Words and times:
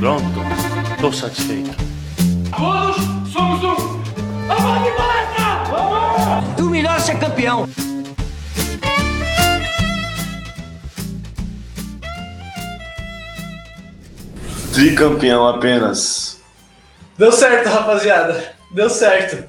Pronto, 0.00 0.24
tô 0.98 1.12
satisfeito. 1.12 1.76
Todos 2.56 2.96
somos 3.30 3.62
um. 3.62 4.00
Vamos 4.46 4.82
de 4.82 4.90
palestra! 4.96 5.64
Vamos! 5.68 6.58
O 6.58 6.70
melhor 6.70 6.96
é 6.96 7.00
ser 7.00 7.18
campeão. 7.18 7.68
Tricampeão 14.72 15.46
apenas. 15.46 16.40
Deu 17.18 17.30
certo, 17.30 17.68
rapaziada. 17.68 18.54
Deu 18.72 18.88
certo. 18.88 19.46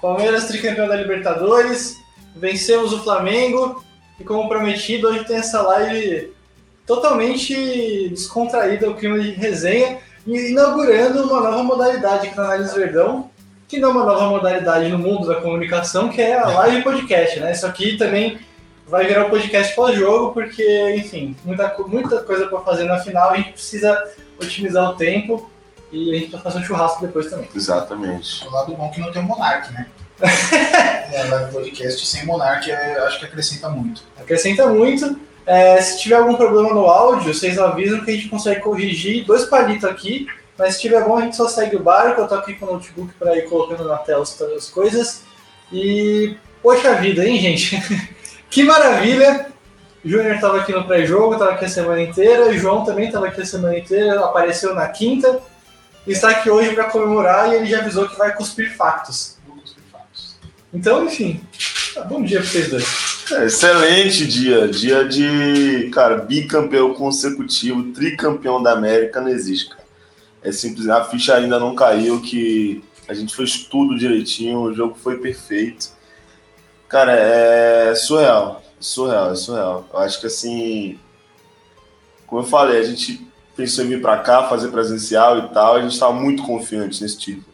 Palmeiras 0.00 0.46
tricampeão 0.46 0.88
da 0.88 0.96
Libertadores. 0.96 1.94
Vencemos 2.34 2.94
o 2.94 3.02
Flamengo. 3.02 3.84
E 4.18 4.24
como 4.24 4.48
prometido, 4.48 5.08
hoje 5.08 5.26
tem 5.26 5.36
essa 5.36 5.60
live 5.60 6.32
totalmente 6.90 8.08
descontraída, 8.08 8.90
o 8.90 8.96
clima 8.96 9.20
de 9.20 9.30
resenha. 9.30 9.98
E 10.26 10.50
inaugurando 10.50 11.22
uma 11.22 11.40
nova 11.40 11.62
modalidade 11.62 12.26
aqui 12.26 12.36
na 12.36 12.46
Análise 12.46 12.74
Verdão. 12.74 13.30
Que 13.68 13.78
não 13.78 13.90
é 13.90 13.92
uma 13.92 14.04
nova 14.04 14.28
modalidade 14.28 14.88
no 14.88 14.98
mundo 14.98 15.28
da 15.28 15.36
comunicação, 15.36 16.08
que 16.08 16.20
é 16.20 16.36
a 16.36 16.48
live 16.48 16.82
podcast, 16.82 17.38
né? 17.38 17.52
Isso 17.52 17.64
aqui 17.64 17.96
também 17.96 18.40
vai 18.88 19.06
virar 19.06 19.26
um 19.26 19.30
podcast 19.30 19.72
pós-jogo, 19.76 20.32
porque, 20.34 20.96
enfim, 20.96 21.36
muita, 21.44 21.72
muita 21.86 22.22
coisa 22.24 22.48
para 22.48 22.60
fazer 22.62 22.84
na 22.84 22.98
final, 22.98 23.30
a 23.30 23.36
gente 23.36 23.52
precisa 23.52 24.10
otimizar 24.42 24.90
o 24.90 24.96
tempo 24.96 25.48
e 25.92 26.12
a 26.12 26.18
gente 26.18 26.32
vai 26.32 26.40
fazer 26.40 26.58
um 26.58 26.64
churrasco 26.64 27.06
depois 27.06 27.30
também. 27.30 27.48
Exatamente. 27.54 28.44
O 28.48 28.50
lado 28.50 28.74
bom 28.74 28.86
é 28.86 28.88
que 28.88 29.00
não 29.00 29.12
tem 29.12 29.22
o 29.22 29.26
Monark, 29.26 29.72
né? 29.72 29.86
é, 31.12 31.22
live 31.22 31.52
podcast 31.52 32.04
sem 32.04 32.26
Monark 32.26 32.68
é, 32.68 32.98
acho 33.06 33.20
que 33.20 33.26
acrescenta 33.26 33.68
muito. 33.68 34.02
Acrescenta 34.20 34.66
muito. 34.66 35.29
É, 35.46 35.80
se 35.80 36.00
tiver 36.00 36.16
algum 36.16 36.34
problema 36.34 36.72
no 36.72 36.86
áudio, 36.86 37.34
vocês 37.34 37.58
avisam 37.58 38.04
que 38.04 38.10
a 38.10 38.14
gente 38.14 38.28
consegue 38.28 38.60
corrigir 38.60 39.24
dois 39.24 39.44
palitos 39.46 39.84
aqui. 39.84 40.26
Mas 40.58 40.74
se 40.74 40.82
tiver 40.82 41.02
bom, 41.04 41.16
a 41.16 41.22
gente 41.22 41.36
só 41.36 41.48
segue 41.48 41.76
o 41.76 41.82
barco. 41.82 42.20
Eu 42.20 42.28
tô 42.28 42.34
aqui 42.34 42.54
com 42.54 42.66
o 42.66 42.74
notebook 42.74 43.14
para 43.18 43.36
ir 43.36 43.48
colocando 43.48 43.88
na 43.88 43.96
tela 43.96 44.22
as, 44.22 44.40
as 44.42 44.68
coisas. 44.68 45.22
E, 45.72 46.36
poxa 46.62 46.94
vida, 46.94 47.26
hein, 47.26 47.38
gente? 47.38 47.80
que 48.50 48.62
maravilha! 48.62 49.46
Júnior 50.04 50.34
estava 50.34 50.58
aqui 50.58 50.72
no 50.72 50.84
pré-jogo, 50.84 51.34
estava 51.34 51.52
aqui 51.52 51.64
a 51.64 51.68
semana 51.68 52.02
inteira. 52.02 52.48
O 52.48 52.58
João 52.58 52.84
também 52.84 53.06
estava 53.06 53.26
aqui 53.26 53.40
a 53.40 53.46
semana 53.46 53.78
inteira, 53.78 54.24
apareceu 54.24 54.74
na 54.74 54.88
quinta. 54.88 55.40
E 56.06 56.12
está 56.12 56.30
aqui 56.30 56.50
hoje 56.50 56.74
para 56.74 56.84
comemorar 56.84 57.50
e 57.50 57.56
ele 57.56 57.66
já 57.66 57.78
avisou 57.80 58.08
que 58.08 58.16
vai 58.16 58.34
cuspir 58.34 58.74
factos. 58.76 59.38
Então, 60.72 61.04
enfim, 61.04 61.40
bom 62.08 62.22
dia 62.22 62.40
para 62.40 62.48
vocês 62.48 62.70
dois. 62.70 63.10
É, 63.32 63.46
excelente 63.46 64.26
dia. 64.26 64.68
Dia 64.68 65.04
de, 65.04 65.90
cara, 65.92 66.18
bicampeão 66.18 66.94
consecutivo, 66.94 67.92
tricampeão 67.92 68.62
da 68.62 68.72
América, 68.72 69.20
não 69.20 69.28
existe, 69.28 69.70
cara. 69.70 69.84
É 70.42 70.52
simples, 70.52 70.88
a 70.88 71.04
ficha 71.04 71.34
ainda 71.34 71.58
não 71.58 71.74
caiu, 71.74 72.20
que 72.22 72.82
a 73.06 73.12
gente 73.12 73.34
fez 73.34 73.64
tudo 73.64 73.98
direitinho, 73.98 74.60
o 74.60 74.74
jogo 74.74 74.96
foi 74.96 75.18
perfeito. 75.18 75.90
Cara, 76.88 77.12
é 77.12 77.94
surreal, 77.94 78.62
surreal, 78.78 79.32
é 79.32 79.34
surreal. 79.34 79.88
Eu 79.92 79.98
acho 79.98 80.20
que 80.20 80.26
assim, 80.26 80.98
como 82.26 82.42
eu 82.42 82.46
falei, 82.46 82.80
a 82.80 82.84
gente 82.84 83.26
pensou 83.54 83.84
em 83.84 83.88
vir 83.88 84.00
para 84.00 84.18
cá, 84.18 84.48
fazer 84.48 84.68
presencial 84.68 85.38
e 85.38 85.48
tal, 85.48 85.76
a 85.76 85.82
gente 85.82 85.92
estava 85.92 86.12
muito 86.12 86.42
confiante 86.42 87.02
nesse 87.02 87.18
título. 87.18 87.49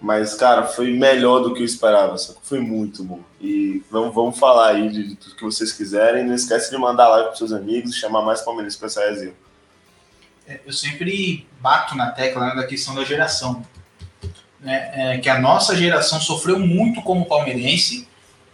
Mas, 0.00 0.34
cara, 0.34 0.64
foi 0.64 0.92
melhor 0.92 1.40
do 1.40 1.52
que 1.52 1.60
eu 1.60 1.64
esperava, 1.64 2.16
foi 2.42 2.60
muito 2.60 3.02
bom. 3.02 3.20
E 3.40 3.82
vamos, 3.90 4.14
vamos 4.14 4.38
falar 4.38 4.68
aí 4.68 4.88
de, 4.88 5.08
de 5.08 5.16
tudo 5.16 5.34
que 5.34 5.42
vocês 5.42 5.72
quiserem. 5.72 6.24
Não 6.24 6.34
esquece 6.34 6.70
de 6.70 6.78
mandar 6.78 7.08
live 7.08 7.28
para 7.28 7.36
seus 7.36 7.52
amigos, 7.52 7.96
chamar 7.96 8.22
mais 8.22 8.40
palmeirenses 8.40 8.78
para 8.78 8.86
essa 8.86 9.00
resenha. 9.00 9.34
É, 10.46 10.60
eu 10.64 10.72
sempre 10.72 11.46
bato 11.60 11.96
na 11.96 12.12
tecla 12.12 12.46
né, 12.46 12.54
da 12.54 12.66
questão 12.66 12.94
da 12.94 13.04
geração. 13.04 13.62
Né? 14.60 14.90
É, 14.94 15.18
que 15.18 15.28
a 15.28 15.38
nossa 15.38 15.76
geração 15.76 16.20
sofreu 16.20 16.58
muito 16.60 17.02
como 17.02 17.26
palmeirense 17.26 18.06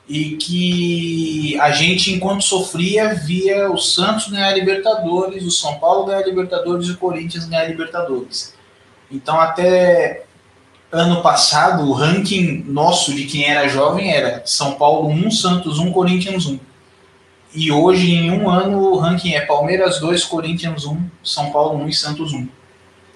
e 0.09 0.37
que 0.37 1.59
a 1.61 1.71
gente, 1.71 2.13
enquanto 2.13 2.43
sofria, 2.43 3.15
via 3.15 3.71
o 3.71 3.79
Santos 3.79 4.29
ganhar 4.29 4.49
a 4.49 4.55
Libertadores, 4.55 5.45
o 5.45 5.51
São 5.51 5.79
Paulo 5.79 6.07
ganhar 6.07 6.19
a 6.19 6.27
Libertadores 6.27 6.89
e 6.89 6.93
o 6.93 6.99
Corinthians 6.99 7.45
ganhar 7.47 7.63
a 7.63 7.69
Libertadores. 7.69 8.55
Então, 9.11 9.39
até 9.39 10.25
ano 10.95 11.21
passado, 11.23 11.89
o 11.89 11.93
ranking 11.93 12.65
nosso 12.69 13.13
de 13.13 13.25
quem 13.25 13.45
era 13.45 13.69
jovem 13.69 14.13
era 14.13 14.43
São 14.47 14.75
Paulo 14.75 15.09
1, 15.09 15.31
Santos 15.33 15.79
1, 15.79 15.91
Corinthians 15.91 16.47
1. 16.47 16.59
E 17.53 17.71
hoje, 17.71 18.13
em 18.13 18.31
um 18.31 18.49
ano, 18.49 18.79
o 18.79 18.99
ranking 18.99 19.35
é 19.35 19.41
Palmeiras 19.41 19.99
2, 19.99 20.25
Corinthians 20.25 20.85
1, 20.85 21.05
São 21.23 21.51
Paulo 21.51 21.83
1 21.85 21.89
e 21.89 21.93
Santos 21.93 22.33
1. 22.33 22.49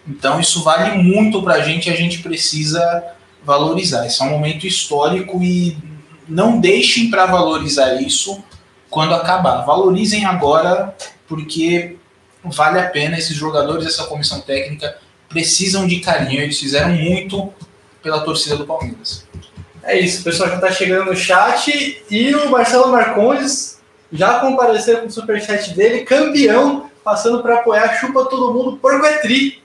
Então, 0.09 0.41
isso 0.41 0.63
vale 0.63 0.99
muito 0.99 1.41
para 1.43 1.55
a 1.55 1.61
gente 1.61 1.89
e 1.89 1.93
a 1.93 1.97
gente 1.97 2.19
precisa 2.19 3.05
valorizar. 3.45 4.07
Esse 4.07 4.23
é 4.23 4.27
um 4.27 4.31
momento 4.31 4.67
histórico 4.67 5.43
e 5.43 5.77
não 6.29 6.61
deixem 6.61 7.11
para 7.11 7.27
valorizar 7.27 7.95
isso 8.03 8.43
quando 8.91 9.15
acabar. 9.15 9.65
Valorizem 9.65 10.25
agora, 10.25 10.95
porque 11.29 11.97
vale 12.43 12.81
a 12.81 12.89
pena. 12.89 13.19
Esses 13.19 13.37
jogadores, 13.37 13.87
essa 13.87 14.05
comissão 14.05 14.41
técnica 14.41 14.99
precisam 15.29 15.87
de 15.87 16.01
carinho. 16.01 16.41
Eles 16.41 16.59
fizeram 16.59 16.91
muito 16.91 17.53
pela 18.09 18.25
torcida 18.25 18.57
do 18.57 18.65
Palmeiras. 18.65 19.27
É 19.83 19.99
isso, 19.99 20.23
o 20.23 20.25
pessoal 20.25 20.49
já 20.49 20.55
está 20.57 20.71
chegando 20.71 21.11
no 21.11 21.17
chat 21.17 22.03
e 22.11 22.35
o 22.35 22.51
Marcelo 22.51 22.91
Marcondes 22.91 23.79
já 24.11 24.41
compareceu 24.41 24.99
com 24.99 25.07
o 25.07 25.11
superchat 25.11 25.75
dele, 25.75 26.05
campeão, 26.05 26.91
passando 27.05 27.43
para 27.43 27.57
apoiar, 27.57 28.01
chupa 28.01 28.25
todo 28.25 28.53
mundo, 28.53 28.79
porco 28.79 29.05
é 29.05 29.19
tri. 29.19 29.63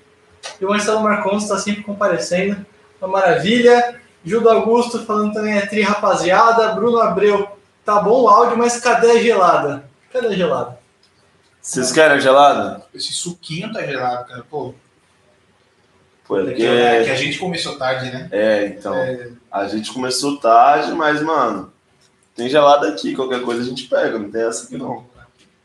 E 0.59 0.65
o 0.65 0.69
Marcelo 0.69 1.01
Marcondes 1.01 1.43
está 1.43 1.57
sempre 1.57 1.83
comparecendo, 1.83 2.65
uma 3.01 3.07
maravilha. 3.07 4.01
Gildo 4.25 4.49
Augusto 4.49 5.05
falando 5.05 5.33
também 5.33 5.57
é 5.57 5.65
tri, 5.65 5.81
rapaziada. 5.81 6.73
Bruno 6.73 6.99
Abreu, 6.99 7.47
tá 7.85 7.99
bom 8.01 8.23
o 8.23 8.29
áudio, 8.29 8.57
mas 8.57 8.79
cadê 8.79 9.11
a 9.11 9.21
gelada? 9.21 9.89
Cadê 10.11 10.27
a 10.27 10.33
gelada? 10.33 10.79
Vocês 11.61 11.93
querem 11.93 12.17
a 12.17 12.19
gelada? 12.19 12.85
Esse 12.93 13.13
suquinho 13.13 13.71
tá 13.71 13.81
gelado, 13.83 14.27
cara. 14.27 14.45
Pô, 14.49 14.73
Porque... 16.25 16.63
é 16.63 17.03
que 17.03 17.09
a 17.11 17.15
gente 17.15 17.37
começou 17.37 17.77
tarde, 17.77 18.11
né? 18.11 18.29
É, 18.31 18.65
então. 18.67 18.95
É, 18.95 19.29
A 19.51 19.67
gente 19.67 19.91
começou 19.91 20.37
tarde, 20.37 20.91
mas, 20.93 21.21
mano, 21.21 21.71
tem 22.35 22.49
gelada 22.49 22.87
aqui. 22.89 23.15
Qualquer 23.15 23.41
coisa 23.41 23.61
a 23.61 23.65
gente 23.65 23.87
pega, 23.87 24.17
não 24.17 24.31
tem 24.31 24.43
essa 24.43 24.65
aqui 24.65 24.77
não. 24.77 25.05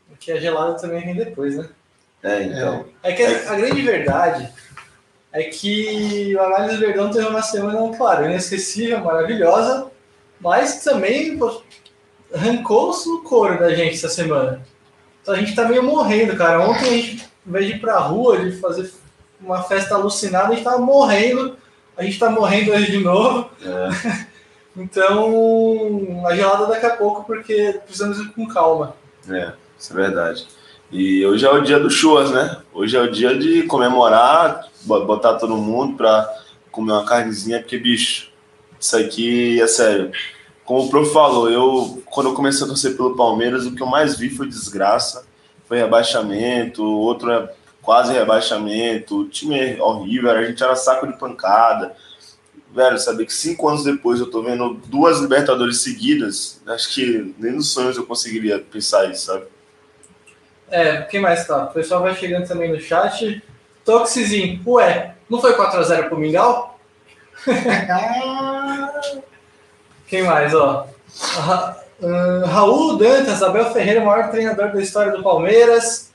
Porque 0.09 0.31
a 0.31 0.39
gelada 0.39 0.75
também 0.79 1.03
vem 1.03 1.15
depois, 1.15 1.55
né? 1.55 1.69
É, 2.21 2.43
então. 2.43 2.85
É 3.01 3.13
que 3.13 3.23
a, 3.23 3.51
a 3.51 3.55
grande 3.55 3.81
verdade 3.81 4.49
é 5.31 5.43
que 5.43 6.35
o 6.35 6.41
Análise 6.41 6.77
Verdão 6.77 7.11
teve 7.11 7.27
uma 7.27 7.41
semana, 7.41 7.95
claro, 7.95 8.25
inesquecível, 8.25 8.99
maravilhosa, 8.99 9.89
mas 10.39 10.83
também 10.83 11.37
pô, 11.37 11.61
arrancou 12.33 12.91
o 12.91 13.23
couro 13.23 13.59
da 13.59 13.73
gente 13.73 13.95
essa 13.95 14.09
semana. 14.09 14.61
Então 15.21 15.33
a 15.33 15.37
gente 15.37 15.55
tá 15.55 15.67
meio 15.67 15.83
morrendo, 15.83 16.35
cara. 16.35 16.67
Ontem 16.67 16.85
a 16.85 16.89
gente, 16.89 17.29
em 17.45 17.51
vez 17.51 17.67
de 17.67 17.73
ir 17.73 17.79
pra 17.79 17.99
rua, 17.99 18.39
de 18.39 18.59
fazer 18.59 18.91
uma 19.41 19.63
festa 19.63 19.95
alucinada, 19.95 20.47
a 20.47 20.51
gente 20.55 20.63
tava 20.63 20.79
morrendo. 20.79 21.55
A 21.97 22.03
gente 22.03 22.17
tá 22.19 22.29
morrendo 22.29 22.71
hoje 22.71 22.91
de 22.91 22.99
novo. 22.99 23.49
É. 23.63 24.29
Então, 24.77 26.25
a 26.25 26.35
gelada 26.35 26.65
daqui 26.67 26.85
a 26.85 26.95
pouco, 26.95 27.25
porque 27.25 27.79
precisamos 27.85 28.17
ir 28.19 28.29
com 28.31 28.47
calma. 28.47 28.95
É, 29.29 29.51
isso 29.77 29.91
é 29.91 29.95
verdade. 29.95 30.47
E 30.91 31.25
hoje 31.25 31.45
é 31.45 31.51
o 31.51 31.61
dia 31.61 31.79
do 31.79 31.89
churras, 31.89 32.31
né? 32.31 32.57
Hoje 32.73 32.95
é 32.95 33.01
o 33.01 33.11
dia 33.11 33.37
de 33.37 33.63
comemorar, 33.63 34.65
bo- 34.83 35.05
botar 35.05 35.35
todo 35.35 35.57
mundo 35.57 35.97
pra 35.97 36.27
comer 36.71 36.93
uma 36.93 37.03
carnezinha, 37.05 37.59
porque, 37.59 37.77
bicho, 37.77 38.31
isso 38.79 38.95
aqui 38.95 39.61
é 39.61 39.67
sério. 39.67 40.11
Como 40.63 40.85
o 40.85 40.89
prof 40.89 41.11
falou, 41.11 41.49
eu, 41.49 42.01
quando 42.05 42.29
eu 42.29 42.33
comecei 42.35 42.63
a 42.63 42.67
torcer 42.67 42.95
pelo 42.95 43.15
Palmeiras, 43.15 43.65
o 43.65 43.75
que 43.75 43.81
eu 43.83 43.87
mais 43.87 44.17
vi 44.17 44.29
foi 44.29 44.47
desgraça, 44.47 45.25
foi 45.67 45.77
rebaixamento, 45.79 46.83
outro 46.83 47.31
é 47.31 47.49
quase 47.81 48.13
rebaixamento, 48.13 49.21
o 49.21 49.29
time 49.29 49.59
é 49.59 49.81
horrível, 49.81 50.31
a 50.31 50.43
gente 50.43 50.63
era 50.63 50.75
saco 50.75 51.07
de 51.07 51.17
pancada. 51.17 51.95
Velho, 52.71 52.99
saber 52.99 53.25
que 53.25 53.33
cinco 53.33 53.67
anos 53.67 53.83
depois 53.83 54.19
eu 54.19 54.29
tô 54.29 54.43
vendo 54.43 54.75
duas 54.85 55.19
Libertadores 55.19 55.81
seguidas, 55.81 56.61
acho 56.67 56.93
que 56.93 57.33
nem 57.39 57.53
nos 57.53 57.71
sonhos 57.73 57.97
eu 57.97 58.05
conseguiria 58.05 58.59
pensar 58.59 59.09
isso, 59.09 59.25
sabe? 59.25 59.45
É, 60.69 61.01
quem 61.01 61.19
mais 61.19 61.47
tá? 61.47 61.65
O 61.65 61.73
pessoal 61.73 62.01
vai 62.01 62.15
chegando 62.15 62.47
também 62.47 62.71
no 62.71 62.79
chat. 62.79 63.41
Toxizinho, 63.83 64.61
ué, 64.67 65.15
não 65.27 65.41
foi 65.41 65.55
4x0 65.55 66.09
pro 66.09 66.19
Mingau? 66.19 66.79
Quem 70.07 70.23
mais, 70.23 70.53
ó? 70.53 70.87
Ra 71.19 71.77
uh, 72.01 72.45
Raul 72.45 72.97
Dantas, 72.97 73.41
Abel 73.41 73.71
Ferreira, 73.71 74.01
o 74.01 74.05
maior 74.05 74.29
treinador 74.31 74.71
da 74.71 74.81
história 74.81 75.11
do 75.11 75.23
Palmeiras. 75.23 76.08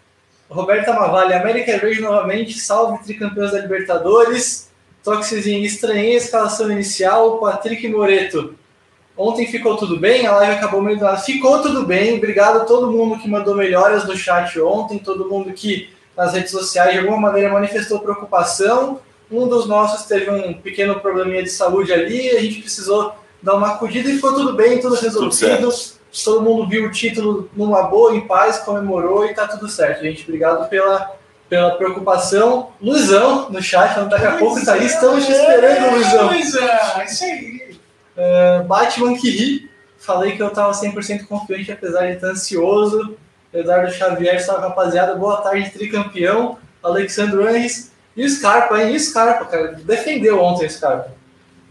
Roberta 0.49 0.93
Mavalli, 0.93 1.33
América 1.33 1.79
Verde 1.79 2.01
novamente, 2.01 2.59
salve 2.59 3.03
tricampeões 3.03 3.53
da 3.53 3.61
Libertadores. 3.61 4.71
Toxizinho, 5.03 5.65
estranhei 5.65 6.15
a 6.15 6.19
escalação 6.19 6.71
inicial. 6.71 7.39
Patrick 7.39 7.87
Moreto, 7.89 8.55
ontem 9.17 9.47
ficou 9.47 9.77
tudo 9.77 9.99
bem? 9.99 10.27
A 10.27 10.37
live 10.37 10.53
acabou 10.53 10.81
meio 10.81 10.99
do 10.99 11.05
nada. 11.05 11.19
Ficou 11.19 11.61
tudo 11.61 11.85
bem, 11.85 12.17
obrigado 12.17 12.63
a 12.63 12.65
todo 12.65 12.91
mundo 12.91 13.19
que 13.19 13.29
mandou 13.29 13.55
melhoras 13.55 14.07
no 14.07 14.17
chat 14.17 14.59
ontem, 14.61 14.99
todo 14.99 15.29
mundo 15.29 15.53
que 15.53 15.91
nas 16.17 16.33
redes 16.33 16.51
sociais, 16.51 16.93
de 16.93 16.99
alguma 16.99 17.19
maneira 17.19 17.53
manifestou 17.53 18.01
preocupação. 18.01 19.01
Um 19.31 19.49
dos 19.49 19.67
nossos 19.67 20.07
teve 20.07 20.31
um 20.31 20.55
pequeno 20.55 21.01
probleminha 21.01 21.43
de 21.43 21.51
saúde 21.51 21.93
ali, 21.93 22.31
a 22.31 22.41
gente 22.41 22.61
precisou 22.61 23.15
dar 23.43 23.57
uma 23.57 23.75
acudida 23.75 24.09
e 24.09 24.15
ficou 24.15 24.35
tudo 24.35 24.55
bem, 24.55 24.79
tudo 24.79 24.95
resolvido. 24.95 25.71
Todo 26.23 26.43
mundo 26.43 26.69
viu 26.69 26.87
o 26.87 26.91
título 26.93 27.51
numa 27.57 27.83
boa, 27.85 28.15
em 28.15 28.21
paz, 28.21 28.59
comemorou 28.59 29.27
e 29.27 29.35
tá 29.35 29.49
tudo 29.49 29.69
certo, 29.69 30.03
gente. 30.03 30.23
Obrigado 30.23 30.69
pela, 30.69 31.17
pela 31.49 31.73
preocupação. 31.73 32.71
Luizão, 32.81 33.51
no 33.51 33.61
chat, 33.63 33.95
falando 33.95 34.11
daqui 34.11 34.27
a 34.27 34.37
pouco 34.37 34.65
tá 34.65 34.75
aí, 34.75 34.87
estamos 34.87 35.27
te 35.27 35.33
esperando, 35.33 35.95
Luizão. 35.95 36.27
Luizão, 36.29 37.01
é 37.01 37.05
isso 37.05 37.25
aí. 37.25 37.77
Uh, 38.17 38.65
Batman 38.65 39.17
que 39.17 39.29
ri, 39.29 39.71
falei 39.99 40.37
que 40.37 40.43
eu 40.43 40.51
tava 40.51 40.71
100% 40.71 41.27
confiante, 41.27 41.73
apesar 41.73 42.07
de 42.07 42.13
estar 42.13 42.29
ansioso. 42.29 43.17
Eduardo 43.53 43.93
Xavier, 43.93 44.41
salve 44.45 44.63
rapaziada, 44.63 45.15
boa 45.15 45.39
tarde, 45.39 45.71
tricampeão. 45.71 46.59
Alexandre 46.83 47.43
Anres 47.43 47.93
e 48.17 48.25
o 48.25 48.29
Scarpa, 48.29 48.81
hein? 48.81 48.93
E 48.93 48.97
o 48.97 49.01
Scarpa, 49.01 49.47
cara, 49.47 49.73
defendeu 49.85 50.41
ontem 50.41 50.67
o 50.67 50.71
Scarpa. 50.71 51.11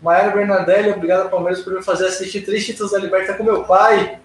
Maera 0.02 0.32
Bernardelli, 0.32 0.92
obrigado 0.92 1.30
Palmeiras 1.30 1.62
por 1.62 1.74
me 1.74 1.84
fazer 1.84 2.08
assistir 2.08 2.42
três 2.42 2.66
títulos 2.66 2.92
da 2.92 3.00
Liberta 3.00 3.34
com 3.36 3.44
meu 3.44 3.64
pai. 3.64 4.20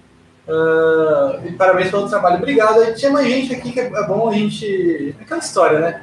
Uh, 0.48 1.46
e 1.46 1.52
parabéns 1.52 1.90
pelo 1.90 2.08
trabalho. 2.08 2.38
Obrigado. 2.38 2.94
Tinha 2.94 3.12
mais 3.12 3.28
gente 3.28 3.54
aqui 3.54 3.70
que 3.70 3.80
é 3.80 4.06
bom 4.06 4.30
a 4.30 4.32
gente. 4.32 5.14
Aquela 5.20 5.40
história, 5.40 5.78
né? 5.78 6.02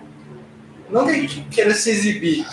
Não 0.88 1.04
que 1.04 1.12
a 1.12 1.16
gente 1.16 1.42
queira 1.50 1.74
se 1.74 1.90
exibir, 1.90 2.46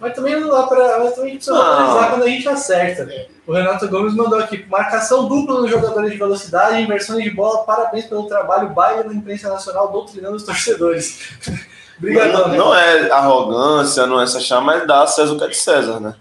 mas 0.00 0.14
também 0.14 0.40
não 0.40 0.50
dá 0.50 0.62
pra. 0.62 0.98
Mas 0.98 1.14
também 1.14 1.32
a 1.32 1.34
gente 1.34 1.44
precisa 1.44 2.06
quando 2.08 2.22
a 2.22 2.28
gente 2.28 2.48
acerta. 2.48 3.06
O 3.46 3.52
Renato 3.52 3.86
Gomes 3.86 4.14
mandou 4.14 4.38
aqui: 4.38 4.64
marcação 4.66 5.28
dupla 5.28 5.60
nos 5.60 5.70
jogadores 5.70 6.10
de 6.10 6.16
velocidade, 6.16 6.80
inversões 6.80 7.22
de 7.22 7.30
bola, 7.30 7.64
parabéns 7.64 8.06
pelo 8.06 8.26
trabalho. 8.26 8.70
Baile 8.70 9.06
na 9.06 9.12
imprensa 9.12 9.50
nacional 9.50 9.92
doutrinando 9.92 10.36
os 10.36 10.42
torcedores. 10.42 11.28
Obrigadão, 11.98 12.48
não, 12.48 12.48
né? 12.48 12.56
não 12.56 12.74
é 12.74 13.10
arrogância, 13.10 14.06
não 14.06 14.18
é 14.18 14.24
essa 14.24 14.40
chama, 14.40 14.72
mas 14.72 14.86
dá 14.86 15.06
César 15.06 15.34
o 15.34 15.38
que 15.38 15.44
é 15.44 15.48
de 15.48 15.56
César, 15.56 16.00
né? 16.00 16.14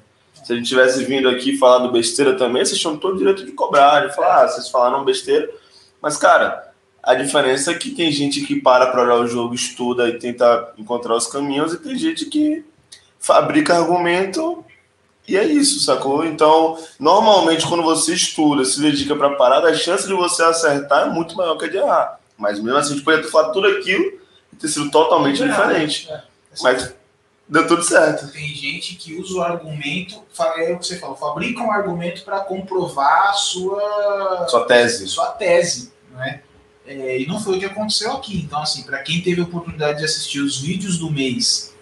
Se 0.50 0.54
a 0.54 0.56
gente 0.56 0.68
tivesse 0.68 1.04
vindo 1.04 1.30
aqui 1.30 1.56
falando 1.60 1.92
besteira 1.92 2.36
também, 2.36 2.66
vocês 2.66 2.82
tinham 2.82 2.98
todo 2.98 3.14
o 3.14 3.18
direito 3.20 3.46
de 3.46 3.52
cobrar, 3.52 4.08
de 4.08 4.16
falar, 4.16 4.46
ah, 4.46 4.48
vocês 4.48 4.68
falaram 4.68 5.06
besteira. 5.06 5.48
Mas, 6.02 6.18
cara, 6.18 6.74
a 7.04 7.14
diferença 7.14 7.70
é 7.70 7.76
que 7.76 7.92
tem 7.92 8.12
gente 8.12 8.42
que 8.42 8.60
para 8.60 8.88
para 8.88 9.04
olhar 9.04 9.18
o 9.18 9.28
jogo, 9.28 9.54
estuda 9.54 10.10
e 10.10 10.18
tenta 10.18 10.74
encontrar 10.76 11.14
os 11.14 11.28
caminhos, 11.28 11.76
e 11.76 11.78
tem 11.78 11.96
gente 11.96 12.26
que 12.26 12.66
fabrica 13.20 13.76
argumento 13.76 14.66
e 15.28 15.38
é 15.38 15.46
isso, 15.46 15.82
sacou? 15.82 16.26
Então, 16.26 16.80
normalmente, 17.00 17.68
quando 17.68 17.84
você 17.84 18.16
estuda, 18.16 18.66
se 18.66 18.82
dedica 18.82 19.16
para 19.16 19.36
parar, 19.36 19.64
a 19.64 19.76
chance 19.76 20.08
de 20.08 20.14
você 20.16 20.42
acertar 20.42 21.10
é 21.10 21.12
muito 21.12 21.38
maior 21.38 21.60
que 21.60 21.66
a 21.66 21.68
de 21.68 21.78
errar. 21.78 22.20
Mas 22.36 22.60
mesmo 22.60 22.76
assim, 22.76 22.94
a 22.94 22.96
gente 22.96 23.06
poderia 23.06 23.24
ter 23.24 23.32
falado 23.32 23.54
tudo 23.54 23.68
aquilo 23.68 24.20
e 24.52 24.56
ter 24.56 24.68
sido 24.68 24.90
totalmente 24.90 25.44
diferente. 25.44 26.10
É. 26.12 26.24
Mas 26.64 26.99
Deu 27.50 27.68
tudo 27.68 27.82
certo. 27.82 28.32
Tem 28.32 28.48
gente 28.50 28.96
que 28.96 29.16
usa 29.16 29.40
o 29.40 29.42
argumento, 29.42 30.24
é 30.58 30.72
o 30.72 30.78
que 30.78 30.86
você 30.86 31.00
falou, 31.00 31.16
fabrica 31.16 31.64
um 31.64 31.72
argumento 31.72 32.24
para 32.24 32.42
comprovar 32.42 33.30
a 33.30 33.34
sua 33.34 34.46
sua 34.48 34.66
tese. 34.66 35.08
Sua 35.08 35.32
tese, 35.32 35.92
né? 36.12 36.42
É, 36.86 37.20
e 37.20 37.28
não 37.28 37.40
foi 37.40 37.58
o 37.58 37.60
que 37.60 37.66
aconteceu 37.66 38.12
aqui. 38.14 38.38
Então, 38.38 38.62
assim, 38.62 38.84
para 38.84 39.00
quem 39.00 39.22
teve 39.22 39.42
a 39.42 39.44
oportunidade 39.44 39.98
de 39.98 40.06
assistir 40.06 40.40
os 40.40 40.62
vídeos 40.62 41.00
do 41.00 41.10
mês 41.10 41.74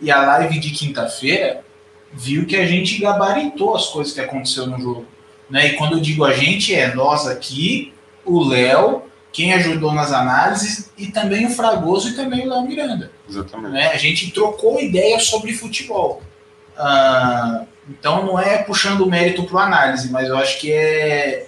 e 0.00 0.10
a 0.10 0.20
live 0.22 0.58
de 0.58 0.70
quinta-feira, 0.70 1.62
viu 2.12 2.46
que 2.46 2.56
a 2.56 2.66
gente 2.66 2.98
gabaritou 2.98 3.76
as 3.76 3.88
coisas 3.88 4.14
que 4.14 4.20
aconteceu 4.20 4.66
no 4.66 4.80
jogo. 4.80 5.06
Né? 5.50 5.68
E 5.68 5.76
quando 5.76 5.98
eu 5.98 6.00
digo 6.00 6.24
a 6.24 6.32
gente, 6.32 6.74
é 6.74 6.94
nós 6.94 7.26
aqui, 7.26 7.92
o 8.24 8.42
Léo, 8.42 9.02
quem 9.32 9.52
ajudou 9.54 9.92
nas 9.92 10.12
análises, 10.12 10.90
e 10.98 11.06
também 11.06 11.46
o 11.46 11.50
Fragoso 11.50 12.08
e 12.10 12.16
também 12.16 12.46
o 12.46 12.50
Léo 12.50 12.62
Miranda. 12.62 13.12
Exatamente. 13.28 13.72
Né? 13.72 13.88
A 13.88 13.96
gente 13.96 14.30
trocou 14.32 14.80
ideias 14.80 15.24
sobre 15.24 15.52
futebol. 15.52 16.22
Ah, 16.76 17.64
então 17.88 18.24
não 18.24 18.38
é 18.38 18.58
puxando 18.58 19.02
o 19.02 19.10
mérito 19.10 19.44
para 19.44 19.64
análise, 19.64 20.10
mas 20.10 20.28
eu 20.28 20.36
acho 20.36 20.58
que 20.58 20.72
é. 20.72 21.46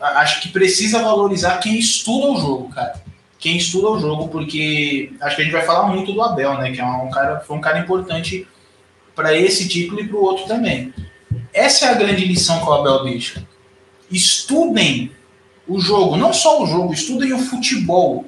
Acho 0.00 0.42
que 0.42 0.50
precisa 0.50 1.02
valorizar 1.02 1.58
quem 1.58 1.78
estuda 1.78 2.26
o 2.26 2.40
jogo, 2.40 2.68
cara. 2.68 3.02
Quem 3.38 3.56
estuda 3.56 3.88
o 3.88 3.98
jogo, 3.98 4.28
porque 4.28 5.12
acho 5.20 5.36
que 5.36 5.42
a 5.42 5.44
gente 5.44 5.54
vai 5.54 5.64
falar 5.64 5.88
muito 5.88 6.12
do 6.12 6.22
Abel, 6.22 6.58
né? 6.58 6.70
Que 6.70 6.80
é 6.80 6.84
um 6.84 7.10
cara, 7.10 7.40
foi 7.40 7.56
um 7.56 7.60
cara 7.60 7.78
importante 7.78 8.46
para 9.14 9.34
esse 9.34 9.68
título 9.68 10.00
e 10.00 10.06
para 10.06 10.16
o 10.16 10.22
outro 10.22 10.46
também. 10.46 10.92
Essa 11.52 11.86
é 11.86 11.88
a 11.88 11.94
grande 11.94 12.24
lição 12.24 12.60
que 12.60 12.68
o 12.68 12.72
Abel 12.72 13.04
deixa. 13.04 13.46
Estudem 14.10 15.10
o 15.68 15.80
jogo, 15.80 16.16
não 16.16 16.32
só 16.32 16.62
o 16.62 16.66
jogo, 16.66 16.92
estudem 16.92 17.32
o 17.32 17.38
futebol 17.38 18.24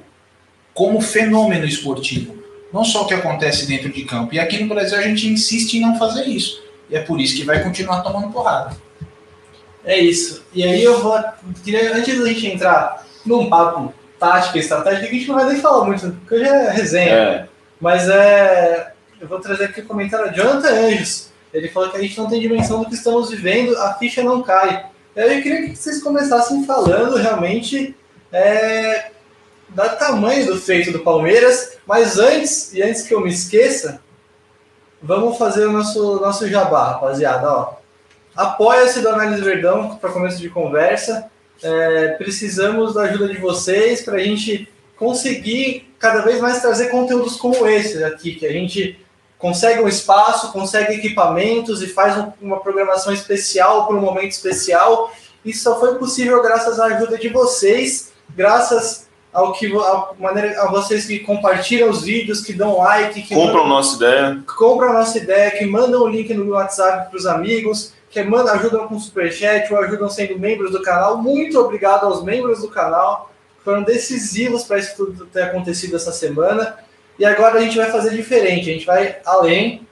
como 0.73 1.01
fenômeno 1.01 1.65
esportivo. 1.65 2.37
Não 2.71 2.83
só 2.83 3.03
o 3.03 3.07
que 3.07 3.13
acontece 3.13 3.65
dentro 3.65 3.89
de 3.89 4.03
campo. 4.03 4.33
E 4.33 4.39
aqui 4.39 4.61
no 4.61 4.73
Brasil 4.73 4.97
a 4.97 5.01
gente 5.01 5.27
insiste 5.27 5.75
em 5.75 5.81
não 5.81 5.97
fazer 5.97 6.25
isso. 6.25 6.61
E 6.89 6.95
é 6.95 7.01
por 7.01 7.19
isso 7.19 7.35
que 7.35 7.43
vai 7.43 7.63
continuar 7.63 8.01
tomando 8.01 8.31
porrada. 8.31 8.75
É 9.83 9.97
isso. 9.97 10.43
E 10.53 10.63
aí 10.63 10.83
eu 10.83 11.01
vou. 11.01 11.17
Queria, 11.63 11.95
antes 11.95 12.19
da 12.19 12.27
gente 12.27 12.47
entrar 12.47 13.05
num 13.25 13.49
papo 13.49 13.93
tática 14.19 14.57
e 14.57 14.61
estratégia, 14.61 15.07
que 15.07 15.15
a 15.15 15.19
gente 15.19 15.27
não 15.27 15.35
vai 15.35 15.45
nem 15.47 15.61
falar 15.61 15.85
muito, 15.85 16.11
porque 16.11 16.35
hoje 16.35 16.43
é 16.45 16.71
resenha. 16.71 17.13
É. 17.13 17.47
Mas 17.79 18.07
é. 18.07 18.93
Eu 19.19 19.27
vou 19.27 19.39
trazer 19.39 19.65
aqui 19.65 19.81
o 19.81 19.85
comentário 19.85 20.31
de 20.31 20.37
Jonathan 20.37 20.69
Anjos. 20.69 21.29
Ele 21.53 21.67
falou 21.67 21.89
que 21.89 21.97
a 21.97 22.01
gente 22.01 22.17
não 22.17 22.29
tem 22.29 22.39
dimensão 22.39 22.79
do 22.81 22.89
que 22.89 22.95
estamos 22.95 23.31
vivendo, 23.31 23.75
a 23.77 23.93
ficha 23.95 24.23
não 24.23 24.41
cai. 24.41 24.85
Eu 25.15 25.41
queria 25.41 25.63
que 25.63 25.75
vocês 25.75 26.01
começassem 26.01 26.65
falando 26.65 27.15
realmente 27.15 27.95
é, 28.31 29.11
da 29.69 29.89
tamanho 29.89 30.45
do 30.45 30.59
feito 30.59 30.91
do 30.91 30.99
Palmeiras, 30.99 31.77
mas 31.85 32.17
antes, 32.17 32.73
e 32.73 32.81
antes 32.81 33.01
que 33.01 33.13
eu 33.13 33.21
me 33.21 33.29
esqueça, 33.29 34.01
vamos 35.01 35.37
fazer 35.37 35.65
o 35.65 35.71
nosso, 35.71 36.19
nosso 36.19 36.47
jabá, 36.47 36.91
rapaziada. 36.93 37.77
Apoia-se 38.35 39.01
do 39.01 39.09
Análise 39.09 39.41
Verdão 39.41 39.97
para 39.97 40.11
começo 40.11 40.37
de 40.37 40.49
conversa. 40.49 41.29
É, 41.61 42.09
precisamos 42.09 42.93
da 42.93 43.01
ajuda 43.03 43.27
de 43.27 43.37
vocês 43.37 44.01
para 44.01 44.15
a 44.15 44.23
gente 44.23 44.71
conseguir 44.95 45.93
cada 45.97 46.21
vez 46.21 46.39
mais 46.39 46.61
trazer 46.61 46.89
conteúdos 46.89 47.35
como 47.35 47.67
esse 47.67 48.03
aqui, 48.03 48.35
que 48.35 48.45
a 48.45 48.51
gente 48.51 48.97
consegue 49.39 49.81
um 49.81 49.87
espaço, 49.87 50.51
consegue 50.51 50.95
equipamentos 50.95 51.81
e 51.81 51.87
faz 51.87 52.15
um, 52.17 52.31
uma 52.41 52.59
programação 52.59 53.13
especial 53.13 53.87
para 53.87 53.95
um 53.95 54.01
momento 54.01 54.31
especial. 54.33 55.11
Isso 55.43 55.63
só 55.63 55.79
foi 55.79 55.95
possível 55.95 56.43
graças 56.43 56.77
à 56.79 56.85
ajuda 56.87 57.17
de 57.17 57.29
vocês, 57.29 58.11
graças 58.35 59.07
ao 59.31 59.53
que 59.53 59.71
a 59.77 60.09
maneira 60.19 60.61
a 60.61 60.69
vocês 60.69 61.05
que 61.05 61.19
compartilham 61.19 61.89
os 61.89 62.03
vídeos, 62.03 62.41
que 62.41 62.51
dão 62.51 62.77
like, 62.79 63.21
que 63.21 63.33
compram 63.33 63.63
mandam, 63.63 63.67
nossa 63.69 63.95
ideia, 63.95 64.43
compram 64.57 64.89
a 64.89 64.93
nossa 64.93 65.17
ideia, 65.17 65.51
que 65.51 65.65
mandam 65.65 66.01
o 66.01 66.07
link 66.07 66.33
no 66.33 66.51
WhatsApp 66.51 67.09
para 67.09 67.17
os 67.17 67.25
amigos, 67.25 67.93
que 68.09 68.21
mandam, 68.23 68.53
ajudam 68.55 68.87
com 68.87 68.99
superchat 68.99 69.71
ou 69.71 69.79
ajudam 69.79 70.09
sendo 70.09 70.37
membros 70.37 70.71
do 70.71 70.81
canal. 70.81 71.17
Muito 71.17 71.57
obrigado 71.57 72.05
aos 72.05 72.23
membros 72.23 72.61
do 72.61 72.67
canal, 72.67 73.31
foram 73.63 73.83
decisivos 73.83 74.63
para 74.63 74.79
isso 74.79 74.97
tudo 74.97 75.25
ter 75.27 75.43
acontecido 75.43 75.95
essa 75.95 76.11
semana. 76.11 76.77
E 77.19 77.25
agora 77.25 77.59
a 77.59 77.61
gente 77.61 77.75
vai 77.75 77.91
fazer 77.91 78.11
diferente, 78.11 78.69
a 78.69 78.73
gente 78.73 78.85
vai 78.85 79.17
além, 79.25 79.85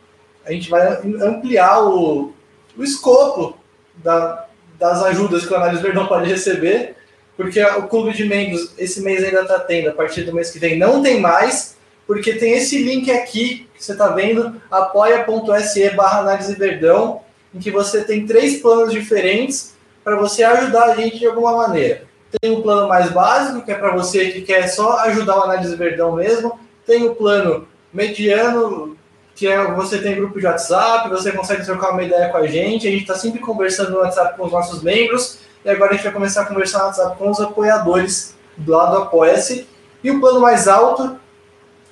a 0.45 0.51
gente 0.53 0.69
vai 0.69 0.87
ampliar 1.21 1.83
o, 1.83 2.33
o 2.77 2.83
escopo 2.83 3.57
da, 3.97 4.45
das 4.79 5.03
ajudas 5.03 5.45
que 5.45 5.51
o 5.51 5.57
Análise 5.57 5.83
Verdão 5.83 6.07
pode 6.07 6.29
receber, 6.29 6.95
porque 7.35 7.61
o 7.61 7.83
clube 7.83 8.13
de 8.13 8.23
membros 8.23 8.71
esse 8.77 9.01
mês 9.01 9.23
ainda 9.23 9.41
está 9.41 9.59
tendo, 9.59 9.89
a 9.89 9.93
partir 9.93 10.23
do 10.23 10.33
mês 10.33 10.51
que 10.51 10.57
vem 10.57 10.77
não 10.77 11.03
tem 11.03 11.19
mais, 11.19 11.75
porque 12.07 12.33
tem 12.33 12.53
esse 12.53 12.81
link 12.81 13.11
aqui 13.11 13.67
que 13.75 13.83
você 13.83 13.91
está 13.91 14.07
vendo, 14.07 14.61
apoia.se 14.71 15.89
barra 15.89 16.19
análise 16.19 16.55
verdão, 16.55 17.21
em 17.53 17.59
que 17.59 17.69
você 17.69 18.05
tem 18.05 18.25
três 18.25 18.61
planos 18.61 18.93
diferentes 18.93 19.75
para 20.01 20.15
você 20.15 20.45
ajudar 20.45 20.85
a 20.85 20.95
gente 20.95 21.19
de 21.19 21.27
alguma 21.27 21.57
maneira. 21.57 22.03
Tem 22.39 22.51
um 22.51 22.61
plano 22.61 22.87
mais 22.87 23.11
básico, 23.11 23.65
que 23.65 23.71
é 23.71 23.75
para 23.75 23.93
você 23.93 24.31
que 24.31 24.41
quer 24.41 24.67
só 24.67 24.99
ajudar 24.99 25.37
o 25.37 25.43
análise 25.43 25.75
verdão 25.75 26.13
mesmo, 26.13 26.57
tem 26.87 27.05
o 27.05 27.13
plano 27.13 27.67
mediano, 27.93 28.97
que 29.35 29.45
é 29.45 29.71
você 29.73 29.99
tem 29.99 30.15
grupo 30.15 30.39
de 30.39 30.47
WhatsApp, 30.47 31.09
você 31.09 31.31
consegue 31.33 31.65
trocar 31.65 31.91
uma 31.91 32.01
ideia 32.01 32.29
com 32.29 32.37
a 32.37 32.47
gente. 32.47 32.87
A 32.87 32.91
gente 32.91 33.01
está 33.01 33.13
sempre 33.13 33.39
conversando 33.39 33.91
no 33.91 33.97
WhatsApp 33.97 34.37
com 34.37 34.45
os 34.45 34.51
nossos 34.51 34.81
membros. 34.81 35.39
E 35.63 35.69
agora 35.69 35.91
a 35.91 35.93
gente 35.95 36.03
vai 36.05 36.13
começar 36.13 36.41
a 36.41 36.45
conversar 36.45 36.79
no 36.79 36.85
WhatsApp 36.85 37.17
com 37.17 37.29
os 37.29 37.39
apoiadores 37.41 38.35
do 38.55 38.71
lado 38.71 38.95
do 38.95 39.03
Apoia-se. 39.03 39.67
E 40.03 40.09
o 40.09 40.19
plano 40.19 40.39
mais 40.39 40.67
alto, 40.67 41.19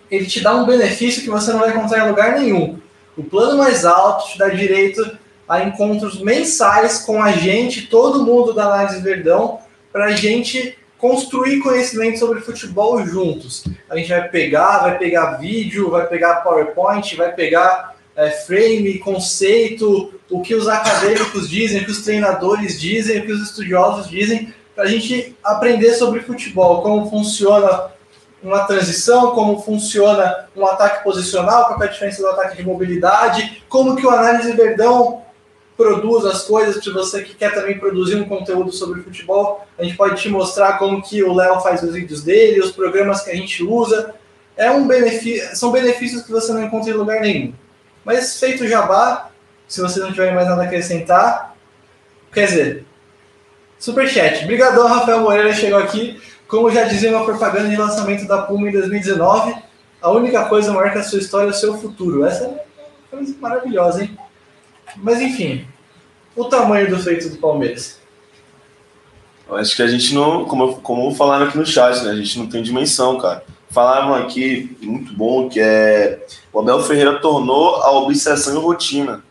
ele 0.09 0.25
te 0.25 0.41
dá 0.41 0.55
um 0.55 0.65
benefício 0.65 1.21
que 1.21 1.29
você 1.29 1.51
não 1.51 1.59
vai 1.59 1.69
encontrar 1.69 2.05
em 2.05 2.09
lugar 2.09 2.39
nenhum. 2.39 2.79
O 3.17 3.23
plano 3.23 3.57
mais 3.57 3.85
alto 3.85 4.31
te 4.31 4.37
dá 4.37 4.47
direito 4.47 5.17
a 5.47 5.63
encontros 5.63 6.21
mensais 6.21 6.99
com 6.99 7.21
a 7.21 7.33
gente, 7.33 7.87
todo 7.87 8.23
mundo 8.23 8.53
da 8.53 8.65
Análise 8.65 9.01
Verdão, 9.01 9.59
para 9.91 10.05
a 10.05 10.11
gente 10.11 10.77
construir 11.07 11.59
conhecimento 11.59 12.17
sobre 12.17 12.41
futebol 12.41 13.05
juntos. 13.05 13.63
A 13.88 13.95
gente 13.95 14.09
vai 14.09 14.27
pegar, 14.27 14.79
vai 14.79 14.97
pegar 14.97 15.38
vídeo, 15.38 15.91
vai 15.91 16.07
pegar 16.07 16.38
PowerPoint, 16.38 17.15
vai 17.15 17.31
pegar 17.31 17.95
é, 18.15 18.31
frame, 18.31 18.97
conceito, 18.97 20.15
o 20.31 20.41
que 20.41 20.55
os 20.55 20.67
acadêmicos 20.67 21.47
dizem, 21.47 21.81
o 21.81 21.85
que 21.85 21.91
os 21.91 22.01
treinadores 22.01 22.81
dizem, 22.81 23.19
o 23.19 23.25
que 23.27 23.31
os 23.31 23.43
estudiosos 23.43 24.09
dizem, 24.09 24.51
para 24.74 24.85
a 24.85 24.88
gente 24.88 25.38
aprender 25.43 25.93
sobre 25.93 26.21
futebol, 26.21 26.81
como 26.81 27.07
funciona 27.07 27.91
uma 28.41 28.65
transição, 28.65 29.31
como 29.35 29.62
funciona 29.62 30.47
um 30.55 30.65
ataque 30.65 31.03
posicional, 31.03 31.65
qual 31.65 31.83
é 31.83 31.85
a 31.85 31.91
diferença 31.91 32.24
do 32.24 32.29
ataque 32.29 32.57
de 32.57 32.63
mobilidade, 32.63 33.62
como 33.69 33.95
que 33.95 34.07
o 34.07 34.09
Análise 34.09 34.53
Verdão 34.53 35.21
produz 35.77 36.25
as 36.25 36.44
coisas, 36.44 36.84
para 36.84 36.94
você 36.94 37.24
que 37.24 37.36
quer 37.36 37.53
também 37.53 37.77
produzir 37.77 38.15
um 38.15 38.25
conteúdo 38.25 38.72
sobre 38.72 39.01
futebol, 39.01 39.65
a 39.77 39.84
gente 39.84 39.98
pode 39.98 40.22
te 40.22 40.29
mostrar 40.29 40.77
como 40.77 41.01
que 41.01 41.22
o 41.24 41.34
Léo 41.34 41.60
faz 41.60 41.84
os 41.84 41.94
vídeos 41.94 42.24
dele, 42.24 42.62
os 42.62 42.72
programas 42.72 43.22
que 43.22 43.32
a 43.32 43.36
gente 43.36 43.63
usa. 43.63 44.15
É 44.55 44.72
um 44.72 44.88
benefício, 44.88 45.55
são 45.55 45.72
benefícios 45.72 46.24
que 46.24 46.32
você 46.32 46.53
não 46.53 46.63
encontra 46.63 46.89
em 46.89 46.94
lugar 46.94 47.20
nenhum. 47.20 47.53
Mas 48.05 48.39
feito 48.39 48.63
o 48.63 48.67
jabá, 48.67 49.29
se 49.67 49.82
você 49.82 50.00
não 50.00 50.12
tiver 50.12 50.34
mais 50.34 50.48
nada 50.48 50.62
a 50.62 50.65
acrescentar, 50.65 51.55
quer 52.32 52.46
dizer, 52.46 52.86
superchat. 53.77 54.44
Obrigadão, 54.44 54.88
Rafael 54.88 55.20
Moreira 55.20 55.53
chegou 55.53 55.79
aqui. 55.79 56.22
Como 56.48 56.70
já 56.70 56.84
dizia 56.84 57.10
uma 57.10 57.25
propaganda 57.25 57.67
de 57.67 57.75
lançamento 57.75 58.27
da 58.27 58.44
Puma 58.44 58.70
em 58.70 58.72
2019, 58.72 59.55
a 60.00 60.12
única 60.12 60.46
coisa 60.46 60.72
maior 60.72 60.91
que 60.91 61.00
a 61.00 61.03
sua 61.03 61.20
história 61.20 61.48
é 61.48 61.51
o 61.51 61.53
seu 61.53 61.75
futuro. 61.77 62.24
Essa 62.24 62.46
é 62.46 62.48
uma 62.48 62.60
coisa 63.10 63.36
maravilhosa, 63.41 64.03
hein? 64.03 64.17
Mas 64.97 65.21
enfim, 65.21 65.65
o 66.35 66.45
tamanho 66.45 66.89
do 66.89 66.97
feito 66.97 67.29
do 67.29 67.37
Palmeiras. 67.37 67.99
Acho 69.49 69.75
que 69.75 69.81
a 69.81 69.87
gente 69.87 70.13
não, 70.13 70.45
como, 70.45 70.81
como 70.81 71.13
falaram 71.13 71.45
aqui 71.45 71.57
no 71.57 71.65
chat, 71.65 72.03
né? 72.03 72.11
A 72.11 72.15
gente 72.15 72.39
não 72.39 72.47
tem 72.47 72.63
dimensão, 72.63 73.17
cara. 73.17 73.43
Falavam 73.69 74.15
aqui, 74.15 74.75
muito 74.81 75.13
bom, 75.13 75.49
que 75.49 75.59
é 75.59 76.25
o 76.51 76.59
Abel 76.59 76.81
Ferreira 76.81 77.19
tornou 77.19 77.75
a 77.75 77.91
obsessão 77.91 78.55
em 78.55 78.61
rotina. 78.61 79.23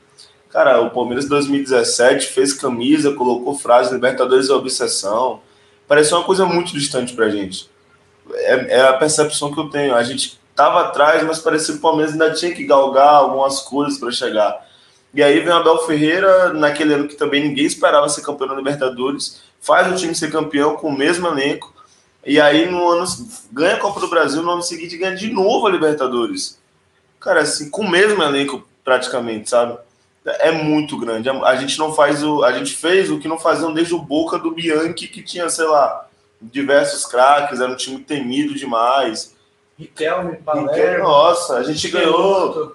Cara, 0.51 0.81
o 0.83 0.91
Palmeiras 0.91 1.27
2017 1.29 2.29
fez 2.29 2.53
camisa, 2.53 3.13
colocou 3.15 3.59
frase 3.59 3.93
Libertadores 3.93 4.49
é 4.49 4.53
obsessão. 4.53 5.41
Pareceu 5.89 6.19
uma 6.19 6.25
coisa 6.25 6.47
muito 6.47 6.73
distante 6.73 7.13
pra 7.13 7.29
gente. 7.29 7.69
É, 8.33 8.79
é 8.79 8.89
a 8.89 8.93
percepção 8.93 9.53
que 9.53 9.59
eu 9.59 9.69
tenho. 9.69 9.95
A 9.95 10.03
gente 10.05 10.39
tava 10.55 10.83
atrás, 10.83 11.25
mas 11.25 11.41
parecia 11.41 11.75
que 11.75 11.79
o 11.79 11.83
Palmeiras 11.83 12.13
ainda 12.13 12.33
tinha 12.33 12.55
que 12.55 12.65
galgar 12.65 13.15
algumas 13.15 13.61
coisas 13.63 13.99
para 13.99 14.13
chegar. 14.13 14.65
E 15.15 15.23
aí 15.23 15.39
vem 15.41 15.53
o 15.53 15.57
Abel 15.57 15.79
Ferreira, 15.87 16.53
naquele 16.53 16.95
ano 16.95 17.09
que 17.09 17.15
também 17.15 17.43
ninguém 17.43 17.65
esperava 17.65 18.09
ser 18.09 18.23
campeão 18.23 18.49
da 18.49 18.55
Libertadores, 18.55 19.43
faz 19.61 19.91
o 19.91 19.97
time 19.97 20.15
ser 20.15 20.31
campeão 20.31 20.77
com 20.77 20.89
o 20.89 20.97
mesmo 20.97 21.27
elenco, 21.29 21.73
e 22.27 22.41
aí 22.41 22.69
no 22.69 22.89
ano 22.89 23.05
ganha 23.53 23.77
a 23.77 23.81
Copa 23.81 24.01
do 24.01 24.09
Brasil, 24.09 24.43
no 24.43 24.51
ano 24.51 24.63
seguinte 24.63 24.97
ganha 24.97 25.15
de 25.15 25.31
novo 25.31 25.67
a 25.67 25.71
Libertadores. 25.71 26.59
Cara, 27.21 27.43
assim, 27.43 27.71
com 27.71 27.83
o 27.83 27.91
mesmo 27.91 28.23
elenco 28.23 28.67
praticamente, 28.85 29.49
sabe? 29.49 29.79
É 30.27 30.51
muito 30.51 30.99
grande. 30.99 31.29
A 31.29 31.57
gente 31.57 31.79
não 31.79 31.93
faz 31.93 32.23
o. 32.23 32.43
A 32.45 32.53
gente 32.53 32.75
fez 32.75 33.11
o 33.11 33.19
que 33.19 33.29
não 33.29 33.39
faziam 33.39 33.73
desde 33.73 33.95
o 33.95 33.99
Boca 33.99 34.39
do 34.39 34.51
Bianchi, 34.51 35.07
que 35.07 35.23
tinha, 35.23 35.49
sei 35.51 35.67
lá, 35.67 36.07
diversos 36.41 37.05
craques, 37.05 37.61
era 37.61 37.71
um 37.71 37.77
time 37.77 37.99
temido 37.99 38.55
demais. 38.55 39.35
Riquelme, 39.79 40.37
Palermo. 40.37 41.05
Nossa, 41.05 41.57
a 41.57 41.63
gente 41.63 41.89
ganhou. 41.89 42.75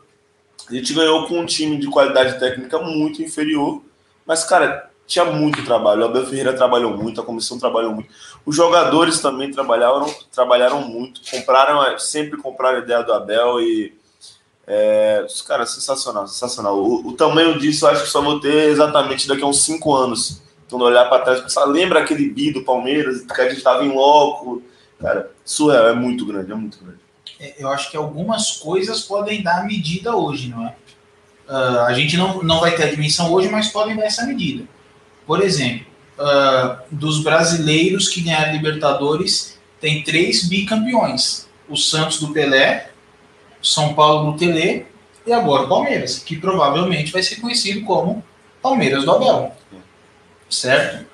A 0.67 0.73
gente 0.73 0.93
ganhou 0.93 1.27
com 1.27 1.39
um 1.39 1.45
time 1.45 1.77
de 1.77 1.87
qualidade 1.87 2.39
técnica 2.39 2.79
muito 2.79 3.21
inferior, 3.21 3.81
mas, 4.25 4.43
cara, 4.43 4.89
tinha 5.09 5.25
muito 5.25 5.65
trabalho. 5.65 6.03
O 6.03 6.05
Abel 6.05 6.25
Ferreira 6.27 6.53
trabalhou 6.53 6.95
muito, 6.95 7.19
a 7.19 7.25
comissão 7.25 7.57
trabalhou 7.57 7.93
muito. 7.93 8.09
Os 8.45 8.55
jogadores 8.55 9.19
também 9.19 9.51
trabalharam, 9.51 10.05
trabalharam 10.31 10.81
muito, 10.81 11.21
compraram, 11.29 11.97
sempre 11.97 12.37
compraram 12.37 12.77
a 12.77 12.81
ideia 12.81 13.03
do 13.03 13.11
Abel 13.11 13.59
e. 13.59 13.97
É, 14.67 15.25
cara, 15.47 15.65
sensacional, 15.65 16.27
sensacional. 16.27 16.77
O, 16.77 17.07
o, 17.07 17.13
tamanho 17.13 17.57
disso 17.57 17.85
eu 17.85 17.89
acho 17.89 18.03
que 18.03 18.09
só 18.09 18.21
vou 18.21 18.39
ter 18.39 18.69
exatamente 18.69 19.27
daqui 19.27 19.41
a 19.41 19.47
uns 19.47 19.63
cinco 19.63 19.95
anos. 19.95 20.43
Quando 20.69 20.85
olhar 20.85 21.09
para 21.09 21.23
trás, 21.23 21.41
pensar, 21.41 21.65
lembra 21.65 22.01
aquele 22.01 22.29
bi 22.29 22.53
do 22.53 22.63
Palmeiras, 22.63 23.21
que 23.21 23.41
a 23.41 23.45
gente 23.45 23.57
estava 23.57 23.83
em 23.83 23.91
loco. 23.91 24.61
Cara, 25.01 25.31
surreal, 25.43 25.87
é 25.87 25.93
muito 25.93 26.23
grande, 26.23 26.51
é 26.51 26.55
muito 26.55 26.77
grande. 26.83 26.99
É, 27.39 27.55
eu 27.57 27.69
acho 27.69 27.89
que 27.89 27.97
algumas 27.97 28.51
coisas 28.51 29.01
podem 29.01 29.41
dar 29.41 29.65
medida 29.65 30.15
hoje, 30.15 30.49
não 30.49 30.67
é? 30.67 30.75
Uh, 31.47 31.79
a 31.85 31.93
gente 31.93 32.15
não, 32.15 32.43
não 32.43 32.59
vai 32.59 32.75
ter 32.75 32.83
a 32.83 32.91
dimensão 32.91 33.31
hoje, 33.31 33.49
mas 33.49 33.69
podem 33.69 33.95
dar 33.95 34.05
essa 34.05 34.25
medida. 34.25 34.65
Por 35.25 35.41
exemplo, 35.41 35.87
uh, 36.19 36.77
dos 36.91 37.23
brasileiros 37.23 38.07
que 38.09 38.21
ganharam 38.21 38.51
Libertadores, 38.51 39.57
tem 39.79 40.03
três 40.03 40.47
bicampeões: 40.47 41.47
o 41.67 41.75
Santos 41.75 42.19
do 42.19 42.31
Pelé, 42.31 42.91
São 43.63 43.93
Paulo 43.95 44.31
do 44.31 44.37
Tele 44.37 44.85
e 45.25 45.33
agora 45.33 45.63
o 45.63 45.69
Palmeiras, 45.69 46.19
que 46.19 46.35
provavelmente 46.35 47.11
vai 47.11 47.23
ser 47.23 47.37
conhecido 47.37 47.85
como 47.85 48.23
Palmeiras 48.61 49.05
do 49.05 49.11
Abel. 49.11 49.55
Certo? 50.49 51.05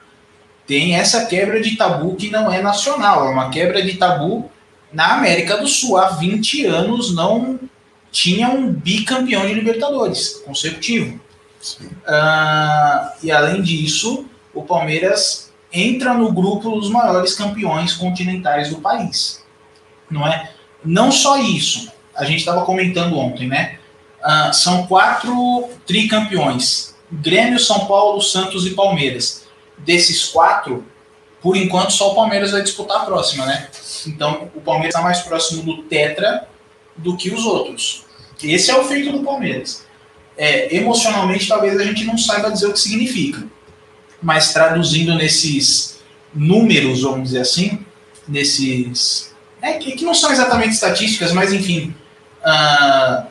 Tem 0.65 0.95
essa 0.95 1.25
quebra 1.25 1.61
de 1.61 1.75
tabu 1.75 2.15
que 2.15 2.29
não 2.29 2.51
é 2.51 2.61
nacional, 2.61 3.27
é 3.27 3.29
uma 3.29 3.49
quebra 3.49 3.81
de 3.81 3.95
tabu 3.95 4.49
na 4.95 5.17
América 5.17 5.57
do 5.57 5.67
Sul, 5.67 5.97
há 5.97 6.11
20 6.11 6.65
anos, 6.65 7.13
não 7.13 7.59
tinha 8.13 8.47
um 8.47 8.71
bicampeão 8.71 9.45
de 9.45 9.53
Libertadores 9.53 10.41
consecutivo. 10.45 11.19
Uh, 11.81 13.11
e 13.21 13.29
além 13.29 13.61
disso, 13.61 14.25
o 14.53 14.63
Palmeiras 14.63 15.51
entra 15.73 16.13
no 16.13 16.31
grupo 16.31 16.71
dos 16.71 16.89
maiores 16.89 17.35
campeões 17.35 17.91
continentais 17.91 18.69
do 18.69 18.77
país. 18.77 19.43
Não 20.09 20.25
é? 20.25 20.51
Não 20.83 21.11
só 21.11 21.41
isso, 21.41 21.91
a 22.15 22.23
gente 22.23 22.39
estava 22.39 22.63
comentando 22.63 23.17
ontem, 23.17 23.49
né? 23.49 23.79
Uh, 24.23 24.53
são 24.53 24.87
quatro 24.87 25.67
tricampeões: 25.85 26.95
Grêmio, 27.11 27.59
São 27.59 27.85
Paulo, 27.85 28.21
Santos 28.21 28.65
e 28.65 28.69
Palmeiras. 28.69 29.43
Desses 29.77 30.23
quatro, 30.23 30.85
por 31.45 31.55
enquanto, 31.55 31.93
só 31.93 32.11
o 32.11 32.15
Palmeiras 32.15 32.49
vai 32.49 32.63
disputar 32.63 33.01
a 33.01 33.05
próxima, 33.05 33.45
né? 33.45 33.67
Então, 34.07 34.49
o 34.55 34.61
Palmeiras 34.61 34.95
está 34.95 35.03
mais 35.03 35.19
próximo 35.19 35.61
do 35.61 35.83
Tetra 35.83 36.47
do 36.97 37.15
que 37.15 37.29
os 37.29 37.45
outros. 37.45 38.03
Esse 38.41 38.71
é 38.71 38.75
o 38.75 38.83
feito 38.83 39.11
do 39.11 39.23
Palmeiras. 39.23 39.85
É, 40.35 40.75
emocionalmente, 40.75 41.47
talvez 41.47 41.79
a 41.79 41.83
gente 41.83 42.03
não 42.03 42.17
saiba 42.17 42.49
dizer 42.49 42.65
o 42.65 42.73
que 42.73 42.79
significa. 42.79 43.43
Mas 44.19 44.53
traduzindo 44.53 45.13
nesses 45.13 45.99
números, 46.33 47.03
vamos 47.03 47.25
dizer 47.25 47.41
assim, 47.41 47.85
nesses. 48.27 49.31
É, 49.61 49.73
que, 49.73 50.03
não 50.03 50.15
são 50.15 50.31
exatamente 50.31 50.73
estatísticas, 50.73 51.31
mas 51.31 51.53
enfim. 51.53 51.93
Uh, 52.41 53.27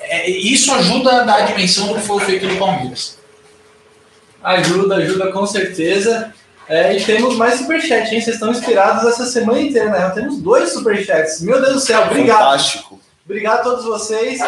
é, 0.00 0.28
isso 0.28 0.74
ajuda 0.74 1.20
a 1.20 1.22
dar 1.22 1.36
a 1.36 1.40
dimensão 1.42 1.86
do 1.86 1.94
que 1.94 2.00
foi 2.00 2.18
feito 2.24 2.48
do 2.48 2.56
Palmeiras. 2.56 3.16
Ajuda, 4.42 4.96
ajuda 4.96 5.30
com 5.30 5.46
certeza. 5.46 6.34
É, 6.68 6.96
e 6.96 7.02
temos 7.02 7.36
mais 7.36 7.54
superchats, 7.54 8.12
hein? 8.12 8.20
Vocês 8.20 8.36
estão 8.36 8.50
inspirados 8.50 9.04
essa 9.04 9.24
semana 9.24 9.60
inteira, 9.60 9.90
né? 9.90 10.10
Temos 10.10 10.38
dois 10.38 10.70
superchats. 10.70 11.40
Meu 11.40 11.60
Deus 11.60 11.74
do 11.74 11.80
céu, 11.80 12.02
obrigado. 12.02 12.38
Fantástico. 12.38 13.00
Obrigado 13.24 13.60
a 13.60 13.62
todos 13.62 13.84
vocês. 13.84 14.38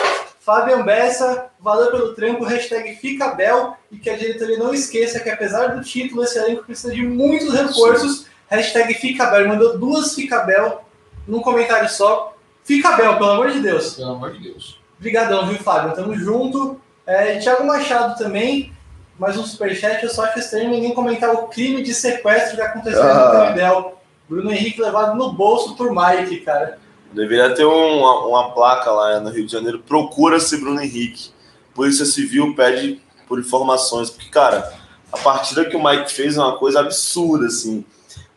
Fabian 0.41 0.83
Bessa, 0.83 1.47
valeu 1.61 1.91
pelo 1.91 2.15
trampo, 2.15 2.45
hashtag 2.45 2.97
Fica 2.97 3.29
Bel, 3.35 3.77
e 3.91 3.99
que 3.99 4.11
a 4.11 4.17
diretoria 4.17 4.59
não 4.59 4.75
esqueça 4.75 5.21
que 5.21 5.31
apesar 5.31 5.77
do 5.77 5.83
título, 5.83 6.25
esse 6.25 6.39
elenco 6.39 6.65
precisa 6.65 6.93
de 6.93 7.03
muitos 7.03 7.53
reforços. 7.55 8.19
Sim. 8.19 8.27
Hashtag 8.49 8.95
Fica 8.95 9.27
Bel, 9.27 9.41
ele 9.41 9.49
mandou 9.49 9.79
duas 9.79 10.15
Fica 10.15 10.41
Bel 10.41 10.85
num 11.27 11.41
comentário 11.41 11.89
só. 11.89 12.37
Fica 12.65 12.97
Bel, 12.97 13.17
pelo 13.17 13.31
amor 13.31 13.51
de 13.51 13.61
Deus. 13.61 13.95
Pelo 13.95 14.13
amor 14.13 14.33
de 14.33 14.41
Deus. 14.41 14.79
Obrigadão, 14.99 15.47
viu, 15.47 15.59
Fábio? 15.59 15.95
Tamo 15.95 16.15
junto. 16.17 16.81
É, 17.07 17.39
Thiago 17.39 17.67
Machado 17.67 18.17
também, 18.17 18.73
mais 19.21 19.37
um 19.37 19.45
superchat, 19.45 20.03
eu 20.03 20.09
só 20.09 20.25
acho 20.25 20.39
estranho 20.39 20.71
ninguém 20.71 20.95
comentar 20.95 21.31
o 21.35 21.49
crime 21.49 21.83
de 21.83 21.93
sequestro 21.93 22.57
que 22.57 22.63
aconteceu 22.63 23.03
ah. 23.03 23.27
no 23.27 23.31
Canidel. 23.33 24.01
Bruno 24.27 24.51
Henrique 24.51 24.81
levado 24.81 25.15
no 25.15 25.31
bolso 25.31 25.77
por 25.77 25.91
Mike, 25.95 26.39
cara. 26.39 26.79
Deveria 27.13 27.55
ter 27.55 27.65
uma, 27.65 28.27
uma 28.27 28.51
placa 28.53 28.91
lá 28.91 29.21
no 29.21 29.29
Rio 29.29 29.45
de 29.45 29.53
Janeiro, 29.53 29.81
procura-se 29.81 30.57
Bruno 30.57 30.81
Henrique. 30.81 31.33
Polícia 31.75 32.07
Civil 32.07 32.55
pede 32.55 33.03
por 33.29 33.39
informações, 33.39 34.09
porque, 34.09 34.31
cara, 34.31 34.73
a 35.13 35.19
partida 35.19 35.67
que 35.67 35.77
o 35.77 35.85
Mike 35.85 36.11
fez 36.11 36.39
é 36.39 36.41
uma 36.41 36.57
coisa 36.57 36.81
absurda, 36.81 37.47
assim. 37.47 37.85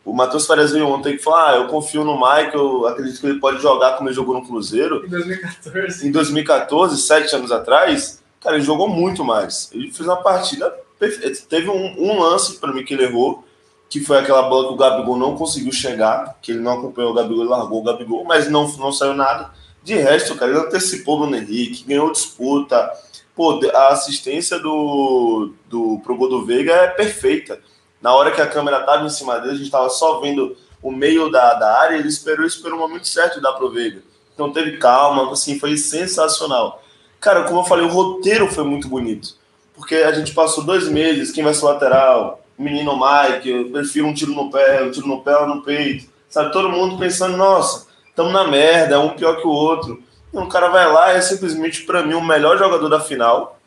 O 0.04 0.12
Matheus 0.12 0.46
Farias 0.46 0.72
veio 0.72 0.86
ontem 0.86 1.14
e 1.14 1.18
falou: 1.18 1.38
Ah, 1.38 1.54
eu 1.54 1.68
confio 1.68 2.04
no 2.04 2.14
Mike, 2.20 2.54
eu 2.54 2.86
acredito 2.86 3.20
que 3.20 3.26
ele 3.26 3.40
pode 3.40 3.62
jogar 3.62 3.96
como 3.96 4.08
ele 4.08 4.14
jogou 4.14 4.34
no 4.34 4.46
Cruzeiro. 4.46 5.06
Em 5.06 5.08
2014. 5.08 6.08
Em 6.08 6.10
2014, 6.10 7.00
sete 7.00 7.34
anos 7.34 7.50
atrás. 7.50 8.22
Cara, 8.44 8.56
ele 8.56 8.64
jogou 8.64 8.86
muito 8.86 9.24
mais. 9.24 9.70
Ele 9.72 9.90
fez 9.90 10.06
uma 10.06 10.18
partida 10.18 10.70
perfeita. 10.98 11.40
Teve 11.48 11.70
um, 11.70 11.96
um 11.98 12.20
lance 12.20 12.58
para 12.58 12.74
mim 12.74 12.84
que 12.84 12.92
ele 12.92 13.04
errou, 13.04 13.42
que 13.88 14.00
foi 14.00 14.18
aquela 14.18 14.42
bola 14.42 14.68
que 14.68 14.74
o 14.74 14.76
Gabigol 14.76 15.16
não 15.16 15.34
conseguiu 15.34 15.72
chegar, 15.72 16.36
que 16.42 16.52
ele 16.52 16.60
não 16.60 16.72
acompanhou 16.72 17.12
o 17.12 17.14
Gabigol, 17.14 17.40
ele 17.40 17.48
largou 17.48 17.80
o 17.80 17.82
Gabigol, 17.82 18.22
mas 18.24 18.50
não, 18.50 18.70
não 18.76 18.92
saiu 18.92 19.14
nada. 19.14 19.50
De 19.82 19.94
resto, 19.94 20.34
cara, 20.36 20.50
ele 20.50 20.60
antecipou 20.60 21.16
o 21.16 21.20
Bruno 21.20 21.36
Henrique, 21.36 21.84
ganhou 21.84 22.12
disputa. 22.12 22.90
Pô, 23.34 23.58
a 23.74 23.88
assistência 23.88 24.58
do, 24.58 25.54
do 25.66 26.00
pro 26.04 26.16
gol 26.16 26.28
do 26.28 26.44
Veiga 26.44 26.72
é 26.72 26.88
perfeita. 26.88 27.58
Na 28.02 28.14
hora 28.14 28.30
que 28.30 28.42
a 28.42 28.46
câmera 28.46 28.80
estava 28.80 29.06
em 29.06 29.10
cima 29.10 29.38
dele, 29.38 29.52
a 29.52 29.56
gente 29.56 29.64
estava 29.64 29.88
só 29.88 30.20
vendo 30.20 30.54
o 30.82 30.92
meio 30.92 31.30
da, 31.30 31.54
da 31.54 31.80
área, 31.80 31.96
ele 31.96 32.08
esperou, 32.08 32.44
esperou 32.44 32.76
o 32.76 32.80
momento 32.82 33.08
certo 33.08 33.36
de 33.36 33.40
dar 33.40 33.54
pro 33.54 33.70
Veiga. 33.70 34.02
Então 34.34 34.52
teve 34.52 34.76
calma, 34.76 35.32
assim, 35.32 35.58
foi 35.58 35.78
sensacional. 35.78 36.83
Cara, 37.24 37.44
como 37.44 37.60
eu 37.60 37.64
falei, 37.64 37.86
o 37.86 37.88
roteiro 37.88 38.46
foi 38.52 38.64
muito 38.64 38.86
bonito. 38.86 39.30
Porque 39.74 39.94
a 39.94 40.12
gente 40.12 40.34
passou 40.34 40.62
dois 40.62 40.86
meses, 40.88 41.32
quem 41.32 41.42
vai 41.42 41.54
ser 41.54 41.64
lateral? 41.64 42.44
O 42.58 42.62
menino 42.62 42.92
Mike, 42.92 43.48
eu 43.48 43.70
prefiro 43.70 44.06
um 44.06 44.12
tiro 44.12 44.32
no 44.32 44.50
pé, 44.50 44.82
um 44.82 44.90
tiro 44.90 45.06
no 45.06 45.22
pé 45.22 45.34
ou 45.38 45.46
no 45.46 45.62
peito. 45.62 46.06
Sabe, 46.28 46.52
todo 46.52 46.68
mundo 46.68 46.98
pensando, 46.98 47.34
nossa, 47.34 47.86
tamo 48.14 48.30
na 48.30 48.46
merda, 48.46 49.00
um 49.00 49.08
pior 49.08 49.40
que 49.40 49.46
o 49.46 49.50
outro. 49.50 50.02
E 50.34 50.36
um 50.36 50.46
cara 50.50 50.68
vai 50.68 50.86
lá 50.92 51.14
e 51.14 51.16
é 51.16 51.20
simplesmente, 51.22 51.84
para 51.84 52.02
mim, 52.02 52.12
o 52.12 52.20
melhor 52.20 52.58
jogador 52.58 52.90
da 52.90 53.00
final. 53.00 53.58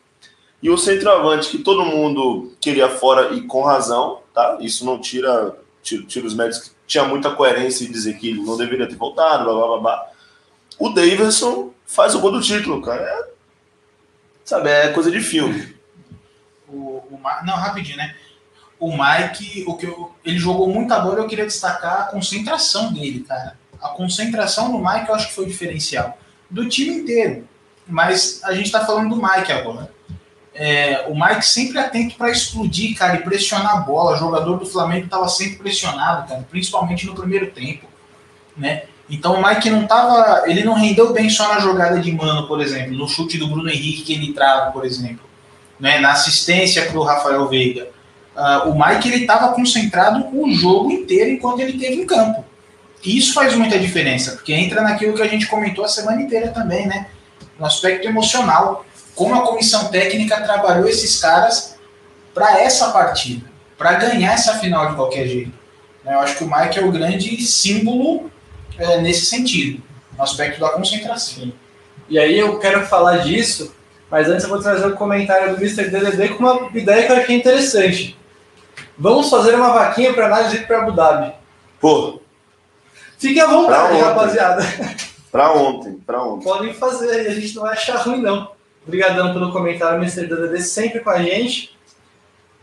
E 0.62 0.70
o 0.70 0.78
centroavante 0.78 1.50
que 1.50 1.58
todo 1.58 1.84
mundo 1.84 2.52
queria 2.60 2.88
fora 2.88 3.34
e 3.34 3.40
com 3.40 3.62
razão, 3.62 4.20
tá? 4.32 4.58
Isso 4.60 4.86
não 4.86 5.00
tira, 5.00 5.56
tira, 5.82 6.04
tira 6.04 6.26
os 6.28 6.34
médicos 6.34 6.68
que 6.68 6.74
tinha 6.86 7.02
muita 7.02 7.32
coerência 7.32 7.84
em 7.84 7.90
dizer 7.90 8.18
que 8.18 8.34
não 8.34 8.56
deveria 8.56 8.86
ter 8.86 8.94
voltado, 8.94 9.42
blá 9.42 9.52
blá 9.52 9.66
blá 9.66 9.78
blá. 9.78 10.06
O 10.78 10.90
Davidson 10.90 11.72
faz 11.84 12.14
o 12.14 12.20
gol 12.20 12.30
do 12.30 12.40
título, 12.40 12.80
cara. 12.80 13.02
É, 13.02 13.37
sabe, 14.48 14.70
é 14.70 14.88
coisa 14.92 15.10
de 15.10 15.20
filme. 15.20 15.76
O, 16.68 17.02
o 17.10 17.18
Ma- 17.22 17.42
não, 17.44 17.54
rapidinho, 17.54 17.96
né? 17.96 18.14
O 18.78 18.90
Mike, 18.92 19.64
o 19.66 19.74
que 19.76 19.86
eu- 19.86 20.14
ele 20.24 20.38
jogou 20.38 20.68
muita 20.68 20.98
bola, 21.00 21.18
eu 21.18 21.26
queria 21.26 21.46
destacar 21.46 22.00
a 22.00 22.04
concentração 22.04 22.92
dele, 22.92 23.20
cara. 23.26 23.58
A 23.80 23.88
concentração 23.90 24.70
do 24.72 24.78
Mike 24.78 25.08
eu 25.08 25.14
acho 25.14 25.28
que 25.28 25.34
foi 25.34 25.46
diferencial. 25.46 26.18
Do 26.50 26.68
time 26.68 26.94
inteiro. 26.98 27.48
Mas 27.86 28.40
a 28.44 28.52
gente 28.52 28.70
tá 28.70 28.84
falando 28.84 29.14
do 29.14 29.22
Mike 29.22 29.50
agora. 29.52 29.90
É, 30.54 31.06
o 31.08 31.14
Mike 31.14 31.44
sempre 31.46 31.78
atento 31.78 32.16
para 32.16 32.30
explodir, 32.30 32.96
cara, 32.96 33.16
e 33.16 33.22
pressionar 33.22 33.76
a 33.76 33.80
bola. 33.80 34.12
O 34.14 34.18
jogador 34.18 34.56
do 34.58 34.66
Flamengo 34.66 35.04
estava 35.06 35.28
sempre 35.28 35.56
pressionado, 35.58 36.28
cara, 36.28 36.44
principalmente 36.50 37.06
no 37.06 37.14
primeiro 37.14 37.50
tempo, 37.50 37.86
né? 38.56 38.84
Então 39.10 39.34
o 39.34 39.46
Mike 39.46 39.70
não 39.70 39.86
tava, 39.86 40.42
ele 40.46 40.64
não 40.64 40.74
rendeu 40.74 41.12
bem 41.12 41.30
só 41.30 41.48
na 41.48 41.60
jogada 41.60 41.98
de 41.98 42.12
mano, 42.12 42.46
por 42.46 42.60
exemplo, 42.60 42.92
no 42.92 43.08
chute 43.08 43.38
do 43.38 43.48
Bruno 43.48 43.70
Henrique 43.70 44.02
que 44.02 44.12
ele 44.12 44.32
trava, 44.32 44.70
por 44.70 44.84
exemplo, 44.84 45.24
né? 45.80 45.98
Na 45.98 46.12
assistência 46.12 46.86
para 46.86 46.98
o 46.98 47.02
Rafael 47.02 47.48
Veiga. 47.48 47.88
Ah, 48.36 48.64
o 48.66 48.78
Mike 48.78 49.08
ele 49.08 49.22
estava 49.22 49.52
concentrado 49.54 50.26
o 50.32 50.50
jogo 50.52 50.90
inteiro 50.92 51.30
enquanto 51.30 51.60
ele 51.60 51.72
esteve 51.72 52.02
em 52.02 52.06
campo. 52.06 52.44
E 53.02 53.16
isso 53.16 53.32
faz 53.32 53.54
muita 53.54 53.78
diferença, 53.78 54.32
porque 54.32 54.52
entra 54.52 54.82
naquilo 54.82 55.14
que 55.14 55.22
a 55.22 55.28
gente 55.28 55.46
comentou 55.46 55.84
a 55.84 55.88
semana 55.88 56.20
inteira 56.20 56.48
também, 56.48 56.86
né? 56.86 57.06
No 57.58 57.64
aspecto 57.64 58.06
emocional 58.06 58.84
como 59.14 59.34
a 59.34 59.42
comissão 59.42 59.86
técnica 59.86 60.40
trabalhou 60.42 60.88
esses 60.88 61.20
caras 61.20 61.76
para 62.32 62.60
essa 62.60 62.90
partida, 62.90 63.50
para 63.76 63.94
ganhar 63.94 64.32
essa 64.32 64.54
final 64.58 64.90
de 64.90 64.94
qualquer 64.94 65.26
jeito. 65.26 65.52
Eu 66.06 66.20
acho 66.20 66.36
que 66.36 66.44
o 66.44 66.50
Mike 66.50 66.78
é 66.78 66.84
o 66.84 66.92
grande 66.92 67.42
símbolo 67.42 68.30
é, 68.78 69.00
nesse 69.00 69.26
sentido, 69.26 69.82
no 70.16 70.22
aspecto 70.22 70.60
da 70.60 70.70
concentração. 70.70 71.52
E 72.08 72.18
aí 72.18 72.38
eu 72.38 72.58
quero 72.58 72.86
falar 72.86 73.18
disso, 73.18 73.74
mas 74.10 74.28
antes 74.28 74.44
eu 74.44 74.50
vou 74.50 74.60
trazer 74.60 74.86
um 74.86 74.96
comentário 74.96 75.54
do 75.54 75.62
Mr. 75.62 75.90
DDD 75.90 76.30
com 76.30 76.44
uma 76.44 76.70
ideia 76.76 77.06
que 77.06 77.12
eu 77.12 77.16
achei 77.16 77.36
interessante. 77.36 78.16
Vamos 78.96 79.28
fazer 79.28 79.54
uma 79.54 79.72
vaquinha 79.72 80.12
para 80.14 80.26
análise 80.26 80.60
para 80.60 80.82
Abu 80.82 80.92
Dhabi. 80.92 81.32
Pô, 81.80 82.20
Fiquem 83.18 83.42
à 83.42 83.46
vontade, 83.48 83.98
rapaziada. 83.98 84.62
pra 85.30 85.52
ontem, 85.52 85.94
pra 86.06 86.22
ontem. 86.22 86.44
Podem 86.44 86.72
fazer, 86.72 87.24
e 87.24 87.26
a 87.26 87.34
gente 87.34 87.54
não 87.56 87.62
vai 87.64 87.72
achar 87.72 87.96
ruim, 87.96 88.22
não. 88.22 88.52
Obrigadão 88.86 89.32
pelo 89.32 89.52
comentário, 89.52 89.98
Mr. 89.98 90.26
DDD, 90.26 90.62
sempre 90.62 91.00
com 91.00 91.10
a 91.10 91.20
gente. 91.20 91.76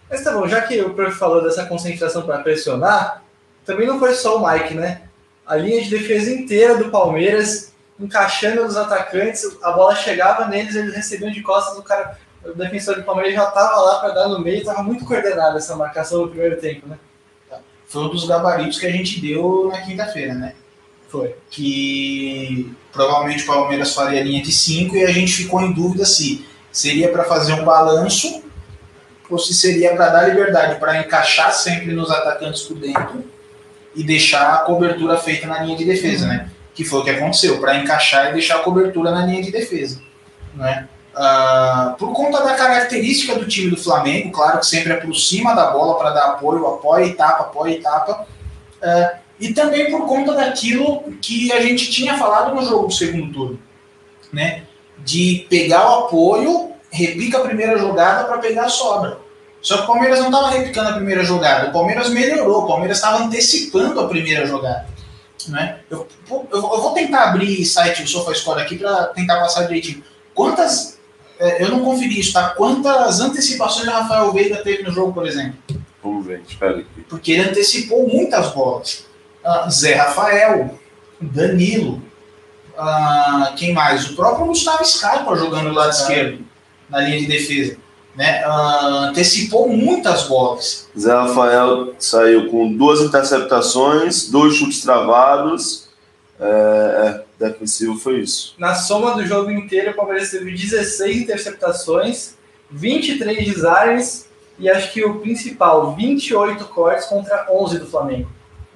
Mas 0.09 0.23
tá 0.23 0.31
bom, 0.31 0.47
já 0.47 0.61
que 0.61 0.79
o 0.81 0.93
prof 0.93 1.17
falou 1.17 1.43
dessa 1.43 1.65
concentração 1.65 2.21
para 2.21 2.39
pressionar, 2.39 3.21
também 3.65 3.85
não 3.85 3.99
foi 3.99 4.13
só 4.13 4.37
o 4.37 4.47
Mike, 4.49 4.73
né? 4.75 5.01
A 5.45 5.55
linha 5.55 5.83
de 5.83 5.89
defesa 5.89 6.31
inteira 6.31 6.75
do 6.75 6.89
Palmeiras, 6.89 7.73
encaixando 7.99 8.65
os 8.65 8.75
atacantes, 8.75 9.45
a 9.61 9.71
bola 9.71 9.95
chegava 9.95 10.47
neles, 10.47 10.75
eles 10.75 10.95
recebiam 10.95 11.31
de 11.31 11.41
costas, 11.41 11.77
o 11.77 11.83
cara, 11.83 12.17
o 12.43 12.53
defensor 12.53 12.95
do 12.95 13.03
Palmeiras 13.03 13.35
já 13.35 13.45
tava 13.45 13.79
lá 13.79 13.99
para 13.99 14.13
dar 14.13 14.27
no 14.27 14.39
meio, 14.39 14.63
tava 14.63 14.81
muito 14.81 15.05
coordenada 15.05 15.57
essa 15.57 15.75
marcação 15.75 16.21
no 16.21 16.29
primeiro 16.29 16.59
tempo, 16.59 16.87
né? 16.87 16.97
Foi 17.87 18.03
um 18.03 18.09
dos 18.09 18.25
gabaritos 18.25 18.79
que 18.79 18.87
a 18.87 18.91
gente 18.91 19.21
deu 19.21 19.69
na 19.71 19.81
quinta-feira, 19.81 20.33
né? 20.33 20.55
Foi. 21.07 21.35
Que 21.51 22.75
provavelmente 22.91 23.43
o 23.43 23.47
Palmeiras 23.47 23.93
faria 23.93 24.23
linha 24.23 24.41
de 24.41 24.51
5 24.51 24.95
e 24.95 25.03
a 25.03 25.11
gente 25.11 25.31
ficou 25.31 25.61
em 25.61 25.71
dúvida 25.71 26.05
se 26.05 26.45
seria 26.71 27.11
para 27.11 27.23
fazer 27.23 27.53
um 27.53 27.63
balanço 27.63 28.43
ou 29.29 29.37
se 29.37 29.53
seria 29.53 29.95
para 29.95 30.09
dar 30.09 30.27
liberdade 30.27 30.79
para 30.79 30.99
encaixar 30.99 31.53
sempre 31.53 31.93
nos 31.93 32.09
atacantes 32.09 32.63
por 32.63 32.77
dentro 32.77 33.34
e 33.95 34.03
deixar 34.03 34.53
a 34.53 34.57
cobertura 34.59 35.17
feita 35.17 35.47
na 35.47 35.59
linha 35.59 35.77
de 35.77 35.85
defesa, 35.85 36.27
né? 36.27 36.49
Que 36.73 36.83
foi 36.83 36.99
o 36.99 37.03
que 37.03 37.09
aconteceu, 37.09 37.59
para 37.59 37.77
encaixar 37.77 38.29
e 38.29 38.33
deixar 38.33 38.57
a 38.57 38.59
cobertura 38.59 39.11
na 39.11 39.25
linha 39.25 39.41
de 39.41 39.51
defesa, 39.51 40.01
né? 40.53 40.87
Ah, 41.15 41.95
por 41.97 42.11
conta 42.11 42.43
da 42.43 42.55
característica 42.55 43.35
do 43.35 43.47
time 43.47 43.69
do 43.69 43.77
Flamengo, 43.77 44.31
claro 44.31 44.59
que 44.59 44.65
sempre 44.65 44.91
aproxima 44.91 45.55
da 45.55 45.71
bola 45.71 45.97
para 45.97 46.09
dar 46.09 46.25
apoio, 46.31 46.67
apoia 46.67 47.05
e 47.05 47.13
tapa, 47.13 47.43
apoia 47.43 47.75
e 47.75 47.81
tapa, 47.81 48.27
ah, 48.83 49.13
e 49.39 49.53
também 49.53 49.89
por 49.89 50.05
conta 50.05 50.33
daquilo 50.33 51.03
que 51.21 51.51
a 51.53 51.61
gente 51.61 51.89
tinha 51.89 52.17
falado 52.17 52.53
no 52.53 52.65
jogo 52.65 52.87
do 52.87 52.93
segundo 52.93 53.31
turno, 53.31 53.59
né? 54.31 54.63
De 54.99 55.45
pegar 55.49 55.89
o 55.89 56.05
apoio, 56.05 56.71
repica 56.91 57.37
a 57.37 57.41
primeira 57.41 57.77
jogada 57.77 58.25
para 58.25 58.37
pegar 58.39 58.65
a 58.65 58.69
sobra. 58.69 59.24
Só 59.65 59.77
que 59.77 59.83
o 59.85 59.87
Palmeiras 59.87 60.19
não 60.19 60.27
estava 60.27 60.51
repicando 60.51 60.89
a 60.89 60.93
primeira 60.93 61.23
jogada, 61.23 61.69
o 61.69 61.71
Palmeiras 61.71 62.11
melhorou, 62.11 62.65
o 62.65 62.67
Palmeiras 62.67 62.97
estava 62.97 63.23
antecipando 63.23 63.99
a 63.99 64.07
primeira 64.07 64.45
jogada. 64.45 64.85
Né? 65.47 65.79
Eu, 65.89 66.07
eu, 66.29 66.47
eu 66.51 66.61
vou 66.61 66.93
tentar 66.93 67.29
abrir 67.29 67.65
site 67.65 68.03
do 68.03 68.07
SofaScore 68.09 68.61
aqui 68.61 68.77
para 68.77 69.05
tentar 69.07 69.39
passar 69.39 69.63
direitinho. 69.63 70.03
Quantas. 70.35 70.99
é, 71.39 71.63
Eu 71.63 71.69
não 71.69 71.83
conferi 71.83 72.19
isso, 72.19 72.31
tá? 72.33 72.51
Quantas 72.51 73.19
antecipações 73.19 73.87
o 73.87 73.91
Rafael 73.91 74.31
Veiga 74.31 74.57
teve 74.57 74.83
no 74.83 74.91
jogo, 74.91 75.11
por 75.11 75.25
exemplo? 75.27 75.55
Vamos 76.03 76.27
ver, 76.27 76.43
espera 76.47 76.77
aqui. 76.77 77.01
Porque 77.09 77.31
ele 77.31 77.49
antecipou 77.49 78.07
muitas 78.07 78.51
bolas. 78.51 79.07
Ah, 79.43 79.67
Zé 79.67 79.95
Rafael, 79.95 80.79
Danilo, 81.19 82.03
ah, 82.77 83.51
quem 83.57 83.73
mais? 83.73 84.11
O 84.11 84.15
próprio 84.15 84.45
Gustavo 84.45 84.85
Scarpa 84.85 85.35
jogando 85.35 85.69
do 85.69 85.75
lado 85.75 85.89
esquerdo, 85.91 86.45
na 86.87 87.01
linha 87.01 87.19
de 87.19 87.25
defesa. 87.25 87.83
Né? 88.15 88.43
Ah, 88.45 89.07
antecipou 89.09 89.67
muitas 89.67 90.23
bolas. 90.23 90.87
Zé 90.97 91.11
Rafael 91.13 91.93
saiu 91.99 92.49
com 92.49 92.71
duas 92.71 93.01
interceptações, 93.01 94.29
dois 94.29 94.55
chutes 94.55 94.81
travados. 94.81 95.85
É, 96.39 96.45
é, 97.39 97.45
defensivo 97.47 97.97
foi 97.97 98.19
isso. 98.21 98.55
Na 98.57 98.75
soma 98.75 99.13
do 99.15 99.25
jogo 99.25 99.51
inteiro, 99.51 99.91
o 99.91 99.93
Palmeiras 99.95 100.31
teve 100.31 100.51
16 100.51 101.17
interceptações, 101.23 102.35
23 102.71 103.45
desarmes 103.53 104.27
e 104.59 104.69
acho 104.69 104.91
que 104.93 105.03
o 105.03 105.19
principal, 105.19 105.93
28 105.95 106.65
cortes 106.65 107.05
contra 107.07 107.47
11 107.51 107.79
do 107.79 107.85
Flamengo. 107.87 108.29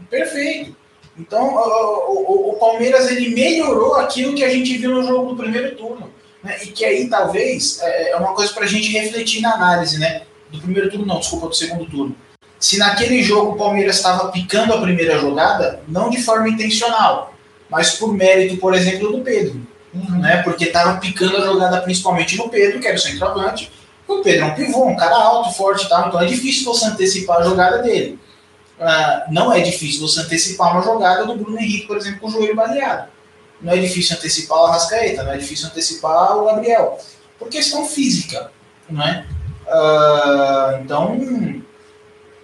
Perfeito. 0.10 0.76
Então, 1.18 1.54
o, 1.56 2.12
o- 2.12 2.50
o 2.52 2.54
Palmeiras 2.60 3.10
ele 3.12 3.34
melhorou 3.36 3.96
aquilo 3.96 4.34
que 4.36 4.44
a 4.44 4.50
gente 4.50 4.78
viu 4.78 4.92
no 4.92 5.04
jogo 5.04 5.32
do 5.32 5.36
primeiro 5.42 5.76
turno. 5.76 6.10
Né? 6.44 6.58
E 6.64 6.68
que 6.68 6.86
aí, 6.86 7.10
talvez, 7.10 7.80
é 7.82 8.12
é 8.12 8.16
uma 8.16 8.34
coisa 8.34 8.54
para 8.54 8.64
a 8.64 8.68
gente 8.68 8.92
refletir 8.92 9.42
na 9.42 9.54
análise, 9.54 9.98
né? 9.98 10.24
Do 10.50 10.60
primeiro 10.60 10.90
turno, 10.90 11.06
não, 11.06 11.20
desculpa, 11.20 11.48
do 11.48 11.56
segundo 11.56 11.86
turno. 11.86 12.16
Se 12.60 12.78
naquele 12.78 13.22
jogo 13.24 13.52
o 13.52 13.58
Palmeiras 13.58 13.98
estava 13.98 14.32
picando 14.32 14.74
a 14.74 14.82
primeira 14.82 15.18
jogada, 15.18 15.82
não 15.88 16.10
de 16.10 16.22
forma 16.22 16.50
intencional, 16.50 17.34
mas 17.70 17.92
por 17.92 18.14
mérito, 18.14 18.58
por 18.58 18.74
exemplo, 18.74 19.12
do 19.12 19.24
Pedro. 19.24 19.62
Né? 19.94 20.42
Porque 20.44 20.66
estava 20.66 21.00
picando 21.00 21.38
a 21.38 21.46
jogada 21.46 21.82
principalmente 21.82 22.38
no 22.38 22.50
Pedro, 22.50 22.80
que 22.80 22.88
era 22.88 22.98
o 22.98 23.00
centroavante. 23.00 23.72
O 24.08 24.22
Pedro 24.22 24.46
é 24.46 24.48
um 24.48 24.56
pivô, 24.56 24.88
um 24.88 24.96
cara 24.96 25.16
alto, 25.16 25.56
forte 25.56 25.86
e 25.86 25.90
tal, 25.90 26.08
então 26.08 26.22
é 26.22 26.26
difícil 26.26 26.66
você 26.66 26.86
antecipar 26.86 27.38
a 27.38 27.44
jogada 27.44 27.78
dele. 27.80 28.20
Ah, 28.80 29.26
não 29.30 29.54
é 29.54 29.60
difícil 29.60 30.02
você 30.02 30.22
antecipar 30.22 30.72
uma 30.72 30.82
jogada 30.82 31.26
do 31.26 31.36
Bruno 31.36 31.60
Henrique, 31.60 31.88
por 31.88 31.98
exemplo, 31.98 32.20
com 32.20 32.28
o 32.28 32.32
joelho 32.32 32.56
baleado. 32.56 33.10
Não 33.62 33.74
é 33.74 33.78
difícil 33.78 34.16
antecipar 34.16 34.58
o 34.60 34.66
Arrascaeta, 34.66 35.24
não 35.24 35.34
é 35.34 35.38
difícil 35.38 35.68
antecipar 35.68 36.38
o 36.38 36.46
Gabriel. 36.46 36.98
Por 37.38 37.50
questão 37.50 37.86
física, 37.86 38.52
não 38.90 39.04
é? 39.04 39.26
Ah, 39.68 40.80
então, 40.82 41.20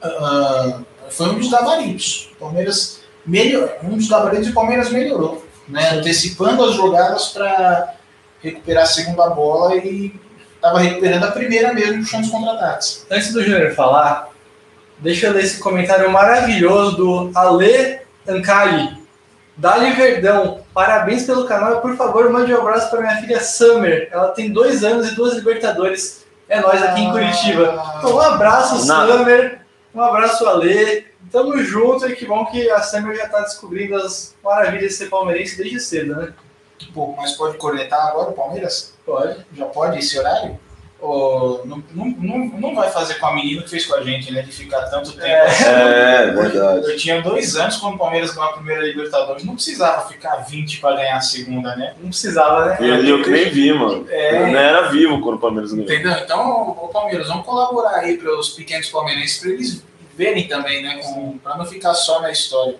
ah, 0.01 0.81
foi 1.09 1.29
um 1.29 1.39
dos 1.39 1.49
gabaritos. 1.49 2.29
Palmeiras 2.39 2.99
melhor, 3.25 3.77
um 3.83 3.97
dos 3.97 4.07
gabaritos 4.07 4.47
e 4.47 4.51
o 4.51 4.53
Palmeiras 4.53 4.89
melhorou, 4.91 5.45
né? 5.67 5.91
Antecipando 5.91 6.63
as 6.63 6.75
jogadas 6.75 7.29
para 7.29 7.95
recuperar 8.41 8.83
a 8.83 8.87
segunda 8.87 9.29
bola 9.29 9.75
e 9.75 10.19
estava 10.55 10.79
recuperando 10.79 11.23
a 11.23 11.31
primeira 11.31 11.73
mesmo, 11.73 11.99
puxando 11.99 12.23
os 12.23 12.31
contra-ataques. 12.31 13.05
Antes 13.09 13.33
do 13.33 13.43
Júnior 13.43 13.73
falar, 13.73 14.29
deixa 14.99 15.27
eu 15.27 15.33
ler 15.33 15.43
esse 15.43 15.59
comentário 15.59 16.09
maravilhoso 16.11 16.97
do 16.97 17.31
Ale 17.33 18.01
Ancali. 18.27 19.04
Dali 19.57 19.93
Verdão, 19.93 20.61
parabéns 20.73 21.25
pelo 21.25 21.45
canal 21.45 21.77
e 21.77 21.81
por 21.81 21.95
favor 21.95 22.29
mande 22.29 22.53
um 22.53 22.59
abraço 22.59 22.89
para 22.89 23.01
minha 23.01 23.17
filha 23.17 23.39
Summer. 23.39 24.09
Ela 24.11 24.29
tem 24.29 24.51
dois 24.51 24.83
anos 24.83 25.09
e 25.09 25.15
duas 25.15 25.33
Libertadores. 25.33 26.25
É 26.49 26.59
nós 26.59 26.81
aqui 26.83 27.01
em 27.01 27.11
Curitiba. 27.11 27.95
Então, 27.97 28.15
um 28.15 28.19
abraço, 28.19 28.85
Nada. 28.85 29.17
Summer. 29.17 29.61
Um 29.93 30.01
abraço, 30.01 30.45
Ale. 30.45 31.07
Tamo 31.31 31.57
junto 31.63 32.07
e 32.07 32.15
que 32.15 32.25
bom 32.25 32.45
que 32.45 32.69
a 32.69 32.81
Summer 32.81 33.15
já 33.15 33.29
tá 33.29 33.41
descobrindo 33.41 33.95
as 33.95 34.35
maravilhas 34.43 34.91
de 34.91 34.97
ser 34.97 35.09
palmeirense 35.09 35.57
desde 35.57 35.79
cedo, 35.79 36.15
né? 36.15 36.33
Pô, 36.93 37.15
mas 37.17 37.31
pode 37.33 37.57
cornetar 37.57 38.07
agora 38.07 38.29
o 38.31 38.33
Palmeiras? 38.33 38.93
Pode. 39.05 39.45
Já 39.53 39.65
pode 39.65 39.99
esse 39.99 40.19
horário? 40.19 40.59
Não, 41.65 41.83
não, 41.93 42.05
não, 42.17 42.59
não 42.59 42.75
vai 42.75 42.89
fazer 42.89 43.15
com 43.15 43.27
a 43.27 43.35
menina 43.35 43.61
que 43.61 43.69
fez 43.69 43.85
com 43.85 43.95
a 43.95 44.03
gente, 44.03 44.31
né? 44.31 44.41
De 44.41 44.51
ficar 44.51 44.81
tanto 44.89 45.11
tempo. 45.13 45.25
É, 45.25 46.31
verdade. 46.31 46.91
Eu 46.91 46.97
tinha 46.97 47.21
dois 47.21 47.55
anos 47.55 47.77
quando 47.77 47.95
o 47.95 47.97
Palmeiras 47.97 48.33
ganhou 48.33 48.49
a 48.49 48.53
primeira 48.53 48.83
Libertadores. 48.83 49.43
Não 49.43 49.55
precisava 49.55 50.07
ficar 50.07 50.37
20 50.37 50.79
para 50.79 50.95
ganhar 50.95 51.17
a 51.17 51.21
segunda, 51.21 51.75
né? 51.75 51.93
Não 51.99 52.09
precisava, 52.09 52.65
né? 52.65 52.77
E 52.79 52.91
ali 52.91 53.09
eu 53.09 53.21
que 53.21 53.29
nem 53.29 53.49
vi, 53.49 53.73
mano. 53.73 54.05
É. 54.09 54.41
Eu 54.41 54.47
nem 54.47 54.55
era 54.55 54.89
vivo 54.89 55.21
quando 55.21 55.35
o 55.35 55.39
Palmeiras 55.39 55.71
ganhou. 55.71 55.85
Entendeu? 55.85 56.11
Então, 56.11 56.69
o 56.69 56.87
Palmeiras, 56.89 57.27
vamos 57.27 57.45
colaborar 57.45 57.99
aí 57.99 58.17
para 58.17 58.37
os 58.37 58.49
pequenos 58.49 58.89
palmeirenses, 58.89 59.39
para 59.39 59.49
eles 59.51 59.83
verem 60.15 60.47
também, 60.47 60.81
né? 60.81 60.99
Para 61.43 61.57
não 61.57 61.65
ficar 61.65 61.93
só 61.93 62.21
na 62.21 62.31
história. 62.31 62.77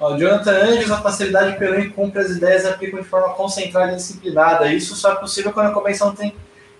Ó, 0.00 0.16
Jonathan 0.16 0.52
Anjos, 0.52 0.90
a 0.90 0.98
facilidade 0.98 1.56
que 1.56 1.64
o 1.64 1.74
elenco 1.74 1.94
cumpre 1.94 2.20
as 2.20 2.30
ideias 2.30 2.64
e 2.64 2.68
aplicam 2.68 3.00
de 3.00 3.06
forma 3.06 3.34
concentrada 3.34 3.92
e 3.92 3.96
disciplinada. 3.96 4.72
Isso 4.72 4.94
só 4.94 5.12
é 5.12 5.16
possível 5.16 5.52
quando 5.52 5.70
a 5.70 5.72
comissão 5.72 6.14
tem 6.14 6.34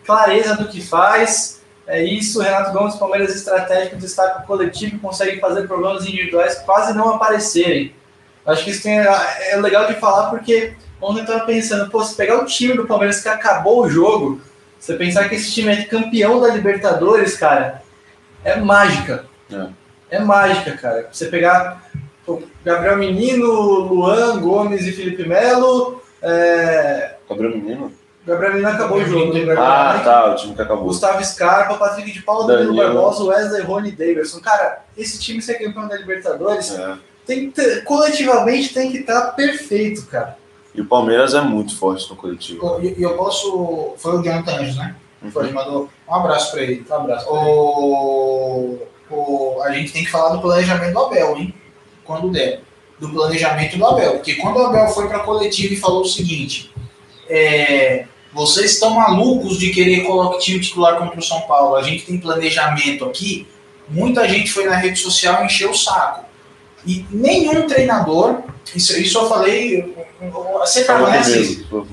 clareza 0.08 0.56
do 0.56 0.66
que 0.68 0.80
faz. 0.80 1.60
É 1.86 2.02
isso, 2.02 2.40
Renato 2.40 2.72
Gomes, 2.72 2.96
Palmeiras 2.96 3.34
estratégico, 3.34 3.96
destaca 3.96 4.42
o 4.42 4.46
coletivo 4.46 4.96
e 4.96 4.98
consegue 4.98 5.38
fazer 5.38 5.66
problemas 5.66 6.06
individuais 6.06 6.58
quase 6.60 6.96
não 6.96 7.10
aparecerem. 7.10 7.94
Acho 8.46 8.64
que 8.64 8.70
isso 8.70 8.82
tem, 8.82 8.98
é 8.98 9.56
legal 9.56 9.86
de 9.86 9.94
falar 9.94 10.30
porque 10.30 10.74
ontem 11.00 11.20
eu 11.20 11.24
estava 11.24 11.44
pensando, 11.44 11.90
pô, 11.90 12.02
se 12.02 12.14
pegar 12.14 12.38
o 12.38 12.46
time 12.46 12.74
do 12.74 12.86
Palmeiras 12.86 13.20
que 13.20 13.28
acabou 13.28 13.82
o 13.82 13.90
jogo, 13.90 14.40
você 14.78 14.94
pensar 14.94 15.28
que 15.28 15.34
esse 15.34 15.52
time 15.52 15.70
é 15.70 15.84
campeão 15.84 16.40
da 16.40 16.48
Libertadores, 16.48 17.36
cara, 17.36 17.82
é 18.42 18.56
mágica. 18.56 19.26
É. 19.52 19.66
É 20.10 20.18
mágica, 20.18 20.72
cara. 20.76 21.08
Você 21.12 21.26
pegar 21.26 21.82
pô, 22.24 22.42
Gabriel 22.64 22.96
Menino, 22.96 23.46
Luan, 23.50 24.40
Gomes 24.40 24.86
e 24.86 24.92
Felipe 24.92 25.28
Melo. 25.28 26.02
É... 26.22 27.16
Gabriel 27.28 27.52
Menino? 27.52 27.92
Gabriel 28.28 28.52
Menino 28.52 28.70
acabou 28.70 28.98
o 28.98 29.04
jogo. 29.04 29.32
né? 29.34 29.54
Ah, 29.58 30.00
tá, 30.04 30.32
o 30.32 30.36
time 30.36 30.54
que 30.54 30.62
acabou. 30.62 30.84
Gustavo 30.84 31.24
Scarpa, 31.24 31.74
Patrick 31.74 32.12
de 32.12 32.22
Paula, 32.22 32.46
Danilo 32.46 32.76
Danilo. 32.76 32.94
Barbosa, 32.94 33.24
Wesley, 33.24 33.62
Rony 33.62 33.92
Davidson. 33.92 34.40
Cara, 34.40 34.84
esse 34.96 35.18
time 35.18 35.40
ser 35.40 35.54
campeão 35.54 35.88
da 35.88 35.96
Libertadores 35.96 36.72
É. 36.78 36.96
tem 37.26 37.50
que 37.50 37.60
ter- 37.60 37.84
coletivamente 37.84 38.72
tem 38.74 38.90
que 38.92 38.98
estar 38.98 39.32
perfeito, 39.32 40.06
cara. 40.06 40.36
E 40.74 40.80
o 40.80 40.84
Palmeiras 40.84 41.34
é 41.34 41.40
muito 41.40 41.76
forte 41.76 42.08
no 42.10 42.14
coletivo. 42.16 42.78
E 42.82 43.02
eu 43.02 43.16
posso. 43.16 43.94
Foi 43.96 44.18
o 44.18 44.22
Jonathan 44.22 44.52
Anjos, 44.60 44.76
né? 44.76 44.94
Foi, 45.32 45.44
ele 45.44 45.52
mandou 45.52 45.88
um 46.08 46.14
abraço 46.14 46.52
para 46.52 46.62
ele. 46.62 46.84
Um 46.88 46.94
abraço. 46.94 47.26
O, 47.28 48.78
o, 49.10 49.62
a 49.62 49.72
gente 49.72 49.92
tem 49.92 50.04
que 50.04 50.10
falar 50.10 50.36
do 50.36 50.40
planejamento 50.40 50.92
do 50.92 50.98
Abel, 51.00 51.36
hein? 51.36 51.54
Quando 52.04 52.30
der. 52.30 52.60
Do 53.00 53.08
planejamento 53.10 53.76
do 53.78 53.86
Abel. 53.86 54.12
Porque 54.14 54.34
quando 54.36 54.56
o 54.58 54.66
Abel 54.66 54.88
foi 54.88 55.08
para 55.08 55.18
a 55.18 55.24
coletiva 55.24 55.74
e 55.74 55.76
falou 55.76 56.02
o 56.02 56.04
seguinte: 56.08 56.70
é, 57.28 58.06
vocês 58.32 58.72
estão 58.72 58.90
malucos 58.90 59.58
de 59.58 59.70
querer 59.70 60.04
colocar 60.04 60.38
time 60.38 60.60
titular 60.60 60.96
contra 60.98 61.18
o 61.18 61.22
São 61.22 61.40
Paulo. 61.42 61.76
A 61.76 61.82
gente 61.82 62.04
tem 62.04 62.18
planejamento 62.18 63.04
aqui. 63.04 63.46
Muita 63.88 64.28
gente 64.28 64.50
foi 64.50 64.66
na 64.66 64.76
rede 64.76 64.98
social 64.98 65.44
encher 65.44 65.68
o 65.68 65.74
saco. 65.74 66.26
E 66.86 67.04
nenhum 67.10 67.66
treinador, 67.66 68.42
isso, 68.74 68.98
isso 68.98 69.18
eu 69.18 69.28
falei. 69.28 69.94
Você 70.60 70.84
por 70.84 70.96
favor. 71.70 71.86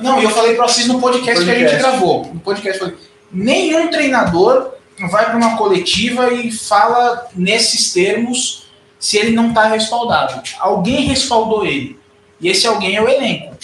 não, 0.00 0.20
e 0.20 0.24
eu 0.24 0.30
falei 0.30 0.54
para 0.54 0.68
vocês 0.68 0.86
no 0.86 1.00
podcast, 1.00 1.44
que 1.44 1.50
a 1.50 1.54
gente 1.54 1.70
Podcast. 1.70 1.90
gravou. 1.90 2.30
No 2.32 2.40
podcast, 2.40 2.80
eu 2.80 2.88
falei, 2.88 3.00
nenhum 3.32 3.90
treinador 3.90 4.72
vai 5.10 5.26
para 5.26 5.36
uma 5.36 5.56
coletiva 5.56 6.32
e 6.32 6.52
fala 6.52 7.26
nesses 7.34 7.92
termos 7.92 8.64
se 8.98 9.16
ele 9.16 9.30
não 9.32 9.48
está 9.48 9.66
respaldado. 9.66 10.42
Alguém 10.58 11.06
respaldou 11.06 11.64
ele. 11.64 11.98
E 12.40 12.48
esse 12.48 12.66
alguém 12.66 12.96
é 12.96 13.02
o 13.02 13.08
elenco. 13.08 13.56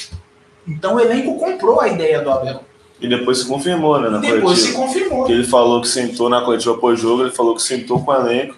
Então 0.66 0.94
o 0.96 1.00
elenco 1.00 1.38
comprou 1.38 1.80
a 1.80 1.88
ideia 1.88 2.20
do 2.20 2.30
Abel. 2.30 2.60
E 3.00 3.06
depois 3.08 3.38
se 3.38 3.46
confirmou, 3.46 4.00
né, 4.00 4.08
na 4.08 4.18
Depois 4.18 4.58
se 4.58 4.72
coletiva. 4.72 4.78
confirmou. 5.02 5.24
Que 5.26 5.32
ele 5.32 5.44
falou 5.44 5.80
que 5.82 5.88
sentou 5.88 6.28
na 6.30 6.40
coletiva 6.40 6.76
pós-jogo, 6.78 7.22
ele 7.22 7.30
falou 7.30 7.54
que 7.54 7.62
sentou 7.62 8.02
com 8.04 8.10
o 8.10 8.14
elenco. 8.14 8.56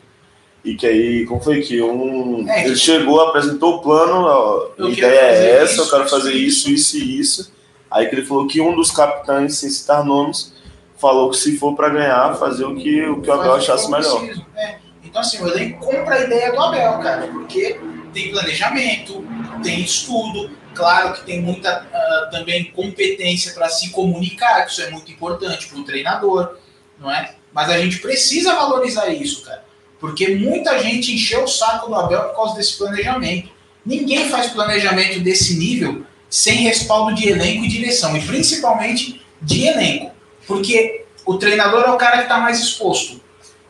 E 0.65 0.75
que 0.75 0.87
aí, 0.87 1.25
como 1.27 1.41
foi 1.41 1.61
que 1.61 1.81
um. 1.83 2.45
É, 2.49 2.63
que- 2.63 2.69
ele 2.69 2.77
chegou, 2.77 3.21
apresentou 3.21 3.77
o 3.77 3.81
plano, 3.81 4.15
ó, 4.27 4.69
a 4.79 4.89
ideia 4.89 5.21
é 5.21 5.57
essa, 5.63 5.73
isso, 5.75 5.83
eu 5.83 5.91
quero 5.91 6.09
fazer 6.09 6.33
isso, 6.35 6.71
isso 6.71 6.97
e 6.97 7.19
isso. 7.21 7.53
Aí 7.91 8.07
que 8.07 8.15
ele 8.15 8.25
falou 8.27 8.47
que 8.47 8.61
um 8.61 8.75
dos 8.75 8.91
capitães, 8.91 9.57
sem 9.57 9.71
citar 9.71 10.05
nomes, 10.05 10.53
falou 10.99 11.31
que 11.31 11.37
se 11.37 11.57
for 11.59 11.75
pra 11.75 11.89
ganhar, 11.89 12.35
fazer 12.37 12.65
o 12.65 12.75
que 12.77 13.03
o, 13.09 13.21
que 13.23 13.31
o 13.31 13.33
Abel 13.33 13.53
que 13.53 13.59
achasse 13.59 13.91
melhor. 13.91 14.23
né? 14.55 14.79
Então, 15.05 15.21
assim, 15.21 15.43
o 15.43 15.49
elenco 15.49 15.79
compra 15.85 16.17
a 16.17 16.21
ideia 16.25 16.53
do 16.53 16.61
Abel, 16.61 16.99
cara, 16.99 17.29
porque 17.29 17.79
tem 18.13 18.31
planejamento, 18.31 19.25
tem 19.63 19.81
estudo, 19.81 20.51
claro 20.79 21.13
que 21.13 21.25
tem 21.25 21.43
muita 21.43 21.69
ah, 21.93 22.29
também 22.31 22.71
competência 22.71 23.53
para 23.53 23.69
se 23.69 23.91
comunicar, 23.91 24.65
que 24.65 24.71
isso 24.71 24.83
é 24.83 24.91
muito 24.91 25.11
importante 25.11 25.67
para 25.67 25.79
o 25.79 25.85
treinador, 25.85 26.57
não 27.01 27.11
é? 27.11 27.35
Mas 27.53 27.69
a 27.69 27.79
gente 27.79 27.99
precisa 27.99 28.55
valorizar 28.55 29.09
isso, 29.09 29.43
cara, 29.43 29.65
porque 29.99 30.37
muita 30.37 30.79
gente 30.79 31.13
encheu 31.13 31.43
o 31.43 31.49
saco 31.49 31.89
do 31.89 31.97
Abel 31.97 32.23
por 32.29 32.37
causa 32.37 32.55
desse 32.55 32.79
planejamento. 32.79 33.51
Ninguém 33.85 34.29
faz 34.29 34.53
planejamento 34.53 35.21
desse 35.21 35.59
nível 35.59 36.07
sem 36.31 36.59
respaldo 36.59 37.15
de 37.15 37.29
elenco 37.29 37.65
e 37.65 37.69
direção, 37.69 38.17
e 38.17 38.25
principalmente 38.25 39.21
de 39.43 39.67
elenco, 39.67 40.13
porque 40.47 41.05
o 41.27 41.37
treinador 41.39 41.85
é 41.85 41.91
o 41.91 41.97
cara 41.97 42.19
que 42.19 42.23
está 42.25 42.39
mais 42.39 42.61
exposto 42.61 43.21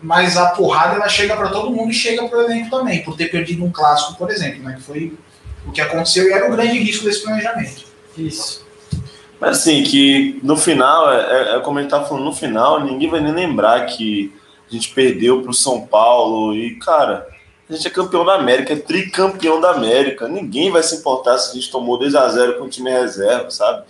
mas 0.00 0.36
a 0.36 0.50
porrada 0.50 0.94
ela 0.94 1.08
chega 1.08 1.36
para 1.36 1.48
todo 1.48 1.72
mundo 1.72 1.90
e 1.90 1.94
chega 1.94 2.26
para 2.28 2.38
o 2.38 2.42
elenco 2.42 2.70
também, 2.70 3.02
por 3.02 3.16
ter 3.16 3.32
perdido 3.32 3.64
um 3.64 3.72
clássico, 3.72 4.16
por 4.16 4.30
exemplo, 4.30 4.62
né, 4.62 4.74
que 4.76 4.82
foi 4.82 5.18
o 5.66 5.72
que 5.72 5.80
aconteceu 5.80 6.28
e 6.28 6.32
era 6.32 6.48
o 6.48 6.52
grande 6.52 6.78
risco 6.78 7.04
desse 7.04 7.22
planejamento. 7.22 7.84
Isso. 8.16 8.66
Mas 9.40 9.58
assim, 9.58 9.82
que 9.84 10.40
no 10.42 10.56
final, 10.56 11.12
é, 11.12 11.56
é 11.56 11.60
como 11.60 11.78
a 11.78 11.82
gente 11.82 11.90
tá 11.90 12.04
falando, 12.04 12.24
no 12.24 12.32
final, 12.32 12.84
ninguém 12.84 13.08
vai 13.08 13.20
nem 13.20 13.32
lembrar 13.32 13.86
que 13.86 14.34
a 14.68 14.72
gente 14.72 14.92
perdeu 14.92 15.42
pro 15.42 15.54
São 15.54 15.86
Paulo 15.86 16.54
e, 16.54 16.76
cara, 16.78 17.26
a 17.68 17.72
gente 17.72 17.86
é 17.86 17.90
campeão 17.90 18.24
da 18.24 18.34
América, 18.34 18.72
é 18.72 18.76
tricampeão 18.76 19.60
da 19.60 19.70
América. 19.70 20.26
Ninguém 20.26 20.70
vai 20.70 20.82
se 20.82 20.96
importar 20.96 21.38
se 21.38 21.50
a 21.50 21.54
gente 21.54 21.70
tomou 21.70 21.98
2 21.98 22.14
a 22.14 22.28
0 22.28 22.58
com 22.58 22.64
o 22.64 22.68
time 22.68 22.90
reserva, 22.90 23.50
sabe? 23.50 23.84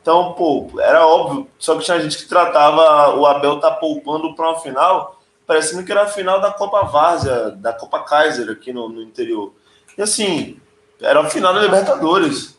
Então, 0.00 0.32
pô, 0.34 0.68
era 0.80 1.06
óbvio, 1.06 1.46
só 1.58 1.76
que 1.76 1.84
tinha 1.84 2.00
gente 2.00 2.18
que 2.18 2.28
tratava 2.28 3.16
o 3.16 3.24
Abel 3.24 3.60
tá 3.60 3.70
poupando 3.70 4.34
para 4.34 4.50
uma 4.50 4.58
final, 4.58 5.20
parecendo 5.46 5.84
que 5.84 5.92
era 5.92 6.02
a 6.02 6.08
final 6.08 6.40
da 6.40 6.50
Copa 6.50 6.82
Várzea, 6.82 7.50
da 7.52 7.72
Copa 7.72 8.00
Kaiser 8.00 8.50
aqui 8.50 8.72
no, 8.72 8.88
no 8.88 9.00
interior. 9.00 9.52
E 9.96 10.02
assim, 10.02 10.60
era 11.02 11.20
a 11.20 11.30
final 11.30 11.52
da 11.54 11.60
Libertadores. 11.62 12.56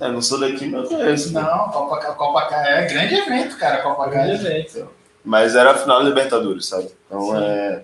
É, 0.00 0.08
não 0.08 0.20
sou 0.20 0.40
daqui, 0.40 0.66
mas 0.66 0.88
conheço. 0.88 1.32
né? 1.32 1.40
Não, 1.40 1.68
Copa, 1.70 1.96
Copa 2.14 2.54
é 2.54 2.86
grande 2.86 3.14
evento, 3.14 3.56
cara, 3.56 3.80
Copa 3.82 4.08
Grande 4.08 4.38
Grande. 4.38 4.46
evento. 4.46 4.88
Mas 5.24 5.54
era 5.54 5.70
a 5.70 5.74
final 5.78 6.02
da 6.02 6.08
Libertadores, 6.08 6.66
sabe? 6.66 6.90
Então 7.06 7.30
Sim. 7.30 7.44
é. 7.44 7.82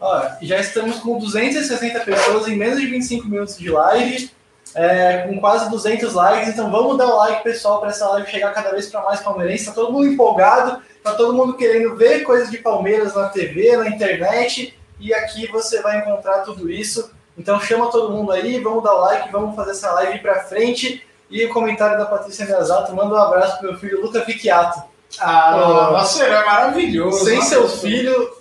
Ó, 0.00 0.22
já 0.40 0.58
estamos 0.58 0.98
com 1.00 1.18
260 1.18 2.00
pessoas 2.00 2.48
em 2.48 2.56
menos 2.56 2.80
de 2.80 2.86
25 2.86 3.28
minutos 3.28 3.58
de 3.58 3.70
live, 3.70 4.30
é, 4.74 5.26
com 5.28 5.38
quase 5.38 5.68
200 5.70 6.14
likes. 6.14 6.48
Então 6.48 6.70
vamos 6.70 6.96
dar 6.96 7.06
o 7.06 7.16
like, 7.18 7.44
pessoal, 7.44 7.80
para 7.80 7.90
essa 7.90 8.08
live 8.08 8.30
chegar 8.30 8.54
cada 8.54 8.70
vez 8.70 8.86
para 8.86 9.02
mais 9.02 9.20
palmeirenses. 9.20 9.66
Tá 9.66 9.72
todo 9.72 9.92
mundo 9.92 10.06
empolgado, 10.06 10.82
tá 11.04 11.12
todo 11.12 11.34
mundo 11.34 11.54
querendo 11.54 11.94
ver 11.96 12.22
coisas 12.22 12.50
de 12.50 12.56
Palmeiras 12.58 13.14
na 13.14 13.28
TV, 13.28 13.76
na 13.76 13.88
internet. 13.88 14.74
E 14.98 15.12
aqui 15.12 15.46
você 15.48 15.82
vai 15.82 15.98
encontrar 15.98 16.38
tudo 16.38 16.70
isso. 16.70 17.10
Então 17.38 17.60
chama 17.60 17.90
todo 17.90 18.10
mundo 18.12 18.32
aí, 18.32 18.60
vamos 18.60 18.82
dar 18.84 18.94
o 18.94 19.00
like, 19.00 19.30
vamos 19.32 19.56
fazer 19.56 19.70
essa 19.72 19.92
live 19.92 20.16
ir 20.16 20.22
para 20.22 20.42
frente. 20.44 21.04
E 21.30 21.44
o 21.44 21.52
comentário 21.52 21.96
da 21.96 22.06
Patrícia 22.06 22.44
Meazato, 22.44 22.92
manda 22.94 23.14
um 23.14 23.18
abraço 23.18 23.58
pro 23.58 23.70
meu 23.70 23.78
filho 23.78 24.02
Luca 24.02 24.24
Vicchiato. 24.24 24.82
Ah, 25.18 25.56
Oh. 25.56 25.92
nossa, 25.92 26.24
é 26.24 26.44
maravilhoso. 26.44 27.24
Sem 27.24 27.36
Nossa, 27.36 27.48
seu 27.48 27.68
filho, 27.68 28.32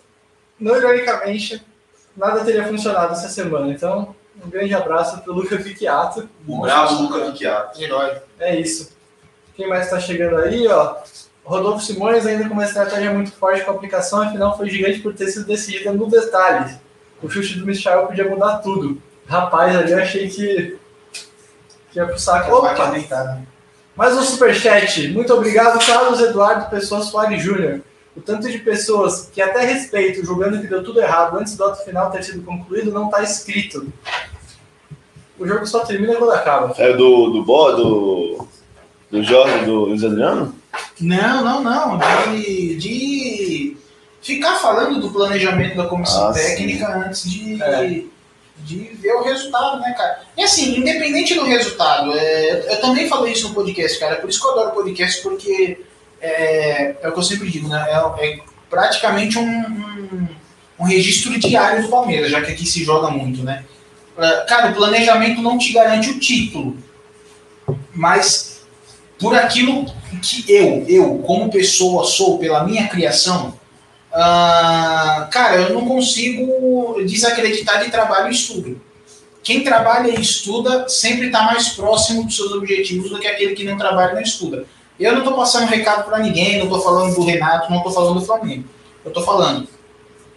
não 0.60 0.76
ironicamente, 0.76 1.64
nada 2.18 2.44
teria 2.44 2.68
funcionado 2.68 3.14
essa 3.14 3.30
semana. 3.30 3.72
Então, 3.72 4.16
um 4.44 4.50
grande 4.50 4.74
abraço 4.74 5.20
pro 5.22 5.34
Luca 5.34 5.56
Vicchiato. 5.58 6.28
O 6.48 6.62
bravo 6.62 7.04
Luca 7.04 7.26
Vicchiato. 7.26 7.82
Herói. 7.82 8.18
É 8.40 8.60
isso. 8.60 8.92
Quem 9.56 9.68
mais 9.68 9.86
está 9.86 10.00
chegando 10.00 10.38
aí, 10.38 10.68
ó? 10.68 10.96
Rodolfo 11.44 11.84
Simões 11.84 12.26
ainda 12.26 12.48
com 12.48 12.54
uma 12.54 12.64
estratégia 12.64 13.12
muito 13.12 13.32
forte 13.32 13.64
com 13.64 13.72
a 13.72 13.74
aplicação, 13.76 14.22
afinal 14.22 14.56
foi 14.56 14.70
gigante 14.70 15.00
por 15.00 15.14
ter 15.16 15.28
sido 15.28 15.46
decidida 15.46 15.92
no 15.92 16.08
detalhe. 16.08 16.76
O 17.22 17.30
chute 17.30 17.60
do 17.60 17.66
Michel 17.66 18.08
podia 18.08 18.28
mudar 18.28 18.60
tudo. 18.60 19.02
Rapaz, 19.28 19.76
ali 19.76 19.92
eu 19.92 20.00
achei 20.00 20.30
que, 20.30 20.78
que 21.92 22.00
ia 22.00 22.06
pro 22.06 22.18
saco. 22.18 22.52
Opa! 22.54 22.94
Mais 23.96 24.16
um 24.16 24.22
superchat. 24.22 25.10
Muito 25.10 25.34
obrigado, 25.34 25.86
Carlos 25.86 26.22
Eduardo 26.22 26.70
Pessoa 26.70 27.02
Soares 27.02 27.44
Júnior. 27.44 27.82
O 28.16 28.22
tanto 28.22 28.50
de 28.50 28.58
pessoas 28.60 29.30
que 29.32 29.42
até 29.42 29.66
respeito, 29.66 30.26
julgando 30.26 30.60
que 30.60 30.68
deu 30.68 30.84
tudo 30.84 31.02
errado 31.02 31.38
antes 31.38 31.56
do 31.56 31.64
ato 31.66 31.84
final 31.84 32.10
ter 32.10 32.24
sido 32.24 32.44
concluído, 32.44 32.92
não 32.92 33.06
está 33.06 33.22
escrito. 33.22 33.92
O 35.38 35.48
jogo 35.48 35.66
só 35.66 35.82
termina 35.82 36.16
quando 36.16 36.32
acaba. 36.32 36.74
É 36.78 36.94
do, 36.94 37.30
do 37.30 37.44
Bo, 37.44 37.72
do. 37.72 38.48
Do 39.12 39.24
Jorge, 39.24 39.66
do 39.66 39.86
Luiz 39.86 40.04
Adriano? 40.04 40.54
Não, 41.02 41.44
não, 41.44 41.64
não. 41.64 42.00
De, 42.32 42.76
de 42.76 43.59
ficar 44.22 44.56
falando 44.56 45.00
do 45.00 45.10
planejamento 45.12 45.76
da 45.78 45.86
comissão 45.86 46.28
Ah, 46.30 46.34
sim. 46.34 46.40
técnica 46.40 46.88
antes 47.06 47.30
de, 47.30 47.62
É. 47.62 48.02
de 48.58 48.78
ver 49.00 49.14
o 49.14 49.24
resultado, 49.24 49.80
né, 49.80 49.94
cara? 49.98 50.22
E 50.38 50.44
assim, 50.44 50.78
independente 50.78 51.34
do 51.36 51.44
resultado, 51.46 52.12
é, 52.18 52.74
eu 52.74 52.82
também 52.82 53.08
falei 53.08 53.34
isso 53.34 53.48
no 53.50 53.54
podcast, 53.56 53.98
cara. 54.00 54.18
Por 54.18 54.30
isso 54.30 54.40
que 54.42 54.46
eu 54.48 54.52
adoro 54.52 54.72
podcast, 54.72 55.22
porque 55.22 55.80
é, 56.22 56.96
é 57.02 57.08
o 57.08 57.12
que 57.14 57.20
eu 57.20 57.24
sempre 57.24 57.50
digo, 57.50 57.68
né? 57.70 57.86
É, 57.90 58.26
é 58.28 58.40
praticamente 58.70 59.38
um, 59.40 59.48
um, 59.50 60.28
um 60.80 60.84
registro 60.84 61.38
diário 61.40 61.84
do 61.84 61.90
Palmeiras, 61.90 62.30
já 62.32 62.42
que 62.42 62.52
aqui 62.52 62.66
se 62.66 62.84
joga 62.84 63.10
muito, 63.10 63.42
né? 63.44 63.64
É, 64.18 64.42
cara, 64.46 64.72
o 64.72 64.76
planejamento 64.76 65.42
não 65.42 65.58
te 65.58 65.72
garante 65.72 66.10
o 66.10 66.20
título, 66.20 66.78
mas 67.94 68.62
por 69.18 69.36
aquilo 69.36 69.86
que 70.22 70.44
eu, 70.52 70.86
eu 70.88 71.18
como 71.20 71.52
pessoa 71.52 72.04
sou, 72.06 72.38
pela 72.38 72.64
minha 72.64 72.88
criação, 72.88 73.58
uh, 74.12 75.30
cara, 75.30 75.56
eu 75.56 75.74
não 75.74 75.88
consigo 75.88 77.02
desacreditar 77.06 77.84
de 77.84 77.92
trabalho 77.92 78.30
e 78.30 78.32
estudo. 78.32 78.82
Quem 79.42 79.64
trabalha 79.64 80.10
e 80.10 80.22
estuda 80.22 80.88
sempre 80.90 81.28
está 81.28 81.44
mais 81.44 81.70
próximo 81.70 82.26
dos 82.26 82.36
seus 82.36 82.52
objetivos 82.52 83.10
do 83.10 83.20
que 83.20 83.28
aquele 83.28 83.56
que 83.56 83.64
não 83.64 83.78
trabalha 83.78 84.12
e 84.12 84.16
não 84.16 84.22
estuda. 84.22 84.66
Eu 85.00 85.14
não 85.14 85.20
estou 85.20 85.34
passando 85.34 85.70
recado 85.70 86.04
para 86.04 86.20
ninguém, 86.20 86.58
não 86.58 86.66
estou 86.66 86.82
falando 86.82 87.16
do 87.16 87.24
Renato, 87.24 87.70
não 87.70 87.78
estou 87.78 87.92
falando 87.92 88.20
do 88.20 88.26
Flamengo. 88.26 88.66
Eu 89.04 89.10
estou 89.10 89.24
falando, 89.24 89.68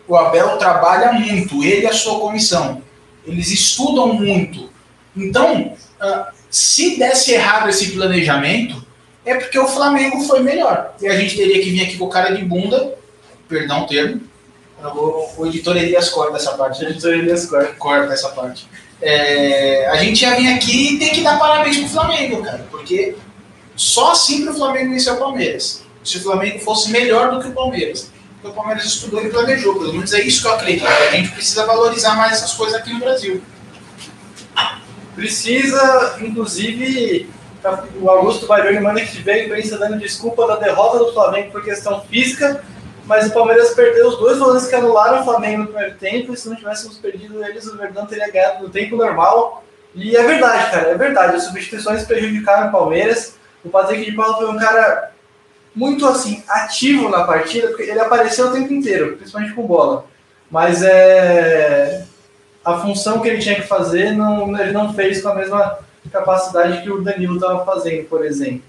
o 0.06 0.16
Abel 0.16 0.56
trabalha 0.56 1.12
muito, 1.12 1.64
ele 1.64 1.82
e 1.82 1.87
a 1.87 1.92
sua 1.92 2.20
comissão. 2.20 2.80
Eles 3.26 3.50
estudam 3.50 4.14
muito. 4.14 4.70
Então, 5.16 5.74
uh, 6.00 6.24
se 6.50 6.98
desse 6.98 7.32
errado 7.32 7.68
esse 7.68 7.90
planejamento, 7.92 8.85
é 9.24 9.35
porque 9.35 9.58
o 9.58 9.68
Flamengo 9.68 10.20
foi 10.22 10.40
melhor. 10.40 10.94
E 11.00 11.06
a 11.08 11.18
gente 11.18 11.37
teria 11.37 11.62
que 11.62 11.70
vir 11.70 11.82
aqui 11.82 11.98
com 11.98 12.08
cara 12.08 12.35
de 12.35 12.44
bunda, 12.44 12.94
perdão 13.53 13.83
o 13.83 13.87
termo, 13.87 14.21
o, 14.83 15.43
o 15.43 15.47
editor 15.47 15.77
Elias 15.77 16.09
corta 16.09 16.37
essa 16.37 16.53
parte. 16.53 16.85
O 16.85 16.88
editor 16.88 17.12
Elias 17.12 17.47
corta. 17.47 17.73
Corta 17.75 18.12
essa 18.12 18.31
parte. 18.31 18.67
É, 19.01 19.88
a 19.91 19.97
gente 19.97 20.23
ia 20.23 20.35
vir 20.37 20.53
aqui 20.55 20.95
e 20.95 20.99
tem 20.99 21.12
que 21.12 21.23
dar 21.23 21.38
parabéns 21.38 21.77
pro 21.79 21.88
Flamengo, 21.88 22.43
cara, 22.43 22.65
porque 22.71 23.17
só 23.75 24.12
assim 24.12 24.45
pro 24.45 24.55
Flamengo 24.55 24.91
vencer 24.91 25.12
o 25.12 25.17
Palmeiras. 25.17 25.83
Se 26.05 26.19
o 26.19 26.23
Flamengo 26.23 26.59
fosse 26.61 26.91
melhor 26.91 27.33
do 27.33 27.41
que 27.41 27.49
o 27.49 27.53
Palmeiras. 27.53 28.11
Porque 28.35 28.49
o 28.49 28.53
Palmeiras 28.53 28.85
estudou 28.85 29.25
e 29.25 29.29
planejou, 29.29 29.75
pelo 29.75 29.93
menos 29.93 30.12
é 30.12 30.23
isso 30.23 30.43
que 30.43 30.49
eu 30.49 30.55
acredito. 30.55 30.87
A 30.87 31.11
gente 31.12 31.31
precisa 31.31 31.67
valorizar 31.67 32.17
mais 32.17 32.33
essas 32.33 32.55
coisas 32.55 32.77
aqui 32.77 32.93
no 32.93 33.01
Brasil. 33.01 33.43
Precisa, 35.15 36.17
inclusive, 36.21 37.29
o 38.01 38.11
Augusto 38.11 38.47
Baioni 38.47 38.81
manda 38.81 39.01
que 39.01 39.19
veio 39.19 39.47
imprensa 39.47 39.79
dando 39.79 39.99
desculpa 39.99 40.47
da 40.47 40.57
derrota 40.57 40.99
do 40.99 41.12
Flamengo 41.12 41.53
por 41.53 41.62
questão 41.62 42.01
física, 42.03 42.65
mas 43.05 43.27
o 43.27 43.33
Palmeiras 43.33 43.75
perdeu 43.75 44.09
os 44.09 44.19
dois 44.19 44.38
volantes 44.38 44.69
que 44.69 44.75
anularam 44.75 45.21
o 45.21 45.25
Flamengo 45.25 45.62
no 45.62 45.67
primeiro 45.69 45.97
tempo, 45.97 46.33
e 46.33 46.37
se 46.37 46.49
não 46.49 46.57
tivéssemos 46.57 46.99
perdido 46.99 47.45
eles, 47.45 47.67
o 47.67 47.77
Verdão 47.77 48.07
teria 48.07 48.31
ganhado 48.31 48.62
no 48.62 48.71
tempo 48.71 48.97
normal. 48.97 49.65
E 49.95 50.17
é 50.17 50.23
verdade, 50.23 50.71
cara, 50.71 50.88
é 50.88 50.95
verdade. 50.97 51.37
As 51.37 51.45
substituições 51.45 52.05
prejudicaram 52.05 52.69
o 52.69 52.73
Palmeiras. 52.73 53.37
O 53.65 53.69
Patrick 53.69 54.05
de 54.05 54.17
Paula 54.17 54.37
foi 54.37 54.49
um 54.49 54.59
cara 54.59 55.12
muito 55.75 56.07
assim, 56.07 56.43
ativo 56.49 57.09
na 57.09 57.25
partida, 57.25 57.69
porque 57.69 57.83
ele 57.83 58.01
apareceu 58.01 58.47
o 58.47 58.53
tempo 58.53 58.73
inteiro, 58.73 59.17
principalmente 59.17 59.55
com 59.55 59.67
bola. 59.67 60.07
Mas 60.51 60.83
é 60.83 62.05
a 62.65 62.79
função 62.79 63.21
que 63.21 63.29
ele 63.29 63.43
tinha 63.43 63.57
que 63.57 63.62
fazer, 63.62 64.12
não, 64.12 64.59
ele 64.59 64.73
não 64.73 64.95
fez 64.95 65.21
com 65.21 65.31
a 65.31 65.35
mesma 65.35 65.79
capacidade 66.11 66.83
que 66.83 66.91
o 66.91 67.03
Danilo 67.03 67.35
estava 67.35 67.65
fazendo, 67.65 68.09
por 68.09 68.25
exemplo. 68.25 68.62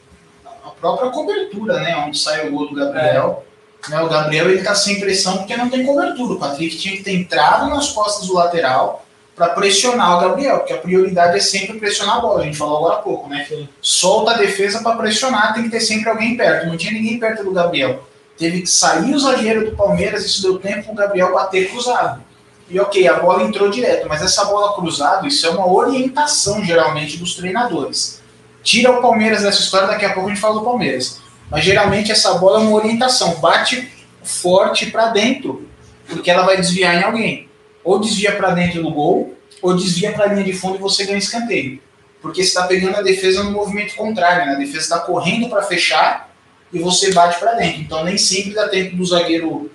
A 0.45 0.69
própria 0.69 1.11
cobertura, 1.11 1.79
né? 1.79 1.95
Onde 1.97 2.17
sai 2.17 2.47
o 2.47 2.51
gol 2.51 2.69
do 2.69 2.75
Gabriel. 2.75 3.43
É. 3.49 3.52
Né, 3.89 4.01
o 4.01 4.07
Gabriel 4.07 4.49
ele 4.49 4.63
tá 4.63 4.73
sem 4.73 4.99
pressão 4.99 5.39
porque 5.39 5.57
não 5.57 5.69
tem 5.69 5.85
cobertura. 5.85 6.33
O 6.33 6.39
Patrick 6.39 6.77
tinha 6.77 6.95
que 6.95 7.03
ter 7.03 7.13
entrado 7.13 7.69
nas 7.69 7.89
costas 7.89 8.27
do 8.27 8.33
lateral 8.33 9.05
para 9.35 9.49
pressionar 9.49 10.17
o 10.17 10.21
Gabriel, 10.21 10.59
porque 10.59 10.73
a 10.73 10.77
prioridade 10.77 11.37
é 11.37 11.39
sempre 11.39 11.79
pressionar 11.79 12.17
a 12.17 12.21
bola. 12.21 12.41
A 12.41 12.43
gente 12.43 12.57
falou 12.57 12.77
agora 12.77 12.95
há 12.95 13.01
pouco, 13.01 13.27
né? 13.27 13.45
Sim. 13.49 13.67
Solta 13.81 14.31
a 14.31 14.37
defesa 14.37 14.81
para 14.81 14.95
pressionar, 14.95 15.53
tem 15.53 15.63
que 15.63 15.69
ter 15.69 15.81
sempre 15.81 16.09
alguém 16.09 16.37
perto. 16.37 16.67
Não 16.67 16.77
tinha 16.77 16.93
ninguém 16.93 17.19
perto 17.19 17.43
do 17.43 17.51
Gabriel. 17.51 18.03
Teve 18.37 18.61
que 18.61 18.69
sair 18.69 19.13
o 19.13 19.19
zagueiro 19.19 19.69
do 19.69 19.75
Palmeiras, 19.75 20.25
isso 20.25 20.41
deu 20.41 20.59
tempo 20.59 20.83
para 20.83 20.93
o 20.93 20.95
Gabriel 20.95 21.33
bater 21.33 21.69
cruzado. 21.69 22.21
E 22.69 22.79
ok, 22.79 23.07
a 23.07 23.19
bola 23.19 23.43
entrou 23.43 23.69
direto, 23.69 24.07
mas 24.07 24.21
essa 24.21 24.45
bola 24.45 24.73
cruzada, 24.75 25.27
isso 25.27 25.45
é 25.45 25.49
uma 25.49 25.67
orientação 25.67 26.63
geralmente 26.63 27.17
dos 27.17 27.35
treinadores. 27.35 28.21
Tira 28.63 28.91
o 28.91 29.01
Palmeiras 29.01 29.43
dessa 29.43 29.59
história, 29.59 29.87
daqui 29.87 30.05
a 30.05 30.13
pouco 30.13 30.29
a 30.29 30.31
gente 30.31 30.41
fala 30.41 30.55
do 30.55 30.61
Palmeiras. 30.61 31.21
Mas 31.49 31.63
geralmente 31.63 32.11
essa 32.11 32.33
bola 32.35 32.59
é 32.59 32.61
uma 32.63 32.75
orientação, 32.75 33.39
bate 33.39 33.91
forte 34.23 34.87
para 34.87 35.09
dentro, 35.09 35.67
porque 36.07 36.31
ela 36.31 36.45
vai 36.45 36.57
desviar 36.57 36.95
em 36.95 37.03
alguém. 37.03 37.49
Ou 37.83 37.99
desvia 37.99 38.35
para 38.35 38.51
dentro 38.51 38.81
do 38.81 38.91
gol, 38.91 39.37
ou 39.61 39.75
desvia 39.75 40.11
para 40.13 40.25
a 40.25 40.27
linha 40.27 40.43
de 40.43 40.53
fundo 40.53 40.75
e 40.75 40.79
você 40.81 41.05
ganha 41.05 41.17
escanteio. 41.17 41.81
Porque 42.21 42.41
você 42.41 42.47
está 42.47 42.65
pegando 42.67 42.97
a 42.97 43.01
defesa 43.01 43.43
no 43.43 43.51
movimento 43.51 43.95
contrário, 43.95 44.45
né? 44.45 44.53
a 44.53 44.57
defesa 44.57 44.79
está 44.79 44.99
correndo 44.99 45.49
para 45.49 45.61
fechar 45.63 46.33
e 46.71 46.79
você 46.79 47.11
bate 47.11 47.39
para 47.39 47.53
dentro. 47.53 47.81
Então 47.81 48.03
nem 48.03 48.17
sempre 48.17 48.53
dá 48.53 48.69
tempo 48.69 48.95
do 48.95 49.05
zagueiro, 49.05 49.69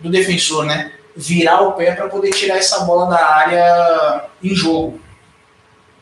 do 0.00 0.10
defensor, 0.10 0.64
né? 0.64 0.92
virar 1.14 1.60
o 1.60 1.72
pé 1.72 1.92
para 1.92 2.08
poder 2.08 2.30
tirar 2.30 2.56
essa 2.56 2.80
bola 2.80 3.08
da 3.08 3.24
área 3.24 4.24
em 4.42 4.54
jogo. 4.54 5.00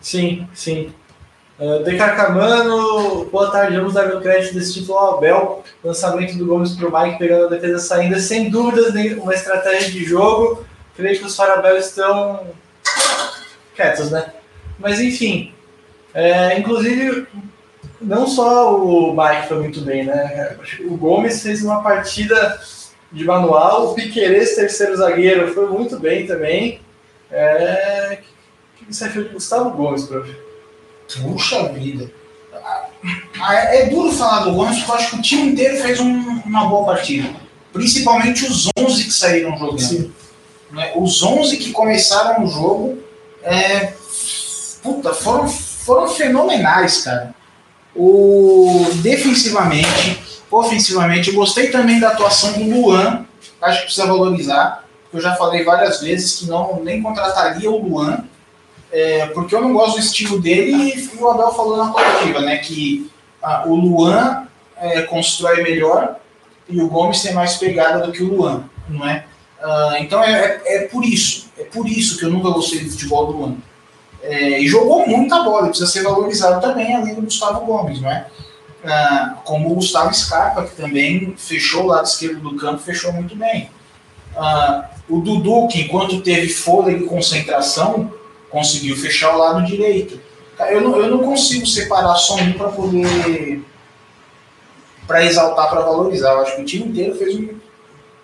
Sim, 0.00 0.48
sim. 0.54 0.92
Uh, 1.60 1.84
Decarcamano, 1.84 3.26
boa 3.26 3.50
tarde, 3.50 3.76
vamos 3.76 3.92
dar 3.92 4.06
meu 4.06 4.22
crédito 4.22 4.54
desse 4.54 4.72
título 4.72 4.96
ao 4.96 5.18
Abel. 5.18 5.62
Lançamento 5.84 6.38
do 6.38 6.46
Gomes 6.46 6.70
para 6.70 6.88
o 6.88 7.02
Mike, 7.02 7.18
pegando 7.18 7.44
a 7.44 7.48
defesa 7.50 7.78
saindo, 7.78 8.18
sem 8.18 8.48
dúvidas, 8.48 8.94
uma 9.18 9.34
estratégia 9.34 9.90
de 9.90 10.02
jogo. 10.02 10.64
Creio 10.96 11.18
que 11.18 11.26
os 11.26 11.36
Farabel 11.36 11.76
estão 11.76 12.46
quietos, 13.76 14.10
né? 14.10 14.32
Mas 14.78 15.00
enfim, 15.00 15.52
é, 16.14 16.58
inclusive, 16.58 17.26
não 18.00 18.26
só 18.26 18.74
o 18.74 19.14
Mike 19.14 19.48
foi 19.48 19.58
muito 19.58 19.82
bem, 19.82 20.06
né? 20.06 20.56
O 20.88 20.96
Gomes 20.96 21.42
fez 21.42 21.62
uma 21.62 21.82
partida 21.82 22.58
de 23.12 23.22
manual. 23.22 23.90
O 23.90 23.94
Piqueires, 23.94 24.54
terceiro 24.54 24.96
zagueiro, 24.96 25.52
foi 25.52 25.66
muito 25.66 25.98
bem 25.98 26.26
também. 26.26 26.80
É... 27.30 28.18
O 28.80 28.86
que 28.86 28.94
você 28.94 29.04
achou 29.04 29.24
de 29.24 29.28
Gustavo 29.28 29.68
Gomes, 29.72 30.06
prof? 30.06 30.49
Puxa 31.18 31.68
vida. 31.72 32.10
Ah, 33.40 33.54
é, 33.54 33.82
é 33.82 33.86
duro 33.86 34.12
falar 34.12 34.40
do 34.40 34.52
Gomes, 34.52 34.78
porque 34.78 34.90
eu 34.90 34.94
acho 34.94 35.10
que 35.10 35.16
o 35.16 35.22
time 35.22 35.50
inteiro 35.50 35.76
fez 35.82 35.98
um, 36.00 36.40
uma 36.44 36.66
boa 36.66 36.84
partida. 36.84 37.28
Principalmente 37.72 38.44
os 38.44 38.68
11 38.76 39.04
que 39.04 39.12
saíram 39.12 39.56
jogando. 39.56 39.80
Sim. 39.80 40.12
Né, 40.70 40.92
os 40.96 41.22
11 41.22 41.56
que 41.56 41.72
começaram 41.72 42.44
o 42.44 42.46
jogo 42.46 42.98
é, 43.42 43.92
puta, 44.82 45.12
foram, 45.14 45.48
foram 45.48 46.08
fenomenais, 46.08 47.02
cara. 47.02 47.34
O, 47.94 48.86
defensivamente, 48.96 50.20
ofensivamente. 50.50 51.30
Eu 51.30 51.34
gostei 51.34 51.68
também 51.68 51.98
da 51.98 52.08
atuação 52.08 52.52
do 52.52 52.64
Luan, 52.64 53.24
acho 53.60 53.78
que 53.78 53.84
precisa 53.86 54.06
valorizar, 54.06 54.84
porque 55.02 55.16
eu 55.16 55.20
já 55.20 55.34
falei 55.34 55.64
várias 55.64 56.00
vezes 56.00 56.38
que 56.38 56.46
não 56.46 56.80
nem 56.84 57.02
contrataria 57.02 57.70
o 57.70 57.82
Luan, 57.82 58.24
é, 58.92 59.26
porque 59.26 59.54
eu 59.54 59.60
não 59.60 59.72
gosto 59.72 59.94
do 59.94 60.00
estilo 60.00 60.40
dele 60.40 60.72
e 60.72 61.16
o 61.16 61.28
Abel 61.28 61.52
falou 61.52 61.76
na 61.76 61.92
coletiva, 61.92 62.40
né, 62.40 62.58
que 62.58 63.10
ah, 63.42 63.64
o 63.66 63.74
Luan 63.74 64.46
é, 64.76 65.02
constrói 65.02 65.62
melhor 65.62 66.16
e 66.68 66.80
o 66.80 66.88
Gomes 66.88 67.22
tem 67.22 67.32
mais 67.32 67.56
pegada 67.56 68.06
do 68.06 68.12
que 68.12 68.22
o 68.22 68.34
Luan, 68.34 68.64
não 68.88 69.08
é? 69.08 69.24
Ah, 69.62 69.96
então 70.00 70.22
é, 70.22 70.60
é, 70.64 70.76
é, 70.76 70.88
por 70.88 71.04
isso, 71.04 71.50
é 71.58 71.64
por 71.64 71.86
isso 71.88 72.18
que 72.18 72.24
eu 72.24 72.30
nunca 72.30 72.50
gostei 72.50 72.80
do 72.80 72.90
futebol 72.90 73.26
do 73.26 73.38
Luan. 73.38 73.56
É, 74.22 74.60
e 74.60 74.66
jogou 74.66 75.06
muita 75.06 75.42
bola, 75.42 75.68
precisa 75.68 75.90
ser 75.90 76.02
valorizado 76.02 76.60
também, 76.60 76.94
além 76.94 77.14
do 77.14 77.22
Gustavo 77.22 77.64
Gomes, 77.64 78.00
não 78.00 78.10
é? 78.10 78.26
Ah, 78.84 79.36
como 79.44 79.70
o 79.70 79.74
Gustavo 79.74 80.12
Scarpa, 80.14 80.64
que 80.64 80.74
também 80.74 81.34
fechou 81.36 81.84
o 81.84 81.86
lado 81.86 82.06
esquerdo 82.06 82.40
do 82.40 82.56
campo, 82.56 82.78
fechou 82.78 83.12
muito 83.12 83.36
bem. 83.36 83.70
Uh, 84.34 84.84
o 85.08 85.20
Dudu, 85.20 85.66
que 85.68 85.82
enquanto 85.82 86.20
teve 86.22 86.48
fôlego 86.48 87.04
e 87.04 87.08
concentração, 87.08 88.12
conseguiu 88.50 88.96
fechar 88.96 89.34
o 89.34 89.38
lado 89.38 89.64
direito. 89.64 90.20
Eu 90.68 90.82
não, 90.82 90.96
eu 90.98 91.10
não 91.10 91.24
consigo 91.24 91.66
separar 91.66 92.16
só 92.16 92.34
um 92.34 92.52
para 92.52 92.68
poder. 92.68 93.62
para 95.06 95.24
exaltar, 95.24 95.70
para 95.70 95.80
valorizar. 95.80 96.32
Eu 96.32 96.42
acho 96.42 96.56
que 96.56 96.62
o 96.62 96.64
time 96.64 96.86
inteiro 96.86 97.14
fez 97.14 97.34
um, 97.34 97.48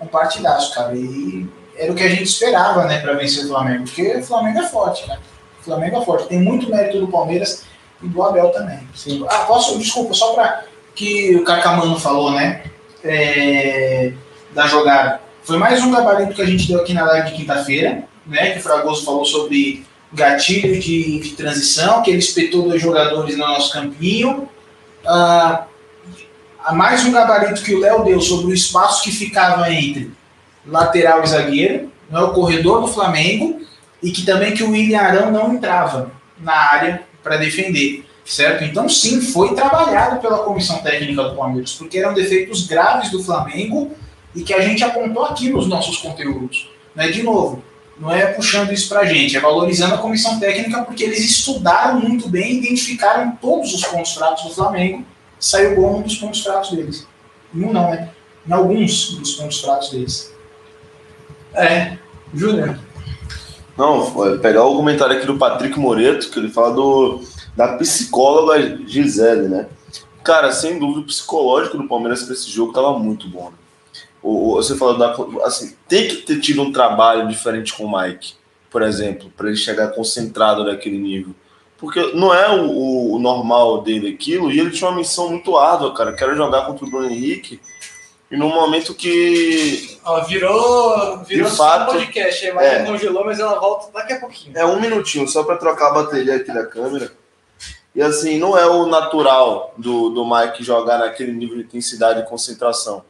um 0.00 0.06
partidaço, 0.06 0.74
cara. 0.74 0.94
E 0.94 1.46
era 1.78 1.92
o 1.92 1.94
que 1.94 2.02
a 2.02 2.08
gente 2.08 2.24
esperava, 2.24 2.84
né, 2.84 3.00
para 3.00 3.14
vencer 3.14 3.44
o 3.44 3.48
Flamengo. 3.48 3.84
Porque 3.84 4.16
o 4.16 4.22
Flamengo 4.22 4.58
é 4.58 4.68
forte, 4.68 5.08
né? 5.08 5.18
O 5.60 5.64
Flamengo 5.64 5.96
é 5.96 6.04
forte. 6.04 6.28
Tem 6.28 6.38
muito 6.38 6.68
mérito 6.68 7.00
do 7.00 7.08
Palmeiras 7.08 7.64
e 8.02 8.06
do 8.06 8.22
Abel 8.22 8.50
também. 8.50 8.80
Sim. 8.94 9.24
Ah, 9.28 9.40
posso, 9.40 9.78
desculpa, 9.78 10.12
só 10.12 10.34
para 10.34 10.64
que 10.94 11.36
o 11.36 11.44
Cacamano 11.44 11.98
falou, 11.98 12.32
né? 12.32 12.64
É, 13.02 14.12
da 14.52 14.66
jogada. 14.66 15.20
Foi 15.42 15.58
mais 15.58 15.82
um 15.82 15.92
gabarito 15.92 16.34
que 16.34 16.42
a 16.42 16.46
gente 16.46 16.66
deu 16.68 16.80
aqui 16.80 16.92
na 16.92 17.04
live 17.04 17.30
de 17.30 17.36
quinta-feira, 17.36 18.04
né? 18.26 18.50
Que 18.50 18.58
o 18.58 18.62
Fragoso 18.62 19.04
falou 19.04 19.24
sobre 19.24 19.86
gatilho 20.16 20.80
de, 20.80 21.20
de, 21.20 21.30
transição, 21.32 22.02
que 22.02 22.10
ele 22.10 22.18
espetou 22.18 22.62
dois 22.62 22.80
jogadores 22.80 23.36
no 23.36 23.46
nosso 23.46 23.72
campinho. 23.72 24.48
Ah, 25.04 25.66
mais 26.72 27.04
um 27.04 27.12
gabarito 27.12 27.62
que 27.62 27.74
o 27.74 27.78
Léo 27.78 28.02
deu 28.02 28.20
sobre 28.20 28.46
o 28.46 28.54
espaço 28.54 29.04
que 29.04 29.12
ficava 29.12 29.70
entre 29.70 30.10
lateral 30.66 31.22
e 31.22 31.26
zagueiro, 31.26 31.92
né, 32.10 32.18
o 32.18 32.32
corredor 32.32 32.80
do 32.80 32.88
Flamengo, 32.88 33.60
e 34.02 34.10
que 34.10 34.24
também 34.24 34.54
que 34.54 34.64
o 34.64 34.70
William 34.70 35.00
Arão 35.00 35.30
não 35.30 35.54
entrava 35.54 36.10
na 36.40 36.54
área 36.54 37.02
para 37.22 37.36
defender. 37.36 38.04
certo? 38.24 38.64
Então, 38.64 38.88
sim, 38.88 39.20
foi 39.20 39.54
trabalhado 39.54 40.20
pela 40.20 40.38
comissão 40.38 40.78
técnica 40.78 41.22
do 41.22 41.36
Palmeiras, 41.36 41.74
porque 41.74 41.98
eram 41.98 42.14
defeitos 42.14 42.66
graves 42.66 43.10
do 43.10 43.22
Flamengo 43.22 43.92
e 44.34 44.42
que 44.42 44.52
a 44.52 44.60
gente 44.60 44.82
apontou 44.82 45.24
aqui 45.24 45.50
nos 45.50 45.68
nossos 45.68 45.98
conteúdos. 45.98 46.68
Né? 46.94 47.08
De 47.08 47.22
novo, 47.22 47.62
não 47.98 48.12
é 48.12 48.26
puxando 48.26 48.72
isso 48.72 48.88
pra 48.88 49.04
gente, 49.06 49.36
é 49.36 49.40
valorizando 49.40 49.94
a 49.94 49.98
comissão 49.98 50.38
técnica 50.38 50.82
porque 50.82 51.02
eles 51.02 51.20
estudaram 51.20 52.00
muito 52.00 52.28
bem, 52.28 52.58
identificaram 52.58 53.36
todos 53.40 53.72
os 53.72 53.84
pontos 53.84 54.12
fracos 54.12 54.44
do 54.44 54.54
Flamengo, 54.54 55.04
saiu 55.38 55.76
bom 55.76 55.98
um 55.98 56.02
dos 56.02 56.16
pontos 56.16 56.42
fracos 56.42 56.70
deles. 56.70 57.06
Um 57.54 57.72
não, 57.72 57.90
né? 57.90 58.10
Em 58.46 58.52
alguns 58.52 59.12
dos 59.12 59.32
pontos 59.32 59.60
fracos 59.60 59.90
deles. 59.90 60.32
É, 61.54 61.96
Júnior. 62.34 62.78
Não, 63.76 64.38
pegar 64.40 64.64
o 64.64 64.76
comentário 64.76 65.16
aqui 65.16 65.26
do 65.26 65.38
Patrick 65.38 65.78
Moreto, 65.78 66.30
que 66.30 66.38
ele 66.38 66.48
fala 66.48 66.74
do, 66.74 67.22
da 67.54 67.76
psicóloga 67.76 68.78
Gisele, 68.86 69.48
né? 69.48 69.66
Cara, 70.22 70.50
sem 70.50 70.78
dúvida, 70.78 71.00
o 71.00 71.04
psicológico 71.04 71.78
do 71.78 71.88
Palmeiras 71.88 72.22
para 72.22 72.34
esse 72.34 72.50
jogo 72.50 72.72
tava 72.72 72.98
muito 72.98 73.28
bom. 73.28 73.50
Né? 73.50 73.56
Você 74.56 74.76
falou 74.76 74.96
da. 74.98 75.14
Assim, 75.44 75.76
tem 75.88 76.08
que 76.08 76.16
ter 76.16 76.40
tido 76.40 76.62
um 76.62 76.72
trabalho 76.72 77.28
diferente 77.28 77.72
com 77.74 77.84
o 77.84 78.00
Mike, 78.00 78.34
por 78.70 78.82
exemplo, 78.82 79.30
para 79.36 79.48
ele 79.48 79.56
chegar 79.56 79.88
concentrado 79.88 80.64
naquele 80.64 80.98
nível. 80.98 81.34
Porque 81.78 82.12
não 82.14 82.32
é 82.34 82.50
o, 82.50 83.12
o- 83.12 83.18
normal 83.18 83.82
dele 83.82 84.08
aquilo, 84.14 84.50
e 84.50 84.58
ele 84.58 84.70
tinha 84.70 84.88
uma 84.88 84.96
missão 84.96 85.28
muito 85.28 85.56
árdua, 85.58 85.92
cara, 85.94 86.12
que 86.14 86.24
era 86.24 86.34
jogar 86.34 86.64
contra 86.66 86.86
o 86.86 86.90
Bruno 86.90 87.10
Henrique. 87.10 87.60
E 88.30 88.36
num 88.36 88.48
momento 88.48 88.92
que 88.94 89.98
Ó, 90.04 90.22
virou, 90.24 91.18
virou 91.18 91.48
De 91.48 91.56
fato, 91.56 91.90
um 91.92 91.98
podcast, 91.98 92.46
aí, 92.46 92.52
mas 92.52 92.66
é. 92.66 92.84
congelou, 92.84 93.24
mas 93.24 93.38
ela 93.38 93.60
volta 93.60 93.92
daqui 93.92 94.14
a 94.14 94.18
pouquinho. 94.18 94.56
É 94.58 94.64
um 94.66 94.80
minutinho, 94.80 95.28
só 95.28 95.44
para 95.44 95.56
trocar 95.56 95.88
a 95.90 95.94
bateria 96.02 96.34
aqui 96.36 96.52
da 96.52 96.66
câmera. 96.66 97.12
E 97.94 98.02
assim, 98.02 98.38
não 98.38 98.58
é 98.58 98.66
o 98.66 98.86
natural 98.86 99.72
do, 99.78 100.08
do 100.10 100.24
Mike 100.24 100.64
jogar 100.64 100.98
naquele 100.98 101.30
nível 101.32 101.56
de 101.58 101.62
intensidade 101.64 102.20
e 102.20 102.24
concentração. 102.24 103.04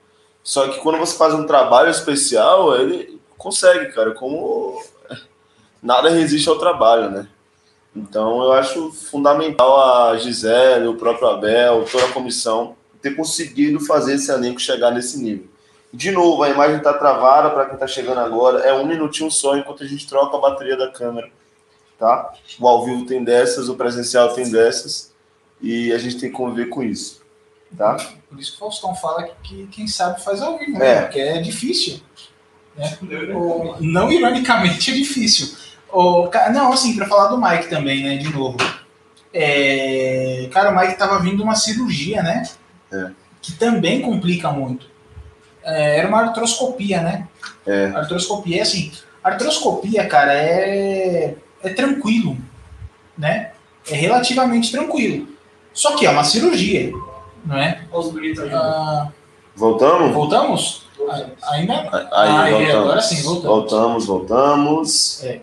Só 0.47 0.69
que 0.69 0.79
quando 0.79 0.97
você 0.97 1.19
faz 1.19 1.35
um 1.35 1.45
trabalho 1.45 1.91
especial, 1.91 2.77
ele 2.77 3.21
consegue, 3.37 3.93
cara. 3.93 4.13
Como 4.13 4.81
nada 5.83 6.09
resiste 6.09 6.49
ao 6.49 6.57
trabalho, 6.57 7.11
né? 7.11 7.27
Então 7.97 8.45
eu 8.45 8.53
acho 8.53 8.93
fundamental 8.93 9.81
a 9.81 10.17
Gisele, 10.17 10.87
o 10.87 10.95
próprio 10.95 11.31
Abel, 11.31 11.85
toda 11.91 12.05
a 12.05 12.13
comissão 12.13 12.77
ter 13.03 13.17
conseguido 13.17 13.81
fazer 13.81 14.15
esse 14.15 14.31
elenco 14.31 14.61
chegar 14.61 14.93
nesse 14.93 15.19
nível. 15.21 15.49
De 15.93 16.13
novo, 16.13 16.45
a 16.45 16.49
imagem 16.49 16.77
está 16.77 16.95
travada 16.95 17.51
para 17.51 17.65
quem 17.65 17.75
está 17.75 17.89
chegando 17.89 18.21
agora. 18.21 18.61
É 18.61 18.73
um 18.73 18.87
minutinho 18.87 19.33
só 19.33 19.57
enquanto 19.57 19.83
a 19.83 19.87
gente 19.87 20.07
troca 20.07 20.37
a 20.37 20.41
bateria 20.41 20.77
da 20.77 20.89
câmera. 20.89 21.29
Tá? 21.99 22.33
O 22.61 22.69
ao 22.69 22.85
vivo 22.85 23.05
tem 23.05 23.25
dessas, 23.25 23.69
o 23.69 23.75
presencial 23.75 24.33
tem 24.33 24.49
dessas. 24.49 25.13
E 25.61 25.93
a 25.93 25.99
gente 25.99 26.21
tem 26.21 26.31
que 26.31 26.37
conviver 26.37 26.67
com 26.67 26.85
isso. 26.85 27.26
Tá? 27.77 27.95
Por 28.29 28.39
isso 28.39 28.53
que 28.53 28.57
o 28.57 28.61
Faustão 28.61 28.95
fala 28.95 29.25
que, 29.25 29.33
que 29.43 29.67
quem 29.69 29.87
sabe 29.89 30.23
faz 30.23 30.43
ao 30.43 30.59
vivo, 30.59 30.77
É. 30.77 30.79
né? 30.79 31.03
Porque 31.03 31.21
é 31.21 31.41
difícil. 31.41 32.01
Né? 32.77 32.97
O- 33.35 33.77
não 33.81 34.11
ironicamente 34.13 34.91
é 34.91 34.95
difícil. 34.95 35.57
O, 35.91 36.29
ca- 36.29 36.51
não, 36.51 36.73
assim, 36.73 36.95
pra 36.97 37.07
falar 37.07 37.29
do 37.29 37.41
Mike 37.41 37.69
também, 37.71 38.03
né? 38.05 38.17
De 38.17 38.29
novo. 38.33 38.57
É, 39.39 40.49
cara, 40.53 40.71
o 40.71 40.77
Mike 40.77 40.99
tava 40.99 41.19
vindo 41.21 41.43
uma 41.43 41.55
cirurgia, 41.55 42.23
né? 42.23 42.43
É. 42.93 43.11
Que 43.43 43.53
também 43.53 44.01
complica 44.03 44.51
muito. 44.51 44.89
É, 45.63 45.99
era 45.99 46.09
uma 46.09 46.23
artroscopia, 46.23 47.01
né? 47.03 47.29
É. 47.67 47.87
Artroscopia, 47.95 48.63
assim, 48.63 48.93
artroscopia, 49.23 50.07
cara, 50.07 50.33
é, 50.33 51.35
é 51.63 51.69
tranquilo, 51.71 52.39
né? 53.19 53.51
É 53.89 53.95
relativamente 53.95 54.71
tranquilo. 54.73 55.29
Só 55.73 55.97
que 55.97 56.07
é 56.07 56.11
uma 56.11 56.25
cirurgia, 56.25 56.91
não 57.47 57.57
é? 57.57 57.81
Ah, 58.53 59.09
Voltamos? 59.55 60.13
voltamos? 60.13 60.83
Ainda? 61.51 61.75
Aí, 61.75 62.07
Ah, 62.13 62.49
é, 62.49 62.53
voltamos. 62.53 62.75
agora 62.85 63.03
sim, 63.03 63.23
voltamos. 63.23 63.45
Voltamos, 63.57 64.07
voltamos. 64.07 65.25
É, 65.25 65.41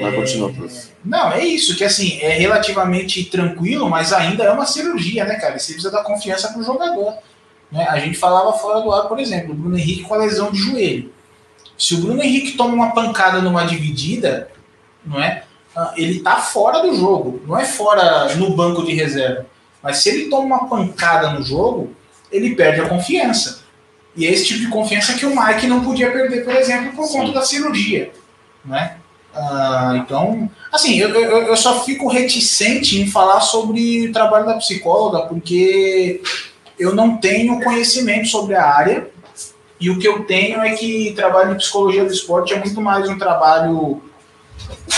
Mas 0.00 0.14
continua, 0.14 0.52
prof. 0.52 0.88
Não, 1.04 1.32
é 1.32 1.44
isso, 1.44 1.76
que 1.76 1.84
assim, 1.84 2.18
é 2.20 2.30
relativamente 2.30 3.24
tranquilo, 3.24 3.90
mas 3.90 4.12
ainda 4.12 4.44
é 4.44 4.50
uma 4.50 4.64
cirurgia, 4.64 5.24
né, 5.24 5.34
cara? 5.34 5.56
E 5.56 5.60
você 5.60 5.72
precisa 5.72 5.90
dar 5.90 6.04
confiança 6.04 6.52
pro 6.52 6.62
jogador. 6.62 7.14
Né? 7.70 7.86
A 7.88 7.98
gente 7.98 8.16
falava 8.16 8.52
fora 8.54 8.80
do 8.80 8.92
ar, 8.92 9.08
por 9.08 9.18
exemplo, 9.18 9.52
o 9.52 9.54
Bruno 9.54 9.76
Henrique 9.76 10.04
com 10.04 10.14
a 10.14 10.18
lesão 10.18 10.50
de 10.52 10.58
joelho. 10.58 11.12
Se 11.76 11.94
o 11.94 11.98
Bruno 11.98 12.22
Henrique 12.22 12.52
toma 12.56 12.74
uma 12.74 12.92
pancada 12.92 13.40
numa 13.42 13.64
dividida, 13.64 14.48
não 15.04 15.20
é? 15.20 15.42
Ah, 15.74 15.92
Ele 15.96 16.20
tá 16.20 16.36
fora 16.36 16.80
do 16.80 16.94
jogo, 16.94 17.42
não 17.46 17.58
é 17.58 17.64
fora 17.64 18.32
no 18.36 18.54
banco 18.54 18.84
de 18.84 18.92
reserva. 18.94 19.46
Mas 19.82 19.98
se 19.98 20.08
ele 20.08 20.30
toma 20.30 20.56
uma 20.56 20.68
pancada 20.68 21.30
no 21.30 21.42
jogo, 21.42 21.94
ele 22.30 22.54
perde 22.54 22.80
a 22.80 22.88
confiança. 22.88 23.62
E 24.14 24.26
é 24.26 24.30
esse 24.30 24.46
tipo 24.46 24.60
de 24.60 24.68
confiança 24.68 25.14
que 25.14 25.26
o 25.26 25.34
Mike 25.34 25.66
não 25.66 25.82
podia 25.82 26.10
perder, 26.10 26.44
por 26.44 26.54
exemplo, 26.54 26.92
por 26.92 27.10
conta 27.10 27.32
da 27.32 27.42
cirurgia. 27.42 28.12
Né? 28.64 28.96
Ah, 29.34 29.94
então, 29.96 30.50
assim, 30.70 30.98
eu, 30.98 31.08
eu, 31.08 31.44
eu 31.44 31.56
só 31.56 31.82
fico 31.82 32.06
reticente 32.06 33.00
em 33.00 33.10
falar 33.10 33.40
sobre 33.40 34.06
o 34.06 34.12
trabalho 34.12 34.46
da 34.46 34.54
psicóloga, 34.54 35.26
porque 35.26 36.22
eu 36.78 36.94
não 36.94 37.16
tenho 37.16 37.60
conhecimento 37.60 38.28
sobre 38.28 38.54
a 38.54 38.64
área. 38.64 39.10
E 39.80 39.90
o 39.90 39.98
que 39.98 40.06
eu 40.06 40.24
tenho 40.24 40.60
é 40.60 40.74
que 40.74 41.12
trabalho 41.16 41.52
em 41.52 41.56
psicologia 41.56 42.04
do 42.04 42.12
esporte 42.12 42.54
é 42.54 42.58
muito 42.58 42.80
mais 42.80 43.08
um 43.08 43.18
trabalho 43.18 44.00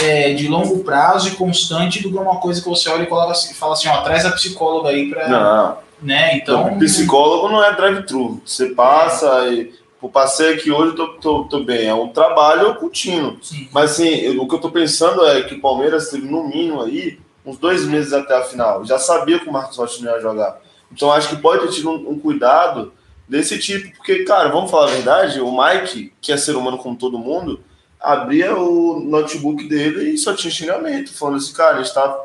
é, 0.03 0.33
de 0.35 0.49
longo 0.49 0.83
prazo 0.85 1.29
e 1.29 1.33
constante 1.33 2.03
do 2.03 2.11
que 2.11 2.17
uma 2.19 2.37
coisa 2.37 2.61
que 2.63 2.69
você 2.69 2.89
olha 2.89 3.03
e 3.03 3.07
coloca 3.07 3.33
assim, 3.33 3.55
fala 3.55 3.73
assim, 3.75 3.89
ó, 3.89 4.03
traz 4.03 4.25
a 4.25 4.33
psicóloga 4.33 4.89
aí 4.91 5.09
pra. 5.11 5.29
Não, 5.29 5.77
Né? 6.03 6.37
Então. 6.37 6.67
então, 6.67 6.79
psicólogo 6.79 7.49
não 7.49 7.63
é 7.63 7.75
drive-thru. 7.75 8.41
Você 8.45 8.71
passa 8.71 9.47
e. 9.49 9.73
Pô, 10.01 10.09
passei 10.11 10.53
aqui 10.55 10.71
hoje, 10.71 10.95
tô, 10.97 11.09
tô, 11.15 11.45
tô 11.45 11.61
bem. 11.65 11.87
É 11.87 11.95
um 11.95 12.09
trabalho 12.09 12.75
contínuo. 12.75 13.39
Sim. 13.41 13.69
Mas 13.73 13.93
assim, 13.93 14.09
eu- 14.09 14.43
o 14.43 14.47
que 14.49 14.55
eu 14.55 14.61
tô 14.61 14.71
pensando 14.71 15.25
é 15.27 15.43
que 15.43 15.55
o 15.55 15.61
Palmeiras 15.63 16.11
teve 16.11 16.27
no 16.29 16.47
mínimo 16.47 16.83
aí 16.83 17.19
uns 17.47 17.57
dois 17.57 17.85
meses 17.87 18.13
até 18.13 18.37
a 18.37 18.43
final. 18.43 18.85
Já 18.85 18.99
sabia 18.99 19.39
que 19.39 19.49
o 19.49 19.53
Marcos 19.53 19.77
Rocha 19.79 20.03
não 20.05 20.13
ia 20.13 20.21
jogar. 20.21 20.61
Então 20.93 21.11
acho 21.11 21.29
que 21.31 21.37
pode 21.37 21.63
ter 21.67 21.73
tido 21.73 21.91
um, 21.91 22.11
um 22.11 22.19
cuidado 22.19 22.93
desse 23.27 23.59
tipo, 23.59 23.97
porque, 23.97 24.25
cara, 24.25 24.51
vamos 24.51 24.71
falar 24.71 24.89
a 24.89 24.91
verdade, 24.91 25.41
o 25.41 25.51
Mike, 25.51 26.13
que 26.21 26.31
é 26.31 26.37
ser 26.37 26.55
humano 26.57 26.77
como 26.77 26.95
todo 26.97 27.19
mundo, 27.19 27.61
abria 28.05 28.57
o 28.57 29.01
notebook 29.01 29.67
dele 29.67 30.11
e 30.11 30.19
só 30.19 30.35
tinha 30.35 30.53
xingamento, 30.53 31.13
falando 31.13 31.39
assim, 31.39 31.53
cara, 31.53 31.79
a 31.79 31.83
gente 31.83 31.95
tá 31.95 32.25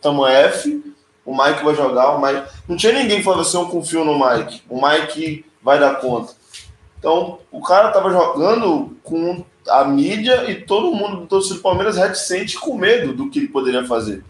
tamo 0.00 0.26
F, 0.26 0.94
o 1.24 1.36
Mike 1.36 1.64
vai 1.64 1.74
jogar, 1.74 2.16
o 2.16 2.20
Mike. 2.20 2.46
Não 2.68 2.76
tinha 2.76 2.92
ninguém 2.92 3.22
falava 3.22 3.42
assim, 3.42 3.56
eu 3.56 3.66
confio 3.66 4.04
no 4.04 4.18
Mike, 4.18 4.62
o 4.68 4.80
Mike 4.86 5.44
vai 5.62 5.78
dar 5.78 6.00
conta. 6.00 6.32
Então, 6.98 7.38
o 7.50 7.62
cara 7.62 7.90
tava 7.90 8.10
jogando 8.10 8.96
com 9.02 9.44
a 9.68 9.84
mídia 9.84 10.50
e 10.50 10.62
todo 10.62 10.94
mundo 10.94 11.18
do 11.18 11.26
torcedor 11.26 11.58
do 11.58 11.62
Palmeiras 11.62 11.96
reticente 11.96 12.58
com 12.58 12.76
medo 12.76 13.14
do 13.14 13.30
que 13.30 13.38
ele 13.38 13.48
poderia 13.48 13.86
fazer. 13.86 14.24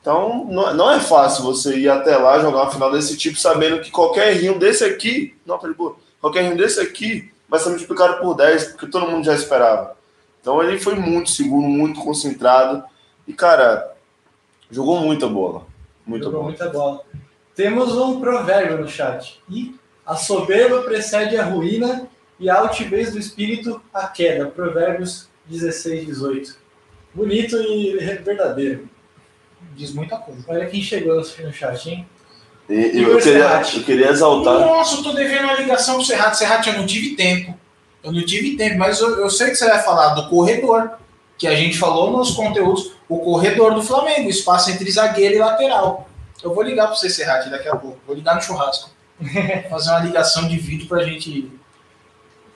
Então, 0.00 0.46
não, 0.50 0.74
não 0.74 0.90
é 0.90 1.00
fácil 1.00 1.42
você 1.42 1.78
ir 1.78 1.88
até 1.88 2.16
lá 2.16 2.38
jogar 2.38 2.62
uma 2.62 2.70
final 2.70 2.92
desse 2.92 3.16
tipo, 3.16 3.38
sabendo 3.38 3.80
que 3.80 3.90
qualquer 3.90 4.32
errinho 4.32 4.58
desse 4.58 4.84
aqui, 4.84 5.34
não, 5.46 5.58
boa, 5.58 5.96
qualquer 6.20 6.40
errinho 6.40 6.58
desse 6.58 6.78
aqui 6.78 7.32
vai 7.48 7.58
ser 7.58 7.70
multiplicado 7.70 8.20
por 8.20 8.34
10, 8.34 8.64
porque 8.72 8.86
todo 8.86 9.10
mundo 9.10 9.24
já 9.24 9.34
esperava. 9.34 9.96
Então, 10.44 10.62
ele 10.62 10.78
foi 10.78 10.94
muito 10.94 11.30
seguro, 11.30 11.66
muito 11.66 12.00
concentrado 12.00 12.84
e, 13.26 13.32
cara, 13.32 13.94
jogou 14.70 15.00
muita 15.00 15.26
bola. 15.26 15.66
Muita 16.06 16.26
Jogou 16.26 16.40
bola. 16.40 16.50
muita 16.50 16.68
bola. 16.68 17.00
Temos 17.56 17.96
um 17.96 18.20
provérbio 18.20 18.76
no 18.76 18.86
chat. 18.86 19.40
E 19.48 19.74
a 20.04 20.16
soberba 20.16 20.82
precede 20.82 21.38
a 21.38 21.46
ruína 21.46 22.06
e 22.38 22.50
a 22.50 22.56
altivez 22.58 23.10
do 23.10 23.18
espírito 23.18 23.80
a 23.94 24.06
queda. 24.06 24.44
Provérbios 24.48 25.28
16, 25.46 26.04
18. 26.04 26.58
Bonito 27.14 27.56
e 27.56 27.96
verdadeiro. 28.22 28.86
Diz 29.74 29.94
muita 29.94 30.18
coisa. 30.18 30.44
Olha 30.46 30.66
quem 30.66 30.82
chegou 30.82 31.16
no 31.16 31.52
chat, 31.54 31.88
hein? 31.88 32.06
E- 32.68 33.00
eu, 33.02 33.16
queria, 33.18 33.62
eu 33.76 33.82
queria 33.82 34.10
exaltar. 34.10 34.60
Nossa, 34.60 34.96
eu 34.96 35.02
tô 35.04 35.12
devendo 35.14 35.44
uma 35.44 35.54
ligação 35.54 35.94
pro 35.96 36.04
Serrato. 36.04 36.36
Serrato, 36.36 36.68
eu 36.68 36.74
não 36.76 36.84
tive 36.84 37.16
tempo. 37.16 37.58
Eu 38.04 38.12
não 38.12 38.24
tive 38.24 38.56
tempo, 38.56 38.78
mas 38.78 39.00
eu, 39.00 39.18
eu 39.18 39.30
sei 39.30 39.48
que 39.48 39.56
você 39.56 39.66
vai 39.66 39.82
falar 39.82 40.10
do 40.10 40.28
corredor, 40.28 40.90
que 41.38 41.46
a 41.46 41.54
gente 41.56 41.78
falou 41.78 42.10
nos 42.10 42.32
conteúdos, 42.32 42.92
o 43.08 43.18
corredor 43.18 43.74
do 43.74 43.82
Flamengo, 43.82 44.28
o 44.28 44.30
espaço 44.30 44.70
entre 44.70 44.90
zagueiro 44.90 45.36
e 45.36 45.38
lateral. 45.38 46.08
Eu 46.42 46.54
vou 46.54 46.62
ligar 46.62 46.88
pro 46.88 46.96
você, 46.96 47.08
Serrato, 47.08 47.48
daqui 47.48 47.66
a 47.68 47.74
pouco. 47.74 47.98
Vou 48.06 48.14
ligar 48.14 48.34
no 48.34 48.42
churrasco. 48.42 48.90
Fazer 49.70 49.90
uma 49.90 50.00
ligação 50.00 50.46
de 50.46 50.58
vídeo 50.58 50.86
pra 50.86 51.02
gente 51.02 51.50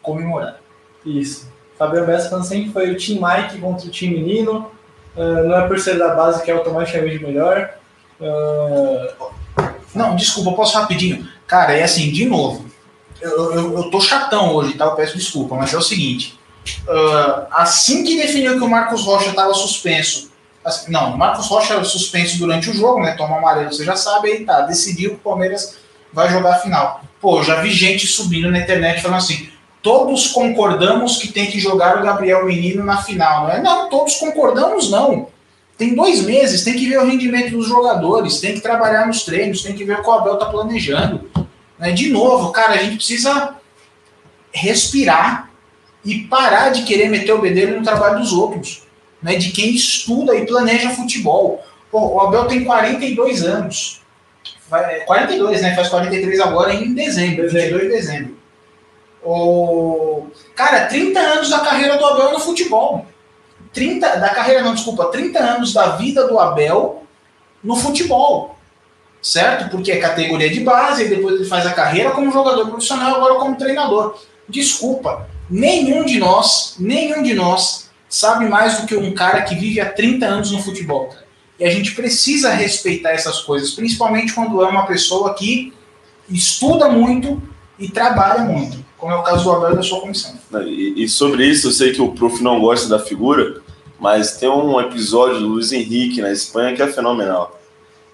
comemorar. 0.02 0.60
Isso. 1.04 1.50
Fabiano 1.78 2.06
Bessa 2.06 2.28
falando 2.28 2.44
sempre 2.44 2.70
foi 2.70 2.90
o 2.90 2.98
Team 2.98 3.20
Mike 3.20 3.58
contra 3.58 3.86
o 3.86 3.90
Team 3.90 4.12
Menino. 4.12 4.70
Ah, 5.16 5.42
não 5.42 5.58
é 5.58 5.66
por 5.66 5.78
ser 5.78 5.98
da 5.98 6.14
base 6.14 6.42
que 6.44 6.50
é 6.50 6.54
automaticamente 6.54 7.22
melhor. 7.22 7.74
Ah, 8.20 9.14
Não, 9.94 10.14
desculpa, 10.14 10.50
eu 10.50 10.54
posso 10.54 10.76
rapidinho. 10.76 11.26
Cara, 11.46 11.72
é 11.72 11.82
assim, 11.82 12.12
de 12.12 12.26
novo. 12.26 12.67
Eu, 13.20 13.52
eu, 13.52 13.78
eu 13.78 13.90
tô 13.90 14.00
chatão 14.00 14.54
hoje, 14.54 14.74
tá? 14.74 14.84
Eu 14.86 14.92
peço 14.92 15.16
desculpa, 15.16 15.54
mas 15.54 15.72
é 15.72 15.76
o 15.76 15.82
seguinte. 15.82 16.38
ah, 16.88 17.46
assim 17.50 18.04
que 18.04 18.16
definiu 18.16 18.58
que 18.58 18.64
o 18.64 18.68
Marcos 18.68 19.04
Rocha 19.04 19.30
estava 19.30 19.54
suspenso, 19.54 20.28
Assim, 20.64 20.90
não, 20.90 21.16
Marcos 21.16 21.46
Rocha 21.46 21.82
suspenso 21.84 22.38
durante 22.38 22.68
o 22.68 22.74
jogo, 22.74 23.00
né? 23.00 23.12
Toma 23.12 23.38
amarelo, 23.38 23.72
você 23.72 23.84
já 23.84 23.96
sabe, 23.96 24.30
aí 24.30 24.44
tá, 24.44 24.62
decidiu 24.62 25.10
que 25.10 25.16
o 25.16 25.20
Palmeiras 25.20 25.78
vai 26.12 26.30
jogar 26.30 26.56
a 26.56 26.58
final. 26.58 27.02
Pô, 27.20 27.42
já 27.42 27.60
vi 27.60 27.70
gente 27.70 28.06
subindo 28.06 28.50
na 28.50 28.58
internet 28.58 29.00
falando 29.00 29.18
assim: 29.18 29.48
todos 29.82 30.28
concordamos 30.28 31.16
que 31.16 31.28
tem 31.28 31.46
que 31.46 31.58
jogar 31.58 31.98
o 31.98 32.02
Gabriel 32.02 32.44
Menino 32.44 32.84
na 32.84 32.98
final. 32.98 33.44
Não, 33.44 33.50
é? 33.50 33.62
não 33.62 33.88
todos 33.88 34.16
concordamos, 34.16 34.90
não. 34.90 35.28
Tem 35.76 35.94
dois 35.94 36.22
meses, 36.22 36.64
tem 36.64 36.74
que 36.74 36.88
ver 36.88 36.98
o 36.98 37.06
rendimento 37.06 37.52
dos 37.52 37.68
jogadores, 37.68 38.40
tem 38.40 38.54
que 38.54 38.60
trabalhar 38.60 39.06
nos 39.06 39.22
treinos, 39.22 39.62
tem 39.62 39.74
que 39.74 39.84
ver 39.84 40.00
o 40.00 40.02
que 40.02 40.08
o 40.08 40.12
Abel 40.12 40.36
tá 40.36 40.46
planejando. 40.46 41.30
Né? 41.78 41.92
De 41.92 42.10
novo, 42.10 42.50
cara, 42.52 42.74
a 42.74 42.82
gente 42.82 42.96
precisa 42.96 43.54
respirar 44.52 45.50
e 46.04 46.20
parar 46.20 46.70
de 46.70 46.82
querer 46.82 47.08
meter 47.08 47.32
o 47.32 47.40
bedelho 47.40 47.78
no 47.78 47.84
trabalho 47.84 48.18
dos 48.18 48.32
outros, 48.32 48.82
né? 49.22 49.36
de 49.36 49.50
quem 49.50 49.74
estuda 49.74 50.34
e 50.34 50.46
planeja 50.46 50.90
futebol. 50.90 51.64
Pô, 51.90 52.14
o 52.14 52.20
Abel 52.20 52.46
tem 52.46 52.64
42 52.64 53.42
anos. 53.42 54.00
42, 55.06 55.62
né? 55.62 55.74
Faz 55.74 55.88
43 55.88 56.40
agora 56.40 56.74
em 56.74 56.92
dezembro, 56.92 57.48
22 57.48 57.82
de 57.82 57.88
dezembro. 57.88 58.38
O... 59.22 60.26
Cara, 60.54 60.86
30 60.86 61.18
anos 61.18 61.50
da 61.50 61.60
carreira 61.60 61.96
do 61.96 62.04
Abel 62.04 62.32
no 62.32 62.40
futebol. 62.40 63.06
30, 63.72 64.16
da 64.16 64.30
carreira, 64.30 64.62
não, 64.62 64.74
desculpa, 64.74 65.06
30 65.06 65.38
anos 65.38 65.72
da 65.72 65.96
vida 65.96 66.26
do 66.26 66.38
Abel 66.38 67.02
no 67.62 67.76
futebol. 67.76 68.57
Certo? 69.20 69.70
Porque 69.70 69.90
é 69.90 69.98
categoria 69.98 70.48
de 70.48 70.60
base, 70.60 71.04
e 71.04 71.08
depois 71.08 71.34
ele 71.34 71.44
faz 71.44 71.66
a 71.66 71.72
carreira 71.72 72.10
como 72.10 72.32
jogador 72.32 72.66
profissional, 72.68 73.16
agora 73.16 73.34
como 73.34 73.56
treinador. 73.56 74.18
Desculpa, 74.48 75.28
nenhum 75.50 76.04
de 76.04 76.18
nós, 76.18 76.76
nenhum 76.78 77.22
de 77.22 77.34
nós 77.34 77.88
sabe 78.08 78.48
mais 78.48 78.80
do 78.80 78.86
que 78.86 78.96
um 78.96 79.12
cara 79.12 79.42
que 79.42 79.54
vive 79.54 79.80
há 79.80 79.90
30 79.90 80.26
anos 80.26 80.50
no 80.50 80.62
futebol. 80.62 81.14
E 81.58 81.64
a 81.64 81.70
gente 81.70 81.94
precisa 81.94 82.50
respeitar 82.50 83.10
essas 83.10 83.40
coisas, 83.40 83.72
principalmente 83.72 84.32
quando 84.32 84.62
é 84.62 84.68
uma 84.68 84.86
pessoa 84.86 85.34
que 85.34 85.72
estuda 86.30 86.88
muito 86.88 87.42
e 87.78 87.88
trabalha 87.88 88.42
muito, 88.42 88.84
como 88.96 89.12
é 89.12 89.16
o 89.16 89.22
caso 89.22 89.44
do 89.44 89.52
Abel 89.52 89.76
da 89.76 89.82
sua 89.82 90.00
comissão. 90.00 90.34
E, 90.64 91.04
e, 91.04 91.08
sobre 91.08 91.46
isso, 91.46 91.68
eu 91.68 91.72
sei 91.72 91.92
que 91.92 92.00
o 92.00 92.12
prof 92.12 92.42
não 92.42 92.60
gosta 92.60 92.88
da 92.88 92.98
figura, 92.98 93.60
mas 93.98 94.36
tem 94.36 94.48
um 94.48 94.80
episódio 94.80 95.40
do 95.40 95.48
Luiz 95.48 95.72
Henrique 95.72 96.20
na 96.20 96.30
Espanha 96.30 96.74
que 96.74 96.82
é 96.82 96.86
fenomenal. 96.86 97.57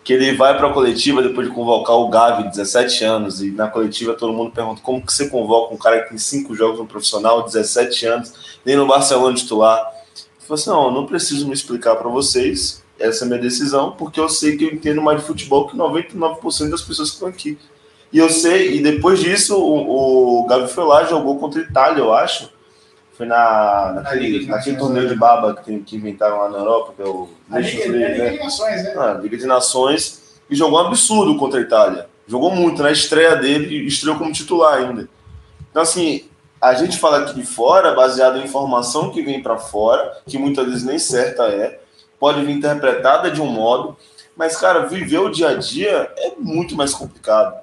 Que 0.05 0.12
ele 0.12 0.36
vai 0.36 0.57
para 0.57 0.68
a 0.68 0.72
coletiva 0.72 1.22
depois 1.22 1.48
de 1.48 1.55
convocar 1.55 1.96
o 1.96 2.09
Gavi, 2.11 2.50
17 2.50 3.05
anos, 3.05 3.42
e 3.42 3.50
na 3.50 3.68
coletiva 3.68 4.12
todo 4.12 4.34
mundo 4.34 4.52
pergunta 4.52 4.82
como 4.82 5.05
que 5.05 5.12
você 5.12 5.30
convoca 5.30 5.74
um 5.74 5.78
cara 5.78 6.02
que 6.02 6.11
tem 6.11 6.18
cinco 6.18 6.55
jogos 6.55 6.78
no 6.78 6.86
profissional, 6.86 7.42
17 7.42 8.07
anos, 8.07 8.59
nem 8.64 8.76
no 8.76 8.86
Barcelona 8.86 9.34
titular. 9.34 9.78
Ele 9.78 10.46
falou 10.46 10.55
assim: 10.55 10.70
não, 10.70 10.90
não 10.90 11.07
preciso 11.07 11.46
me 11.46 11.55
explicar 11.55 11.96
para 11.96 12.09
vocês, 12.09 12.84
essa 12.98 13.24
é 13.24 13.26
a 13.26 13.28
minha 13.28 13.40
decisão, 13.40 13.92
porque 13.92 14.20
eu 14.20 14.28
sei 14.28 14.57
que 14.57 14.64
eu 14.64 14.72
entendo 14.72 15.00
mais 15.00 15.20
de 15.20 15.26
futebol 15.26 15.66
que 15.66 15.76
99% 15.76 16.70
das 16.70 16.82
pessoas 16.82 17.09
que 17.09 17.16
estão 17.16 17.28
aqui. 17.28 17.59
E 18.12 18.18
eu 18.18 18.30
sei, 18.30 18.76
e 18.76 18.82
depois 18.82 19.18
disso, 19.18 19.57
o, 19.59 20.42
o 20.42 20.46
Gavi 20.46 20.70
foi 20.70 20.84
lá, 20.84 21.05
jogou 21.05 21.38
contra 21.38 21.61
a 21.61 21.64
Itália, 21.64 22.00
eu 22.00 22.12
acho. 22.14 22.53
Foi 23.16 23.26
na, 23.26 23.92
naquele, 24.02 24.46
na 24.46 24.56
naquele 24.56 24.76
torneio 24.76 25.08
de 25.08 25.14
baba 25.14 25.54
que, 25.54 25.64
tem, 25.64 25.82
que 25.82 25.96
inventaram 25.96 26.38
lá 26.38 26.48
na 26.48 26.58
Europa, 26.58 26.92
que 26.96 27.02
é 27.02 27.06
o 27.06 27.28
a 27.50 27.58
Liga, 27.60 27.88
League, 27.88 27.98
né? 27.98 28.08
Liga 28.08 28.30
de 28.30 28.44
Nações, 28.44 28.84
né? 28.84 28.94
Ah, 28.96 29.12
Liga 29.22 29.36
de 29.36 29.46
Nações, 29.46 30.22
e 30.50 30.56
jogou 30.56 30.82
um 30.82 30.86
absurdo 30.86 31.36
contra 31.36 31.60
a 31.60 31.62
Itália. 31.62 32.08
Jogou 32.26 32.50
muito, 32.50 32.82
na 32.82 32.90
estreia 32.90 33.36
dele, 33.36 33.86
estreou 33.86 34.16
como 34.16 34.32
titular 34.32 34.78
ainda. 34.78 35.08
Então, 35.70 35.82
assim, 35.82 36.24
a 36.60 36.74
gente 36.74 36.98
fala 36.98 37.18
aqui 37.18 37.34
de 37.34 37.44
fora, 37.44 37.94
baseado 37.94 38.38
em 38.38 38.44
informação 38.44 39.10
que 39.10 39.22
vem 39.22 39.42
para 39.42 39.58
fora, 39.58 40.18
que 40.26 40.38
muitas 40.38 40.66
vezes 40.66 40.84
nem 40.84 40.98
certa 40.98 41.44
é, 41.44 41.78
pode 42.18 42.44
vir 42.44 42.52
interpretada 42.52 43.30
de 43.30 43.40
um 43.40 43.46
modo, 43.46 43.96
mas, 44.36 44.56
cara, 44.56 44.86
viver 44.86 45.18
o 45.18 45.28
dia 45.28 45.50
a 45.50 45.54
dia 45.54 46.10
é 46.16 46.32
muito 46.38 46.74
mais 46.74 46.92
complicado. 46.92 47.62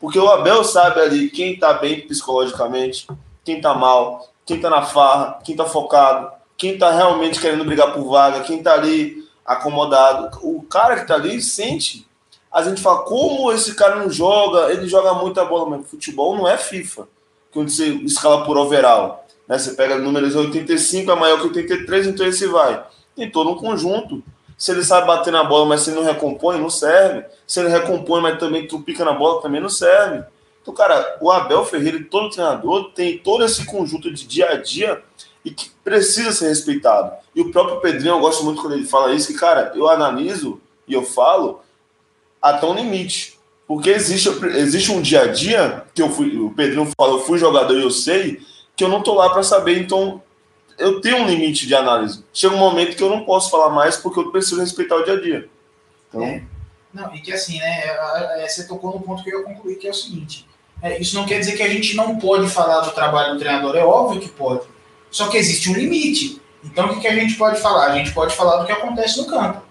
Porque 0.00 0.18
o 0.18 0.28
Abel 0.28 0.62
sabe 0.64 1.00
ali 1.00 1.28
quem 1.28 1.58
tá 1.58 1.74
bem 1.74 2.00
psicologicamente, 2.00 3.06
quem 3.44 3.60
tá 3.60 3.74
mal, 3.74 4.32
quem 4.46 4.60
tá 4.60 4.70
na 4.70 4.82
farra, 4.82 5.40
quem 5.44 5.56
tá 5.56 5.64
focado, 5.64 6.30
quem 6.56 6.78
tá 6.78 6.92
realmente 6.92 7.40
querendo 7.40 7.64
brigar 7.64 7.92
por 7.92 8.04
vaga, 8.08 8.40
quem 8.40 8.62
tá 8.62 8.74
ali 8.74 9.26
acomodado. 9.44 10.38
O 10.42 10.62
cara 10.62 11.00
que 11.00 11.06
tá 11.06 11.16
ali 11.16 11.42
sente. 11.42 12.06
A 12.50 12.62
gente 12.62 12.80
fala, 12.80 13.00
como 13.00 13.52
esse 13.52 13.74
cara 13.74 13.96
não 13.96 14.08
joga? 14.08 14.72
Ele 14.72 14.88
joga 14.88 15.12
muita 15.14 15.44
bola, 15.44 15.68
mas 15.68 15.90
futebol 15.90 16.36
não 16.36 16.48
é 16.48 16.56
FIFA. 16.56 17.08
Quando 17.52 17.68
você 17.68 17.88
escala 17.88 18.44
por 18.44 18.56
overall. 18.56 19.26
Né? 19.48 19.58
Você 19.58 19.72
pega 19.72 19.98
números 19.98 20.34
85, 20.34 21.10
é 21.10 21.14
maior 21.14 21.38
que 21.40 21.48
83, 21.48 22.06
então 22.06 22.26
esse 22.26 22.46
vai. 22.46 22.82
Tem 23.14 23.30
todo 23.30 23.50
um 23.50 23.56
conjunto. 23.56 24.22
Se 24.56 24.70
ele 24.70 24.84
sabe 24.84 25.06
bater 25.06 25.32
na 25.32 25.44
bola, 25.44 25.66
mas 25.66 25.82
se 25.82 25.90
ele 25.90 25.96
não 25.96 26.06
recompõe, 26.06 26.58
não 26.58 26.70
serve. 26.70 27.26
Se 27.46 27.60
ele 27.60 27.68
recompõe, 27.68 28.22
mas 28.22 28.38
também 28.38 28.66
trupica 28.66 29.04
na 29.04 29.12
bola, 29.12 29.42
também 29.42 29.60
não 29.60 29.68
serve. 29.68 30.24
Então, 30.66 30.74
cara, 30.74 31.16
o 31.20 31.30
Abel 31.30 31.64
Ferreira 31.64 32.04
todo 32.10 32.28
treinador 32.28 32.90
tem 32.90 33.18
todo 33.18 33.44
esse 33.44 33.64
conjunto 33.64 34.12
de 34.12 34.26
dia 34.26 34.50
a 34.50 34.56
dia 34.56 35.00
e 35.44 35.50
que 35.52 35.70
precisa 35.84 36.32
ser 36.32 36.48
respeitado. 36.48 37.12
E 37.32 37.40
o 37.40 37.52
próprio 37.52 37.80
Pedrinho, 37.80 38.16
eu 38.16 38.18
gosto 38.18 38.44
muito 38.44 38.60
quando 38.60 38.74
ele 38.74 38.84
fala 38.84 39.14
isso, 39.14 39.28
que, 39.28 39.38
cara, 39.38 39.70
eu 39.76 39.88
analiso 39.88 40.60
e 40.88 40.92
eu 40.92 41.04
falo 41.04 41.60
até 42.42 42.66
um 42.66 42.74
limite. 42.74 43.38
Porque 43.64 43.90
existe, 43.90 44.28
existe 44.56 44.90
um 44.90 45.00
dia 45.00 45.22
a 45.22 45.26
dia 45.28 45.84
que 45.94 46.02
eu 46.02 46.10
fui, 46.10 46.36
o 46.36 46.50
Pedrinho 46.50 46.90
fala, 46.98 47.12
eu 47.12 47.20
fui 47.20 47.38
jogador 47.38 47.78
e 47.78 47.82
eu 47.84 47.90
sei, 47.92 48.40
que 48.74 48.82
eu 48.82 48.88
não 48.88 49.04
tô 49.04 49.14
lá 49.14 49.30
para 49.30 49.44
saber, 49.44 49.78
então 49.78 50.20
eu 50.76 51.00
tenho 51.00 51.18
um 51.18 51.28
limite 51.28 51.64
de 51.64 51.76
análise. 51.76 52.24
Chega 52.34 52.56
um 52.56 52.58
momento 52.58 52.96
que 52.96 53.02
eu 53.04 53.10
não 53.10 53.24
posso 53.24 53.52
falar 53.52 53.70
mais 53.70 53.96
porque 53.96 54.18
eu 54.18 54.32
preciso 54.32 54.60
respeitar 54.60 54.96
o 54.96 55.04
dia 55.04 55.14
a 55.14 55.20
dia. 55.20 55.48
Então... 56.08 56.22
É. 56.24 56.42
Não, 56.92 57.14
e 57.14 57.20
que 57.20 57.30
assim, 57.30 57.58
né? 57.58 57.82
É, 57.84 58.44
é, 58.44 58.48
você 58.48 58.66
tocou 58.66 58.92
no 58.92 59.00
ponto 59.00 59.22
que 59.22 59.30
eu 59.30 59.40
ia 59.40 59.44
concluir, 59.44 59.76
que 59.76 59.86
é 59.86 59.90
o 59.90 59.94
seguinte. 59.94 60.46
É, 60.82 61.00
isso 61.00 61.16
não 61.16 61.26
quer 61.26 61.38
dizer 61.38 61.56
que 61.56 61.62
a 61.62 61.68
gente 61.68 61.96
não 61.96 62.16
pode 62.16 62.48
falar 62.48 62.80
do 62.80 62.90
trabalho 62.90 63.34
do 63.34 63.38
treinador, 63.38 63.76
é 63.76 63.84
óbvio 63.84 64.20
que 64.20 64.28
pode. 64.28 64.62
Só 65.10 65.28
que 65.28 65.36
existe 65.36 65.70
um 65.70 65.74
limite. 65.74 66.40
Então 66.64 66.86
o 66.86 66.94
que, 66.94 67.00
que 67.00 67.08
a 67.08 67.14
gente 67.14 67.34
pode 67.34 67.60
falar? 67.60 67.86
A 67.86 67.94
gente 67.96 68.12
pode 68.12 68.34
falar 68.34 68.58
do 68.58 68.66
que 68.66 68.72
acontece 68.72 69.18
no 69.18 69.26
campo. 69.26 69.62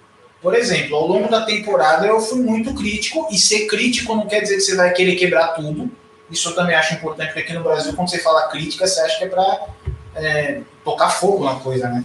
Por 0.42 0.54
exemplo, 0.54 0.96
ao 0.96 1.08
longo 1.08 1.30
da 1.30 1.42
temporada 1.42 2.06
eu 2.06 2.20
fui 2.20 2.40
muito 2.40 2.74
crítico, 2.74 3.28
e 3.32 3.38
ser 3.38 3.68
crítico 3.68 4.16
não 4.16 4.28
quer 4.28 4.42
dizer 4.42 4.56
que 4.56 4.62
você 4.62 4.76
vai 4.76 4.92
querer 4.94 5.16
quebrar 5.16 5.50
tudo. 5.50 5.90
Isso 6.30 6.50
eu 6.50 6.56
também 6.56 6.76
acho 6.76 6.94
importante, 6.94 7.28
porque 7.28 7.42
aqui 7.42 7.54
no 7.54 7.64
Brasil, 7.64 7.94
quando 7.94 8.10
você 8.10 8.20
fala 8.20 8.48
crítica, 8.48 8.86
você 8.86 9.00
acha 9.02 9.18
que 9.18 9.24
é 9.26 9.28
para 9.28 9.68
é, 10.16 10.62
tocar 10.84 11.10
fogo 11.10 11.46
na 11.46 11.56
coisa, 11.56 11.88
né? 11.90 12.04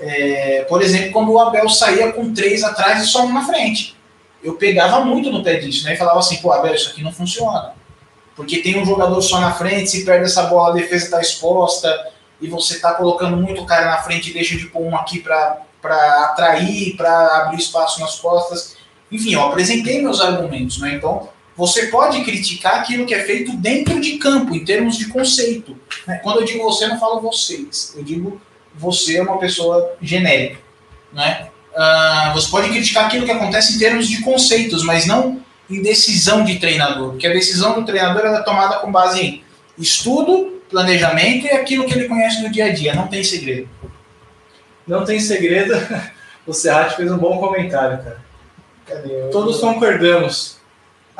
É, 0.00 0.64
por 0.68 0.80
exemplo, 0.82 1.12
quando 1.12 1.30
o 1.30 1.38
Abel 1.38 1.68
saía 1.68 2.12
com 2.12 2.32
três 2.32 2.64
atrás 2.64 3.02
e 3.02 3.06
só 3.06 3.24
um 3.24 3.32
na 3.32 3.44
frente. 3.44 3.96
Eu 4.42 4.54
pegava 4.54 5.04
muito 5.04 5.30
no 5.30 5.42
pé 5.42 5.56
disso, 5.56 5.84
né? 5.84 5.94
E 5.94 5.96
falava 5.96 6.18
assim, 6.18 6.38
pô, 6.38 6.52
Abel, 6.52 6.74
isso 6.74 6.90
aqui 6.90 7.02
não 7.02 7.12
funciona. 7.12 7.74
Porque 8.40 8.62
tem 8.62 8.80
um 8.80 8.86
jogador 8.86 9.20
só 9.20 9.38
na 9.38 9.52
frente, 9.52 9.90
se 9.90 10.02
perde 10.02 10.24
essa 10.24 10.44
bola, 10.44 10.70
a 10.70 10.72
defesa 10.72 11.04
está 11.04 11.20
exposta, 11.20 12.10
e 12.40 12.48
você 12.48 12.76
está 12.76 12.94
colocando 12.94 13.36
muito 13.36 13.66
cara 13.66 13.84
na 13.84 13.98
frente 13.98 14.30
e 14.30 14.32
deixa 14.32 14.56
de 14.56 14.64
pôr 14.68 14.80
um 14.80 14.96
aqui 14.96 15.18
para 15.20 15.62
atrair, 16.24 16.96
para 16.96 17.42
abrir 17.42 17.58
espaço 17.58 18.00
nas 18.00 18.18
costas. 18.18 18.78
Enfim, 19.12 19.34
eu 19.34 19.42
apresentei 19.42 20.00
meus 20.00 20.22
argumentos, 20.22 20.78
né? 20.78 20.94
Então, 20.94 21.28
você 21.54 21.88
pode 21.88 22.24
criticar 22.24 22.76
aquilo 22.76 23.04
que 23.04 23.12
é 23.12 23.22
feito 23.24 23.54
dentro 23.58 24.00
de 24.00 24.16
campo, 24.16 24.56
em 24.56 24.64
termos 24.64 24.96
de 24.96 25.08
conceito. 25.08 25.76
Né? 26.06 26.18
Quando 26.22 26.40
eu 26.40 26.46
digo 26.46 26.64
você, 26.64 26.86
eu 26.86 26.88
não 26.88 26.98
falo 26.98 27.20
vocês. 27.20 27.92
Eu 27.94 28.02
digo 28.02 28.40
você 28.74 29.18
é 29.18 29.22
uma 29.22 29.36
pessoa 29.36 29.96
genérica. 30.00 30.60
Né? 31.12 31.50
Uh, 31.74 32.32
você 32.32 32.50
pode 32.50 32.70
criticar 32.70 33.04
aquilo 33.04 33.26
que 33.26 33.32
acontece 33.32 33.76
em 33.76 33.78
termos 33.78 34.08
de 34.08 34.22
conceitos, 34.22 34.82
mas 34.82 35.04
não 35.04 35.44
em 35.70 35.82
decisão 35.82 36.44
de 36.44 36.58
treinador. 36.58 37.10
Porque 37.10 37.26
a 37.26 37.32
decisão 37.32 37.74
do 37.74 37.84
treinador 37.84 38.26
é 38.26 38.42
tomada 38.42 38.78
com 38.78 38.90
base 38.90 39.20
em 39.20 39.44
estudo, 39.78 40.60
planejamento 40.68 41.46
e 41.46 41.50
aquilo 41.50 41.86
que 41.86 41.94
ele 41.94 42.08
conhece 42.08 42.42
no 42.42 42.50
dia 42.50 42.66
a 42.66 42.72
dia. 42.72 42.94
Não 42.94 43.08
tem 43.08 43.22
segredo. 43.22 43.68
Não 44.86 45.04
tem 45.04 45.20
segredo. 45.20 45.74
O 46.46 46.54
Serrat 46.54 46.96
fez 46.96 47.12
um 47.12 47.18
bom 47.18 47.38
comentário, 47.38 48.02
cara. 48.02 48.24
Todos 49.30 49.60
concordamos 49.60 50.60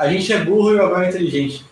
a 0.00 0.08
gente 0.08 0.32
é 0.32 0.42
burro 0.42 0.72
e 0.72 0.76
o 0.76 0.86
Abel 0.86 1.02
é 1.02 1.08
inteligente. 1.10 1.66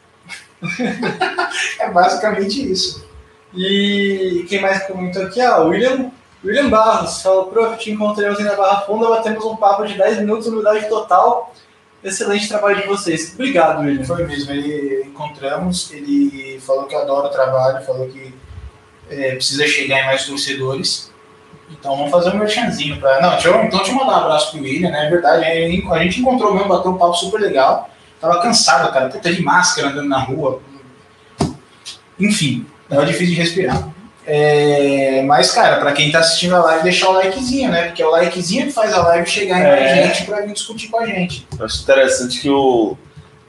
é 1.81 1.91
basicamente 1.91 2.70
isso. 2.70 3.09
E 3.55 4.45
quem 4.47 4.61
mais 4.61 4.87
comentou 4.87 5.22
aqui? 5.22 5.41
Ah, 5.41 5.61
William, 5.61 6.11
William 6.45 6.68
Barros 6.68 7.22
falou: 7.22 7.47
Prof, 7.47 7.79
te 7.79 7.91
encontrei 7.91 8.29
na 8.29 8.55
Barra 8.55 8.83
Funda, 8.83 9.09
batemos 9.09 9.43
um 9.47 9.57
papo 9.57 9.87
de 9.87 9.95
10 9.97 10.18
minutos, 10.18 10.47
humildade 10.47 10.87
total. 10.91 11.55
Excelente 12.03 12.49
trabalho 12.49 12.81
de 12.81 12.87
vocês. 12.87 13.33
Obrigado, 13.35 13.81
William. 13.81 14.05
Foi 14.05 14.25
mesmo, 14.25 14.53
ele 14.53 15.05
encontramos, 15.07 15.91
ele 15.91 16.61
falou 16.61 16.85
que 16.85 16.95
adora 16.95 17.27
o 17.27 17.31
trabalho, 17.31 17.85
falou 17.85 18.09
que 18.09 18.33
é, 19.11 19.35
precisa 19.35 19.67
chegar 19.67 20.03
em 20.03 20.07
mais 20.07 20.25
torcedores. 20.25 21.13
Então 21.71 21.97
vamos 21.97 22.11
fazer 22.11 22.31
um 22.31 22.39
merchanzinho 22.39 22.99
para. 22.99 23.21
Não, 23.21 23.31
deixa 23.31 23.49
eu, 23.49 23.65
então 23.65 23.79
deixa 23.79 23.93
eu 23.93 23.97
mandar 23.97 24.13
um 24.13 24.25
abraço 24.25 24.53
pro 24.53 24.63
William, 24.63 24.91
né? 24.91 25.07
É 25.07 25.11
verdade, 25.11 25.45
a 25.45 25.99
gente 25.99 26.21
encontrou 26.21 26.55
mesmo, 26.55 26.69
bateu 26.69 26.93
um 26.93 26.99
papo 26.99 27.15
super 27.15 27.41
legal. 27.41 27.91
Tava 28.21 28.41
cansado, 28.41 28.93
cara. 28.93 29.09
Puta 29.09 29.33
de 29.33 29.43
máscara 29.43 29.89
andando 29.89 30.09
na 30.09 30.19
rua. 30.19 30.61
Enfim, 32.19 32.67
tava 32.89 33.07
difícil 33.07 33.35
de 33.35 33.41
respirar. 33.41 33.89
É, 34.31 35.22
mas, 35.22 35.53
cara, 35.53 35.76
pra 35.81 35.93
quem 35.93 36.12
tá 36.12 36.18
assistindo 36.18 36.55
a 36.55 36.62
live, 36.62 36.83
deixar 36.83 37.09
o 37.09 37.12
likezinho, 37.12 37.70
né? 37.70 37.87
Porque 37.87 38.03
é 38.03 38.07
o 38.07 38.11
likezinho 38.11 38.66
que 38.66 38.72
faz 38.72 38.93
a 38.93 39.03
live 39.03 39.26
chegar 39.29 39.59
em 39.59 39.62
mais 39.62 39.81
É. 39.91 40.03
gente 40.07 40.26
pra 40.26 40.43
vir 40.43 40.53
discutir 40.53 40.89
com 40.89 40.99
a 41.01 41.07
gente. 41.07 41.49
Eu 41.59 41.64
acho 41.64 41.83
interessante 41.83 42.39
que 42.39 42.51
o, 42.51 42.95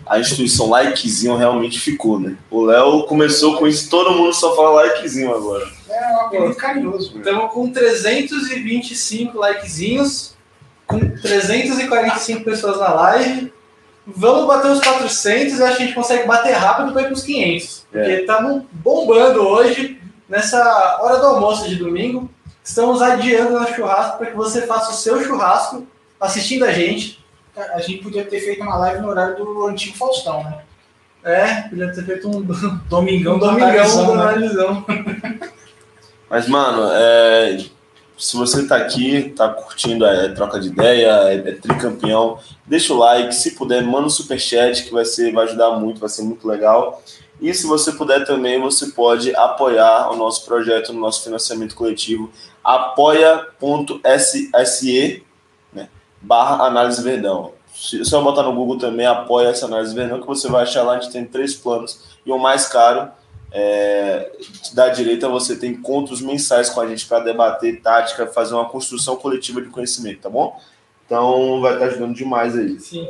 a 0.05 0.17
instituição 0.19 0.69
likezinho 0.69 1.35
realmente 1.35 1.77
ficou, 1.81 2.17
né? 2.17 2.37
O 2.49 2.61
Léo 2.63 3.03
começou 3.03 3.57
com 3.57 3.67
isso, 3.67 3.89
todo 3.89 4.11
mundo 4.11 4.33
só 4.33 4.55
fala 4.55 4.83
likezinho 4.83 5.35
agora. 5.35 5.67
É 5.89 6.13
um 6.13 6.21
apelido 6.21 6.55
carinhoso. 6.55 7.17
Estamos 7.17 7.51
com 7.51 7.69
325 7.69 9.37
likezinhos, 9.37 10.33
com 10.87 10.97
345 10.97 12.43
pessoas 12.45 12.79
na 12.79 12.93
live. 12.93 13.51
Vamos 14.07 14.47
bater 14.47 14.71
os 14.71 14.79
400 14.79 15.59
e 15.59 15.63
acho 15.63 15.75
que 15.77 15.83
a 15.83 15.85
gente 15.85 15.93
consegue 15.95 16.25
bater 16.25 16.53
rápido 16.53 16.93
para 16.93 17.01
ir 17.01 17.05
para 17.05 17.13
os 17.13 17.21
500. 17.23 17.85
Porque 17.91 18.11
estamos 18.11 18.63
bombando 18.71 19.41
hoje, 19.45 19.98
nessa 20.29 20.99
hora 21.01 21.17
do 21.17 21.25
almoço 21.25 21.67
de 21.67 21.75
domingo. 21.75 22.29
Estamos 22.63 23.01
adiando 23.01 23.59
nosso 23.59 23.73
churrasco 23.73 24.19
para 24.19 24.27
que 24.27 24.37
você 24.37 24.67
faça 24.67 24.91
o 24.91 24.93
seu 24.93 25.23
churrasco 25.23 25.87
assistindo 26.21 26.63
a 26.63 26.71
gente. 26.71 27.19
Cara, 27.55 27.73
A 27.73 27.79
gente 27.79 28.03
podia 28.03 28.23
ter 28.23 28.39
feito 28.39 28.61
uma 28.61 28.77
live 28.77 29.01
no 29.01 29.09
horário 29.09 29.35
do 29.35 29.65
antigo 29.65 29.97
Faustão, 29.97 30.43
né? 30.43 30.59
É, 31.23 31.61
podia 31.63 31.91
ter 31.91 32.05
feito 32.05 32.29
um, 32.29 32.41
Domingão, 32.87 33.35
um 33.35 33.39
do 33.39 33.45
domingão 33.47 33.67
Analisão, 33.67 34.05
do 34.05 34.15
né? 34.15 34.21
analisão. 34.21 34.85
Mas, 36.29 36.47
mano, 36.47 36.89
é, 36.93 37.57
se 38.17 38.37
você 38.37 38.67
tá 38.67 38.77
aqui, 38.77 39.33
tá 39.35 39.49
curtindo 39.49 40.05
a 40.05 40.29
troca 40.29 40.59
de 40.59 40.67
ideia, 40.67 41.07
é, 41.29 41.35
é 41.35 41.51
tricampeão, 41.53 42.37
deixa 42.65 42.93
o 42.93 42.97
like, 42.97 43.33
se 43.33 43.55
puder, 43.55 43.81
manda 43.81 44.05
um 44.05 44.11
superchat 44.11 44.83
que 44.83 44.91
vai, 44.91 45.05
ser, 45.05 45.33
vai 45.33 45.45
ajudar 45.45 45.71
muito, 45.71 45.99
vai 45.99 46.09
ser 46.09 46.21
muito 46.21 46.47
legal. 46.47 47.01
E 47.41 47.53
se 47.53 47.65
você 47.65 47.91
puder 47.93 48.25
também, 48.25 48.59
você 48.59 48.87
pode 48.87 49.33
apoiar 49.35 50.11
o 50.11 50.15
nosso 50.15 50.45
projeto 50.45 50.91
no 50.91 50.99
nosso 50.99 51.23
financiamento 51.23 51.75
coletivo, 51.75 52.29
apoia.se 52.63 54.51
né, 55.73 55.89
barra 56.21 56.65
análise 56.65 57.01
verdão. 57.01 57.53
Se 57.73 57.97
você 57.99 58.19
botar 58.19 58.43
no 58.43 58.53
Google 58.53 58.77
também, 58.77 59.05
apoia 59.05 59.47
essa 59.47 59.65
análise 59.65 59.95
verdão, 59.95 60.19
que 60.19 60.27
você 60.27 60.49
vai 60.49 60.63
achar 60.63 60.83
lá, 60.83 60.97
a 60.97 60.99
gente 60.99 61.13
tem 61.13 61.23
três 61.23 61.55
planos, 61.55 62.19
e 62.25 62.31
o 62.31 62.37
mais 62.37 62.67
caro 62.67 63.09
é, 63.51 64.31
da 64.73 64.89
direita 64.89 65.27
você 65.27 65.55
tem 65.55 65.71
encontros 65.71 66.21
mensais 66.21 66.69
com 66.69 66.81
a 66.81 66.87
gente 66.87 67.07
para 67.07 67.23
debater 67.23 67.81
tática, 67.81 68.27
fazer 68.27 68.53
uma 68.53 68.69
construção 68.69 69.15
coletiva 69.15 69.61
de 69.61 69.69
conhecimento, 69.69 70.21
tá 70.21 70.29
bom? 70.29 70.59
Então 71.05 71.61
vai 71.61 71.73
estar 71.73 71.85
ajudando 71.85 72.13
demais 72.13 72.55
aí. 72.55 72.79
Sim. 72.79 73.07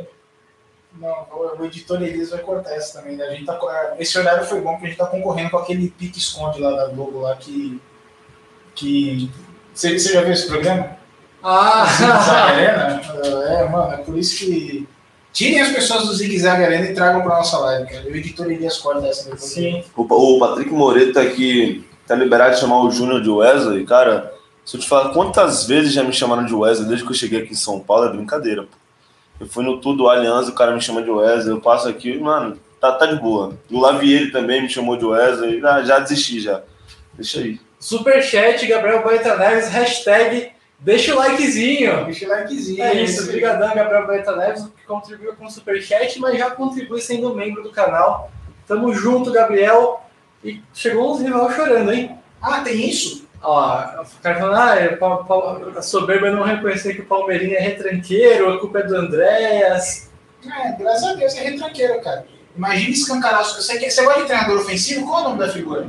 Não, 0.98 1.26
o 1.58 1.64
editor 1.64 2.02
Elias 2.02 2.30
vai 2.30 2.40
cortar 2.40 2.72
essa 2.74 2.98
também. 3.00 3.16
Né? 3.16 3.24
A 3.24 3.30
gente 3.30 3.44
tá, 3.46 3.54
co- 3.54 3.70
esse 3.98 4.18
horário 4.18 4.44
foi 4.44 4.60
bom 4.60 4.72
porque 4.72 4.86
a 4.86 4.88
gente 4.90 4.98
tá 4.98 5.06
concorrendo 5.06 5.50
com 5.50 5.58
aquele 5.58 5.88
pique-esconde 5.90 6.60
lá 6.60 6.70
da 6.72 6.88
Globo 6.88 7.20
lá 7.20 7.36
que. 7.36 7.80
que 8.74 9.30
você, 9.72 9.98
você 9.98 10.12
já 10.12 10.22
viu 10.22 10.32
esse 10.32 10.46
programa? 10.48 10.96
Ah, 11.42 11.86
Zigue-Zague 11.86 12.52
Arena? 12.52 13.00
É, 13.48 13.68
mano, 13.68 13.92
é 13.92 13.96
por 13.98 14.18
isso 14.18 14.36
que. 14.38 14.86
Tirem 15.32 15.60
as 15.60 15.68
pessoas 15.70 16.06
do 16.08 16.12
Zig 16.12 16.36
Zag 16.40 16.62
Arena 16.62 16.86
e 16.86 16.92
tragam 16.94 17.22
pra 17.22 17.36
nossa 17.36 17.56
live, 17.58 17.88
cara. 17.88 18.04
O 18.04 18.16
editor 18.16 18.50
Elias 18.50 18.78
corta 18.78 19.06
essa 19.06 19.24
depois. 19.24 19.44
sim. 19.44 19.84
O, 19.96 20.02
o 20.02 20.38
Patrick 20.40 20.70
Moreto 20.70 21.12
tá 21.12 21.22
aqui, 21.22 21.86
tá 22.04 22.16
liberado 22.16 22.52
de 22.54 22.60
chamar 22.60 22.80
o 22.82 22.90
Júnior 22.90 23.22
de 23.22 23.30
Wesley, 23.30 23.86
cara. 23.86 24.34
Se 24.64 24.76
eu 24.76 24.80
te 24.80 24.88
falar 24.88 25.10
quantas 25.14 25.66
vezes 25.66 25.92
já 25.92 26.02
me 26.02 26.12
chamaram 26.12 26.44
de 26.44 26.52
Wesley 26.52 26.88
desde 26.88 27.04
que 27.06 27.12
eu 27.12 27.16
cheguei 27.16 27.42
aqui 27.42 27.52
em 27.52 27.56
São 27.56 27.78
Paulo, 27.78 28.06
é 28.06 28.12
brincadeira, 28.12 28.64
pô. 28.64 28.76
Eu 29.40 29.46
fui 29.46 29.64
no 29.64 29.80
Tudo 29.80 30.08
Aliança, 30.08 30.50
o 30.50 30.54
cara 30.54 30.72
me 30.72 30.80
chama 30.80 31.02
de 31.02 31.10
Wesley, 31.10 31.54
eu 31.54 31.60
passo 31.60 31.88
aqui, 31.88 32.18
mano, 32.18 32.58
tá, 32.78 32.92
tá 32.92 33.06
de 33.06 33.16
boa. 33.16 33.58
O 33.70 33.80
Lavieri 33.80 34.30
também 34.30 34.60
me 34.60 34.68
chamou 34.68 34.98
de 34.98 35.06
Wesley, 35.06 35.64
ah, 35.64 35.82
já 35.82 35.98
desisti 35.98 36.40
já. 36.40 36.62
Deixa 37.14 37.40
aí. 37.40 37.58
Superchat, 37.78 38.66
Gabriel 38.66 39.02
Baeta 39.02 39.36
Neves, 39.36 39.68
hashtag 39.68 40.52
deixa 40.78 41.14
o 41.14 41.18
likezinho. 41.18 42.04
Deixa 42.04 42.26
o 42.26 42.28
likezinho. 42.28 42.82
É 42.82 43.02
isso, 43.02 43.24
obrigadão, 43.24 43.74
Gabriel 43.74 44.06
Baeta 44.06 44.36
Neves, 44.36 44.64
que 44.64 44.84
contribuiu 44.86 45.34
com 45.34 45.46
o 45.46 45.50
Superchat, 45.50 46.18
mas 46.18 46.38
já 46.38 46.50
contribui 46.50 47.00
sendo 47.00 47.34
membro 47.34 47.62
do 47.62 47.70
canal. 47.70 48.30
Tamo 48.66 48.92
junto, 48.92 49.32
Gabriel. 49.32 50.04
E 50.44 50.60
chegou 50.74 51.12
uns 51.12 51.20
rival 51.20 51.50
chorando, 51.52 51.92
hein? 51.92 52.18
Ah, 52.40 52.60
tem 52.60 52.88
isso? 52.88 53.26
Ó, 53.42 54.02
o 54.02 54.22
cara 54.22 54.38
falando, 54.38 54.56
ah, 54.60 54.76
é, 54.76 54.88
pa- 54.96 55.16
pa- 55.24 55.60
a 55.76 55.82
soberba 55.82 56.30
não 56.30 56.42
reconhecer 56.44 56.94
que 56.94 57.00
o 57.00 57.06
Palmeirinho 57.06 57.56
é 57.56 57.60
retranqueiro, 57.60 58.52
a 58.52 58.60
culpa 58.60 58.80
é 58.80 58.82
do 58.82 58.94
Andréas. 58.96 60.10
É, 60.46 60.72
graças 60.72 61.04
a 61.04 61.14
Deus 61.14 61.34
é 61.36 61.42
retranqueiro, 61.42 62.00
cara. 62.02 62.26
Imagina 62.56 62.90
escancarar. 62.90 63.42
Você, 63.44 63.78
você 63.90 64.04
gosta 64.04 64.20
de 64.20 64.26
treinador 64.26 64.58
ofensivo? 64.60 65.06
Qual 65.06 65.18
é 65.18 65.20
o 65.20 65.28
nome 65.30 65.38
da 65.38 65.48
figura? 65.48 65.86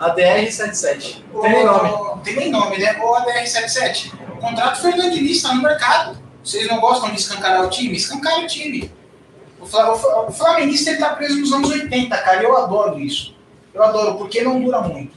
ADR77. 0.00 1.22
Tem 1.40 1.50
nem 1.52 1.64
nome. 1.64 1.88
O- 1.90 2.18
Tem 2.18 2.36
nem 2.36 2.50
nome, 2.50 2.78
né? 2.78 2.98
Ou 3.02 3.14
ADR77. 3.14 4.12
O 4.36 4.40
contrato 4.40 4.80
Fernando 4.80 5.12
Diniz 5.12 5.42
tá 5.42 5.54
no 5.54 5.62
mercado. 5.62 6.18
Vocês 6.42 6.66
não 6.68 6.80
gostam 6.80 7.10
de 7.10 7.16
escancarar 7.20 7.64
o 7.64 7.70
time? 7.70 7.96
Escancara 7.96 8.40
o 8.40 8.46
time. 8.46 8.90
O, 9.60 9.64
o, 9.64 10.26
o 10.28 10.32
Flamenguista 10.32 10.90
ele 10.90 10.98
tá 10.98 11.10
preso 11.10 11.38
nos 11.40 11.52
anos 11.52 11.70
80, 11.70 12.16
cara. 12.18 12.42
Eu 12.42 12.56
adoro 12.56 12.98
isso. 12.98 13.34
Eu 13.74 13.82
adoro, 13.82 14.16
porque 14.16 14.42
não 14.42 14.60
dura 14.60 14.80
muito. 14.80 15.16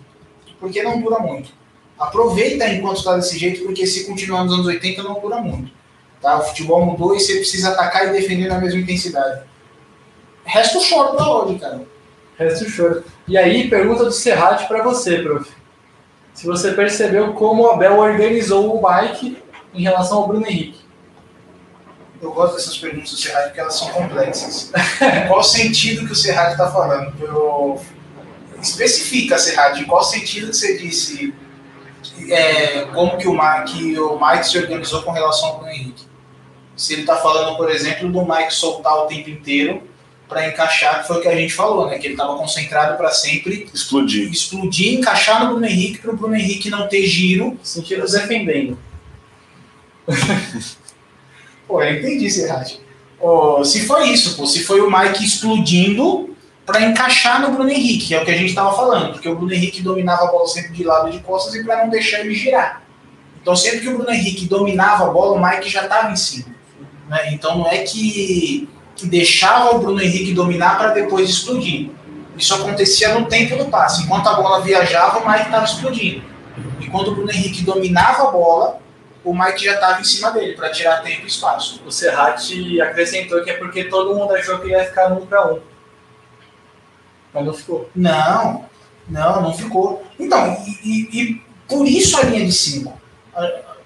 Porque 0.60 0.84
não 0.84 1.00
dura 1.02 1.20
muito. 1.20 1.52
Aproveita 2.02 2.68
enquanto 2.68 3.04
tá 3.04 3.16
desse 3.16 3.38
jeito, 3.38 3.64
porque 3.64 3.86
se 3.86 4.06
continuar 4.06 4.43
nos 4.43 4.54
anos 4.56 4.66
80 4.66 5.04
não 5.04 5.22
dura 5.22 5.38
muito. 5.38 5.72
Tá? 6.20 6.39
O 6.39 6.41
futebol 6.41 6.84
mudou 6.84 7.16
e 7.16 7.20
você 7.20 7.36
precisa 7.36 7.70
atacar 7.70 8.08
e 8.08 8.12
defender 8.12 8.47
na 8.47 8.60
mesma 8.60 8.80
intensidade. 8.80 9.43
Resta 10.43 10.80
o 10.80 10.82
choro 10.82 11.16
da 11.16 11.30
onde, 11.30 11.60
cara. 11.60 11.82
Resto 12.39 12.68
choro. 12.68 13.04
E 13.28 13.38
aí, 13.38 13.70
pergunta 13.70 14.04
do 14.04 14.12
Serrate 14.12 14.68
pra 14.68 14.82
você, 14.82 15.20
prof. 15.20 15.47
Se 16.34 16.47
você 16.47 16.72
percebeu 16.72 17.34
como 17.34 17.64
o 17.64 17.70
Abel 17.70 17.99
organizou 17.99 18.76
o 18.76 18.82
Mike 18.82 19.38
em 19.72 19.84
relação 19.84 20.20
ao 20.20 20.28
Bruno 20.28 20.47
Henrique. 20.47 20.82
Eu 22.20 22.32
gosto 22.32 22.56
dessas 22.56 22.78
perguntas 22.80 23.12
do 23.12 23.18
Serrati 23.18 23.45
porque 23.47 23.60
elas 23.60 23.76
são 23.76 23.89
complexas. 23.89 24.72
qual 25.28 25.39
o 25.39 25.43
sentido 25.43 26.08
que 26.08 26.14
o 26.14 26.16
Serrati 26.16 26.54
está 26.54 26.72
falando? 26.72 27.14
Eu... 27.24 27.80
Especifica, 28.60 29.38
Serrati, 29.38 29.82
em 29.82 29.86
qual 29.86 30.04
sentido 30.04 30.49
que 30.49 30.58
você 30.58 30.78
disse 30.78 31.34
é, 32.30 32.86
como 32.93 33.17
que 33.17 33.28
o, 33.28 33.34
Mike, 33.34 33.97
o 33.99 34.19
Mike 34.19 34.47
se 34.47 34.57
organizou 34.57 35.03
com 35.03 35.11
relação 35.11 35.49
ao 35.49 35.57
Bruno 35.57 35.72
Henrique? 35.72 36.03
Se 36.76 36.93
ele 36.93 37.01
está 37.01 37.17
falando, 37.17 37.55
por 37.55 37.69
exemplo, 37.69 38.11
do 38.11 38.26
Mike 38.26 38.53
soltar 38.53 38.97
o 38.97 39.07
tempo 39.07 39.30
inteiro 39.30 39.84
para 40.28 40.47
encaixar, 40.47 41.01
que 41.01 41.07
foi 41.07 41.17
o 41.17 41.22
que 41.22 41.28
a 41.28 41.36
gente 41.36 41.53
falou, 41.53 41.88
né? 41.88 41.99
Que 41.99 42.07
ele 42.07 42.13
estava 42.13 42.38
concentrado 42.38 42.97
para 42.97 43.11
sempre 43.11 43.69
Explodir. 43.74 44.32
explodir, 44.32 44.97
encaixar 44.97 45.43
no 45.43 45.51
Bruno 45.51 45.65
Henrique, 45.65 45.99
para 45.99 46.11
o 46.11 46.15
Bruno 46.15 46.36
Henrique 46.36 46.69
não 46.69 46.88
ter 46.88 47.05
giro 47.05 47.59
Sentido 47.61 48.09
defendendo. 48.09 48.78
Pô, 51.67 51.82
eu 51.84 51.97
entendi, 51.97 52.30
Serrati. 52.30 52.82
Ó, 53.19 53.63
se 53.63 53.86
foi 53.86 54.09
isso, 54.09 54.36
pô, 54.36 54.45
se 54.45 54.63
foi 54.63 54.82
o 54.82 54.91
Mike 54.91 55.24
explodindo 55.24 56.36
para 56.66 56.82
encaixar 56.82 57.41
no 57.41 57.51
Bruno 57.51 57.70
Henrique, 57.70 58.07
que 58.07 58.16
é 58.16 58.22
o 58.22 58.26
que 58.26 58.32
a 58.32 58.38
gente 58.38 58.49
estava 58.49 58.74
falando, 58.76 59.14
porque 59.14 59.28
o 59.28 59.36
Bruno 59.36 59.53
Henrique 59.53 59.82
dominava 59.82 60.26
a 60.26 60.32
bola 60.32 60.47
sempre 60.47 60.72
de 60.72 60.84
lado 60.84 61.09
e 61.09 61.14
de 61.14 61.20
costas 61.20 61.55
e 61.55 61.64
para 61.64 61.84
não 61.84 61.89
deixar 61.89 62.20
ele 62.20 62.34
girar. 62.34 62.82
Então, 63.41 63.55
sempre 63.55 63.80
que 63.82 63.89
o 63.89 63.97
Bruno 63.97 64.12
Henrique 64.12 64.45
dominava 64.45 65.07
a 65.07 65.09
bola, 65.09 65.34
o 65.36 65.43
Mike 65.43 65.70
já 65.70 65.84
estava 65.84 66.12
em 66.12 66.16
cima. 66.16 66.53
né? 67.09 67.34
Então, 67.34 67.57
não 67.57 67.68
é 67.68 67.80
que 67.80 68.70
deixava 69.03 69.76
o 69.76 69.80
Bruno 69.80 69.99
Henrique 69.99 70.34
dominar 70.34 70.78
para 70.78 70.89
depois 70.89 71.28
explodir. 71.28 71.89
Isso 72.38 72.53
acontecia 72.53 73.18
no 73.18 73.26
tempo 73.26 73.57
do 73.57 73.66
passe. 73.66 74.03
Enquanto 74.03 74.28
a 74.28 74.36
bola 74.36 74.62
viajava, 74.62 75.20
o 75.20 75.28
Mike 75.28 75.45
estava 75.45 75.66
explodindo. 75.66 76.24
E 76.80 76.88
quando 76.88 77.09
o 77.09 77.16
Bruno 77.16 77.32
Henrique 77.32 77.64
dominava 77.64 78.30
a 78.30 78.32
bola, 78.32 78.80
o 79.24 79.34
Mike 79.34 79.66
já 79.66 79.74
estava 79.74 79.99
em 79.99 80.03
cima 80.03 80.32
dele 80.32 80.53
para 80.53 80.70
tirar 80.70 81.01
tempo 81.01 81.24
e 81.24 81.28
espaço. 81.28 81.82
O 81.86 81.91
Serrati 81.91 82.80
acrescentou 82.80 83.43
que 83.43 83.49
é 83.49 83.53
porque 83.53 83.86
todo 83.86 84.16
mundo 84.16 84.34
achou 84.34 84.59
que 84.59 84.70
ia 84.70 84.84
ficar 84.86 85.12
1 85.12 85.26
para 85.26 85.53
1. 85.53 85.59
Mas 87.34 87.46
não 87.46 87.54
ficou. 87.54 87.90
Não, 87.96 88.66
não, 89.08 89.42
não 89.42 89.54
ficou. 89.54 90.04
Então, 90.20 90.58
e, 90.66 90.90
e- 90.90 91.22
e 91.22 91.42
por 91.68 91.88
isso 91.88 92.18
a 92.20 92.24
linha 92.24 92.46
de 92.46 92.52
5. 92.52 92.94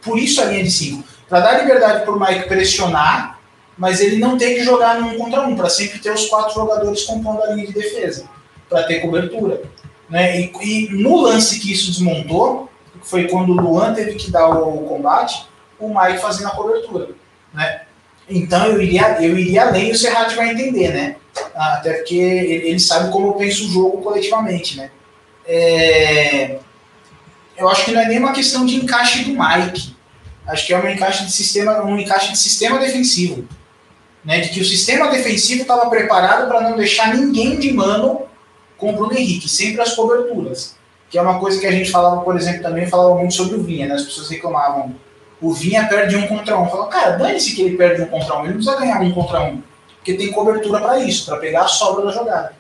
Por 0.01 0.17
isso 0.17 0.41
a 0.41 0.45
linha 0.45 0.63
de 0.63 0.71
5. 0.71 1.03
Para 1.29 1.39
dar 1.41 1.59
liberdade 1.61 2.03
para 2.03 2.13
o 2.13 2.19
Mike 2.19 2.47
pressionar, 2.47 3.39
mas 3.77 3.99
ele 3.99 4.17
não 4.17 4.37
tem 4.37 4.55
que 4.55 4.63
jogar 4.63 4.99
num 4.99 5.17
contra 5.17 5.41
um, 5.41 5.55
para 5.55 5.69
sempre 5.69 5.99
ter 5.99 6.11
os 6.11 6.27
quatro 6.27 6.53
jogadores 6.53 7.03
compondo 7.03 7.43
a 7.43 7.47
linha 7.47 7.67
de 7.67 7.73
defesa, 7.73 8.25
para 8.69 8.83
ter 8.83 9.01
cobertura. 9.01 9.61
Né? 10.09 10.39
E, 10.41 10.51
e 10.61 10.89
no 10.91 11.21
lance 11.21 11.59
que 11.59 11.71
isso 11.73 11.91
desmontou, 11.91 12.69
foi 13.01 13.27
quando 13.27 13.49
o 13.49 13.55
Luan 13.61 13.93
teve 13.93 14.15
que 14.15 14.31
dar 14.31 14.47
o 14.49 14.77
combate, 14.87 15.47
o 15.79 15.89
Mike 15.89 16.19
fazendo 16.19 16.47
a 16.47 16.51
cobertura. 16.51 17.09
Né? 17.53 17.81
Então 18.29 18.65
eu 18.67 18.81
iria, 18.81 19.21
eu 19.21 19.37
iria 19.37 19.67
além 19.67 19.89
e 19.89 19.91
o 19.91 19.97
Serrati 19.97 20.35
vai 20.35 20.51
entender, 20.51 20.91
né? 20.93 21.15
Até 21.55 21.93
porque 21.93 22.15
ele 22.15 22.79
sabe 22.79 23.11
como 23.11 23.27
eu 23.27 23.33
penso 23.33 23.65
o 23.65 23.69
jogo 23.69 24.01
coletivamente, 24.01 24.77
né? 24.77 24.91
É, 25.47 26.57
eu 27.57 27.69
acho 27.69 27.85
que 27.85 27.91
não 27.91 28.01
é 28.01 28.07
nem 28.07 28.19
uma 28.19 28.33
questão 28.33 28.65
de 28.65 28.75
encaixe 28.75 29.23
do 29.23 29.31
Mike. 29.31 29.95
Acho 30.47 30.65
que 30.65 30.73
é 30.73 30.77
um 30.77 30.89
encaixe 30.89 31.25
de 31.25 31.31
sistema, 31.31 31.83
um 31.83 31.97
encaixe 31.97 32.31
de 32.31 32.37
sistema 32.37 32.79
defensivo. 32.79 33.47
Né? 34.23 34.39
De 34.39 34.49
que 34.49 34.59
o 34.59 34.65
sistema 34.65 35.09
defensivo 35.09 35.61
estava 35.61 35.89
preparado 35.89 36.47
para 36.47 36.61
não 36.61 36.75
deixar 36.75 37.15
ninguém 37.15 37.59
de 37.59 37.71
mano 37.71 38.23
com 38.77 38.89
o 38.91 38.93
Bruno 38.93 39.17
Henrique, 39.17 39.47
sempre 39.47 39.81
as 39.81 39.93
coberturas. 39.93 40.75
que 41.09 41.17
é 41.17 41.21
uma 41.21 41.39
coisa 41.39 41.59
que 41.59 41.65
a 41.65 41.71
gente 41.71 41.91
falava, 41.91 42.21
por 42.21 42.35
exemplo, 42.35 42.63
também 42.63 42.87
falava 42.87 43.15
muito 43.15 43.33
sobre 43.33 43.55
o 43.55 43.63
Vinha, 43.63 43.87
né? 43.87 43.95
As 43.95 44.03
pessoas 44.03 44.29
reclamavam. 44.29 44.93
O 45.39 45.53
Vinha 45.53 45.87
perde 45.87 46.15
um 46.15 46.27
contra 46.27 46.59
um. 46.59 46.67
Falava, 46.67 46.89
cara, 46.89 47.11
dane-se 47.11 47.55
que 47.55 47.61
ele 47.61 47.77
perde 47.77 48.01
um 48.01 48.07
contra 48.07 48.35
um, 48.35 48.39
ele 48.39 48.47
não 48.49 48.55
precisa 48.55 48.77
ganhar 48.77 49.01
um 49.01 49.11
contra 49.13 49.41
um. 49.43 49.61
Porque 50.05 50.13
tem 50.13 50.31
cobertura 50.31 50.79
para 50.79 50.99
isso, 50.99 51.25
para 51.25 51.37
pegar 51.37 51.63
a 51.63 51.67
sobra 51.67 52.05
da 52.05 52.11
jogada. 52.11 52.53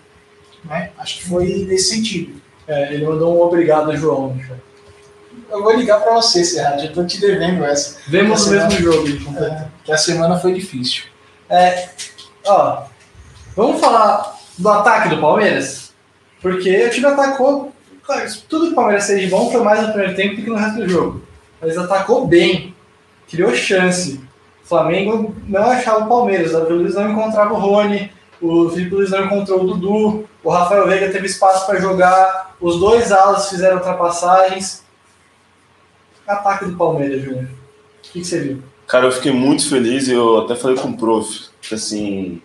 Né? 0.63 0.89
Acho 0.97 1.17
que 1.17 1.29
foi 1.29 1.45
nesse 1.69 1.95
sentido. 1.95 2.41
É, 2.67 2.91
ele 2.91 3.05
mandou 3.05 3.37
um 3.37 3.41
obrigado, 3.41 3.95
João. 3.95 4.35
Eu 5.51 5.61
vou 5.61 5.75
ligar 5.75 6.01
para 6.01 6.15
você, 6.15 6.43
Serra, 6.43 6.75
já 6.79 6.91
tô 6.91 7.05
te 7.05 7.21
devendo 7.21 7.63
essa. 7.63 7.99
Vemos 8.07 8.47
o 8.47 8.49
mesmo 8.49 8.71
jogo. 8.71 9.07
É, 9.37 9.67
que 9.83 9.91
a 9.91 9.97
semana 9.97 10.39
foi 10.39 10.55
difícil. 10.55 11.03
É, 11.47 11.87
ó, 12.47 12.85
vamos 13.55 13.79
falar 13.79 14.39
do 14.57 14.67
ataque 14.67 15.09
do 15.09 15.21
Palmeiras? 15.21 15.93
Porque 16.41 16.87
o 16.87 16.89
time 16.89 17.05
atacou. 17.05 17.71
Claro, 18.01 18.27
tudo 18.49 18.65
que 18.65 18.71
o 18.71 18.75
Palmeiras 18.75 19.05
fez 19.05 19.21
de 19.21 19.27
bom 19.27 19.51
foi 19.51 19.61
mais 19.61 19.83
no 19.83 19.89
primeiro 19.89 20.15
tempo 20.15 20.35
do 20.37 20.41
que 20.41 20.49
no 20.49 20.55
resto 20.55 20.79
do 20.79 20.89
jogo. 20.89 21.21
Mas 21.61 21.77
atacou 21.77 22.25
bem, 22.25 22.73
criou 23.29 23.53
chance. 23.53 24.19
O 24.65 24.67
Flamengo 24.67 25.35
não 25.47 25.61
achava 25.61 26.05
o 26.05 26.09
Palmeiras, 26.09 26.51
o 26.51 26.59
Davi 26.59 26.73
Luiz 26.73 26.95
não 26.95 27.11
encontrava 27.11 27.53
o 27.53 27.57
Rony, 27.59 28.11
o 28.41 28.67
Felipe 28.67 28.95
Luiz 28.95 29.11
não 29.11 29.25
encontrou 29.25 29.61
o 29.61 29.67
Dudu, 29.67 30.27
o 30.43 30.49
Rafael 30.49 30.87
Veiga 30.87 31.11
teve 31.11 31.27
espaço 31.27 31.67
para 31.67 31.79
jogar, 31.79 32.55
os 32.59 32.79
dois 32.79 33.11
alas 33.11 33.47
fizeram 33.47 33.77
ultrapassagens. 33.77 34.83
Ataque 36.27 36.65
do 36.65 36.75
Palmeiras, 36.75 37.21
Júnior. 37.21 37.43
O 37.43 38.11
que, 38.11 38.25
você 38.25 38.39
viu? 38.39 38.63
Cara, 38.87 39.05
eu 39.05 39.11
fiquei 39.11 39.31
muito 39.31 39.69
feliz 39.69 40.07
eu 40.07 40.39
até 40.39 40.55
falei 40.55 40.75
com 40.75 40.89
o 40.89 40.97
prof, 40.97 41.45
que 41.61 41.75
assim, 41.75 42.41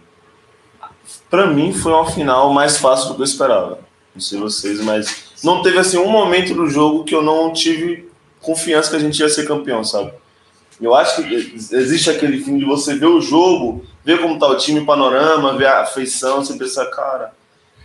pra 1.31 1.47
mim 1.47 1.73
foi 1.73 1.91
uma 1.91 2.11
final 2.11 2.53
mais 2.53 2.77
fácil 2.77 3.09
do 3.09 3.15
que 3.15 3.23
eu 3.23 3.25
esperava. 3.25 3.79
Não 4.15 4.21
sei 4.21 4.39
vocês, 4.39 4.79
mas 4.83 5.41
não 5.43 5.63
teve 5.63 5.79
assim 5.79 5.97
um 5.97 6.11
momento 6.11 6.53
do 6.53 6.69
jogo 6.69 7.03
que 7.05 7.15
eu 7.15 7.23
não 7.23 7.51
tive 7.51 8.11
confiança 8.43 8.91
que 8.91 8.97
a 8.97 9.01
gente 9.01 9.19
ia 9.21 9.29
ser 9.31 9.47
campeão, 9.47 9.83
sabe? 9.83 10.13
Eu 10.81 10.95
acho 10.95 11.23
que 11.23 11.35
existe 11.35 12.09
aquele 12.09 12.43
fim 12.43 12.57
de 12.59 12.65
você 12.65 12.95
ver 12.95 13.07
o 13.07 13.21
jogo, 13.21 13.85
ver 14.05 14.21
como 14.21 14.39
tá 14.39 14.47
o 14.49 14.57
time, 14.57 14.81
o 14.81 14.87
panorama, 14.87 15.57
ver 15.57 15.67
a 15.67 15.85
feição, 15.85 16.45
você 16.45 16.57
pensar, 16.57 16.87
cara, 16.87 17.33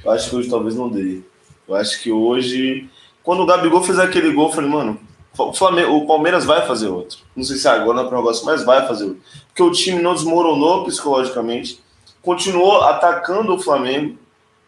eu 0.04 0.12
acho 0.12 0.30
que 0.30 0.36
hoje 0.36 0.50
talvez 0.50 0.76
não 0.76 0.90
dê. 0.90 1.22
Eu 1.68 1.76
acho 1.76 2.02
que 2.02 2.12
hoje, 2.12 2.90
quando 3.24 3.42
o 3.42 3.46
Gabigol 3.46 3.84
fez 3.84 4.00
aquele 4.00 4.32
gol, 4.32 4.48
eu 4.48 4.54
falei, 4.54 4.70
mano, 4.70 5.00
o, 5.38 5.54
Flamengo, 5.54 5.98
o 5.98 6.08
Palmeiras 6.08 6.46
vai 6.46 6.66
fazer 6.66 6.88
outro. 6.88 7.20
Não 7.36 7.44
sei 7.44 7.58
se 7.58 7.68
é 7.68 7.72
agora 7.72 8.02
na 8.02 8.08
prorrogação, 8.08 8.46
mas 8.46 8.64
vai 8.64 8.88
fazer 8.88 9.06
outro. 9.06 9.22
Porque 9.48 9.64
o 9.64 9.72
time 9.72 10.02
não 10.02 10.14
desmoronou 10.14 10.86
psicologicamente, 10.86 11.82
continuou 12.22 12.84
atacando 12.84 13.54
o 13.54 13.60
Flamengo, 13.60 14.18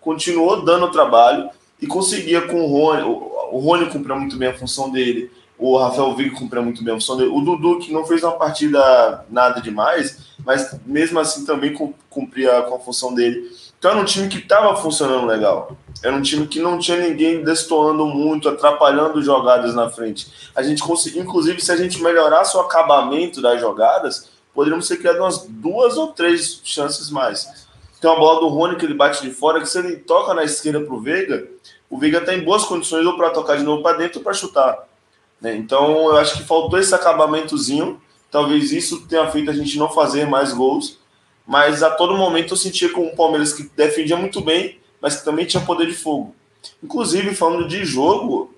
continuou 0.01 0.63
dando 0.63 0.91
trabalho 0.91 1.49
e 1.81 1.87
conseguia 1.87 2.41
com 2.41 2.61
o 2.61 2.67
Rony. 2.67 3.03
O, 3.03 3.59
Rony 3.59 3.85
cumpria 3.87 4.15
muito 4.15 4.35
bem 4.37 4.49
a 4.49 4.57
função 4.57 4.89
dele, 4.89 5.31
o 5.59 5.77
Rafael 5.77 6.15
Vig 6.15 6.31
cumpria 6.31 6.61
muito 6.61 6.83
bem 6.83 6.93
a 6.93 6.97
função 6.97 7.17
dele, 7.17 7.31
o 7.33 7.41
Dudu, 7.41 7.79
que 7.79 7.91
não 7.91 8.05
fez 8.05 8.23
uma 8.23 8.33
partida 8.33 9.25
nada 9.29 9.59
demais, 9.59 10.27
mas 10.45 10.75
mesmo 10.85 11.19
assim 11.19 11.45
também 11.45 11.73
cumpria 12.09 12.61
com 12.63 12.75
a 12.75 12.79
função 12.79 13.13
dele. 13.13 13.49
Então 13.79 13.91
era 13.91 13.99
um 13.99 14.05
time 14.05 14.27
que 14.27 14.39
estava 14.39 14.75
funcionando 14.75 15.25
legal. 15.25 15.75
Era 16.03 16.15
um 16.15 16.21
time 16.21 16.47
que 16.47 16.59
não 16.59 16.77
tinha 16.77 16.97
ninguém 16.97 17.43
destoando 17.43 18.05
muito, 18.05 18.49
atrapalhando 18.49 19.21
jogadas 19.21 19.73
na 19.73 19.89
frente. 19.89 20.27
A 20.55 20.61
gente 20.61 20.81
conseguiu, 20.81 21.23
inclusive, 21.23 21.59
se 21.59 21.71
a 21.71 21.77
gente 21.77 22.01
melhorasse 22.01 22.55
o 22.55 22.59
acabamento 22.59 23.41
das 23.41 23.59
jogadas, 23.59 24.29
poderíamos 24.53 24.87
ter 24.87 24.97
criado 24.97 25.19
umas 25.19 25.45
duas 25.47 25.97
ou 25.97 26.07
três 26.07 26.61
chances 26.63 27.09
mais. 27.09 27.67
Tem 27.99 28.09
uma 28.09 28.19
bola 28.19 28.39
do 28.39 28.47
Rony 28.47 28.75
que 28.75 28.85
ele 28.85 28.93
bate 28.93 29.23
de 29.23 29.31
fora, 29.31 29.59
que 29.59 29.67
se 29.67 29.79
ele 29.79 29.97
toca 29.97 30.33
na 30.33 30.43
esquerda 30.43 30.81
pro 30.81 30.99
Veiga, 30.99 31.47
o 31.89 31.97
Veiga 31.97 32.19
está 32.19 32.33
em 32.33 32.43
boas 32.43 32.63
condições 32.63 33.05
ou 33.05 33.15
para 33.15 33.29
tocar 33.29 33.57
de 33.57 33.63
novo 33.63 33.81
para 33.81 33.97
dentro 33.97 34.19
ou 34.19 34.23
para 34.23 34.33
chutar. 34.33 34.87
Né? 35.41 35.55
Então 35.55 36.09
eu 36.09 36.17
acho 36.17 36.37
que 36.37 36.43
faltou 36.43 36.79
esse 36.79 36.93
acabamentozinho. 36.93 38.01
Talvez 38.29 38.71
isso 38.71 39.07
tenha 39.07 39.29
feito 39.29 39.49
a 39.49 39.53
gente 39.53 39.77
não 39.77 39.89
fazer 39.89 40.27
mais 40.27 40.53
gols. 40.53 40.99
Mas 41.45 41.81
a 41.81 41.89
todo 41.89 42.17
momento 42.17 42.53
eu 42.53 42.57
sentia 42.57 42.91
com 42.91 43.07
o 43.07 43.15
Palmeiras 43.15 43.53
que 43.53 43.69
defendia 43.75 44.17
muito 44.17 44.41
bem, 44.41 44.79
mas 45.01 45.17
que 45.17 45.25
também 45.25 45.45
tinha 45.45 45.63
poder 45.63 45.87
de 45.87 45.93
fogo. 45.93 46.35
Inclusive, 46.83 47.33
falando 47.33 47.67
de 47.67 47.85
jogo, 47.85 48.53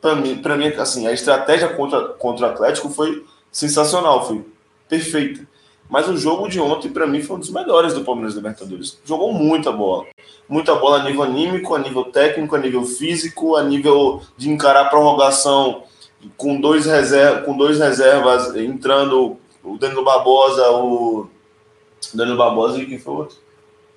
para 0.00 0.14
mim, 0.14 0.36
pra 0.38 0.56
mim, 0.56 0.68
assim, 0.68 1.08
a 1.08 1.12
estratégia 1.12 1.68
contra, 1.70 2.08
contra 2.10 2.46
o 2.46 2.50
Atlético 2.50 2.88
foi 2.90 3.24
sensacional, 3.50 4.26
foi 4.26 4.44
perfeita. 4.88 5.46
Mas 5.88 6.06
o 6.06 6.16
jogo 6.16 6.48
de 6.48 6.60
ontem, 6.60 6.90
para 6.90 7.06
mim, 7.06 7.22
foi 7.22 7.36
um 7.36 7.40
dos 7.40 7.50
melhores 7.50 7.94
do 7.94 8.04
Palmeiras 8.04 8.34
Libertadores. 8.34 8.98
Jogou 9.04 9.32
muita 9.32 9.72
bola. 9.72 10.06
Muita 10.48 10.74
bola 10.74 11.00
a 11.00 11.02
nível 11.02 11.22
anímico, 11.22 11.74
a 11.74 11.78
nível 11.78 12.04
técnico, 12.04 12.54
a 12.54 12.58
nível 12.58 12.84
físico, 12.84 13.56
a 13.56 13.62
nível 13.62 14.22
de 14.36 14.50
encarar 14.50 14.82
a 14.82 14.88
prorrogação 14.90 15.84
com 16.36 16.60
dois, 16.60 16.86
reserva, 16.86 17.42
com 17.42 17.56
dois 17.56 17.78
reservas 17.78 18.54
entrando 18.56 19.36
o 19.62 19.78
Danilo 19.78 20.04
Barbosa, 20.04 20.70
o 20.70 21.28
Danilo 22.14 22.36
Barbosa 22.36 22.78
e 22.78 22.86
quem 22.86 22.98
foi 22.98 23.14
o 23.14 23.16
outro? 23.18 23.36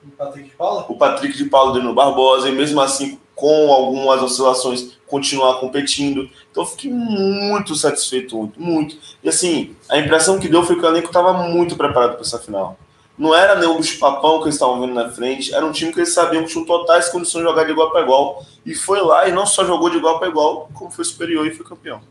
O 0.04 0.12
Patrick 0.12 0.50
de 0.50 0.56
Paula? 0.56 0.86
O 0.90 0.98
Patrick 0.98 1.38
de 1.38 1.46
Paula, 1.46 1.74
Danilo 1.74 1.94
Barbosa, 1.94 2.50
e 2.50 2.52
mesmo 2.52 2.82
assim, 2.82 3.20
com 3.36 3.72
algumas 3.72 4.22
oscilações, 4.22 4.98
continuar 5.08 5.60
competindo. 5.60 6.30
Então, 6.50 6.64
eu 6.64 6.68
fiquei 6.68 6.92
muito 6.92 7.76
satisfeito, 7.76 8.36
muito, 8.36 8.62
muito. 8.62 8.98
E 9.24 9.30
assim, 9.30 9.76
a 9.90 9.98
impressão 9.98 10.40
que 10.40 10.48
deu 10.48 10.64
foi 10.64 10.76
que 10.76 10.84
o 10.84 10.88
elenco 10.88 11.08
estava 11.08 11.34
muito 11.34 11.76
preparado 11.76 12.14
para 12.14 12.22
essa 12.22 12.40
final. 12.40 12.78
Não 13.22 13.36
era 13.36 13.54
nem 13.54 13.70
o 13.70 13.78
bicho-papão 13.78 14.40
que 14.40 14.46
eles 14.46 14.56
estavam 14.56 14.82
vendo 14.82 14.96
na 14.96 15.08
frente, 15.08 15.54
era 15.54 15.64
um 15.64 15.72
time 15.72 15.94
que 15.94 16.00
eles 16.00 16.12
sabiam 16.12 16.44
que 16.44 16.50
tinha 16.50 16.66
totais 16.66 17.08
condições 17.10 17.44
de 17.44 17.50
jogar 17.50 17.66
de 17.66 17.72
igual 17.72 17.92
para 17.92 18.02
igual. 18.02 18.44
E 18.66 18.74
foi 18.74 19.00
lá 19.00 19.28
e 19.28 19.32
não 19.32 19.46
só 19.46 19.64
jogou 19.64 19.92
de 19.92 19.98
igual 19.98 20.18
para 20.18 20.28
igual, 20.28 20.72
como 20.74 20.90
foi 20.90 21.06
superior 21.06 21.46
e 21.46 21.54
foi 21.54 21.64
campeão. 21.64 22.02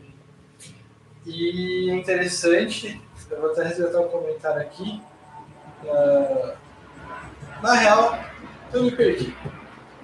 E 1.25 1.89
é 1.91 1.95
interessante, 1.95 3.01
eu 3.29 3.41
vou 3.41 3.51
até 3.51 3.63
resgatar 3.65 3.99
um 3.99 4.07
comentário 4.07 4.61
aqui. 4.61 5.01
Uh, 5.83 6.53
na 7.61 7.73
real, 7.73 8.17
eu 8.71 8.83
me 8.83 8.91
perdi. 8.91 9.35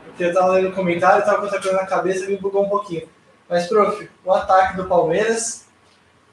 Porque 0.08 0.26
eu 0.26 0.34
tava 0.34 0.56
lendo 0.56 0.72
o 0.72 0.76
comentário, 0.76 1.24
tava 1.24 1.38
com 1.38 1.44
outra 1.44 1.62
coisa 1.62 1.78
na 1.78 1.88
cabeça 1.88 2.26
e 2.26 2.32
me 2.32 2.36
bugou 2.38 2.66
um 2.66 2.70
pouquinho. 2.70 3.08
Mas, 3.48 3.66
prof, 3.68 4.10
o 4.26 4.34
ataque 4.34 4.76
do 4.76 4.84
Palmeiras 4.84 5.68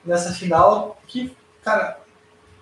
nessa 0.05 0.33
final, 0.33 1.01
que, 1.07 1.33
cara, 1.63 2.03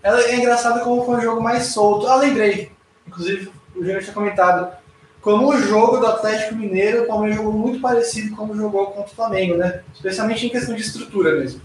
ela 0.02 0.20
é 0.20 0.34
engraçada 0.34 0.80
como 0.80 1.04
foi 1.04 1.16
um 1.18 1.20
jogo 1.20 1.40
mais 1.40 1.66
solto. 1.66 2.06
Ah, 2.08 2.16
lembrei. 2.16 2.72
Inclusive, 3.06 3.52
o 3.74 3.80
Júnior 3.80 4.02
tinha 4.02 4.14
comentado. 4.14 4.76
Como 5.20 5.50
o 5.50 5.56
jogo 5.56 5.98
do 5.98 6.06
Atlético 6.06 6.56
Mineiro, 6.56 7.04
o 7.04 7.06
Palmeiras 7.06 7.36
jogou 7.36 7.52
muito 7.52 7.80
parecido 7.80 8.34
como 8.34 8.56
jogou 8.56 8.86
contra 8.86 9.12
o 9.12 9.14
Flamengo, 9.14 9.56
né? 9.56 9.82
Especialmente 9.94 10.44
em 10.44 10.48
questão 10.48 10.74
de 10.74 10.82
estrutura 10.82 11.38
mesmo. 11.38 11.60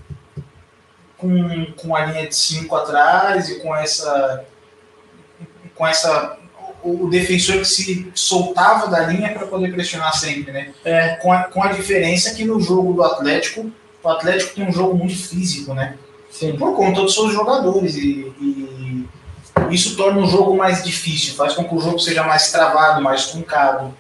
Com, 1.17 1.73
com 1.75 1.95
a 1.95 2.05
linha 2.05 2.27
de 2.27 2.35
5 2.35 2.75
atrás 2.75 3.49
e 3.49 3.59
com 3.59 3.75
essa. 3.75 4.45
com 5.73 5.88
essa. 5.88 6.38
O 6.83 7.09
defensor 7.09 7.57
que 7.57 7.65
se 7.65 8.11
soltava 8.13 8.88
da 8.88 8.99
linha 8.99 9.33
para 9.33 9.47
poder 9.47 9.73
pressionar 9.73 10.13
sempre, 10.15 10.51
né? 10.51 10.73
É. 10.85 11.15
Com 11.15 11.33
a, 11.33 11.45
com 11.45 11.63
a 11.63 11.71
diferença 11.71 12.35
que 12.35 12.45
no 12.45 12.61
jogo 12.61 12.93
do 12.93 13.03
Atlético, 13.03 13.71
o 14.03 14.09
Atlético 14.09 14.53
tem 14.53 14.67
um 14.67 14.71
jogo 14.71 14.95
muito 14.95 15.17
físico, 15.17 15.73
né? 15.73 15.97
Sim. 16.38 16.55
por 16.55 16.75
conta 16.75 17.01
dos 17.01 17.13
seus 17.13 17.33
jogadores 17.33 17.95
e, 17.95 18.31
e, 18.39 19.07
isso 19.71 19.97
torna 19.97 20.21
o 20.21 20.27
jogo 20.27 20.55
mais 20.55 20.83
difícil, 20.83 21.33
faz 21.33 21.53
com 21.53 21.63
que 21.63 21.73
o 21.73 21.79
jogo 21.79 21.99
seja 21.99 22.23
mais 22.23 22.51
travado, 22.51 23.01
mais 23.01 23.27
truncado, 23.27 23.93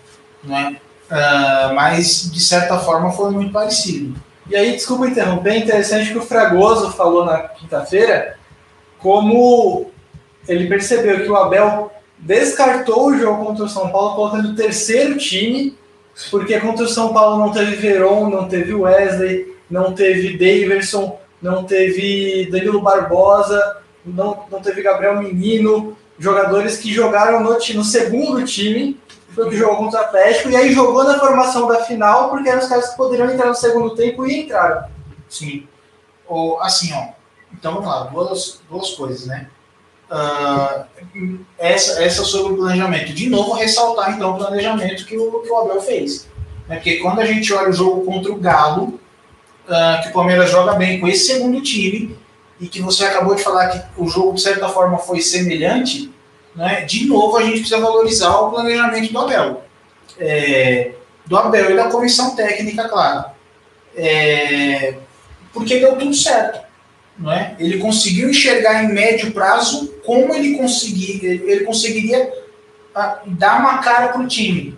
né? 0.43 0.77
Uh, 1.09 1.73
mas 1.73 2.29
de 2.31 2.39
certa 2.39 2.77
forma 2.77 3.11
foi 3.11 3.31
muito 3.31 3.51
parecido. 3.51 4.15
E 4.49 4.55
aí, 4.55 4.73
desculpa 4.73 5.07
interromper, 5.07 5.51
é 5.51 5.57
interessante 5.57 6.11
que 6.11 6.17
o 6.17 6.21
Fragoso 6.21 6.91
falou 6.91 7.25
na 7.25 7.39
quinta-feira 7.39 8.37
como 8.99 9.91
ele 10.47 10.67
percebeu 10.67 11.23
que 11.23 11.29
o 11.29 11.35
Abel 11.35 11.91
descartou 12.17 13.07
o 13.07 13.17
jogo 13.17 13.45
contra 13.45 13.65
o 13.65 13.69
São 13.69 13.89
Paulo 13.89 14.15
colocando 14.15 14.49
o 14.49 14.55
terceiro 14.55 15.17
time, 15.17 15.75
porque 16.31 16.59
contra 16.59 16.85
o 16.85 16.89
São 16.89 17.13
Paulo 17.13 17.37
não 17.37 17.51
teve 17.51 17.75
Veron, 17.75 18.29
não 18.29 18.47
teve 18.47 18.73
Wesley, 18.73 19.55
não 19.69 19.93
teve 19.93 20.37
Daverson, 20.37 21.19
não 21.41 21.63
teve 21.63 22.49
Danilo 22.51 22.81
Barbosa, 22.81 23.77
não, 24.05 24.45
não 24.49 24.61
teve 24.61 24.81
Gabriel 24.81 25.17
Menino, 25.17 25.97
jogadores 26.17 26.77
que 26.77 26.93
jogaram 26.93 27.41
no, 27.41 27.51
no 27.53 27.83
segundo 27.83 28.43
time, 28.45 28.99
foi 29.33 29.45
o 29.45 29.49
que 29.49 29.57
jogou 29.57 29.77
contra 29.77 30.01
o 30.01 30.03
Atlético, 30.03 30.49
e 30.49 30.55
aí 30.55 30.73
jogou 30.73 31.03
na 31.03 31.19
formação 31.19 31.67
da 31.67 31.83
final, 31.83 32.29
porque 32.29 32.49
eram 32.49 32.61
os 32.61 32.67
caras 32.67 32.89
que 32.89 32.97
poderiam 32.97 33.29
entrar 33.29 33.47
no 33.47 33.55
segundo 33.55 33.95
tempo 33.95 34.25
e 34.25 34.41
entraram. 34.41 34.85
Sim. 35.29 35.67
Ou, 36.25 36.59
assim, 36.61 36.91
ó. 36.93 37.09
Então 37.53 37.75
vamos 37.75 37.87
lá, 37.87 38.03
duas, 38.05 38.61
duas 38.69 38.91
coisas, 38.91 39.25
né? 39.27 39.47
Uh, 40.09 41.39
essa, 41.57 42.03
essa 42.03 42.23
sobre 42.23 42.53
o 42.53 42.57
planejamento. 42.57 43.13
De 43.13 43.29
novo, 43.29 43.53
ressaltar 43.53 44.15
então 44.15 44.35
o 44.35 44.37
planejamento 44.37 45.05
que 45.05 45.17
o, 45.17 45.41
que 45.41 45.49
o 45.49 45.57
Abel 45.57 45.81
fez. 45.81 46.27
Né? 46.67 46.77
Porque 46.77 46.97
quando 46.97 47.19
a 47.19 47.25
gente 47.25 47.53
olha 47.53 47.69
o 47.69 47.73
jogo 47.73 48.05
contra 48.05 48.31
o 48.31 48.39
Galo, 48.39 48.99
uh, 49.67 50.01
que 50.01 50.09
o 50.09 50.13
Palmeiras 50.13 50.49
joga 50.49 50.73
bem 50.73 50.99
com 50.99 51.07
esse 51.07 51.33
segundo 51.33 51.61
time 51.61 52.17
e 52.59 52.67
que 52.67 52.81
você 52.81 53.05
acabou 53.05 53.35
de 53.35 53.43
falar 53.43 53.67
que 53.67 54.01
o 54.01 54.07
jogo, 54.07 54.33
de 54.33 54.41
certa 54.41 54.67
forma, 54.69 54.97
foi 54.97 55.21
semelhante, 55.21 56.11
né? 56.55 56.81
de 56.81 57.05
novo 57.05 57.37
a 57.37 57.43
gente 57.43 57.59
precisa 57.59 57.79
valorizar 57.79 58.35
o 58.39 58.51
planejamento 58.51 59.11
do 59.11 59.19
Abel. 59.19 59.63
É, 60.19 60.91
do 61.25 61.37
Abel 61.37 61.71
e 61.71 61.75
da 61.75 61.89
comissão 61.89 62.35
técnica, 62.35 62.87
claro. 62.87 63.25
é, 63.95 64.95
porque 65.53 65.79
deu 65.79 65.95
tudo 65.97 66.13
certo. 66.13 66.65
Não 67.17 67.31
é? 67.31 67.55
Ele 67.59 67.79
conseguiu 67.79 68.29
enxergar 68.29 68.83
em 68.83 68.93
médio 68.93 69.31
prazo 69.31 69.91
como 70.05 70.33
ele, 70.35 70.55
ele 70.59 71.65
conseguiria 71.65 72.31
ah, 72.93 73.19
dar 73.25 73.59
uma 73.59 73.79
cara 73.79 74.09
para 74.09 74.21
o 74.21 74.27
time. 74.27 74.77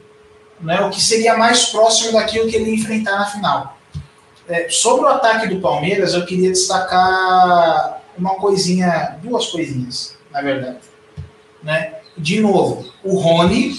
Não 0.59 0.73
é? 0.73 0.81
O 0.81 0.89
que 0.89 1.01
seria 1.01 1.37
mais 1.37 1.65
próximo 1.65 2.13
daquilo 2.13 2.49
que 2.49 2.55
ele 2.55 2.71
ia 2.71 2.75
enfrentar 2.75 3.17
na 3.17 3.25
final. 3.25 3.78
É, 4.49 4.67
sobre 4.67 5.05
o 5.05 5.07
ataque 5.07 5.47
do 5.47 5.61
Palmeiras, 5.61 6.15
eu 6.15 6.25
queria 6.25 6.49
destacar 6.49 8.01
uma 8.17 8.33
coisinha, 8.35 9.19
duas 9.21 9.45
coisinhas, 9.45 10.17
na 10.31 10.41
verdade. 10.41 10.79
Né? 11.61 11.93
De 12.17 12.41
novo, 12.41 12.91
o 13.03 13.19
Rony, 13.19 13.75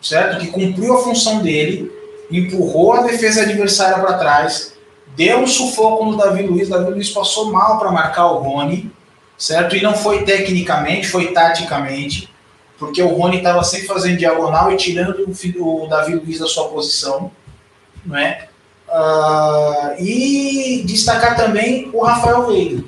certo? 0.00 0.38
Que 0.38 0.46
cumpriu 0.46 0.94
a 0.94 1.02
função 1.02 1.42
dele, 1.42 1.90
empurrou 2.30 2.92
a 2.92 3.02
defesa 3.02 3.42
adversária 3.42 3.98
para 3.98 4.18
trás, 4.18 4.74
deu 5.16 5.40
um 5.40 5.48
sufoco 5.48 6.04
no 6.04 6.16
Davi 6.16 6.44
Luiz, 6.44 6.68
Davi 6.68 6.92
Luiz 6.92 7.10
passou 7.10 7.50
mal 7.50 7.80
para 7.80 7.90
marcar 7.90 8.30
o 8.30 8.38
Rony, 8.38 8.92
certo? 9.36 9.74
E 9.74 9.82
não 9.82 9.94
foi 9.94 10.24
tecnicamente, 10.24 11.08
foi 11.08 11.32
taticamente, 11.32 12.32
porque 12.78 13.02
o 13.02 13.08
Rony 13.08 13.38
estava 13.38 13.64
sempre 13.64 13.88
fazendo 13.88 14.16
diagonal 14.16 14.70
e 14.70 14.76
tirando 14.76 15.26
o, 15.26 15.84
o 15.84 15.88
Davi 15.88 16.14
Luiz 16.14 16.38
da 16.38 16.46
sua 16.46 16.68
posição, 16.68 17.32
não 18.04 18.16
é? 18.16 18.48
Uh, 18.96 20.02
e 20.02 20.82
destacar 20.86 21.36
também 21.36 21.90
o 21.92 22.02
Rafael 22.02 22.46
Veiga, 22.46 22.82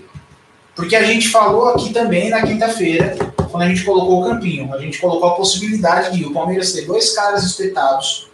porque 0.74 0.96
a 0.96 1.04
gente 1.04 1.28
falou 1.28 1.68
aqui 1.68 1.92
também 1.92 2.30
na 2.30 2.40
quinta-feira, 2.40 3.14
quando 3.50 3.64
a 3.64 3.68
gente 3.68 3.84
colocou 3.84 4.22
o 4.22 4.24
campinho, 4.24 4.72
a 4.72 4.78
gente 4.78 4.98
colocou 4.98 5.28
a 5.28 5.34
possibilidade 5.34 6.16
de 6.16 6.24
o 6.24 6.32
Palmeiras 6.32 6.72
ter 6.72 6.86
dois 6.86 7.14
caras 7.14 7.44
espetados, 7.44 8.30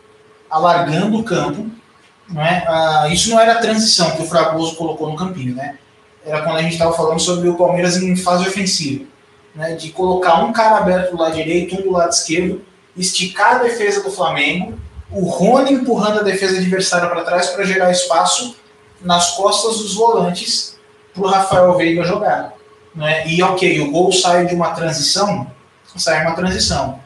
alargando 0.49 1.19
o 1.19 1.25
campo. 1.25 1.69
Não 2.29 2.41
é? 2.41 2.65
Ah, 2.69 3.09
isso 3.11 3.31
não 3.31 3.41
era 3.41 3.55
a 3.55 3.61
transição 3.61 4.13
que 4.13 4.23
o 4.23 4.27
Fragoso 4.27 4.77
colocou 4.77 5.11
no 5.11 5.17
campinho, 5.17 5.55
né? 5.57 5.77
Era 6.25 6.43
quando 6.43 6.59
a 6.59 6.63
gente 6.63 6.75
estava 6.75 6.93
falando 6.95 7.19
sobre 7.19 7.49
o 7.49 7.57
Palmeiras 7.57 7.97
em 7.97 8.15
fase 8.15 8.47
ofensiva. 8.49 9.05
Né? 9.55 9.75
De 9.75 9.91
colocar 9.91 10.45
um 10.45 10.53
cara 10.53 10.79
aberto 10.79 11.11
do 11.11 11.21
lado 11.21 11.35
direito, 11.35 11.75
um 11.75 11.83
do 11.83 11.91
lado 11.91 12.13
esquerdo, 12.13 12.63
esticar 12.97 13.57
a 13.57 13.59
defesa 13.59 14.03
do 14.03 14.11
Flamengo, 14.11 14.79
o 15.11 15.25
Rony 15.27 15.75
empurrando 15.75 16.21
a 16.21 16.23
defesa 16.23 16.57
adversária 16.57 17.09
para 17.09 17.25
trás 17.25 17.49
para 17.49 17.65
gerar 17.65 17.91
espaço 17.91 18.57
nas 19.01 19.33
costas 19.33 19.79
dos 19.79 19.95
volantes 19.95 20.77
para 21.13 21.23
o 21.23 21.29
Rafael 21.29 21.77
Veiga 21.77 22.05
jogar. 22.05 22.55
Né? 22.95 23.27
E 23.29 23.43
ok, 23.43 23.81
o 23.81 23.91
gol 23.91 24.13
sai 24.13 24.47
de 24.47 24.55
uma 24.55 24.71
transição, 24.71 25.51
sai 25.97 26.23
uma 26.23 26.35
transição. 26.35 27.01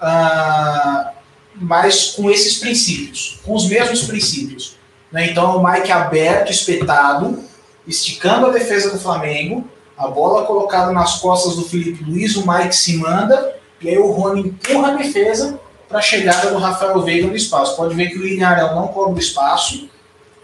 Ah, 0.00 1.12
mas 1.54 2.12
com 2.12 2.30
esses 2.30 2.58
princípios, 2.58 3.40
com 3.44 3.54
os 3.54 3.68
mesmos 3.68 4.02
princípios. 4.02 4.76
Né? 5.10 5.30
Então, 5.30 5.56
o 5.56 5.66
Mike 5.66 5.90
aberto, 5.90 6.52
espetado, 6.52 7.42
esticando 7.86 8.46
a 8.46 8.50
defesa 8.50 8.90
do 8.90 8.98
Flamengo, 8.98 9.66
a 9.96 10.06
bola 10.06 10.44
colocada 10.44 10.92
nas 10.92 11.16
costas 11.18 11.56
do 11.56 11.64
Felipe 11.64 12.04
Luiz, 12.04 12.36
o 12.36 12.44
Mike 12.46 12.76
se 12.76 12.96
manda, 12.98 13.56
e 13.80 13.88
aí 13.88 13.98
o 13.98 14.10
Rony 14.12 14.42
empurra 14.42 14.92
a 14.92 14.96
defesa 14.96 15.58
para 15.88 15.98
a 15.98 16.02
chegada 16.02 16.50
do 16.50 16.58
Rafael 16.58 17.00
Veiga 17.02 17.26
no 17.26 17.36
espaço. 17.36 17.76
Pode 17.76 17.94
ver 17.94 18.10
que 18.10 18.18
o 18.18 18.22
William 18.22 18.46
Arão 18.46 18.74
não 18.74 18.88
cobra 18.88 19.18
espaço, 19.18 19.88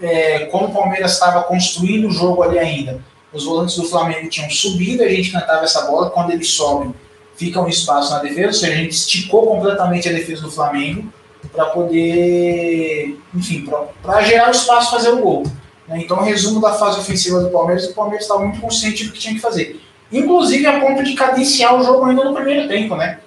é, 0.01 0.47
como 0.47 0.67
o 0.67 0.73
Palmeiras 0.73 1.13
estava 1.13 1.43
construindo 1.43 2.09
o 2.09 2.11
jogo 2.11 2.43
ali 2.43 2.59
ainda, 2.59 3.01
os 3.33 3.45
volantes 3.45 3.77
do 3.77 3.85
Flamengo 3.85 4.29
tinham 4.29 4.49
subido, 4.51 5.03
a 5.03 5.09
gente 5.09 5.33
cantava 5.33 5.65
essa 5.65 5.83
bola, 5.83 6.11
quando 6.11 6.31
eles 6.31 6.49
sobem, 6.51 6.95
fica 7.37 7.61
um 7.61 7.69
espaço 7.69 8.13
na 8.13 8.21
defesa, 8.21 8.47
ou 8.47 8.53
seja, 8.53 8.73
a 8.73 8.77
gente 8.77 8.93
esticou 8.93 9.47
completamente 9.47 10.09
a 10.09 10.13
defesa 10.13 10.43
do 10.43 10.51
Flamengo 10.51 11.13
para 11.53 11.67
poder, 11.67 13.19
enfim, 13.35 13.69
para 14.03 14.23
gerar 14.23 14.49
o 14.49 14.53
espaço 14.53 14.91
fazer 14.91 15.11
o 15.11 15.19
gol. 15.19 15.45
Né? 15.89 16.01
Então, 16.03 16.23
resumo 16.23 16.61
da 16.61 16.73
fase 16.75 17.01
ofensiva 17.01 17.41
do 17.41 17.51
Palmeiras, 17.51 17.87
o 17.87 17.95
Palmeiras 17.95 18.25
estava 18.25 18.41
muito 18.41 18.61
consciente 18.61 19.05
do 19.05 19.13
que 19.13 19.19
tinha 19.19 19.35
que 19.35 19.41
fazer. 19.41 19.81
Inclusive 20.13 20.67
a 20.67 20.81
ponto 20.81 21.03
de 21.03 21.15
cadenciar 21.15 21.75
o 21.75 21.83
jogo 21.83 22.05
ainda 22.05 22.25
no 22.25 22.35
primeiro 22.35 22.69
tempo, 22.69 22.95
né? 22.95 23.19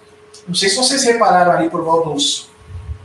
Não 0.47 0.55
sei 0.55 0.69
se 0.69 0.77
vocês 0.77 1.03
repararam 1.03 1.51
ali 1.51 1.69
por 1.69 1.83
volta 1.83 2.09
dos 2.09 2.49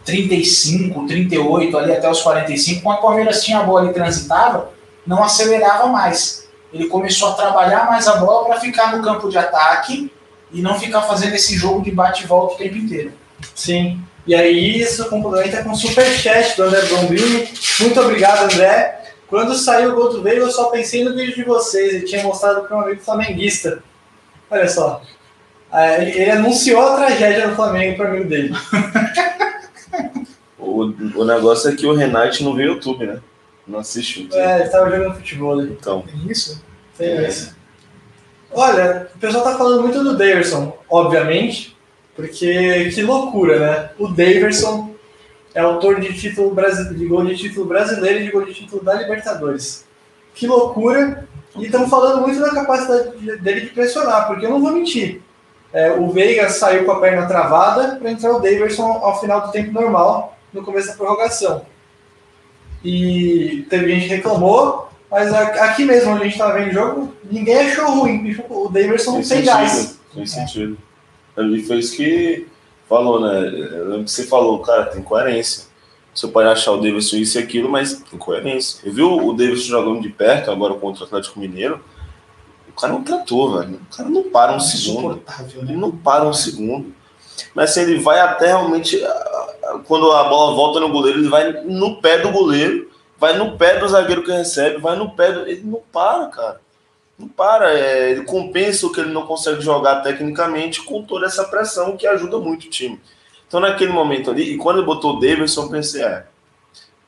35, 0.05 1.07
38, 1.07 1.76
ali 1.76 1.93
até 1.93 2.11
os 2.11 2.20
45, 2.20 2.82
quando 2.82 2.99
o 2.99 3.03
Palmeiras 3.03 3.43
tinha 3.45 3.59
a 3.59 3.62
bola 3.62 3.90
e 3.90 3.93
transitava, 3.93 4.70
não 5.07 5.22
acelerava 5.22 5.86
mais. 5.86 6.49
Ele 6.72 6.86
começou 6.86 7.30
a 7.30 7.32
trabalhar 7.34 7.86
mais 7.86 8.09
a 8.09 8.16
bola 8.16 8.47
para 8.47 8.61
ficar 8.61 8.97
no 8.97 9.03
campo 9.03 9.28
de 9.28 9.38
ataque 9.38 10.11
e 10.53 10.62
não 10.62 10.78
ficar 10.78 11.03
fazendo 11.03 11.34
esse 11.34 11.55
jogo 11.57 11.82
de 11.82 11.90
bate 11.90 12.24
e 12.24 12.26
volta 12.26 12.55
o 12.55 12.59
tempo 12.59 12.76
inteiro. 12.76 13.12
Sim. 13.55 14.01
E 14.26 14.34
aí 14.34 14.80
isso 14.80 15.09
complementa 15.09 15.62
com 15.64 15.70
o 15.70 15.76
superchat 15.76 16.57
do 16.57 16.64
André 16.64 16.82
Bombini. 16.86 17.49
Muito 17.80 18.01
obrigado, 18.01 18.45
André. 18.45 19.01
Quando 19.28 19.55
saiu 19.57 19.93
o 19.93 19.95
gol 19.95 20.11
do 20.11 20.22
Veiga, 20.22 20.43
eu 20.43 20.51
só 20.51 20.66
pensei 20.66 21.03
no 21.03 21.14
vídeo 21.14 21.34
de 21.34 21.45
vocês 21.45 21.95
e 21.95 22.05
tinha 22.05 22.22
mostrado 22.22 22.62
para 22.62 22.76
um 22.76 22.80
amigo 22.82 23.01
flamenguista. 23.01 23.82
Olha 24.51 24.68
só. 24.68 25.03
É, 25.73 26.03
ele, 26.05 26.31
anunciou 26.31 26.83
a 26.83 26.97
tragédia 26.97 27.49
do 27.49 27.57
Flamengo 27.57 27.97
para 27.97 28.07
o 28.07 28.09
amigo 28.09 28.29
dele. 28.29 28.55
o, 30.59 30.83
o 30.83 31.25
negócio 31.25 31.70
é 31.70 31.75
que 31.75 31.87
o 31.87 31.95
Renate 31.95 32.45
não 32.45 32.55
vê 32.55 32.64
YouTube, 32.64 33.07
né? 33.07 33.20
Não 33.66 33.79
assiste 33.79 34.23
YouTube. 34.23 34.39
É, 34.39 34.57
ele 34.57 34.64
estava 34.64 34.91
jogando 34.91 35.14
futebol 35.14 35.59
ali. 35.59 35.73
Então. 35.73 36.03
Tem 36.03 36.31
isso? 36.31 36.62
Tem 36.99 37.09
é. 37.09 37.29
isso. 37.29 37.57
Olha, 38.51 39.09
o 39.14 39.18
pessoal 39.18 39.45
tá 39.45 39.57
falando 39.57 39.81
muito 39.81 40.05
do 40.05 40.16
Daverson, 40.16 40.77
obviamente, 40.91 41.75
porque 42.14 42.91
que 42.91 43.03
loucura, 43.03 43.59
né? 43.59 43.91
O 43.99 44.09
Daverson 44.09 44.95
é 45.55 45.61
autor 45.61 46.01
de 46.01 46.12
título 46.12 46.55
de 46.95 47.07
gol 47.07 47.25
de 47.25 47.37
título 47.37 47.66
brasileiro 47.66 48.20
e 48.20 48.25
de 48.25 48.31
gol 48.31 48.45
de 48.45 48.53
título 48.53 48.85
da 48.85 48.95
Libertadores. 48.95 49.87
Que 50.35 50.47
loucura! 50.47 51.27
E 51.57 51.64
estamos 51.64 51.89
falando 51.89 52.23
muito 52.23 52.41
da 52.41 52.51
capacidade 52.51 53.39
dele 53.39 53.62
de 53.62 53.66
pressionar, 53.68 54.27
porque 54.27 54.45
eu 54.45 54.51
não 54.51 54.61
vou 54.61 54.73
mentir. 54.73 55.23
É, 55.73 55.93
o 55.93 56.11
Veiga 56.11 56.51
saiu 56.51 56.85
com 56.85 56.93
a 56.93 57.01
perna 57.01 57.27
travada 57.27 57.97
para 57.97 58.11
entrar 58.11 58.33
o 58.33 58.41
Daverson 58.41 59.01
ao 59.03 59.18
final 59.20 59.41
do 59.41 59.53
tempo 59.53 59.73
normal, 59.73 60.37
no 60.53 60.62
começo 60.62 60.89
da 60.89 60.95
prorrogação. 60.95 61.62
E 62.85 63.66
teve 63.70 63.89
gente 63.95 64.09
que 64.09 64.14
reclamou, 64.16 64.89
mas 65.11 65.33
aqui 65.33 65.85
mesmo, 65.85 66.12
onde 66.12 66.23
a 66.23 66.25
gente 66.25 66.33
estava 66.33 66.55
vendo 66.55 66.70
o 66.70 66.75
jogo, 66.75 67.14
ninguém 67.31 67.61
achou 67.61 67.91
ruim. 67.91 68.37
O 68.51 68.68
Davidson 68.68 69.20
tem, 69.20 69.29
tem 69.29 69.45
gás. 69.45 69.99
Tem 70.14 70.27
sentido. 70.27 70.77
Ali 71.37 71.62
foi 71.62 71.79
isso 71.79 71.97
que 71.97 72.47
falou, 72.89 73.20
né? 73.20 73.49
Eu 73.49 73.89
lembro 73.89 74.05
que 74.05 74.11
você 74.11 74.25
falou, 74.25 74.59
cara, 74.59 74.87
tem 74.87 75.03
coerência. 75.03 75.64
Você 76.14 76.29
pode 76.29 76.49
achar 76.49 76.73
o 76.73 76.77
Davidson 76.77 77.16
isso 77.16 77.39
e 77.39 77.43
aquilo, 77.43 77.70
mas 77.70 77.95
tem 77.95 78.18
coerência. 78.18 78.81
Eu 78.85 78.93
vi 78.93 79.03
o 79.03 79.33
Davidson 79.33 79.68
jogando 79.68 80.03
de 80.03 80.11
perto 80.11 80.51
agora 80.51 80.75
contra 80.75 81.05
o 81.05 81.07
Atlético 81.07 81.41
Mineiro. 81.41 81.83
O 82.75 82.81
cara 82.81 82.93
não 82.93 83.03
tratou, 83.03 83.59
velho. 83.59 83.81
O 83.91 83.97
cara 83.97 84.09
não 84.09 84.23
para 84.25 84.53
um 84.53 84.57
é 84.57 84.61
segundo. 84.61 85.16
Né? 85.16 85.23
Ele 85.57 85.77
não 85.77 85.91
para 85.91 86.27
um 86.27 86.33
segundo. 86.33 86.95
Mas 87.55 87.70
assim, 87.70 87.83
ele 87.83 87.99
vai 87.99 88.20
até 88.20 88.49
realmente. 88.49 89.01
Quando 89.87 90.11
a 90.12 90.25
bola 90.25 90.55
volta 90.55 90.81
no 90.81 90.91
goleiro, 90.91 91.20
ele 91.20 91.29
vai 91.29 91.53
no 91.64 92.01
pé 92.01 92.18
do 92.18 92.31
goleiro 92.31 92.93
vai 93.23 93.39
no 93.39 93.57
pé 93.57 93.79
do 93.79 93.87
zagueiro 93.87 94.25
que 94.25 94.33
recebe, 94.33 94.79
vai 94.79 94.97
no 94.97 95.12
pé 95.12 95.31
do. 95.31 95.47
Ele 95.47 95.62
não 95.62 95.81
para, 95.93 96.27
cara. 96.27 96.61
Não 97.16 97.29
para. 97.29 97.73
É, 97.73 98.11
ele 98.11 98.25
compensa 98.25 98.85
o 98.85 98.91
que 98.91 98.99
ele 98.99 99.12
não 99.12 99.25
consegue 99.25 99.61
jogar 99.61 100.01
tecnicamente 100.01 100.83
com 100.83 101.05
toda 101.05 101.27
essa 101.27 101.45
pressão 101.45 101.97
que 101.97 102.05
ajuda 102.05 102.41
muito 102.41 102.66
o 102.66 102.70
time. 102.70 103.01
Então, 103.47 103.61
naquele 103.61 103.93
momento 103.93 104.29
ali, 104.29 104.55
e 104.55 104.57
quando 104.57 104.79
ele 104.79 104.87
botou 104.87 105.16
o 105.16 105.20
Davidson, 105.20 105.62
eu 105.62 105.68
pensei, 105.68 106.03
é, 106.03 106.27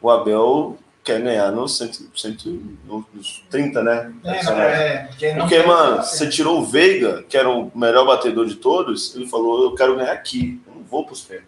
o 0.01 0.09
Abel 0.09 0.79
quer 1.05 1.21
ganhar 1.21 1.53
nos, 1.53 1.77
cento, 1.77 2.11
cento, 2.17 2.49
nos 2.87 3.45
30, 3.51 3.83
né? 3.83 4.13
É, 4.25 4.45
não, 4.45 4.53
é, 4.53 5.09
Porque, 5.39 5.63
mano, 5.63 6.03
você 6.03 6.27
tirou 6.29 6.59
o 6.59 6.65
Veiga, 6.65 7.23
que 7.29 7.37
era 7.37 7.49
o 7.49 7.71
melhor 7.75 8.07
batedor 8.07 8.47
de 8.47 8.55
todos, 8.55 9.15
ele 9.15 9.29
falou, 9.29 9.65
eu 9.65 9.75
quero 9.75 9.97
ganhar 9.97 10.13
aqui, 10.13 10.61
eu 10.67 10.75
não 10.75 10.83
vou 10.83 11.05
pros 11.05 11.21
pés. 11.21 11.43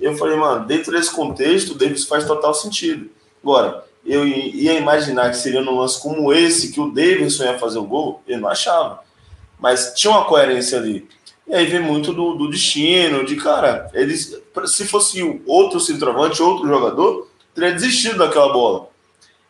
Eu 0.00 0.16
falei, 0.16 0.36
mano, 0.36 0.64
dentro 0.64 0.92
desse 0.92 1.10
contexto, 1.10 1.72
o 1.72 1.74
Davis 1.74 2.04
faz 2.04 2.24
total 2.24 2.54
sentido. 2.54 3.10
Agora, 3.42 3.84
eu 4.06 4.26
ia 4.26 4.74
imaginar 4.74 5.30
que 5.30 5.36
seria 5.36 5.60
num 5.60 5.78
lance 5.78 6.00
como 6.00 6.32
esse 6.32 6.72
que 6.72 6.80
o 6.80 6.90
Davidson 6.90 7.44
ia 7.44 7.58
fazer 7.58 7.78
o 7.78 7.84
gol, 7.84 8.22
eu 8.28 8.38
não 8.38 8.48
achava. 8.48 9.00
Mas 9.58 9.92
tinha 9.94 10.12
uma 10.12 10.24
coerência 10.24 10.78
ali. 10.78 11.08
E 11.48 11.54
aí 11.54 11.66
vem 11.66 11.80
muito 11.80 12.12
do, 12.12 12.34
do 12.34 12.48
destino, 12.48 13.24
de 13.24 13.36
cara, 13.36 13.90
eles, 13.92 14.40
se 14.66 14.86
fosse 14.86 15.42
outro 15.46 15.80
centroavante, 15.80 16.42
outro 16.42 16.66
jogador, 16.66 17.28
teria 17.54 17.72
desistido 17.72 18.18
daquela 18.18 18.52
bola. 18.52 18.88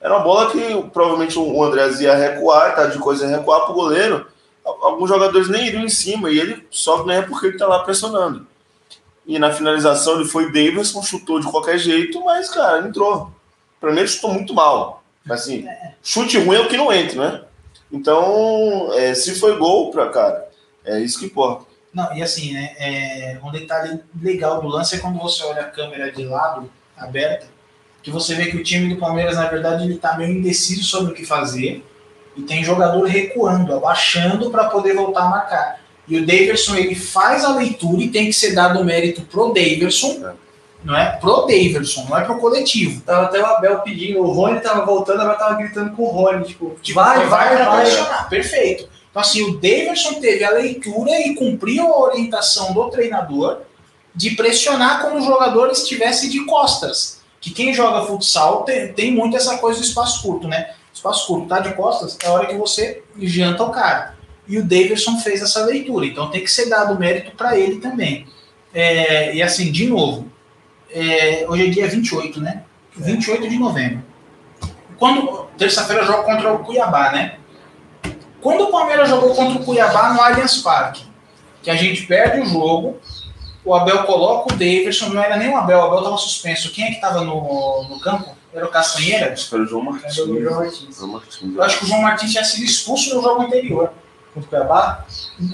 Era 0.01 0.17
uma 0.17 0.25
bola 0.25 0.51
que 0.51 0.91
provavelmente 0.93 1.39
o 1.39 1.65
André 1.65 1.89
ia 2.01 2.15
recuar, 2.15 2.75
tá 2.77 2.87
de 2.87 2.99
coisa 2.99 3.27
recuar 3.27 3.65
pro 3.65 3.75
goleiro. 3.75 4.27
Alguns 4.65 5.09
jogadores 5.09 5.49
nem 5.49 5.67
iriam 5.67 5.85
em 5.85 5.89
cima 5.89 6.31
e 6.31 6.39
ele 6.39 6.67
só 6.71 7.03
ganha 7.03 7.23
porque 7.23 7.47
ele 7.47 7.59
tá 7.59 7.67
lá 7.67 7.81
pressionando. 7.81 8.47
E 9.27 9.39
na 9.39 9.51
finalização 9.51 10.17
ele 10.17 10.29
foi 10.29 10.53
Davidson, 10.53 11.03
chutou 11.03 11.41
de 11.41 11.47
qualquer 11.47 11.79
jeito, 11.79 12.23
mas, 12.25 12.51
cara, 12.51 12.87
entrou 12.87 13.33
para 13.85 13.93
mim 13.93 13.99
ele 13.99 14.09
chutou 14.09 14.33
muito 14.33 14.55
mal. 14.55 15.03
Assim, 15.29 15.67
chute 16.03 16.39
ruim 16.39 16.57
é 16.57 16.61
o 16.61 16.69
que 16.69 16.77
não 16.77 16.93
entra, 16.93 17.31
né? 17.31 17.45
Então, 17.93 18.91
é, 18.95 19.15
se 19.15 19.39
foi 19.39 19.57
gol 19.59 19.91
para 19.91 20.11
cara, 20.11 20.49
é 20.85 21.01
isso 21.01 21.19
que 21.19 21.27
importa. 21.27 21.67
Não, 21.93 22.15
e 22.15 22.23
assim, 22.23 22.53
né? 22.53 22.75
É, 22.79 23.39
um 23.43 23.51
detalhe 23.51 24.01
legal 24.21 24.61
do 24.61 24.69
lance 24.69 24.97
é 24.97 24.99
quando 24.99 25.19
você 25.19 25.45
olha 25.45 25.63
a 25.63 25.71
câmera 25.71 26.11
de 26.11 26.25
lado, 26.25 26.71
aberta, 26.97 27.47
que 28.05 28.11
você 28.11 28.35
vê 28.35 28.47
que 28.47 28.57
o 28.57 28.63
time 28.63 28.95
do 28.95 29.01
Palmeiras, 29.01 29.35
na 29.37 29.47
verdade, 29.49 29.85
ele 29.85 29.97
tá 29.97 30.17
meio 30.17 30.31
indeciso 30.37 30.85
sobre 30.85 31.13
o 31.13 31.15
que 31.15 31.25
fazer 31.27 31.83
e 32.37 32.43
tem 32.43 32.63
jogador 32.63 33.03
recuando, 33.05 33.75
abaixando 33.75 34.51
para 34.51 34.65
poder 34.67 34.95
voltar 34.95 35.23
a 35.23 35.29
marcar. 35.31 35.81
E 36.07 36.19
o 36.19 36.27
Daverson, 36.27 36.77
ele 36.77 36.95
faz 36.95 37.45
a 37.45 37.57
leitura 37.57 38.03
e 38.03 38.11
tem 38.11 38.27
que 38.27 38.35
ser 38.35 38.55
dado 38.55 38.79
o 38.79 38.85
mérito 38.85 39.23
pro 39.23 39.55
Daverson, 39.55 40.23
É. 40.23 40.33
não 40.85 40.95
é? 40.95 41.13
Pro 41.13 41.47
Daverson, 41.47 42.05
não 42.07 42.19
é 42.19 42.25
pro 42.25 42.39
coletivo. 42.39 43.01
Tava 43.01 43.25
até 43.25 43.41
o 43.41 43.47
Abel 43.47 43.79
pedindo, 43.81 44.21
o 44.21 44.31
Rony 44.33 44.61
tava 44.61 44.85
voltando, 44.85 45.23
agora 45.23 45.39
tava 45.39 45.55
gritando 45.55 45.97
com 45.97 46.03
o 46.03 46.11
Rony, 46.11 46.45
tipo, 46.45 46.77
Tipo, 46.83 47.01
vai, 47.01 47.27
vai, 47.27 47.57
pra 47.57 47.71
vai. 47.71 47.81
pressionar. 47.87 48.29
Perfeito. 48.29 48.87
Então, 49.11 49.23
assim, 49.23 49.43
o 49.45 49.55
Davidson 49.55 50.15
teve 50.21 50.45
a 50.45 50.51
leitura 50.51 51.11
e 51.27 51.35
cumpriu 51.37 51.87
a 51.87 51.99
orientação 52.01 52.75
do 52.75 52.91
treinador 52.91 53.61
de 54.15 54.33
pressionar 54.33 55.01
quando 55.01 55.23
o 55.23 55.25
jogador 55.25 55.71
estivesse 55.71 56.29
de 56.29 56.45
costas. 56.45 57.24
Que 57.45 57.51
quem 57.51 57.75
joga 57.75 58.07
futsal 58.07 58.63
tem, 58.63 58.91
tem 58.95 59.13
muito 59.13 59.37
essa 59.37 59.59
coisa 59.59 59.79
do 59.79 59.85
espaço 59.85 60.23
curto, 60.23 60.49
né? 60.49 60.71
Espaço 60.95 61.27
curto, 61.27 61.47
tá 61.47 61.61
de 61.61 61.75
costas, 61.75 62.17
é 62.25 62.27
a 62.27 62.33
hora 62.33 62.47
que 62.47 62.57
você 62.57 63.03
janta 63.19 63.63
o 63.63 63.71
cara. 63.71 64.17
E 64.49 64.57
o 64.57 64.63
Davidson 64.63 65.19
fez 65.19 65.43
essa 65.43 65.63
leitura, 65.67 66.07
então 66.07 66.31
tem 66.31 66.43
que 66.43 66.51
ser 66.51 66.71
dado 66.71 66.99
mérito 66.99 67.37
para 67.37 67.59
ele 67.59 67.81
também. 67.81 68.27
É, 68.73 69.35
e 69.35 69.43
assim, 69.43 69.71
de 69.71 69.87
novo, 69.87 70.27
é, 70.91 71.45
hoje 71.47 71.67
é 71.67 71.71
dia 71.71 71.87
28, 71.87 72.41
né? 72.41 72.63
28 72.97 73.47
de 73.47 73.59
novembro. 73.59 74.03
Quando 74.97 75.47
terça-feira 75.59 76.07
joga 76.07 76.23
contra 76.23 76.51
o 76.51 76.61
Cuiabá, 76.61 77.13
né? 77.13 77.37
Quando 78.41 78.63
o 78.63 78.71
Palmeiras 78.71 79.11
jogou 79.11 79.35
contra 79.35 79.61
o 79.61 79.65
Cuiabá 79.67 80.15
no 80.15 80.23
Allianz 80.23 80.63
Parque, 80.63 81.05
que 81.63 81.69
a 81.69 81.77
gente 81.77 82.07
perde 82.07 82.41
o 82.41 82.47
jogo, 82.47 82.99
o 83.65 83.75
Abel 83.75 84.05
coloca 84.05 84.53
o 84.53 84.57
Davidson, 84.57 85.09
não 85.09 85.23
era 85.23 85.37
nem 85.37 85.49
o 85.49 85.57
Abel, 85.57 85.79
o 85.79 85.83
Abel 85.85 85.99
estava 85.99 86.17
suspenso. 86.19 86.71
Quem 86.73 86.85
é 86.85 86.89
que 86.89 86.95
estava 86.97 87.23
no, 87.23 87.85
no 87.89 87.99
campo? 88.01 88.35
Era 88.53 88.67
o 88.67 88.69
Castanheira? 88.69 89.33
Acho 89.33 89.49
que 89.49 89.55
era 89.55 89.65
o 89.65 89.67
João 89.67 89.83
Martins. 89.85 90.19
Era 90.19 90.31
o 90.31 90.41
João 90.43 90.57
Martins. 90.61 90.97
João 90.97 91.13
Martins. 91.13 91.57
Eu 91.57 91.63
acho 91.63 91.79
que 91.79 91.85
o 91.85 91.89
João 91.89 92.03
Martins 92.03 92.31
tinha 92.33 92.45
sido 92.45 92.65
expulso 92.65 93.15
no 93.17 93.23
jogo 93.23 93.43
anterior, 93.43 93.91
Contra 94.33 94.47
o 94.47 94.51
Cuiabá? 94.51 95.05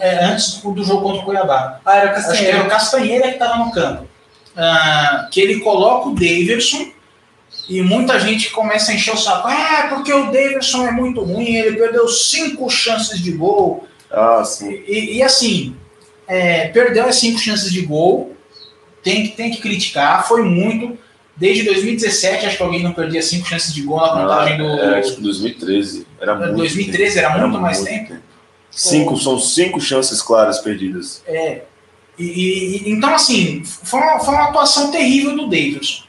é, 0.01 0.25
antes 0.25 0.55
do, 0.59 0.73
do 0.73 0.85
jogo 0.85 1.03
contra 1.03 1.21
o 1.21 1.25
Cuiabá. 1.25 1.81
Ah, 1.85 1.97
era 1.97 2.13
o 2.13 2.17
Acho 2.17 2.21
que 2.21 2.27
era 2.29 2.29
Castanheira. 2.33 2.65
o 2.65 2.69
Castanheira 2.69 3.29
que 3.29 3.35
estava 3.35 3.57
no 3.65 3.71
campo. 3.71 4.09
Ah, 4.57 5.29
que 5.31 5.41
ele 5.41 5.61
coloca 5.61 6.09
o 6.09 6.15
Davidson 6.15 6.91
e 7.69 7.83
muita 7.83 8.19
gente 8.19 8.51
começa 8.51 8.91
a 8.91 8.95
encher 8.95 9.15
o 9.15 9.17
saco. 9.17 9.49
É, 9.49 9.89
porque 9.89 10.13
o 10.13 10.27
Davidson 10.27 10.87
é 10.87 10.91
muito 10.93 11.23
ruim, 11.23 11.55
ele 11.55 11.77
perdeu 11.79 12.09
cinco 12.09 12.69
chances 12.69 13.21
de 13.23 13.33
gol. 13.33 13.87
Ah, 14.11 14.43
sim. 14.45 14.71
E, 14.87 15.19
e, 15.19 15.23
assim, 15.23 15.77
é, 16.31 16.69
perdeu 16.69 17.07
as 17.07 17.17
cinco 17.17 17.39
chances 17.39 17.73
de 17.73 17.83
gol, 17.83 18.37
tem, 19.03 19.25
que- 19.25 19.37
tem 19.37 19.51
que 19.51 19.61
criticar, 19.61 20.27
foi 20.29 20.43
muito. 20.43 20.97
Desde 21.37 21.63
2017, 21.65 22.45
acho 22.47 22.57
que 22.59 22.63
alguém 22.63 22.83
não 22.83 22.93
perdia 22.93 23.23
cinco 23.23 23.49
chances 23.49 23.73
de 23.73 23.83
gol 23.83 23.99
na 24.01 24.09
contagem 24.11 24.59
do. 24.59 24.65
Era 24.79 25.01
tipo 25.01 25.21
2013. 25.23 26.07
Era 26.21 26.35
muito 26.35 26.55
2013 26.55 27.19
era 27.19 27.39
muito 27.39 27.59
mais 27.61 27.83
tempo? 27.83 28.17
Cinco, 28.71 29.17
são 29.17 29.39
cinco 29.39 29.81
chances 29.81 30.21
claras 30.23 30.59
perdidas. 30.61 31.23
É. 31.27 31.63
E- 32.19 32.25
e- 32.87 32.91
então, 32.93 33.15
assim, 33.15 33.63
foi 33.65 33.99
uma, 34.01 34.21
foi 34.21 34.35
uma 34.35 34.45
atuação 34.51 34.91
terrível 34.91 35.35
do 35.35 35.45
Davidson. 35.49 36.05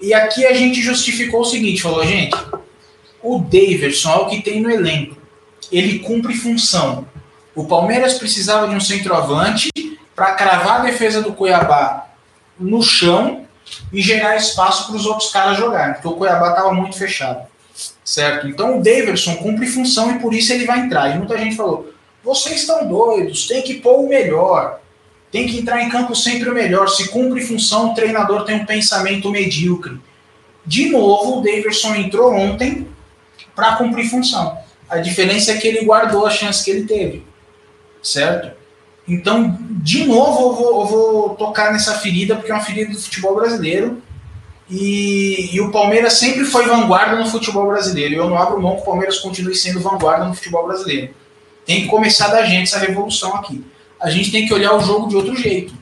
E 0.00 0.12
aqui 0.12 0.44
a 0.44 0.52
gente 0.52 0.82
justificou 0.82 1.42
o 1.42 1.44
seguinte: 1.44 1.80
falou, 1.80 2.04
gente, 2.04 2.36
o 3.22 3.38
Davidson 3.38 4.10
é 4.12 4.16
o 4.16 4.26
que 4.26 4.42
tem 4.42 4.60
no 4.60 4.68
elenco. 4.70 5.16
Ele 5.70 6.00
cumpre 6.00 6.34
função. 6.34 7.06
O 7.54 7.66
Palmeiras 7.66 8.14
precisava 8.14 8.68
de 8.68 8.74
um 8.74 8.80
centroavante 8.80 9.70
para 10.14 10.32
cravar 10.32 10.80
a 10.80 10.84
defesa 10.84 11.20
do 11.20 11.32
Cuiabá 11.32 12.08
no 12.58 12.82
chão 12.82 13.46
e 13.92 14.00
gerar 14.00 14.36
espaço 14.36 14.86
para 14.86 14.96
os 14.96 15.06
outros 15.06 15.30
caras 15.30 15.58
jogarem, 15.58 15.94
porque 15.94 16.08
o 16.08 16.16
Cuiabá 16.16 16.50
estava 16.50 16.72
muito 16.72 16.96
fechado. 16.96 17.46
Certo? 18.04 18.46
Então 18.46 18.78
o 18.78 18.82
Davidson 18.82 19.36
cumpre 19.36 19.66
função 19.66 20.14
e 20.14 20.18
por 20.18 20.34
isso 20.34 20.52
ele 20.52 20.66
vai 20.66 20.80
entrar. 20.80 21.14
E 21.14 21.18
muita 21.18 21.38
gente 21.38 21.56
falou: 21.56 21.92
vocês 22.22 22.60
estão 22.60 22.86
doidos, 22.86 23.46
tem 23.46 23.62
que 23.62 23.74
pôr 23.74 24.00
o 24.00 24.08
melhor. 24.08 24.80
Tem 25.30 25.46
que 25.46 25.58
entrar 25.58 25.82
em 25.82 25.88
campo 25.88 26.14
sempre 26.14 26.50
o 26.50 26.54
melhor. 26.54 26.88
Se 26.88 27.08
cumpre 27.08 27.40
função, 27.40 27.90
o 27.90 27.94
treinador 27.94 28.44
tem 28.44 28.56
um 28.56 28.66
pensamento 28.66 29.30
medíocre. 29.30 29.98
De 30.64 30.90
novo, 30.90 31.38
o 31.38 31.42
Davidson 31.42 31.94
entrou 31.94 32.34
ontem 32.34 32.86
para 33.54 33.76
cumprir 33.76 34.08
função. 34.08 34.58
A 34.88 34.98
diferença 34.98 35.52
é 35.52 35.56
que 35.56 35.66
ele 35.66 35.84
guardou 35.84 36.26
a 36.26 36.30
chance 36.30 36.62
que 36.62 36.70
ele 36.70 36.84
teve. 36.84 37.24
Certo? 38.02 38.56
Então, 39.06 39.58
de 39.60 40.04
novo, 40.04 40.40
eu 40.40 40.54
vou, 40.54 40.80
eu 40.80 40.86
vou 40.86 41.28
tocar 41.36 41.72
nessa 41.72 41.94
ferida, 41.94 42.36
porque 42.36 42.50
é 42.50 42.54
uma 42.54 42.62
ferida 42.62 42.92
do 42.92 43.00
futebol 43.00 43.34
brasileiro. 43.34 44.02
E, 44.70 45.50
e 45.52 45.60
o 45.60 45.70
Palmeiras 45.70 46.14
sempre 46.14 46.44
foi 46.44 46.66
vanguarda 46.66 47.16
no 47.16 47.26
futebol 47.26 47.66
brasileiro. 47.66 48.14
E 48.14 48.16
eu 48.16 48.28
não 48.28 48.38
abro 48.38 48.60
mão 48.60 48.76
que 48.76 48.82
o 48.82 48.84
Palmeiras 48.84 49.18
continue 49.18 49.54
sendo 49.54 49.80
vanguarda 49.80 50.24
no 50.24 50.34
futebol 50.34 50.66
brasileiro. 50.66 51.14
Tem 51.66 51.82
que 51.82 51.88
começar 51.88 52.28
da 52.28 52.44
gente 52.44 52.64
essa 52.64 52.78
revolução 52.78 53.34
aqui. 53.36 53.64
A 54.00 54.10
gente 54.10 54.32
tem 54.32 54.46
que 54.46 54.54
olhar 54.54 54.74
o 54.74 54.80
jogo 54.80 55.08
de 55.08 55.16
outro 55.16 55.36
jeito. 55.36 55.74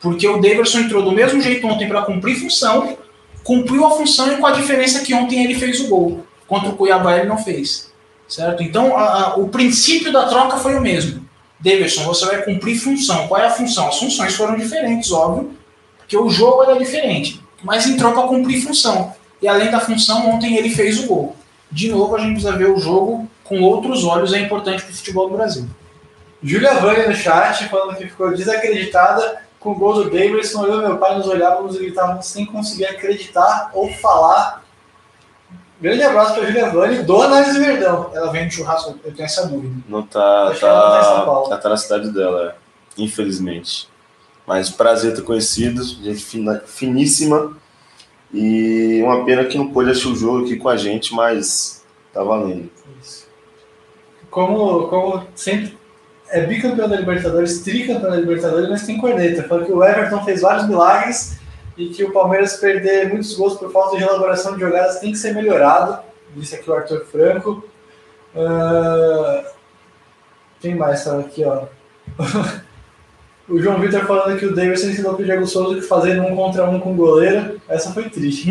Porque 0.00 0.26
o 0.26 0.40
Davidson 0.40 0.80
entrou 0.80 1.02
do 1.02 1.12
mesmo 1.12 1.40
jeito 1.40 1.66
ontem 1.66 1.88
para 1.88 2.02
cumprir 2.02 2.36
função, 2.36 2.98
cumpriu 3.44 3.86
a 3.86 3.90
função 3.90 4.32
e 4.32 4.36
com 4.36 4.46
a 4.46 4.52
diferença 4.52 5.00
que 5.00 5.14
ontem 5.14 5.44
ele 5.44 5.54
fez 5.54 5.80
o 5.80 5.88
gol. 5.88 6.26
Contra 6.46 6.70
o 6.70 6.76
Cuiabá 6.76 7.18
ele 7.18 7.28
não 7.28 7.38
fez. 7.38 7.91
Certo? 8.32 8.62
Então 8.62 8.96
a- 8.96 9.24
a- 9.24 9.36
o 9.36 9.48
princípio 9.48 10.10
da 10.10 10.26
troca 10.26 10.56
foi 10.56 10.74
o 10.74 10.80
mesmo. 10.80 11.22
Davidson, 11.60 12.04
você 12.04 12.24
vai 12.24 12.42
cumprir 12.42 12.78
função. 12.80 13.28
Qual 13.28 13.38
é 13.38 13.46
a 13.46 13.50
função? 13.50 13.88
As 13.88 13.98
funções 13.98 14.34
foram 14.34 14.56
diferentes, 14.56 15.12
óbvio, 15.12 15.50
porque 15.98 16.16
o 16.16 16.30
jogo 16.30 16.62
era 16.62 16.78
diferente. 16.78 17.42
Mas 17.62 17.86
entrou 17.86 18.12
para 18.12 18.26
cumprir 18.26 18.62
função. 18.62 19.12
E 19.42 19.46
além 19.46 19.70
da 19.70 19.80
função, 19.80 20.30
ontem 20.30 20.56
ele 20.56 20.70
fez 20.70 20.98
o 21.00 21.06
gol. 21.06 21.36
De 21.70 21.90
novo, 21.90 22.16
a 22.16 22.20
gente 22.20 22.32
precisa 22.32 22.56
ver 22.56 22.70
o 22.70 22.78
jogo 22.78 23.28
com 23.44 23.60
outros 23.60 24.02
olhos, 24.04 24.32
é 24.32 24.38
importante 24.40 24.82
para 24.82 24.92
o 24.92 24.96
futebol 24.96 25.28
do 25.28 25.36
Brasil. 25.36 25.66
Júlia 26.42 26.74
Vânia 26.74 27.08
no 27.08 27.14
chat 27.14 27.68
falando 27.68 27.96
que 27.96 28.06
ficou 28.06 28.34
desacreditada 28.34 29.42
com 29.60 29.72
o 29.72 29.74
gol 29.74 29.92
do 29.94 30.04
Davidson. 30.10 30.64
Eu 30.64 30.80
e 30.80 30.86
meu 30.86 30.96
pai 30.96 31.16
nos 31.16 31.28
olhávamos 31.28 31.76
e 31.76 31.80
gritávamos 31.80 32.26
sem 32.26 32.46
conseguir 32.46 32.86
acreditar 32.86 33.70
ou 33.74 33.92
falar. 33.92 34.61
Grande 35.82 36.02
abraço 36.04 36.34
para 36.34 36.46
Júlia 36.46 36.70
Vânia 36.70 37.02
do 37.02 37.20
Análise 37.20 37.58
Verdão. 37.58 38.10
Ela 38.14 38.30
vem 38.30 38.44
no 38.44 38.50
churrasco, 38.52 38.96
eu 39.04 39.12
tenho 39.12 39.26
essa 39.26 39.46
dúvida. 39.48 39.74
Não 39.88 40.02
tá. 40.02 40.44
Acho 40.48 40.60
que 40.60 40.64
ela 40.64 40.80
tá 40.80 41.24
Tá, 41.24 41.48
tá, 41.50 41.56
tá 41.58 41.68
na 41.70 41.76
cidade 41.76 42.10
dela, 42.12 42.56
infelizmente. 42.96 43.88
Mas 44.46 44.70
prazer 44.70 45.14
ter 45.14 45.22
conhecido, 45.22 45.82
gente 45.82 46.24
fina- 46.24 46.62
finíssima. 46.64 47.56
E 48.32 49.02
uma 49.04 49.24
pena 49.24 49.44
que 49.44 49.58
não 49.58 49.68
pôde 49.72 49.90
assistir 49.90 50.08
o 50.08 50.16
jogo 50.16 50.44
aqui 50.44 50.56
com 50.56 50.68
a 50.68 50.76
gente, 50.76 51.12
mas 51.14 51.84
tá 52.14 52.22
valendo. 52.22 52.70
Isso. 53.02 53.26
Como, 54.30 54.86
como 54.88 55.26
sempre 55.34 55.76
é 56.30 56.46
bicampeão 56.46 56.88
da 56.88 56.96
Libertadores, 56.96 57.60
tricampeão 57.60 58.10
da 58.10 58.16
Libertadores, 58.16 58.70
mas 58.70 58.86
tem 58.86 58.98
corneta. 58.98 59.42
Falando 59.42 59.66
que 59.66 59.72
o 59.72 59.84
Everton 59.84 60.24
fez 60.24 60.40
vários 60.40 60.66
milagres 60.66 61.38
e 61.76 61.88
que 61.88 62.04
o 62.04 62.12
Palmeiras 62.12 62.56
perder 62.56 63.08
muitos 63.08 63.34
gols 63.34 63.56
por 63.56 63.70
falta 63.72 63.96
de 63.96 64.02
elaboração 64.02 64.54
de 64.54 64.60
jogadas 64.60 65.00
tem 65.00 65.12
que 65.12 65.18
ser 65.18 65.34
melhorado. 65.34 66.02
Disse 66.34 66.56
aqui 66.56 66.70
o 66.70 66.74
Arthur 66.74 67.04
Franco. 67.06 67.64
Ah, 68.34 69.44
Quem 70.60 70.74
mais 70.74 71.00
estava 71.00 71.20
aqui, 71.20 71.44
ó? 71.44 71.64
o 73.48 73.60
João 73.60 73.80
Vitor 73.80 74.06
falando 74.06 74.38
que 74.38 74.46
o 74.46 74.54
Davidson 74.54 74.88
ensinou 74.88 75.14
pro 75.14 75.24
Diego 75.24 75.46
Souza 75.46 75.80
que 75.80 75.86
fazer 75.86 76.20
um 76.20 76.34
contra 76.36 76.64
um 76.64 76.80
com 76.80 76.92
o 76.92 76.96
goleiro. 76.96 77.60
Essa 77.68 77.92
foi 77.92 78.08
triste. 78.08 78.50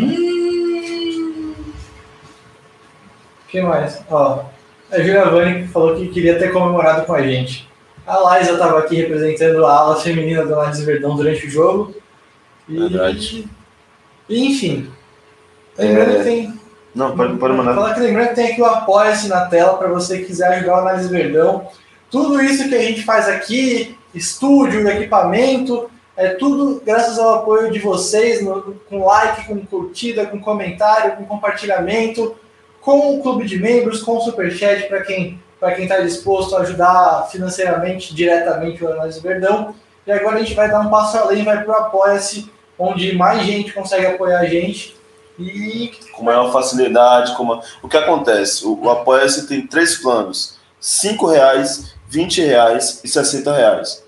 Quem 3.48 3.62
mais? 3.62 4.02
Ó, 4.10 4.44
a 4.90 4.98
Julia 4.98 5.26
Vani 5.26 5.66
falou 5.68 5.96
que 5.96 6.08
queria 6.08 6.38
ter 6.38 6.52
comemorado 6.52 7.06
com 7.06 7.14
a 7.14 7.22
gente. 7.22 7.70
A 8.06 8.38
Liza 8.38 8.52
estava 8.52 8.78
aqui 8.78 8.96
representando 8.96 9.64
a 9.64 9.76
ala 9.76 9.96
feminina 9.96 10.44
do 10.44 10.54
Análise 10.54 10.84
Verdão 10.84 11.14
durante 11.14 11.46
o 11.46 11.50
jogo. 11.50 11.94
Verdade. 12.80 13.48
E, 14.28 14.46
enfim. 14.46 14.90
Lembrando 15.78 16.18
que 16.18 16.24
tem. 16.24 16.60
Não, 16.94 17.16
pode, 17.16 17.36
pode 17.36 17.54
mandar. 17.54 17.74
Falar 17.74 17.94
que 17.94 18.00
lembrando 18.00 18.28
que 18.28 18.34
tem 18.34 18.52
aqui 18.52 18.60
o 18.60 18.66
Apoia-se 18.66 19.28
na 19.28 19.46
tela 19.46 19.78
para 19.78 19.88
você 19.88 20.18
que 20.18 20.24
quiser 20.26 20.48
ajudar 20.48 20.74
o 20.74 20.80
Análise 20.80 21.08
Verdão. 21.08 21.68
Tudo 22.10 22.40
isso 22.42 22.68
que 22.68 22.74
a 22.74 22.82
gente 22.82 23.02
faz 23.02 23.26
aqui, 23.28 23.96
estúdio, 24.14 24.86
equipamento, 24.86 25.90
é 26.14 26.28
tudo 26.34 26.82
graças 26.84 27.18
ao 27.18 27.36
apoio 27.36 27.72
de 27.72 27.78
vocês, 27.78 28.44
no- 28.44 28.74
com 28.88 29.04
like, 29.04 29.46
com 29.46 29.64
curtida, 29.64 30.26
com 30.26 30.38
comentário, 30.38 31.16
com 31.16 31.24
compartilhamento, 31.24 32.36
com 32.82 33.16
o 33.16 33.22
clube 33.22 33.46
de 33.46 33.58
membros, 33.58 34.02
com 34.02 34.18
o 34.18 34.20
superchat 34.20 34.86
para 34.88 35.02
quem 35.02 35.40
para 35.58 35.76
quem 35.76 35.84
está 35.84 36.00
disposto 36.00 36.56
a 36.56 36.62
ajudar 36.62 37.28
financeiramente 37.30 38.12
diretamente 38.12 38.82
o 38.82 38.88
Análise 38.92 39.20
Verdão. 39.20 39.72
E 40.04 40.10
agora 40.10 40.36
a 40.36 40.38
gente 40.40 40.54
vai 40.54 40.68
dar 40.68 40.80
um 40.80 40.90
passo 40.90 41.16
além, 41.16 41.44
vai 41.44 41.62
para 41.62 41.72
o 41.72 41.76
Apoia-se, 41.84 42.50
onde 42.82 43.14
mais 43.14 43.44
gente 43.44 43.72
consegue 43.72 44.06
apoiar 44.06 44.40
a 44.40 44.46
gente. 44.46 44.96
E 45.38 45.90
com 46.12 46.22
maior 46.24 46.52
facilidade. 46.52 47.34
Com 47.36 47.44
uma- 47.44 47.62
O 47.82 47.88
que 47.88 47.96
acontece? 47.96 48.64
O, 48.66 48.78
o 48.84 48.90
Apoia-se 48.90 49.46
tem 49.46 49.66
três 49.66 49.96
planos: 49.96 50.56
5 50.80 51.26
reais, 51.26 51.94
20 52.08 52.42
reais 52.42 53.00
e 53.02 53.08
60 53.08 53.54
reais. 53.54 54.02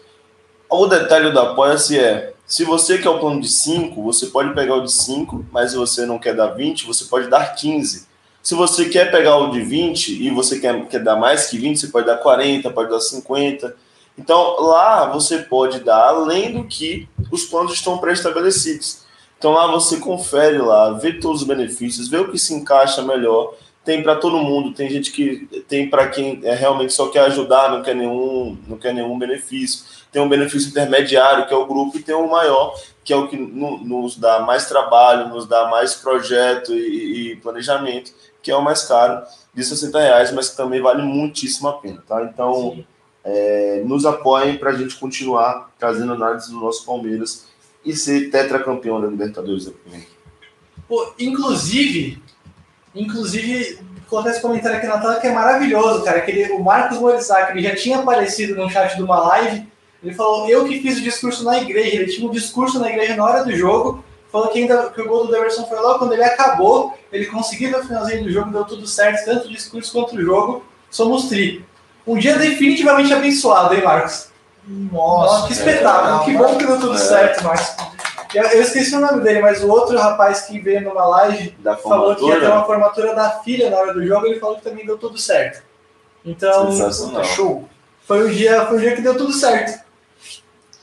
O 0.68 0.86
detalhe 0.86 1.30
do 1.30 1.40
Apoia-se 1.40 1.98
é: 1.98 2.32
Se 2.46 2.64
você 2.64 2.98
quer 2.98 3.08
o 3.08 3.18
plano 3.18 3.40
de 3.40 3.48
5, 3.48 4.02
você 4.02 4.26
pode 4.26 4.52
pegar 4.54 4.74
o 4.74 4.82
de 4.82 4.92
5, 4.92 5.44
mas 5.50 5.70
se 5.70 5.76
você 5.76 6.04
não 6.04 6.18
quer 6.18 6.34
dar 6.34 6.48
20, 6.48 6.84
você 6.86 7.04
pode 7.06 7.28
dar 7.28 7.54
15. 7.54 8.06
Se 8.42 8.54
você 8.54 8.84
quer 8.90 9.10
pegar 9.10 9.38
o 9.38 9.50
de 9.50 9.62
20 9.62 10.22
e 10.22 10.28
você 10.30 10.60
quer, 10.60 10.84
quer 10.88 10.98
dar 11.02 11.16
mais 11.16 11.46
que 11.46 11.56
20, 11.56 11.80
você 11.80 11.86
pode 11.86 12.06
dar 12.06 12.18
40, 12.18 12.70
pode 12.70 12.90
dar 12.90 13.00
50. 13.00 13.74
Então, 14.16 14.60
lá 14.60 15.06
você 15.06 15.38
pode 15.38 15.80
dar 15.80 16.08
além 16.08 16.52
do 16.52 16.64
que 16.64 17.08
os 17.30 17.44
planos 17.44 17.72
estão 17.72 17.98
pré-estabelecidos. 17.98 19.04
Então, 19.38 19.52
lá 19.52 19.66
você 19.66 19.98
confere 19.98 20.58
lá, 20.58 20.92
vê 20.92 21.12
todos 21.12 21.42
os 21.42 21.46
benefícios, 21.46 22.08
vê 22.08 22.18
o 22.18 22.30
que 22.30 22.38
se 22.38 22.54
encaixa 22.54 23.02
melhor. 23.02 23.54
Tem 23.84 24.02
para 24.02 24.16
todo 24.16 24.38
mundo, 24.38 24.72
tem 24.72 24.88
gente 24.88 25.12
que 25.12 25.46
tem 25.68 25.90
para 25.90 26.08
quem 26.08 26.40
é, 26.44 26.54
realmente 26.54 26.94
só 26.94 27.08
quer 27.08 27.26
ajudar, 27.26 27.70
não 27.70 27.82
quer 27.82 27.94
nenhum, 27.94 28.56
não 28.66 28.78
quer 28.78 28.94
nenhum 28.94 29.18
benefício. 29.18 29.84
Tem 30.10 30.22
um 30.22 30.28
benefício 30.28 30.70
intermediário, 30.70 31.46
que 31.46 31.52
é 31.52 31.56
o 31.56 31.66
grupo, 31.66 31.98
e 31.98 32.02
tem 32.02 32.14
o 32.14 32.20
um 32.20 32.30
maior, 32.30 32.74
que 33.04 33.12
é 33.12 33.16
o 33.16 33.28
que 33.28 33.36
nos 33.36 34.16
dá 34.16 34.40
mais 34.40 34.66
trabalho, 34.66 35.28
nos 35.28 35.46
dá 35.46 35.68
mais 35.68 35.94
projeto 35.94 36.72
e, 36.72 37.32
e 37.32 37.36
planejamento, 37.36 38.12
que 38.40 38.50
é 38.50 38.56
o 38.56 38.62
mais 38.62 38.84
caro, 38.84 39.22
de 39.52 39.62
60 39.62 40.00
reais, 40.00 40.32
mas 40.32 40.48
que 40.48 40.56
também 40.56 40.80
vale 40.80 41.02
muitíssimo 41.02 41.68
a 41.68 41.74
pena, 41.74 42.02
tá? 42.06 42.22
Então, 42.22 42.82
é, 43.24 43.82
nos 43.84 44.04
apoiem 44.04 44.58
para 44.58 44.70
a 44.70 44.74
gente 44.74 44.96
continuar 44.96 45.72
trazendo 45.78 46.12
análise 46.12 46.50
do 46.50 46.60
nosso 46.60 46.84
Palmeiras 46.84 47.46
e 47.84 47.94
ser 47.94 48.30
tetracampeão 48.30 49.00
da 49.00 49.06
Libertadores 49.06 49.70
Pô, 50.86 51.12
inclusive, 51.18 52.22
inclusive, 52.94 53.78
coloquei 54.08 54.32
esse 54.32 54.42
comentário 54.42 54.76
aqui 54.76 54.86
na 54.86 54.98
tela 54.98 55.20
que 55.20 55.26
é 55.26 55.32
maravilhoso, 55.32 56.04
cara. 56.04 56.20
Que 56.20 56.30
ele, 56.30 56.52
o 56.52 56.62
Marcos 56.62 56.98
Morisac, 56.98 57.52
ele 57.52 57.66
já 57.66 57.74
tinha 57.74 57.98
aparecido 57.98 58.54
no 58.54 58.68
chat 58.68 58.94
de 58.94 59.02
uma 59.02 59.18
live. 59.20 59.66
Ele 60.02 60.14
falou, 60.14 60.48
eu 60.48 60.66
que 60.66 60.80
fiz 60.80 60.98
o 60.98 61.02
discurso 61.02 61.42
na 61.44 61.58
igreja. 61.58 61.96
Ele 61.96 62.12
tinha 62.12 62.28
um 62.28 62.32
discurso 62.32 62.78
na 62.78 62.90
igreja 62.90 63.16
na 63.16 63.24
hora 63.24 63.44
do 63.44 63.56
jogo. 63.56 64.04
Falou 64.30 64.48
que, 64.48 64.58
ainda, 64.58 64.90
que 64.90 65.00
o 65.00 65.08
gol 65.08 65.26
do 65.26 65.32
Deverson 65.32 65.64
foi 65.66 65.80
logo 65.80 66.00
quando 66.00 66.12
ele 66.12 66.24
acabou. 66.24 66.98
Ele 67.10 67.26
conseguiu 67.26 67.70
no 67.70 67.82
finalzinho 67.82 68.24
do 68.24 68.30
jogo, 68.30 68.50
deu 68.50 68.64
tudo 68.64 68.86
certo, 68.86 69.24
tanto 69.24 69.46
o 69.46 69.50
discurso 69.50 69.92
quanto 69.92 70.16
o 70.16 70.22
jogo. 70.22 70.64
Somos 70.90 71.28
tri. 71.28 71.64
Um 72.06 72.18
dia 72.18 72.36
definitivamente 72.38 73.12
abençoado, 73.12 73.74
hein, 73.74 73.82
Marcos? 73.82 74.28
Nossa, 74.66 75.32
Nossa 75.32 75.46
que 75.46 75.52
espetáculo. 75.52 76.22
é, 76.22 76.24
que 76.24 76.36
bom 76.38 76.56
que 76.58 76.66
deu 76.66 76.80
tudo 76.80 76.94
é. 76.94 76.98
certo, 76.98 77.44
Marcos. 77.44 77.76
Eu, 78.34 78.42
eu 78.44 78.62
esqueci 78.62 78.96
o 78.96 79.00
nome 79.00 79.20
dele, 79.22 79.40
mas 79.40 79.62
o 79.62 79.68
outro 79.68 79.96
rapaz 79.96 80.42
que 80.42 80.58
veio 80.58 80.82
numa 80.82 81.06
live 81.06 81.54
Da 81.60 81.76
falou 81.76 82.16
que 82.16 82.24
ia 82.26 82.40
ter 82.40 82.48
uma 82.48 82.64
formatura 82.64 83.14
da 83.14 83.30
filha 83.40 83.70
na 83.70 83.76
hora 83.76 83.94
do 83.94 84.04
jogo, 84.04 84.26
ele 84.26 84.40
falou 84.40 84.56
que 84.56 84.62
também 84.62 84.84
deu 84.84 84.98
tudo 84.98 85.16
certo. 85.18 85.62
Então. 86.24 86.70
Show. 87.24 87.68
foi 88.06 88.26
um 88.26 88.30
dia, 88.32 88.66
foi 88.66 88.76
um 88.78 88.80
dia 88.80 88.96
que 88.96 89.02
deu 89.02 89.16
tudo 89.16 89.32
certo. 89.32 89.84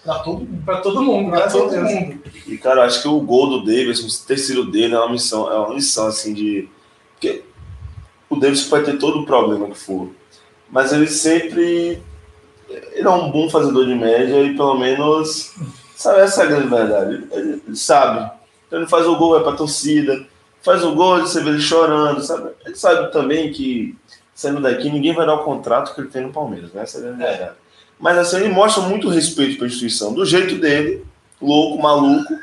Pra 0.04 0.20
todo 0.20 0.40
mundo. 0.40 0.64
Pra 0.66 0.78
todo 0.78 1.04
mundo, 1.04 1.30
Pra 1.30 1.48
todo 1.48 1.70
Deus. 1.70 1.92
mundo. 1.92 2.20
E, 2.48 2.58
cara, 2.58 2.82
eu 2.82 2.86
acho 2.86 3.02
que 3.02 3.08
o 3.08 3.20
gol 3.20 3.50
do 3.50 3.66
Davidson, 3.66 4.08
o 4.08 4.28
terceiro 4.28 4.66
dele, 4.66 4.96
é 4.96 4.98
uma 4.98 5.10
missão, 5.12 5.52
é 5.52 5.56
uma 5.56 5.74
missão, 5.76 6.08
assim, 6.08 6.34
de... 6.34 6.68
Porque 7.14 7.44
o 8.30 8.36
Davidson 8.36 8.70
pode 8.70 8.86
ter 8.86 8.98
todo 8.98 9.20
o 9.20 9.26
problema 9.26 9.68
que 9.68 9.78
for, 9.78 10.10
mas 10.72 10.94
ele 10.94 11.08
sempre... 11.08 12.02
Ele 12.70 13.08
é 13.08 13.10
um 13.10 13.30
bom 13.30 13.50
fazedor 13.50 13.86
de 13.86 13.94
média 13.94 14.44
e, 14.44 14.56
pelo 14.56 14.80
menos, 14.80 15.54
sabe, 15.96 16.22
essa 16.22 16.44
é 16.44 16.46
a 16.46 16.48
grande 16.48 16.68
verdade. 16.68 17.28
Ele, 17.32 17.62
ele 17.66 17.76
sabe. 17.76 18.32
Então 18.66 18.80
ele 18.80 18.88
faz 18.88 19.06
o 19.06 19.18
gol, 19.18 19.32
vai 19.32 19.44
pra 19.44 19.52
torcida, 19.52 20.26
faz 20.62 20.82
o 20.84 20.96
gol, 20.96 21.20
você 21.20 21.44
vê 21.44 21.50
ele 21.50 21.60
chorando, 21.60 22.22
sabe? 22.22 22.52
Ele 22.66 22.76
sabe 22.76 23.12
também 23.12 23.52
que, 23.52 23.98
saindo 24.34 24.62
daqui, 24.62 24.90
ninguém 24.90 25.14
vai 25.14 25.26
dar 25.26 25.36
o 25.36 25.44
contrato 25.44 25.94
que 25.94 26.00
ele 26.00 26.10
tem 26.10 26.22
no 26.22 26.32
Palmeiras, 26.32 26.72
né? 26.72 26.84
Essa 26.84 26.98
é 26.98 27.02
a 27.02 27.04
grande 27.04 27.18
verdade. 27.18 27.56
Mas, 28.00 28.18
assim, 28.18 28.38
ele 28.38 28.50
mostra 28.50 28.82
muito 28.84 29.10
respeito 29.10 29.56
pela 29.58 29.68
instituição, 29.68 30.14
do 30.14 30.26
jeito 30.26 30.56
dele, 30.56 31.06
louco, 31.42 31.82
maluco, 31.82 32.34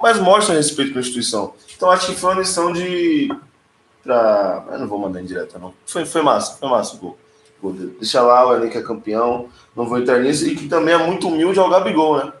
mas 0.00 0.18
mostra 0.18 0.54
respeito 0.54 0.90
pela 0.90 1.00
instituição. 1.00 1.54
Então 1.74 1.90
acho 1.90 2.06
que 2.06 2.14
foi 2.14 2.32
uma 2.32 2.40
lição 2.40 2.72
de. 2.72 3.34
Pra... 4.02 4.64
Eu 4.72 4.78
não 4.80 4.86
vou 4.86 4.98
mandar 4.98 5.22
em 5.22 5.24
direta, 5.24 5.58
não. 5.58 5.72
Foi, 5.86 6.04
foi 6.04 6.22
massa, 6.22 6.56
foi 6.58 6.68
massa 6.68 6.94
o 6.96 6.98
gol. 6.98 7.18
Dele. 7.62 7.96
Deixa 7.98 8.22
lá, 8.22 8.46
o 8.46 8.54
elenco 8.54 8.78
é 8.78 8.82
campeão, 8.82 9.48
não 9.74 9.86
vou 9.86 9.98
entrar 9.98 10.18
nisso. 10.20 10.46
E 10.46 10.54
que 10.54 10.68
também 10.68 10.94
é 10.94 10.98
muito 10.98 11.28
humilde 11.28 11.58
é 11.58 11.62
o 11.62 11.68
Gabigol, 11.68 12.18
né? 12.18 12.32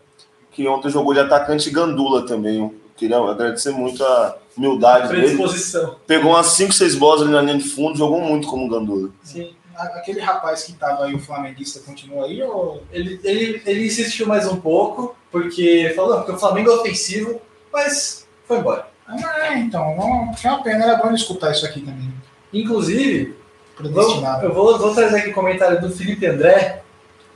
Que 0.52 0.66
ontem 0.68 0.90
jogou 0.90 1.14
de 1.14 1.20
atacante 1.20 1.70
Gandula 1.70 2.26
também. 2.26 2.60
Eu 2.60 2.74
queria 2.96 3.18
agradecer 3.18 3.70
muito 3.70 4.04
a 4.04 4.36
humildade 4.56 5.08
dele. 5.08 5.22
Predisposição. 5.22 5.96
Pegou 6.06 6.32
umas 6.32 6.46
5, 6.48 6.72
6 6.72 6.94
bolas 6.94 7.22
ali 7.22 7.30
na 7.30 7.42
linha 7.42 7.58
de 7.58 7.68
fundo, 7.68 7.98
jogou 7.98 8.20
muito 8.20 8.46
como 8.48 8.68
Gandula. 8.68 9.10
Sim. 9.22 9.54
Aquele 9.76 10.20
rapaz 10.20 10.64
que 10.64 10.72
tava 10.72 11.04
aí, 11.04 11.14
o 11.14 11.18
flamenguista, 11.18 11.80
continua 11.80 12.24
aí 12.24 12.42
ou. 12.42 12.82
Ele, 12.90 13.20
ele, 13.22 13.62
ele 13.66 13.86
insistiu 13.86 14.26
mais 14.26 14.46
um 14.46 14.56
pouco, 14.56 15.14
porque 15.30 15.92
falou, 15.94 16.16
porque 16.16 16.32
o 16.32 16.38
Flamengo 16.38 16.70
é 16.70 16.74
ofensivo, 16.76 17.42
mas 17.70 18.26
foi 18.46 18.58
embora. 18.58 18.88
Ah, 19.06 19.48
é, 19.48 19.58
então, 19.58 19.94
não, 19.96 20.34
é 20.42 20.48
uma 20.48 20.62
pena, 20.62 20.84
era 20.84 20.96
bom 20.96 21.08
ele 21.08 21.16
escutar 21.16 21.52
isso 21.52 21.66
aqui 21.66 21.80
também. 21.80 22.12
Inclusive, 22.52 23.36
Vamos, 23.78 23.92
Predestinado. 23.94 24.44
eu 24.46 24.54
vou, 24.54 24.78
vou 24.78 24.94
trazer 24.94 25.18
aqui 25.18 25.28
o 25.30 25.34
comentário 25.34 25.80
do 25.80 25.90
Felipe 25.90 26.26
André 26.26 26.82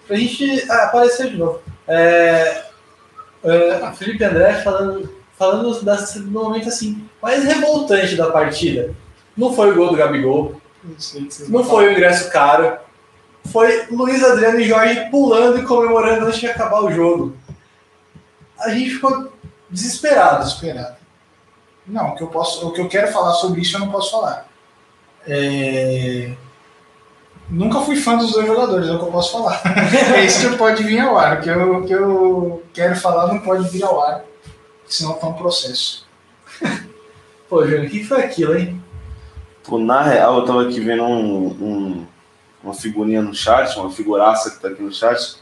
pra 0.06 0.16
gente. 0.16 0.64
Ah, 0.70 0.84
apareceu 0.84 1.28
de 1.30 1.36
novo. 1.36 1.60
É, 1.86 2.64
é, 3.44 3.92
Felipe 3.96 4.24
André 4.24 4.54
falando, 4.62 5.14
falando 5.38 5.82
da- 5.82 5.94
do 5.96 6.30
momento 6.30 6.68
assim, 6.68 7.06
mais 7.22 7.44
revoltante 7.44 8.16
da 8.16 8.30
partida. 8.30 8.94
Não 9.36 9.52
foi 9.54 9.70
o 9.70 9.74
gol 9.74 9.88
do 9.90 9.96
Gabigol, 9.96 10.60
Não 11.48 11.62
foi 11.64 11.88
o 11.88 11.92
ingresso 11.92 12.30
caro, 12.30 12.78
foi 13.52 13.86
Luiz 13.90 14.22
Adriano 14.24 14.60
e 14.60 14.64
Jorge 14.68 15.08
pulando 15.10 15.58
e 15.58 15.62
comemorando 15.66 16.26
antes 16.26 16.40
de 16.40 16.46
acabar 16.46 16.82
o 16.82 16.90
jogo. 16.92 17.36
A 18.58 18.70
gente 18.70 18.90
ficou 18.90 19.32
desesperado. 19.68 20.44
Desesperado. 20.44 20.96
Não, 21.86 22.10
o 22.10 22.14
que, 22.16 22.22
eu 22.22 22.28
posso, 22.28 22.66
o 22.68 22.72
que 22.72 22.80
eu 22.80 22.88
quero 22.88 23.08
falar 23.12 23.32
sobre 23.34 23.60
isso 23.62 23.76
eu 23.76 23.80
não 23.80 23.90
posso 23.90 24.10
falar. 24.10 24.46
É, 25.26 26.32
Nunca 27.48 27.80
fui 27.80 27.96
fã 27.96 28.16
dos 28.16 28.30
dois 28.32 28.46
jogadores, 28.46 28.86
é 28.88 28.92
o 28.92 28.98
que 28.98 29.04
eu 29.06 29.10
posso 29.10 29.32
falar. 29.32 29.60
é 30.14 30.24
isso 30.24 30.50
que 30.50 30.56
pode 30.56 30.84
vir 30.84 31.00
ao 31.00 31.18
ar. 31.18 31.38
O 31.38 31.40
que 31.42 31.48
eu, 31.50 31.84
que 31.84 31.92
eu 31.92 32.62
quero 32.72 32.94
falar 32.94 33.26
não 33.26 33.40
pode 33.40 33.68
vir 33.70 33.82
ao 33.82 34.00
ar, 34.00 34.22
senão 34.86 35.14
tá 35.14 35.26
um 35.26 35.32
processo. 35.32 36.06
Pô, 37.50 37.64
Júnior, 37.66 37.86
o 37.86 37.90
que 37.90 38.04
foi 38.04 38.22
aquilo, 38.22 38.56
hein? 38.56 38.80
Pô, 39.64 39.78
na 39.78 40.00
real, 40.02 40.38
eu 40.38 40.44
tava 40.44 40.62
aqui 40.62 40.78
vendo 40.78 41.02
um, 41.02 41.46
um- 41.48 42.06
uma 42.62 42.72
figurinha 42.74 43.20
no 43.20 43.34
chat, 43.34 43.76
uma 43.78 43.90
figuraça 43.90 44.50
que 44.52 44.60
tá 44.60 44.68
aqui 44.68 44.82
no 44.82 44.92
chat, 44.92 45.36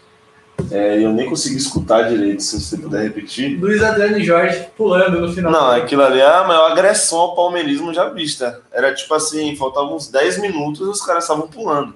é, 0.71 1.03
eu 1.03 1.13
nem 1.13 1.29
consegui 1.29 1.57
escutar 1.57 2.09
direito, 2.09 2.43
se 2.43 2.61
você 2.61 2.77
puder 2.77 3.03
repetir. 3.03 3.59
Luiz 3.59 3.83
Adriano 3.83 4.19
e 4.19 4.25
Jorge 4.25 4.69
pulando 4.77 5.21
no 5.21 5.33
final. 5.33 5.51
Não, 5.51 5.71
aquilo 5.71 6.03
ali 6.03 6.21
é 6.21 6.27
a 6.27 6.45
maior 6.45 6.73
agressão 6.73 7.19
ao 7.19 7.35
palmeirismo 7.35 7.95
já 7.95 8.09
vista. 8.09 8.61
Era 8.73 8.95
tipo 8.95 9.15
assim, 9.15 9.57
faltavam 9.57 9.97
uns 9.97 10.09
10 10.09 10.39
minutos 10.41 10.87
e 10.87 10.91
os 10.91 11.01
caras 11.01 11.25
estavam 11.25 11.49
pulando. 11.49 11.95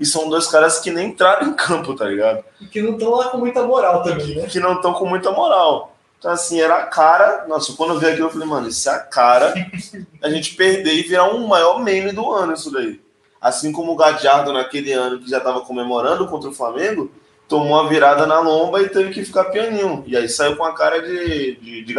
E 0.00 0.06
são 0.06 0.28
dois 0.28 0.46
caras 0.46 0.78
que 0.78 0.90
nem 0.90 1.08
entraram 1.08 1.48
em 1.48 1.52
campo, 1.54 1.94
tá 1.94 2.04
ligado? 2.04 2.44
E 2.60 2.66
que 2.66 2.80
não 2.80 2.92
estão 2.92 3.10
lá 3.10 3.28
com 3.28 3.38
muita 3.38 3.62
moral 3.64 4.02
também, 4.02 4.36
né? 4.36 4.46
Que 4.46 4.60
não 4.60 4.74
estão 4.74 4.92
com 4.94 5.06
muita 5.06 5.30
moral. 5.30 5.94
Então, 6.18 6.30
assim, 6.30 6.60
era 6.60 6.76
a 6.76 6.86
cara. 6.86 7.46
Nossa, 7.48 7.72
quando 7.74 7.94
eu 7.94 7.98
vi 7.98 8.06
aquilo, 8.06 8.26
eu 8.26 8.30
falei, 8.30 8.46
mano, 8.46 8.68
isso 8.68 8.88
é 8.88 8.92
a 8.92 8.98
cara 8.98 9.54
a 10.22 10.30
gente 10.30 10.54
perder 10.54 10.94
e 10.94 11.02
virar 11.02 11.32
um 11.32 11.46
maior 11.46 11.82
meme 11.82 12.12
do 12.12 12.30
ano, 12.32 12.54
isso 12.54 12.70
daí. 12.70 13.00
Assim 13.40 13.70
como 13.70 13.92
o 13.92 13.96
Gadiardo 13.96 14.52
naquele 14.52 14.92
ano 14.92 15.20
que 15.20 15.30
já 15.30 15.40
tava 15.40 15.60
comemorando 15.60 16.26
contra 16.26 16.48
o 16.48 16.54
Flamengo, 16.54 17.10
tomou 17.48 17.80
uma 17.80 17.88
virada 17.88 18.26
na 18.26 18.38
lomba 18.40 18.82
e 18.82 18.88
teve 18.88 19.10
que 19.10 19.24
ficar 19.24 19.44
pianinho. 19.44 20.04
E 20.06 20.16
aí 20.16 20.28
saiu 20.28 20.56
com 20.56 20.64
a 20.64 20.74
cara 20.74 21.00
de, 21.00 21.56
de, 21.56 21.82
de 21.82 21.94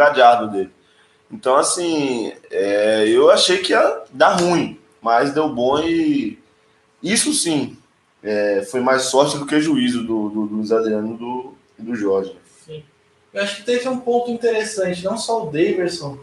dele. 0.52 0.70
Então, 1.30 1.56
assim, 1.56 2.32
é, 2.50 3.08
eu 3.08 3.30
achei 3.30 3.58
que 3.58 3.72
ia 3.72 4.02
dar 4.12 4.40
ruim, 4.40 4.78
mas 5.02 5.34
deu 5.34 5.48
bom 5.48 5.78
e 5.80 6.38
isso 7.02 7.32
sim 7.32 7.76
é, 8.22 8.62
foi 8.70 8.80
mais 8.80 9.02
sorte 9.02 9.38
do 9.38 9.46
que 9.46 9.60
juízo 9.60 10.02
do, 10.02 10.28
do, 10.28 10.46
do 10.46 10.56
Luiz 10.56 10.72
Adriano 10.72 11.16
do, 11.16 11.54
do 11.78 11.94
Jorge. 11.94 12.36
Eu 13.32 13.42
acho 13.42 13.56
que 13.56 13.62
teve 13.62 13.88
um 13.88 14.00
ponto 14.00 14.30
interessante, 14.30 15.04
não 15.04 15.16
só 15.16 15.44
o 15.44 15.50
Daverson 15.50 16.18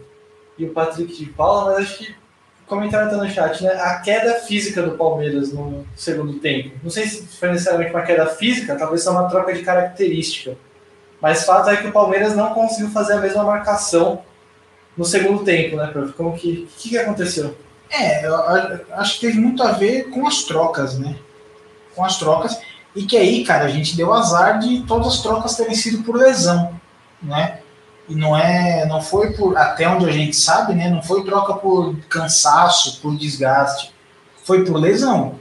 e 0.57 0.65
o 0.65 0.73
Patrick 0.73 1.15
de 1.15 1.25
Paula, 1.27 1.71
mas 1.71 1.85
acho 1.85 1.99
que 1.99 2.15
o 2.67 2.69
comentário 2.69 3.09
tá 3.09 3.15
no 3.15 3.29
chat, 3.29 3.63
né? 3.63 3.71
A 3.81 3.99
queda 4.01 4.41
física 4.41 4.81
do 4.83 4.97
Palmeiras 4.97 5.53
no 5.53 5.87
segundo 5.95 6.33
tempo. 6.39 6.77
Não 6.83 6.89
sei 6.89 7.07
se 7.07 7.25
foi 7.25 7.49
necessariamente 7.49 7.93
uma 7.93 8.03
queda 8.03 8.25
física, 8.25 8.75
talvez 8.75 9.01
seja 9.01 9.17
uma 9.17 9.29
troca 9.29 9.53
de 9.53 9.61
característica. 9.61 10.57
Mas 11.21 11.45
fato 11.45 11.69
é 11.69 11.77
que 11.77 11.87
o 11.87 11.93
Palmeiras 11.93 12.35
não 12.35 12.53
conseguiu 12.53 12.89
fazer 12.89 13.13
a 13.13 13.21
mesma 13.21 13.45
marcação 13.45 14.21
no 14.97 15.05
segundo 15.05 15.45
tempo, 15.45 15.77
né, 15.77 15.87
prof? 15.87 16.11
Como 16.11 16.37
que, 16.37 16.67
o 16.69 16.77
que, 16.77 16.89
que 16.89 16.97
aconteceu? 16.97 17.57
É, 17.89 18.27
eu 18.27 18.35
acho 18.95 19.13
que 19.13 19.27
teve 19.27 19.39
muito 19.39 19.63
a 19.63 19.71
ver 19.71 20.09
com 20.09 20.27
as 20.27 20.43
trocas, 20.43 20.99
né? 20.99 21.15
Com 21.95 22.03
as 22.03 22.19
trocas. 22.19 22.59
E 22.93 23.03
que 23.03 23.15
aí, 23.15 23.45
cara, 23.45 23.63
a 23.63 23.69
gente 23.69 23.95
deu 23.95 24.13
azar 24.13 24.59
de 24.59 24.81
todas 24.81 25.07
as 25.07 25.21
trocas 25.21 25.55
terem 25.55 25.73
sido 25.73 26.03
por 26.03 26.17
lesão, 26.17 26.77
né? 27.23 27.59
E 28.09 28.15
não 28.15 28.37
é, 28.37 28.85
não 28.85 29.01
foi 29.01 29.33
por, 29.33 29.57
até 29.57 29.87
onde 29.87 30.07
a 30.07 30.11
gente 30.11 30.35
sabe, 30.35 30.73
né? 30.73 30.89
Não 30.89 31.01
foi 31.01 31.23
troca 31.25 31.53
por 31.55 31.95
cansaço, 32.09 33.01
por 33.01 33.15
desgaste. 33.17 33.91
Foi 34.45 34.63
por 34.63 34.77
lesão, 34.77 35.35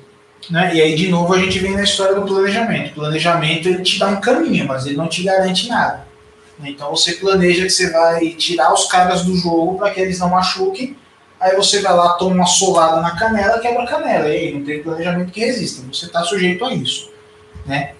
né? 0.50 0.74
E 0.74 0.82
aí, 0.82 0.96
de 0.96 1.08
novo, 1.08 1.32
a 1.32 1.38
gente 1.38 1.58
vem 1.60 1.76
na 1.76 1.84
história 1.84 2.14
do 2.14 2.26
planejamento. 2.26 2.90
O 2.90 2.94
planejamento, 2.94 3.68
ele 3.68 3.82
te 3.82 3.98
dá 3.98 4.08
um 4.08 4.20
caminho, 4.20 4.66
mas 4.66 4.84
ele 4.84 4.96
não 4.96 5.08
te 5.08 5.22
garante 5.22 5.68
nada. 5.68 6.06
Então 6.64 6.90
você 6.90 7.12
planeja 7.14 7.64
que 7.64 7.70
você 7.70 7.90
vai 7.90 8.30
tirar 8.30 8.72
os 8.72 8.86
caras 8.86 9.24
do 9.24 9.36
jogo 9.36 9.78
para 9.78 9.90
que 9.90 10.00
eles 10.00 10.18
não 10.18 10.30
machuquem. 10.30 10.96
Aí 11.38 11.54
você 11.54 11.82
vai 11.82 11.94
lá, 11.94 12.14
toma 12.14 12.34
uma 12.34 12.46
solada 12.46 13.00
na 13.00 13.14
canela, 13.14 13.58
quebra 13.58 13.82
a 13.82 13.86
canela. 13.86 14.28
E 14.28 14.36
aí 14.36 14.54
não 14.54 14.64
tem 14.64 14.82
planejamento 14.82 15.32
que 15.32 15.40
resista. 15.40 15.82
Você 15.92 16.06
está 16.06 16.24
sujeito 16.24 16.64
a 16.64 16.72
isso. 16.72 17.10
Né? 17.66 17.94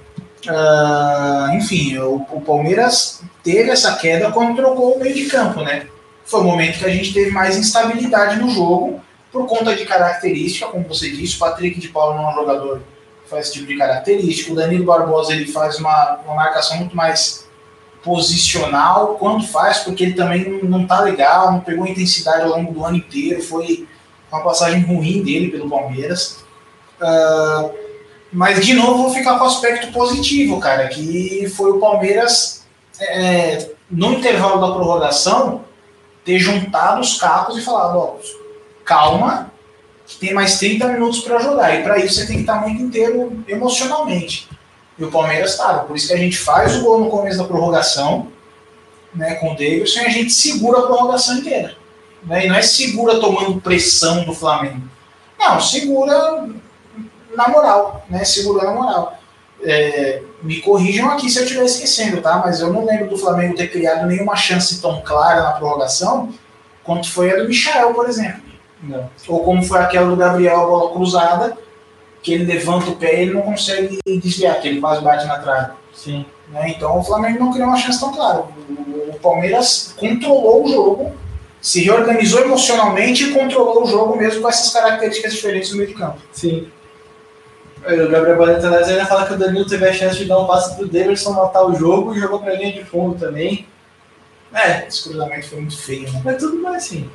Uh, 0.49 1.57
enfim, 1.57 1.99
o, 1.99 2.27
o, 2.31 2.41
Palmeiras 2.41 3.23
teve 3.43 3.71
essa 3.71 3.97
queda 3.97 4.31
quando 4.31 4.57
trocou 4.57 4.93
o 4.93 5.01
meio 5.01 5.15
de 5.15 5.27
campo. 5.27 5.61
Né? 5.61 5.87
Foi 6.25 6.41
o 6.41 6.45
momento 6.45 6.79
que 6.79 6.85
a 6.85 6.91
gente 6.91 7.13
teve 7.13 7.31
mais 7.31 7.57
instabilidade 7.57 8.39
no 8.39 8.49
jogo 8.51 9.01
por 9.33 9.47
conta 9.47 9.75
de 9.75 9.85
característica, 9.85 10.67
como 10.67 10.87
você 10.89 11.11
disse, 11.11 11.37
o 11.37 11.39
Patrick 11.39 11.79
de 11.79 11.89
Paulo 11.89 12.17
não 12.17 12.31
é 12.31 12.33
um 12.33 12.37
jogador 12.37 12.81
que 13.23 13.29
faz 13.29 13.47
esse 13.47 13.55
tipo 13.55 13.67
de 13.67 13.77
característica. 13.77 14.53
O 14.53 14.55
Danilo 14.55 14.85
Barbosa 14.85 15.33
ele 15.33 15.47
faz 15.47 15.79
uma, 15.79 16.21
uma 16.25 16.35
marcação 16.35 16.79
muito 16.79 16.97
mais 16.97 17.47
posicional 18.03 19.17
quando 19.19 19.47
faz, 19.47 19.79
porque 19.79 20.05
ele 20.05 20.15
também 20.15 20.63
não, 20.63 20.87
tá 20.87 21.01
legal, 21.01 21.53
não 21.53 21.61
pegou 21.61 21.87
intensidade 21.87 22.43
ao 22.43 22.51
longo 22.51 22.73
do 22.73 22.85
ano 22.85 22.97
inteiro, 22.97 23.43
foi 23.43 23.87
uma 24.31 24.43
passagem 24.43 24.81
ruim 24.83 25.23
dele 25.23 25.51
pelo 25.51 25.69
Palmeiras. 25.69 26.45
Uh, 27.01 27.86
mas 28.37 28.63
de 28.63 28.75
novo 28.75 29.05
vou 29.05 29.15
ficar 29.15 29.39
com 29.39 29.45
o 29.45 29.49
aspecto 29.49 29.91
positivo, 29.91 30.61
cara, 30.61 30.89
que 30.89 31.51
foi 31.57 31.71
o 31.71 31.81
Palmeiras 31.81 32.67
é, 33.01 33.71
no 33.91 34.13
intervalo 34.13 34.61
da 34.61 34.75
prorrogação 34.75 35.65
ter 36.23 36.39
juntado 36.39 37.01
os 37.01 37.19
cacos 37.19 37.57
e 37.57 37.63
falado, 37.63 37.97
ó, 37.97 38.17
calma, 38.85 39.51
que 40.07 40.19
tem 40.19 40.35
mais 40.35 40.59
30 40.59 40.87
minutos 40.89 41.21
para 41.21 41.39
jogar. 41.39 41.81
E 41.81 41.83
para 41.83 41.97
isso 41.97 42.17
você 42.17 42.27
tem 42.27 42.37
que 42.37 42.43
estar 42.43 42.61
muito 42.61 42.83
inteiro 42.83 43.43
emocionalmente. 43.49 44.47
E 44.99 45.05
o 45.05 45.11
Palmeiras 45.11 45.53
estava. 45.53 45.85
Por 45.85 45.97
isso 45.97 46.09
que 46.09 46.13
a 46.13 46.19
gente 46.19 46.37
faz 46.37 46.77
o 46.77 46.83
gol 46.83 47.01
no 47.01 47.09
começo 47.09 47.39
da 47.39 47.45
prorrogação, 47.45 48.31
né, 49.15 49.37
com 49.37 49.53
o 49.53 49.57
Davidson, 49.57 50.01
e 50.01 50.05
a 50.05 50.11
gente 50.11 50.31
segura 50.31 50.81
a 50.81 50.83
prorrogação 50.83 51.39
inteira. 51.39 51.75
Né, 52.23 52.45
e 52.45 52.49
não 52.51 52.57
é 52.57 52.61
segura 52.61 53.19
tomando 53.19 53.63
pressão 53.63 54.25
do 54.25 54.35
Flamengo. 54.35 54.83
Não, 55.39 55.59
segura 55.59 56.47
na 57.37 57.49
moral, 57.49 58.05
né? 58.09 58.25
Segura 58.25 58.65
na 58.65 58.73
moral. 58.73 59.19
É, 59.63 60.23
me 60.43 60.61
corrijam 60.61 61.11
aqui 61.11 61.31
se 61.31 61.39
eu 61.39 61.45
estiver 61.45 61.65
esquecendo, 61.65 62.21
tá? 62.21 62.43
Mas 62.45 62.61
eu 62.61 62.73
não 62.73 62.85
lembro 62.85 63.09
do 63.09 63.17
Flamengo 63.17 63.57
ter 63.57 63.71
criado 63.71 64.07
nenhuma 64.07 64.37
chance 64.37 64.81
tão 64.81 65.01
clara 65.01 65.43
na 65.43 65.53
prorrogação 65.53 66.33
quanto 66.85 67.11
foi 67.11 67.33
a 67.33 67.37
do 67.37 67.49
Michel, 67.49 67.95
por 67.95 68.09
exemplo. 68.09 68.43
Não. 68.83 69.11
Ou 69.29 69.43
como 69.43 69.63
foi 69.63 69.81
aquela 69.81 70.09
do 70.09 70.17
Gabriel, 70.17 70.63
a 70.63 70.67
bola 70.67 70.93
cruzada, 70.93 71.57
que 72.23 72.33
ele 72.33 72.45
levanta 72.45 72.91
o 72.91 72.97
pé 72.97 73.17
e 73.17 73.23
ele 73.23 73.35
não 73.35 73.43
consegue 73.43 73.99
desviar, 74.07 74.61
que 74.61 74.69
ele 74.69 74.81
quase 74.81 75.03
bate 75.03 75.27
na 75.27 75.39
trave. 75.39 75.73
Sim. 75.95 76.25
Né? 76.49 76.71
Então 76.71 76.99
o 76.99 77.03
Flamengo 77.03 77.41
não 77.41 77.53
criou 77.53 77.69
uma 77.69 77.77
chance 77.77 77.99
tão 77.99 78.13
clara. 78.13 78.45
O, 78.69 79.11
o 79.11 79.19
Palmeiras 79.21 79.95
controlou 79.97 80.65
o 80.65 80.69
jogo, 80.69 81.13
se 81.61 81.83
reorganizou 81.83 82.43
emocionalmente 82.43 83.25
e 83.25 83.33
controlou 83.33 83.85
o 83.85 83.87
jogo 83.87 84.17
mesmo 84.17 84.43
com 84.43 84.49
essas 84.49 84.73
características 84.73 85.33
diferentes 85.33 85.71
no 85.71 85.79
meio 85.79 85.89
de 85.89 85.95
campo. 85.95 86.19
Sim. 86.33 86.69
O 87.87 88.11
Gabriel 88.11 88.37
Banetanese 88.37 88.91
ainda 88.91 89.07
fala 89.07 89.27
que 89.27 89.35
o 89.35 89.39
Danilo 89.39 89.67
teve 89.67 89.89
a 89.89 89.93
chance 89.93 90.19
de 90.19 90.25
dar 90.25 90.41
um 90.41 90.47
passe 90.47 90.75
pro 90.75 90.89
Davidson 90.89 91.33
matar 91.33 91.65
o 91.65 91.75
jogo 91.75 92.15
e 92.15 92.19
jogou 92.19 92.41
pra 92.41 92.55
linha 92.55 92.73
de 92.73 92.85
fundo 92.85 93.17
também. 93.17 93.67
É, 94.53 94.87
esse 94.87 95.05
cruzamento 95.05 95.49
foi 95.49 95.61
muito 95.61 95.79
feio, 95.79 96.13
né? 96.13 96.21
Mas 96.25 96.37
tudo 96.39 96.63
bem 96.63 96.75
assim. 96.75 97.11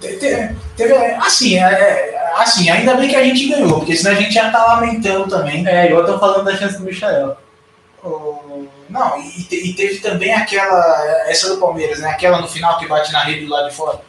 Teve, 0.00 0.54
teve, 0.76 0.94
assim, 1.16 1.58
é, 1.58 1.62
é, 1.62 2.32
assim, 2.36 2.68
ainda 2.68 2.94
bem 2.94 3.08
que 3.08 3.16
a 3.16 3.24
gente 3.24 3.48
ganhou, 3.48 3.78
porque 3.78 3.96
senão 3.96 4.12
a 4.12 4.20
gente 4.20 4.34
já 4.34 4.50
tá 4.50 4.74
lamentando 4.74 5.28
também. 5.28 5.66
É, 5.66 5.86
igual 5.86 6.02
eu 6.02 6.12
tô 6.12 6.18
falando 6.18 6.44
da 6.44 6.56
chance 6.56 6.76
do 6.76 6.84
Michael. 6.84 7.36
não, 8.88 9.20
e, 9.20 9.48
e, 9.50 9.74
teve 9.74 9.98
também 10.00 10.32
aquela, 10.34 11.24
essa 11.26 11.48
do 11.48 11.58
Palmeiras, 11.58 12.00
né? 12.00 12.10
Aquela 12.10 12.40
no 12.40 12.48
final 12.48 12.78
que 12.78 12.86
bate 12.86 13.12
na 13.12 13.24
rede 13.24 13.46
do 13.46 13.50
lado 13.50 13.70
de 13.70 13.74
fora. 13.74 14.00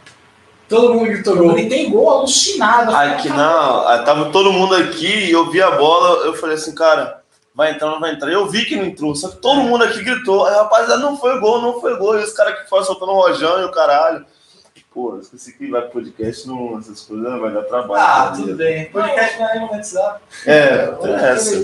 Todo 0.70 0.94
mundo 0.94 1.08
gritou 1.08 1.36
gol. 1.36 1.58
Ele 1.58 1.68
tem 1.68 1.90
gol 1.90 2.10
alucinado. 2.10 2.96
Aqui 2.96 3.28
não, 3.28 3.88
ah, 3.88 4.04
tava 4.06 4.32
todo 4.32 4.54
mundo 4.54 4.76
aqui 4.76 5.08
e 5.08 5.32
eu 5.32 5.50
vi 5.50 5.62
a 5.62 5.72
bola, 5.72 6.26
eu 6.26 6.36
falei 6.36 6.56
assim, 6.56 6.76
cara, 6.76 7.22
vai 7.56 7.72
entrar, 7.72 7.90
não 7.90 8.00
vai 8.00 8.14
entrar. 8.14 8.32
Eu 8.32 8.48
vi 8.48 8.64
que 8.66 8.76
não 8.76 8.86
entrou, 8.86 9.16
só 9.16 9.30
que 9.30 9.38
todo 9.38 9.62
mundo 9.62 9.84
aqui 9.84 10.04
gritou. 10.04 10.46
Aí, 10.46 10.56
rapaziada, 10.56 11.02
não 11.02 11.18
foi 11.18 11.40
gol, 11.40 11.62
não 11.62 11.82
foi 11.82 11.98
gol. 11.98 12.20
E 12.20 12.24
os 12.24 12.34
caras 12.34 12.60
que 12.60 12.70
foram 12.70 12.86
soltando 12.86 13.12
o 13.12 13.16
rojão 13.16 13.60
e 13.60 13.66
o 13.66 13.72
caralho. 13.72 14.26
Pô, 14.94 15.20
esqueci 15.20 15.56
que 15.56 15.70
vai 15.70 15.84
podcast, 15.84 16.48
não, 16.48 16.80
essas 16.80 17.02
coisas 17.02 17.40
vai 17.40 17.54
dar 17.54 17.62
trabalho. 17.62 18.04
Ah, 18.04 18.34
tudo 18.36 18.56
bem. 18.56 18.92
Podcast 18.92 19.40
não 19.40 19.50
é 19.50 19.60
monetizado. 19.60 20.20
É, 20.46 20.88
tem 20.88 21.14
essa. 21.14 21.56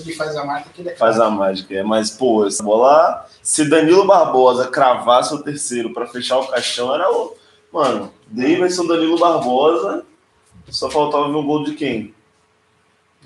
Ele 0.00 0.14
faz 0.14 0.36
a 0.36 0.44
mágica. 0.44 0.70
Ele 0.78 0.88
é 0.88 0.96
faz 0.96 1.20
a 1.20 1.30
mágica, 1.30 1.74
é. 1.74 1.82
Mas, 1.84 2.10
pô, 2.10 2.44
essa 2.46 2.62
bola, 2.64 3.26
se 3.40 3.68
Danilo 3.68 4.04
Barbosa 4.06 4.66
cravasse 4.66 5.32
o 5.32 5.42
terceiro 5.42 5.92
pra 5.92 6.06
fechar 6.06 6.38
o 6.38 6.48
caixão, 6.48 6.92
era 6.92 7.08
o. 7.10 7.36
Mano, 7.74 8.12
Davidson, 8.28 8.86
Danilo 8.86 9.18
Barbosa, 9.18 10.06
só 10.68 10.88
faltava 10.88 11.26
ver 11.26 11.34
o 11.34 11.42
gol 11.42 11.64
de 11.64 11.74
quem? 11.74 12.14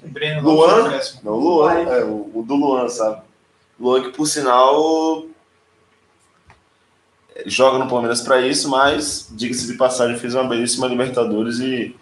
Breno 0.03 0.41
Luan? 0.41 0.99
Não, 1.23 1.33
o 1.35 1.39
Luan, 1.39 1.73
é, 1.75 2.03
o, 2.03 2.31
o 2.33 2.43
do 2.43 2.55
Luan, 2.55 2.89
sabe? 2.89 3.21
Luan 3.79 4.05
que, 4.05 4.17
por 4.17 4.27
sinal, 4.27 5.27
joga 7.45 7.79
no 7.79 7.91
Palmeiras 7.91 8.23
para 8.23 8.41
isso, 8.41 8.71
mas, 8.71 9.29
diga-se 9.33 9.67
de 9.67 9.75
passagem, 9.75 10.17
fez 10.17 10.35
uma 10.35 10.45
belíssima 10.45 10.87
Libertadores 10.87 11.59
e 11.59 11.95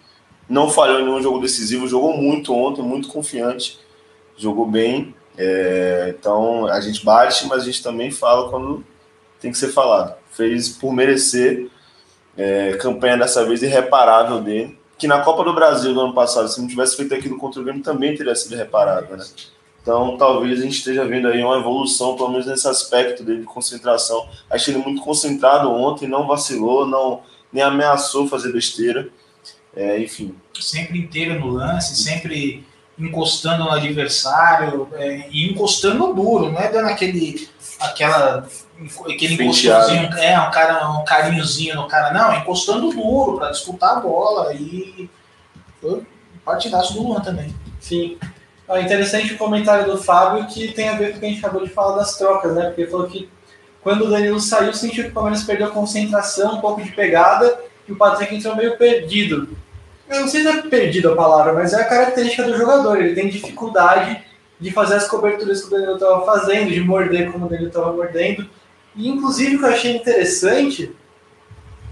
não 0.47 0.69
falhou 0.69 1.01
em 1.01 1.03
nenhum 1.03 1.21
jogo 1.21 1.41
decisivo, 1.41 1.85
jogou 1.85 2.15
muito 2.15 2.53
ontem, 2.53 2.81
muito 2.81 3.09
confiante, 3.09 3.77
jogou 4.37 4.65
bem. 4.65 5.13
É, 5.37 6.15
então 6.17 6.65
a 6.67 6.79
gente 6.79 7.03
bate, 7.03 7.45
mas 7.45 7.63
a 7.63 7.65
gente 7.65 7.83
também 7.83 8.09
fala 8.09 8.49
quando 8.49 8.85
tem 9.41 9.51
que 9.51 9.57
ser 9.57 9.67
falado. 9.73 10.15
Fez 10.31 10.69
por 10.69 10.93
merecer, 10.93 11.69
é, 12.37 12.73
campanha 12.73 13.17
dessa 13.17 13.45
vez 13.45 13.63
irreparável 13.63 14.41
dele, 14.41 14.77
que 14.97 15.07
na 15.07 15.21
Copa 15.21 15.43
do 15.43 15.53
Brasil 15.53 15.93
do 15.93 16.01
ano 16.01 16.13
passado, 16.13 16.47
se 16.47 16.59
não 16.61 16.67
tivesse 16.67 16.95
feito 16.95 17.13
aquilo 17.13 17.37
contra 17.37 17.59
o 17.59 17.63
Grêmio, 17.63 17.83
também 17.83 18.15
teria 18.15 18.35
sido 18.35 18.55
reparável, 18.55 19.17
né? 19.17 19.25
Então, 19.81 20.17
talvez 20.17 20.59
a 20.59 20.63
gente 20.63 20.79
esteja 20.79 21.05
vendo 21.05 21.29
aí 21.29 21.41
uma 21.41 21.59
evolução, 21.59 22.15
pelo 22.15 22.29
menos 22.29 22.45
nesse 22.45 22.67
aspecto 22.67 23.23
dele 23.23 23.39
de 23.39 23.45
concentração. 23.45 24.27
Achei 24.49 24.73
ele 24.73 24.83
muito 24.83 25.01
concentrado 25.01 25.71
ontem, 25.71 26.09
não 26.09 26.27
vacilou, 26.27 26.85
não 26.85 27.21
nem 27.53 27.63
ameaçou 27.63 28.27
fazer 28.27 28.51
besteira. 28.51 29.07
É, 29.73 29.97
enfim. 29.97 30.35
Sempre 30.59 30.99
inteiro 30.99 31.39
no 31.39 31.51
lance, 31.51 31.95
sempre 31.95 32.65
encostando 32.99 33.63
no 33.63 33.71
adversário 33.71 34.89
é, 34.93 35.29
e 35.31 35.49
encostando 35.49 36.13
duro, 36.13 36.51
não 36.51 36.59
é 36.59 36.69
dando 36.69 36.87
aquele, 36.87 37.47
aquela, 37.79 38.47
aquele 39.09 39.33
encostãozinho, 39.33 40.13
é, 40.17 40.39
um, 40.39 40.51
cara, 40.51 40.89
um 40.89 41.05
carinhozinho 41.05 41.75
no 41.75 41.87
cara, 41.87 42.13
não, 42.13 42.35
encostando 42.35 42.91
duro 42.91 43.37
para 43.37 43.51
disputar 43.51 43.97
a 43.97 43.99
bola 43.99 44.53
e 44.53 45.09
foi 45.81 46.03
partidaço 46.47 46.93
do 46.93 47.03
Luan 47.03 47.19
também. 47.19 47.53
Sim. 47.79 48.17
É 48.69 48.81
interessante 48.81 49.33
o 49.33 49.37
comentário 49.37 49.85
do 49.85 49.97
Fábio 49.97 50.45
que 50.47 50.71
tem 50.71 50.89
a 50.89 50.95
ver 50.95 51.11
com 51.11 51.17
o 51.17 51.19
que 51.19 51.25
a 51.25 51.29
gente 51.29 51.39
acabou 51.39 51.63
de 51.63 51.69
falar 51.69 51.97
das 51.97 52.17
trocas, 52.17 52.53
né? 52.53 52.65
Porque 52.65 52.81
ele 52.81 52.91
falou 52.91 53.07
que 53.07 53.29
quando 53.81 54.05
o 54.05 54.09
Danilo 54.09 54.39
saiu, 54.39 54.73
sentiu 54.73 55.05
que 55.05 55.11
o 55.11 55.13
Palmeiras 55.13 55.43
perdeu 55.43 55.67
a 55.67 55.71
concentração, 55.71 56.55
um 56.55 56.61
pouco 56.61 56.81
de 56.81 56.91
pegada, 56.91 57.59
e 57.87 57.91
o 57.91 57.95
Patrick 57.95 58.35
entrou 58.35 58.55
meio 58.55 58.77
perdido. 58.77 59.57
Eu 60.09 60.21
não 60.21 60.27
sei 60.27 60.41
se 60.41 60.47
é 60.47 60.61
perdido 60.63 61.11
a 61.11 61.15
palavra, 61.15 61.53
mas 61.53 61.73
é 61.73 61.81
a 61.81 61.85
característica 61.85 62.43
do 62.43 62.57
jogador. 62.57 62.97
Ele 62.97 63.15
tem 63.15 63.29
dificuldade 63.29 64.21
de 64.59 64.71
fazer 64.71 64.95
as 64.95 65.07
coberturas 65.07 65.61
que 65.61 65.67
o 65.67 65.69
Danilo 65.69 65.93
estava 65.93 66.25
fazendo, 66.25 66.71
de 66.71 66.81
morder 66.81 67.31
como 67.31 67.45
o 67.45 67.49
Danilo 67.49 67.67
estava 67.67 67.93
mordendo. 67.93 68.49
E 68.95 69.07
inclusive 69.07 69.55
o 69.55 69.59
que 69.59 69.65
eu 69.65 69.69
achei 69.69 69.95
interessante, 69.95 70.95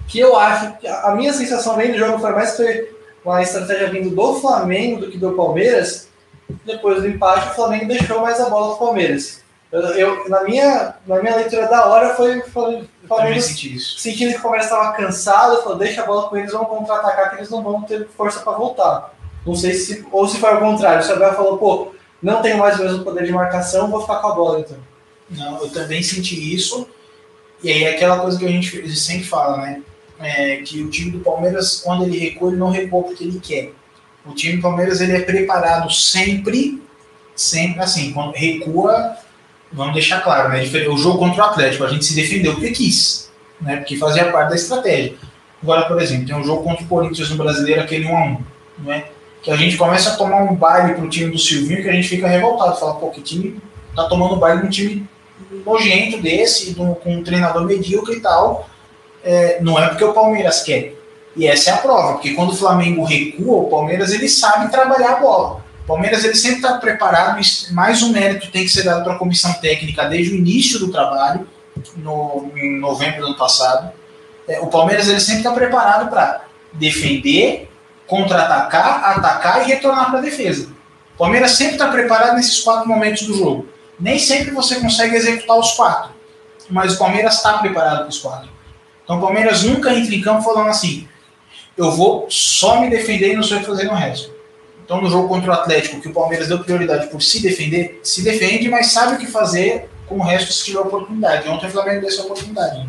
que 0.07 0.19
eu 0.19 0.35
acho 0.35 0.77
que 0.77 0.87
a 0.87 1.13
minha 1.15 1.33
sensação 1.33 1.75
vendo 1.75 1.93
do 1.93 1.99
jogo 1.99 2.19
foi 2.19 2.31
mais 2.31 2.55
foi 2.55 2.95
uma 3.23 3.41
estratégia 3.41 3.89
vindo 3.89 4.15
do 4.15 4.35
Flamengo 4.35 5.01
do 5.01 5.11
que 5.11 5.17
do 5.17 5.33
Palmeiras, 5.33 6.09
depois 6.63 7.01
do 7.01 7.07
empate, 7.07 7.49
o 7.49 7.55
Flamengo 7.55 7.87
deixou 7.87 8.21
mais 8.21 8.39
a 8.39 8.49
bola 8.49 8.75
para 8.75 8.75
o 8.75 8.87
Palmeiras. 8.87 9.43
Eu, 9.71 9.81
eu, 9.81 10.29
na, 10.29 10.43
minha, 10.43 10.95
na 11.05 11.21
minha 11.21 11.35
leitura 11.35 11.67
da 11.67 11.85
hora 11.87 12.15
foi 12.15 12.39
o 12.39 12.45
Flamengo 12.45 13.41
sentindo 13.41 14.31
que 14.31 14.37
o 14.37 14.41
Palmeiras 14.41 14.67
estava 14.67 14.93
cansado, 14.93 15.61
falou, 15.63 15.77
deixa 15.77 16.01
a 16.01 16.05
bola 16.05 16.29
com 16.29 16.37
eles, 16.37 16.51
vão 16.51 16.65
contra-atacar, 16.65 17.31
que 17.31 17.37
eles 17.37 17.49
não 17.49 17.63
vão 17.63 17.81
ter 17.81 18.07
força 18.15 18.39
para 18.39 18.57
voltar. 18.57 19.13
Não 19.45 19.55
sei 19.55 19.73
se. 19.73 20.05
Ou 20.11 20.27
se 20.27 20.37
foi 20.37 20.49
ao 20.49 20.59
contrário, 20.59 21.07
o 21.07 21.13
Abel 21.13 21.33
falou, 21.33 21.57
pô, 21.57 21.94
não 22.21 22.41
tenho 22.41 22.57
mais 22.57 22.79
o 22.79 22.83
mesmo 22.83 23.03
poder 23.03 23.25
de 23.25 23.31
marcação, 23.31 23.89
vou 23.89 24.01
ficar 24.01 24.17
com 24.17 24.27
a 24.27 24.35
bola 24.35 24.59
então. 24.59 24.77
Não, 25.29 25.61
eu 25.61 25.69
também 25.69 26.01
senti 26.03 26.53
isso. 26.53 26.87
E 27.63 27.71
aí 27.71 27.83
é 27.83 27.95
aquela 27.95 28.19
coisa 28.19 28.37
que 28.37 28.45
a 28.45 28.49
gente 28.49 28.95
sempre 28.95 29.23
fala, 29.23 29.57
né? 29.57 29.81
É, 30.19 30.57
que 30.57 30.81
o 30.81 30.89
time 30.89 31.11
do 31.11 31.19
Palmeiras, 31.19 31.81
quando 31.83 32.05
ele 32.05 32.17
recua, 32.17 32.49
ele 32.49 32.57
não 32.57 32.69
recua 32.69 33.03
porque 33.03 33.23
ele 33.23 33.39
quer. 33.39 33.73
O 34.25 34.33
time 34.33 34.57
do 34.57 34.61
Palmeiras 34.61 35.01
ele 35.01 35.13
é 35.13 35.21
preparado 35.21 35.91
sempre, 35.91 36.81
sempre 37.35 37.81
assim, 37.81 38.13
quando 38.13 38.33
recua, 38.33 39.17
vamos 39.71 39.93
deixar 39.93 40.21
claro, 40.21 40.49
né? 40.49 40.63
O 40.89 40.97
jogo 40.97 41.19
contra 41.19 41.43
o 41.43 41.45
Atlético, 41.47 41.83
a 41.83 41.89
gente 41.89 42.05
se 42.05 42.15
defendeu 42.15 42.53
porque 42.53 42.71
quis, 42.71 43.31
né? 43.59 43.77
Porque 43.77 43.97
fazia 43.97 44.31
parte 44.31 44.49
da 44.49 44.55
estratégia. 44.55 45.15
Agora, 45.61 45.85
por 45.85 46.01
exemplo, 46.01 46.27
tem 46.27 46.35
um 46.35 46.43
jogo 46.43 46.63
contra 46.63 46.83
o 46.83 46.87
Corinthians 46.87 47.29
no 47.29 47.37
Brasileiro, 47.37 47.81
aquele 47.81 48.05
1x1, 48.05 48.39
né? 48.79 49.05
Que 49.45 49.51
a 49.51 49.55
gente 49.55 49.77
começa 49.77 50.09
a 50.09 50.15
tomar 50.15 50.41
um 50.41 50.55
baile 50.55 50.95
pro 50.95 51.07
time 51.07 51.31
do 51.31 51.37
Silvinho 51.37 51.83
que 51.83 51.89
a 51.89 51.93
gente 51.93 52.07
fica 52.07 52.27
revoltado. 52.27 52.79
Fala, 52.79 52.95
pô, 52.95 53.11
que 53.11 53.21
time 53.21 53.61
tá 53.95 54.05
tomando 54.09 54.37
baile 54.37 54.61
de 54.61 54.67
um 54.67 54.69
time 54.71 55.09
nojento 55.63 56.19
desse, 56.19 56.73
com 56.73 56.97
um 57.05 57.23
treinador 57.23 57.63
medíocre 57.63 58.15
e 58.15 58.19
tal. 58.21 58.67
É, 59.23 59.59
não 59.61 59.79
é 59.79 59.87
porque 59.87 60.03
o 60.03 60.13
Palmeiras 60.13 60.63
quer. 60.63 60.95
E 61.35 61.45
essa 61.45 61.69
é 61.69 61.73
a 61.73 61.77
prova, 61.77 62.13
porque 62.13 62.33
quando 62.33 62.53
o 62.53 62.55
Flamengo 62.55 63.03
recua, 63.03 63.57
o 63.57 63.69
Palmeiras 63.69 64.11
ele 64.11 64.27
sabe 64.27 64.71
trabalhar 64.71 65.11
a 65.11 65.15
bola. 65.17 65.63
O 65.83 65.87
Palmeiras 65.87 66.23
ele 66.23 66.33
sempre 66.33 66.57
está 66.57 66.79
preparado, 66.79 67.39
mais 67.71 68.01
um 68.01 68.11
mérito 68.11 68.49
tem 68.49 68.63
que 68.63 68.69
ser 68.69 68.83
dado 68.83 69.03
para 69.03 69.13
a 69.13 69.19
comissão 69.19 69.53
técnica 69.53 70.05
desde 70.05 70.33
o 70.33 70.37
início 70.37 70.79
do 70.79 70.91
trabalho, 70.91 71.47
no, 71.97 72.51
em 72.55 72.79
novembro 72.79 73.21
do 73.21 73.27
ano 73.27 73.37
passado. 73.37 73.91
É, 74.47 74.59
o 74.61 74.67
Palmeiras 74.67 75.07
ele 75.07 75.19
sempre 75.19 75.41
está 75.41 75.51
preparado 75.51 76.09
para 76.09 76.45
defender, 76.73 77.69
contra-atacar, 78.07 79.17
atacar 79.17 79.61
e 79.61 79.71
retornar 79.71 80.09
para 80.09 80.19
a 80.19 80.21
defesa. 80.21 80.69
O 81.15 81.17
Palmeiras 81.17 81.51
sempre 81.51 81.73
está 81.73 81.87
preparado 81.87 82.35
nesses 82.35 82.61
quatro 82.61 82.87
momentos 82.87 83.23
do 83.23 83.33
jogo. 83.33 83.67
Nem 83.99 84.19
sempre 84.19 84.51
você 84.51 84.75
consegue 84.75 85.15
executar 85.15 85.57
os 85.57 85.71
quatro, 85.71 86.11
mas 86.69 86.95
o 86.95 86.99
Palmeiras 86.99 87.35
está 87.35 87.57
preparado 87.59 87.99
para 87.99 88.09
os 88.09 88.19
quatro. 88.19 88.49
Então 89.03 89.17
o 89.17 89.21
Palmeiras 89.21 89.63
nunca 89.63 89.93
entra 89.93 90.13
em 90.13 90.21
campo 90.21 90.41
falando 90.41 90.69
assim: 90.69 91.07
eu 91.77 91.91
vou 91.91 92.27
só 92.29 92.81
me 92.81 92.89
defender 92.89 93.33
e 93.33 93.35
não 93.35 93.43
sei 93.43 93.57
o 93.57 93.59
que 93.61 93.65
fazer 93.65 93.85
no 93.85 93.93
resto. 93.93 94.33
Então 94.83 95.01
no 95.01 95.09
jogo 95.09 95.27
contra 95.27 95.51
o 95.51 95.53
Atlético, 95.53 96.01
que 96.01 96.09
o 96.09 96.13
Palmeiras 96.13 96.47
deu 96.47 96.59
prioridade 96.59 97.07
por 97.07 97.21
se 97.21 97.41
defender, 97.41 97.99
se 98.03 98.21
defende, 98.21 98.69
mas 98.69 98.87
sabe 98.87 99.15
o 99.15 99.17
que 99.17 99.27
fazer 99.27 99.89
com 100.07 100.17
o 100.17 100.23
resto 100.23 100.53
se 100.53 100.65
tiver 100.65 100.79
oportunidade. 100.79 101.47
Ontem 101.47 101.67
o 101.67 101.71
Flamengo 101.71 102.01
deu 102.01 102.09
essa 102.09 102.21
oportunidade. 102.21 102.87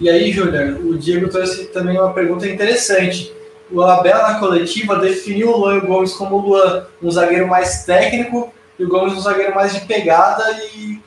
E 0.00 0.10
aí, 0.10 0.32
Júnior, 0.32 0.80
o 0.80 0.98
Diego 0.98 1.28
trouxe 1.28 1.66
também 1.66 1.98
uma 1.98 2.12
pergunta 2.12 2.48
interessante. 2.48 3.32
O 3.74 3.82
Abel 3.82 4.18
na 4.18 4.38
coletiva 4.38 4.94
definiu 5.00 5.50
o 5.50 5.58
Luan 5.58 5.80
Gomes 5.80 6.12
como 6.12 6.36
o 6.36 6.40
Luan 6.40 6.86
um 7.02 7.10
zagueiro 7.10 7.48
mais 7.48 7.84
técnico 7.84 8.54
e 8.78 8.84
o 8.84 8.88
Gomes 8.88 9.14
um 9.14 9.20
zagueiro 9.20 9.52
mais 9.52 9.74
de 9.74 9.80
pegada 9.80 10.44
e 10.76 11.00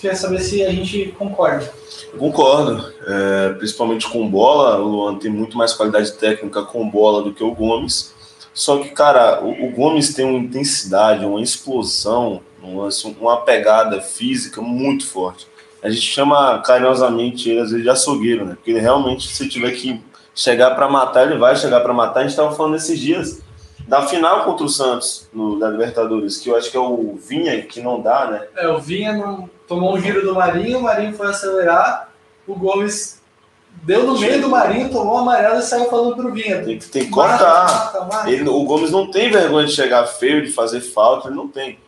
quer 0.00 0.16
saber 0.16 0.40
se 0.40 0.64
a 0.64 0.70
gente 0.70 1.14
concorda. 1.18 1.70
Eu 2.10 2.18
concordo, 2.18 2.90
é, 3.06 3.50
principalmente 3.58 4.08
com 4.08 4.26
bola, 4.26 4.78
o 4.78 4.88
Luan 4.88 5.18
tem 5.18 5.30
muito 5.30 5.58
mais 5.58 5.74
qualidade 5.74 6.10
técnica 6.12 6.62
com 6.62 6.88
bola 6.88 7.22
do 7.22 7.34
que 7.34 7.44
o 7.44 7.54
Gomes. 7.54 8.14
Só 8.54 8.78
que, 8.78 8.88
cara, 8.88 9.44
o, 9.44 9.66
o 9.66 9.70
Gomes 9.72 10.14
tem 10.14 10.24
uma 10.24 10.38
intensidade, 10.38 11.22
uma 11.22 11.42
explosão, 11.42 12.40
uma, 12.62 12.88
uma 13.20 13.36
pegada 13.42 14.00
física 14.00 14.62
muito 14.62 15.06
forte. 15.06 15.46
A 15.82 15.90
gente 15.90 16.06
chama 16.06 16.60
carinhosamente 16.60 17.50
ele 17.50 17.60
às 17.60 17.70
vezes 17.70 17.84
de 17.84 17.90
açougueiro, 17.90 18.46
né? 18.46 18.54
Porque 18.54 18.70
ele 18.70 18.80
realmente, 18.80 19.28
se 19.28 19.46
tiver 19.46 19.72
que 19.72 20.00
chegar 20.36 20.72
para 20.74 20.86
matar, 20.86 21.26
ele 21.26 21.38
vai 21.38 21.56
chegar 21.56 21.80
para 21.80 21.94
matar. 21.94 22.20
A 22.20 22.22
gente 22.22 22.32
estava 22.32 22.54
falando 22.54 22.76
esses 22.76 23.00
dias 23.00 23.40
da 23.88 24.02
final 24.02 24.44
contra 24.44 24.66
o 24.66 24.68
Santos, 24.68 25.28
no, 25.32 25.58
da 25.58 25.70
Libertadores, 25.70 26.36
que 26.36 26.50
eu 26.50 26.56
acho 26.56 26.70
que 26.70 26.76
é 26.76 26.80
o 26.80 27.16
Vinha 27.16 27.62
que 27.62 27.80
não 27.80 28.00
dá, 28.00 28.30
né? 28.30 28.46
É, 28.56 28.68
o 28.68 28.78
Vinha 28.78 29.14
não, 29.14 29.48
tomou 29.66 29.94
um 29.94 30.00
giro 30.00 30.22
do 30.22 30.34
Marinho, 30.34 30.78
o 30.78 30.82
Marinho 30.82 31.14
foi 31.14 31.28
acelerar, 31.28 32.12
o 32.46 32.54
Gomes 32.54 33.22
deu 33.82 34.04
no 34.04 34.18
meio 34.18 34.40
do 34.40 34.48
Marinho, 34.48 34.90
tomou 34.90 35.18
a 35.18 35.20
amarela 35.20 35.58
e 35.58 35.62
saiu 35.62 35.88
falando 35.88 36.16
pro 36.16 36.32
Vinha. 36.32 36.62
Tem, 36.62 36.78
tem 36.78 37.04
que 37.04 37.10
cortar. 37.10 37.64
Mata, 37.64 38.00
mata. 38.04 38.30
Ele, 38.30 38.48
o 38.48 38.64
Gomes 38.64 38.90
não 38.90 39.10
tem 39.10 39.30
vergonha 39.30 39.66
de 39.66 39.72
chegar 39.72 40.06
feio, 40.06 40.44
de 40.44 40.52
fazer 40.52 40.80
falta, 40.80 41.28
ele 41.28 41.36
não 41.36 41.48
tem. 41.48 41.78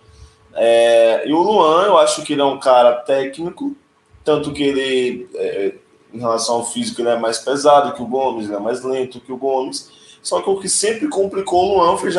É, 0.54 1.28
e 1.28 1.32
o 1.32 1.42
Luan, 1.42 1.84
eu 1.84 1.98
acho 1.98 2.22
que 2.22 2.32
ele 2.32 2.42
é 2.42 2.44
um 2.44 2.58
cara 2.58 2.92
técnico, 2.92 3.76
tanto 4.24 4.52
que 4.52 4.62
ele, 4.62 5.28
é, 5.34 5.74
em 6.12 6.18
relação 6.18 6.56
ao 6.56 6.66
físico, 6.66 7.00
ele 7.00 7.10
é 7.10 7.18
mais 7.18 7.38
pesado 7.38 7.92
que 7.94 8.02
o 8.02 8.06
Gomes, 8.06 8.46
ele 8.46 8.56
é 8.56 8.60
mais 8.60 8.82
lento 8.82 9.20
que 9.20 9.32
o 9.32 9.36
Gomes. 9.36 9.90
Só 10.22 10.42
que 10.42 10.50
o 10.50 10.58
que 10.58 10.68
sempre 10.68 11.08
complicou 11.08 11.64
o 11.64 11.78
Luan 11.78 11.96
foi 11.96 12.10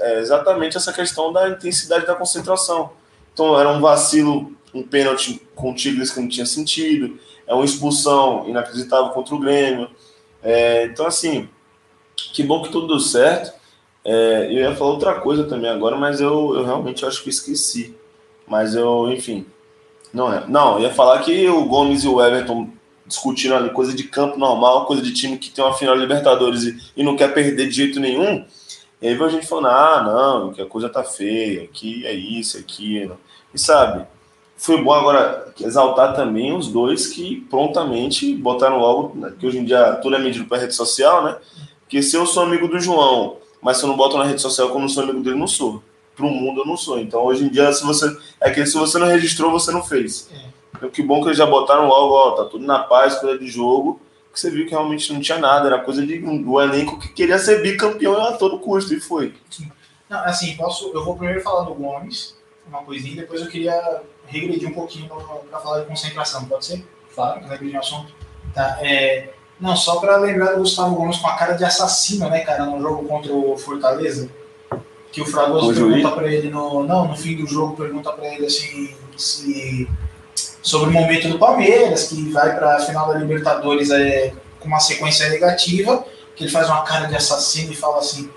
é, 0.00 0.20
exatamente 0.20 0.76
essa 0.76 0.92
questão 0.92 1.32
da 1.32 1.48
intensidade 1.48 2.06
da 2.06 2.14
concentração. 2.14 2.90
Então 3.32 3.58
era 3.58 3.68
um 3.70 3.80
vacilo, 3.80 4.52
um 4.74 4.82
pênalti 4.82 5.40
com 5.54 5.70
o 5.70 5.74
Tigres 5.74 6.10
que 6.10 6.20
não 6.20 6.28
tinha 6.28 6.46
sentido, 6.46 7.18
é 7.46 7.54
uma 7.54 7.64
expulsão 7.64 8.46
inacreditável 8.46 9.10
contra 9.10 9.34
o 9.34 9.38
Grêmio. 9.38 9.90
É, 10.42 10.84
então, 10.84 11.06
assim, 11.06 11.48
que 12.32 12.42
bom 12.42 12.62
que 12.62 12.70
tudo 12.70 12.86
deu 12.86 13.00
certo. 13.00 13.56
É, 14.04 14.46
eu 14.46 14.58
ia 14.58 14.76
falar 14.76 14.90
outra 14.92 15.14
coisa 15.20 15.44
também 15.44 15.70
agora, 15.70 15.96
mas 15.96 16.20
eu, 16.20 16.54
eu 16.54 16.64
realmente 16.64 17.04
acho 17.04 17.22
que 17.22 17.30
esqueci. 17.30 17.96
Mas 18.46 18.74
eu, 18.74 19.10
enfim. 19.10 19.46
Não 20.12 20.32
é. 20.32 20.46
Não, 20.46 20.78
ia 20.80 20.92
falar 20.92 21.20
que 21.20 21.48
o 21.48 21.64
Gomes 21.64 22.04
e 22.04 22.08
o 22.08 22.22
Everton 22.22 22.68
discutindo 23.08 23.54
ali 23.54 23.70
coisa 23.70 23.92
de 23.92 24.04
campo 24.04 24.38
normal, 24.38 24.86
coisa 24.86 25.02
de 25.02 25.12
time 25.12 25.38
que 25.38 25.50
tem 25.50 25.64
uma 25.64 25.74
final 25.74 25.94
de 25.94 26.00
Libertadores 26.00 26.62
e, 26.64 26.92
e 26.96 27.02
não 27.02 27.16
quer 27.16 27.32
perder 27.32 27.68
de 27.68 27.74
jeito 27.74 27.98
nenhum. 27.98 28.44
E 29.00 29.08
aí 29.08 29.14
veio 29.14 29.26
a 29.26 29.30
gente 29.30 29.46
falando, 29.46 29.68
ah, 29.68 30.02
não, 30.02 30.52
que 30.52 30.60
a 30.60 30.66
coisa 30.66 30.88
tá 30.88 31.02
feia, 31.02 31.66
que 31.68 32.06
é 32.06 32.12
isso, 32.12 32.58
aquilo. 32.58 33.18
E 33.54 33.58
sabe, 33.58 34.04
foi 34.56 34.82
bom 34.82 34.92
agora 34.92 35.52
exaltar 35.60 36.14
também 36.14 36.52
os 36.54 36.68
dois 36.68 37.06
que 37.06 37.40
prontamente 37.48 38.34
botaram 38.34 38.78
logo, 38.78 39.16
né, 39.16 39.32
que 39.38 39.46
hoje 39.46 39.58
em 39.58 39.64
dia 39.64 39.94
tudo 40.02 40.16
é 40.16 40.18
medido 40.18 40.46
para 40.46 40.58
rede 40.58 40.74
social, 40.74 41.24
né? 41.24 41.36
Que 41.88 42.02
se 42.02 42.16
eu 42.16 42.26
sou 42.26 42.42
amigo 42.42 42.66
do 42.66 42.78
João, 42.78 43.36
mas 43.62 43.78
se 43.78 43.84
eu 43.84 43.88
não 43.88 43.96
boto 43.96 44.18
na 44.18 44.24
rede 44.24 44.42
social 44.42 44.70
como 44.70 44.88
sou 44.88 45.04
amigo 45.04 45.20
dele, 45.20 45.38
não 45.38 45.46
sou. 45.46 45.82
Para 46.14 46.26
o 46.26 46.30
mundo 46.30 46.62
eu 46.62 46.66
não 46.66 46.76
sou. 46.76 46.98
Então 46.98 47.24
hoje 47.24 47.44
em 47.44 47.48
dia, 47.48 47.72
se 47.72 47.84
você. 47.84 48.14
É 48.40 48.50
que 48.50 48.66
se 48.66 48.76
você 48.76 48.98
não 48.98 49.06
registrou, 49.06 49.52
você 49.52 49.70
não 49.70 49.82
fez. 49.82 50.28
É. 50.32 50.57
Que 50.92 51.02
bom 51.02 51.20
que 51.20 51.28
eles 51.28 51.38
já 51.38 51.46
botaram 51.46 51.86
logo, 51.86 52.14
ó, 52.14 52.30
tá 52.32 52.44
tudo 52.44 52.64
na 52.64 52.78
paz, 52.80 53.18
coisa 53.18 53.38
de 53.38 53.48
jogo, 53.48 54.00
que 54.32 54.38
você 54.38 54.50
viu 54.50 54.64
que 54.64 54.70
realmente 54.70 55.12
não 55.12 55.20
tinha 55.20 55.38
nada, 55.38 55.68
era 55.68 55.80
coisa 55.80 56.06
de, 56.06 56.18
do 56.18 56.60
elenco 56.60 56.98
que 56.98 57.08
queria 57.08 57.38
ser 57.38 57.62
bicampeão 57.62 58.20
a 58.20 58.32
todo 58.32 58.58
custo, 58.58 58.94
e 58.94 59.00
foi. 59.00 59.34
Não, 60.08 60.18
assim, 60.24 60.56
posso, 60.56 60.90
eu 60.94 61.04
vou 61.04 61.16
primeiro 61.16 61.40
falar 61.42 61.64
do 61.64 61.74
Gomes, 61.74 62.36
uma 62.66 62.82
coisinha, 62.82 63.16
depois 63.16 63.40
eu 63.40 63.48
queria 63.48 64.02
regredir 64.26 64.68
um 64.68 64.74
pouquinho 64.74 65.08
para 65.50 65.60
falar 65.60 65.80
de 65.80 65.86
concentração, 65.86 66.44
pode 66.44 66.66
ser? 66.66 66.86
Claro. 67.14 67.40
Regredir 67.46 67.76
o 67.76 67.80
assunto. 67.80 68.14
Tá, 68.54 68.78
é, 68.80 69.30
não, 69.60 69.76
só 69.76 69.98
para 69.98 70.16
lembrar 70.16 70.52
do 70.52 70.58
Gustavo 70.58 70.94
Gomes 70.94 71.18
com 71.18 71.26
a 71.26 71.36
cara 71.36 71.54
de 71.54 71.64
assassino, 71.64 72.28
né, 72.30 72.40
cara, 72.40 72.64
no 72.64 72.80
jogo 72.80 73.06
contra 73.08 73.32
o 73.32 73.56
Fortaleza, 73.56 74.30
que 75.10 75.20
o 75.20 75.26
Fragoso 75.26 75.74
pergunta 75.74 76.10
para 76.12 76.32
ele 76.32 76.50
no, 76.50 76.84
não, 76.84 77.08
no 77.08 77.16
fim 77.16 77.36
do 77.36 77.46
jogo 77.46 77.76
pergunta 77.76 78.12
para 78.12 78.26
ele 78.34 78.46
assim 78.46 78.94
se 79.16 79.88
sobre 80.62 80.90
o 80.90 80.92
momento 80.92 81.28
do 81.28 81.38
Palmeiras, 81.38 82.08
que 82.08 82.30
vai 82.30 82.54
para 82.54 82.76
a 82.76 82.80
final 82.80 83.08
da 83.08 83.18
Libertadores 83.18 83.90
é, 83.90 84.32
com 84.60 84.68
uma 84.68 84.80
sequência 84.80 85.28
negativa, 85.28 86.04
que 86.34 86.44
ele 86.44 86.50
faz 86.50 86.68
uma 86.68 86.82
cara 86.82 87.06
de 87.06 87.16
assassino 87.16 87.72
e 87.72 87.76
fala 87.76 87.98
assim: 87.98 88.30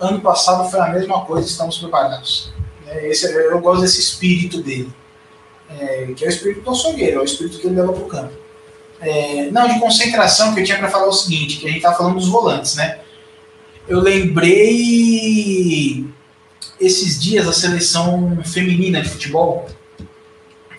ano 0.00 0.20
passado 0.20 0.68
foi 0.70 0.80
a 0.80 0.88
mesma 0.88 1.24
coisa, 1.24 1.46
estamos 1.46 1.78
preparados. 1.78 2.52
É, 2.86 3.08
esse, 3.08 3.32
eu 3.32 3.60
gosto 3.60 3.82
desse 3.82 4.00
espírito 4.00 4.62
dele, 4.62 4.92
é, 5.70 6.12
que 6.14 6.24
é 6.24 6.28
o 6.28 6.30
espírito 6.30 6.62
do 6.62 6.70
açougueiro, 6.70 7.18
é 7.18 7.22
o 7.22 7.24
espírito 7.24 7.58
que 7.58 7.66
ele 7.66 7.76
leva 7.76 7.92
para 7.92 8.02
o 8.02 8.08
campo. 8.08 8.32
É, 9.00 9.50
não, 9.50 9.66
de 9.66 9.80
concentração, 9.80 10.54
que 10.54 10.60
eu 10.60 10.64
tinha 10.64 10.78
para 10.78 10.88
falar 10.88 11.06
o 11.06 11.12
seguinte: 11.12 11.58
que 11.58 11.66
a 11.66 11.68
gente 11.68 11.78
estava 11.78 11.96
falando 11.96 12.16
dos 12.16 12.28
volantes, 12.28 12.76
né? 12.76 13.00
Eu 13.88 14.00
lembrei 14.00 16.06
esses 16.80 17.20
dias 17.20 17.48
a 17.48 17.52
seleção 17.52 18.40
feminina 18.44 19.02
de 19.02 19.08
futebol 19.08 19.66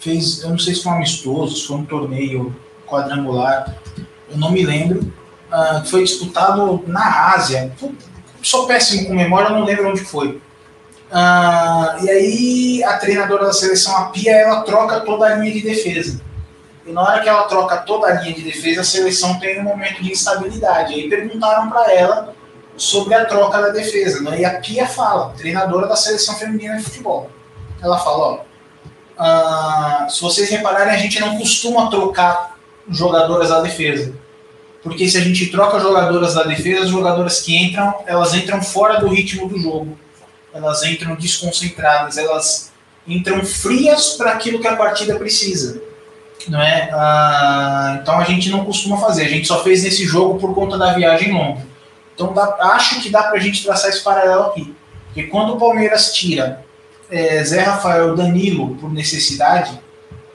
fez, 0.04 0.44
eu 0.44 0.50
não 0.50 0.60
sei 0.60 0.76
se 0.76 0.84
foi 0.84 0.92
um 0.92 0.96
amistoso, 0.96 1.56
se 1.56 1.68
foi 1.68 1.78
um 1.78 1.86
torneio 1.86 2.54
quadrangular, 2.86 3.78
eu 4.30 4.38
não 4.38 4.52
me 4.52 4.66
lembro, 4.66 5.02
uh, 5.52 5.86
foi 5.86 6.04
disputado 6.04 6.84
na 6.88 7.34
Ásia. 7.34 7.72
Sou 8.42 8.68
péssimo 8.68 9.08
com 9.08 9.16
memória, 9.16 9.50
não 9.50 9.64
lembro 9.64 9.90
onde 9.90 10.02
foi. 10.02 10.42
Uh, 11.12 12.04
e 12.04 12.10
aí 12.10 12.84
a 12.84 12.98
treinadora 12.98 13.46
da 13.46 13.54
seleção, 13.54 13.96
a 13.96 14.06
Pia, 14.06 14.32
ela 14.36 14.62
troca 14.64 15.00
toda 15.02 15.26
a 15.26 15.36
linha 15.36 15.54
de 15.54 15.62
defesa. 15.62 16.20
E 16.86 16.92
na 16.92 17.02
hora 17.02 17.22
que 17.22 17.30
ela 17.30 17.44
troca 17.44 17.78
toda 17.78 18.08
a 18.08 18.14
linha 18.22 18.34
de 18.34 18.42
defesa, 18.42 18.82
a 18.82 18.84
seleção 18.84 19.40
tem 19.40 19.60
um 19.60 19.64
momento 19.64 20.04
de 20.04 20.12
instabilidade. 20.12 20.94
Aí 20.94 21.10
perguntaram 21.10 21.70
para 21.70 21.94
ela 21.94 22.36
sobre 22.76 23.14
a 23.14 23.24
troca 23.26 23.62
da 23.62 23.70
defesa. 23.70 24.22
Né? 24.22 24.42
E 24.42 24.46
a 24.46 24.60
Pia 24.60 24.86
fala, 24.86 25.34
treinadora 25.38 25.88
da 25.88 25.96
seleção 25.96 26.36
feminina 26.36 26.76
de 26.78 26.84
futebol. 26.84 27.30
Ela 27.82 27.98
fala, 28.00 28.18
ó, 28.18 28.40
ah, 29.18 30.07
se 30.10 30.22
vocês 30.22 30.49
repararem, 30.49 30.94
a 30.94 30.98
gente 30.98 31.19
não 31.19 31.38
costuma 31.38 31.90
trocar 31.90 32.57
jogadoras 32.90 33.49
da 33.49 33.61
defesa. 33.61 34.14
Porque 34.81 35.07
se 35.07 35.18
a 35.18 35.22
gente 35.22 35.48
troca 35.48 35.80
jogadoras 35.80 36.34
da 36.34 36.44
defesa, 36.44 36.84
as 36.84 36.90
jogadoras 36.90 37.41
que 37.41 37.56
entram, 37.56 37.94
elas 38.06 38.34
entram 38.34 38.61
fora 38.61 38.99
do 38.99 39.07
ritmo 39.07 39.48
do 39.48 39.57
jogo. 39.60 39.98
Elas 40.53 40.84
entram 40.84 41.15
desconcentradas, 41.15 42.18
elas 42.18 42.72
entram 43.07 43.44
frias 43.45 44.11
para 44.11 44.31
aquilo 44.31 44.60
que 44.60 44.68
a 44.68 44.76
partida 44.76 45.15
precisa. 45.15 45.81
Não 46.48 46.61
é? 46.61 46.90
Ah, 46.91 47.99
então 48.02 48.19
a 48.19 48.23
gente 48.26 48.49
não 48.49 48.65
costuma 48.65 48.98
fazer. 48.98 49.26
A 49.26 49.30
gente 49.30 49.48
só 49.48 49.64
fez 49.64 49.84
nesse 49.84 50.06
jogo 50.06 50.38
por 50.38 50.53
conta 50.53 50.77
da 50.77 50.94
viagem 50.94 51.31
longa. 51.31 51.65
Então 52.14 52.34
dá, 52.34 52.57
acho 52.76 53.02
que 53.02 53.10
dá 53.10 53.23
para 53.23 53.38
a 53.38 53.41
gente 53.41 53.64
traçar 53.64 53.90
esse 53.90 54.03
paralelo 54.03 54.48
aqui. 54.48 54.76
Porque 55.06 55.23
quando 55.23 55.53
o 55.53 55.57
Palmeiras 55.57 56.14
tira 56.14 56.64
é, 57.10 57.44
Zé 57.44 57.62
Rafael 57.62 58.16
Danilo 58.16 58.76
por 58.76 58.92
necessidade, 58.92 59.80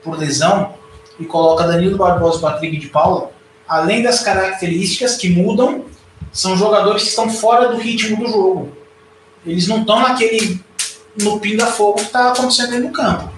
por 0.03 0.19
lesão, 0.19 0.75
e 1.19 1.25
coloca 1.25 1.67
Danilo 1.67 1.97
Barbosa 1.97 2.39
e 2.39 2.43
Patrick 2.43 2.77
de 2.77 2.89
Paula, 2.89 3.31
além 3.67 4.03
das 4.03 4.21
características 4.21 5.17
que 5.17 5.29
mudam, 5.29 5.85
são 6.33 6.57
jogadores 6.57 7.03
que 7.03 7.09
estão 7.09 7.29
fora 7.29 7.69
do 7.69 7.79
ritmo 7.79 8.17
do 8.17 8.31
jogo. 8.31 8.73
Eles 9.45 9.67
não 9.67 9.81
estão 9.81 10.01
naquele 10.01 10.61
no 11.21 11.41
pinga-fogo 11.41 11.97
que 11.97 12.03
está 12.03 12.31
acontecendo 12.31 12.71
dentro 12.71 12.89
do 12.89 12.93
campo. 12.93 13.31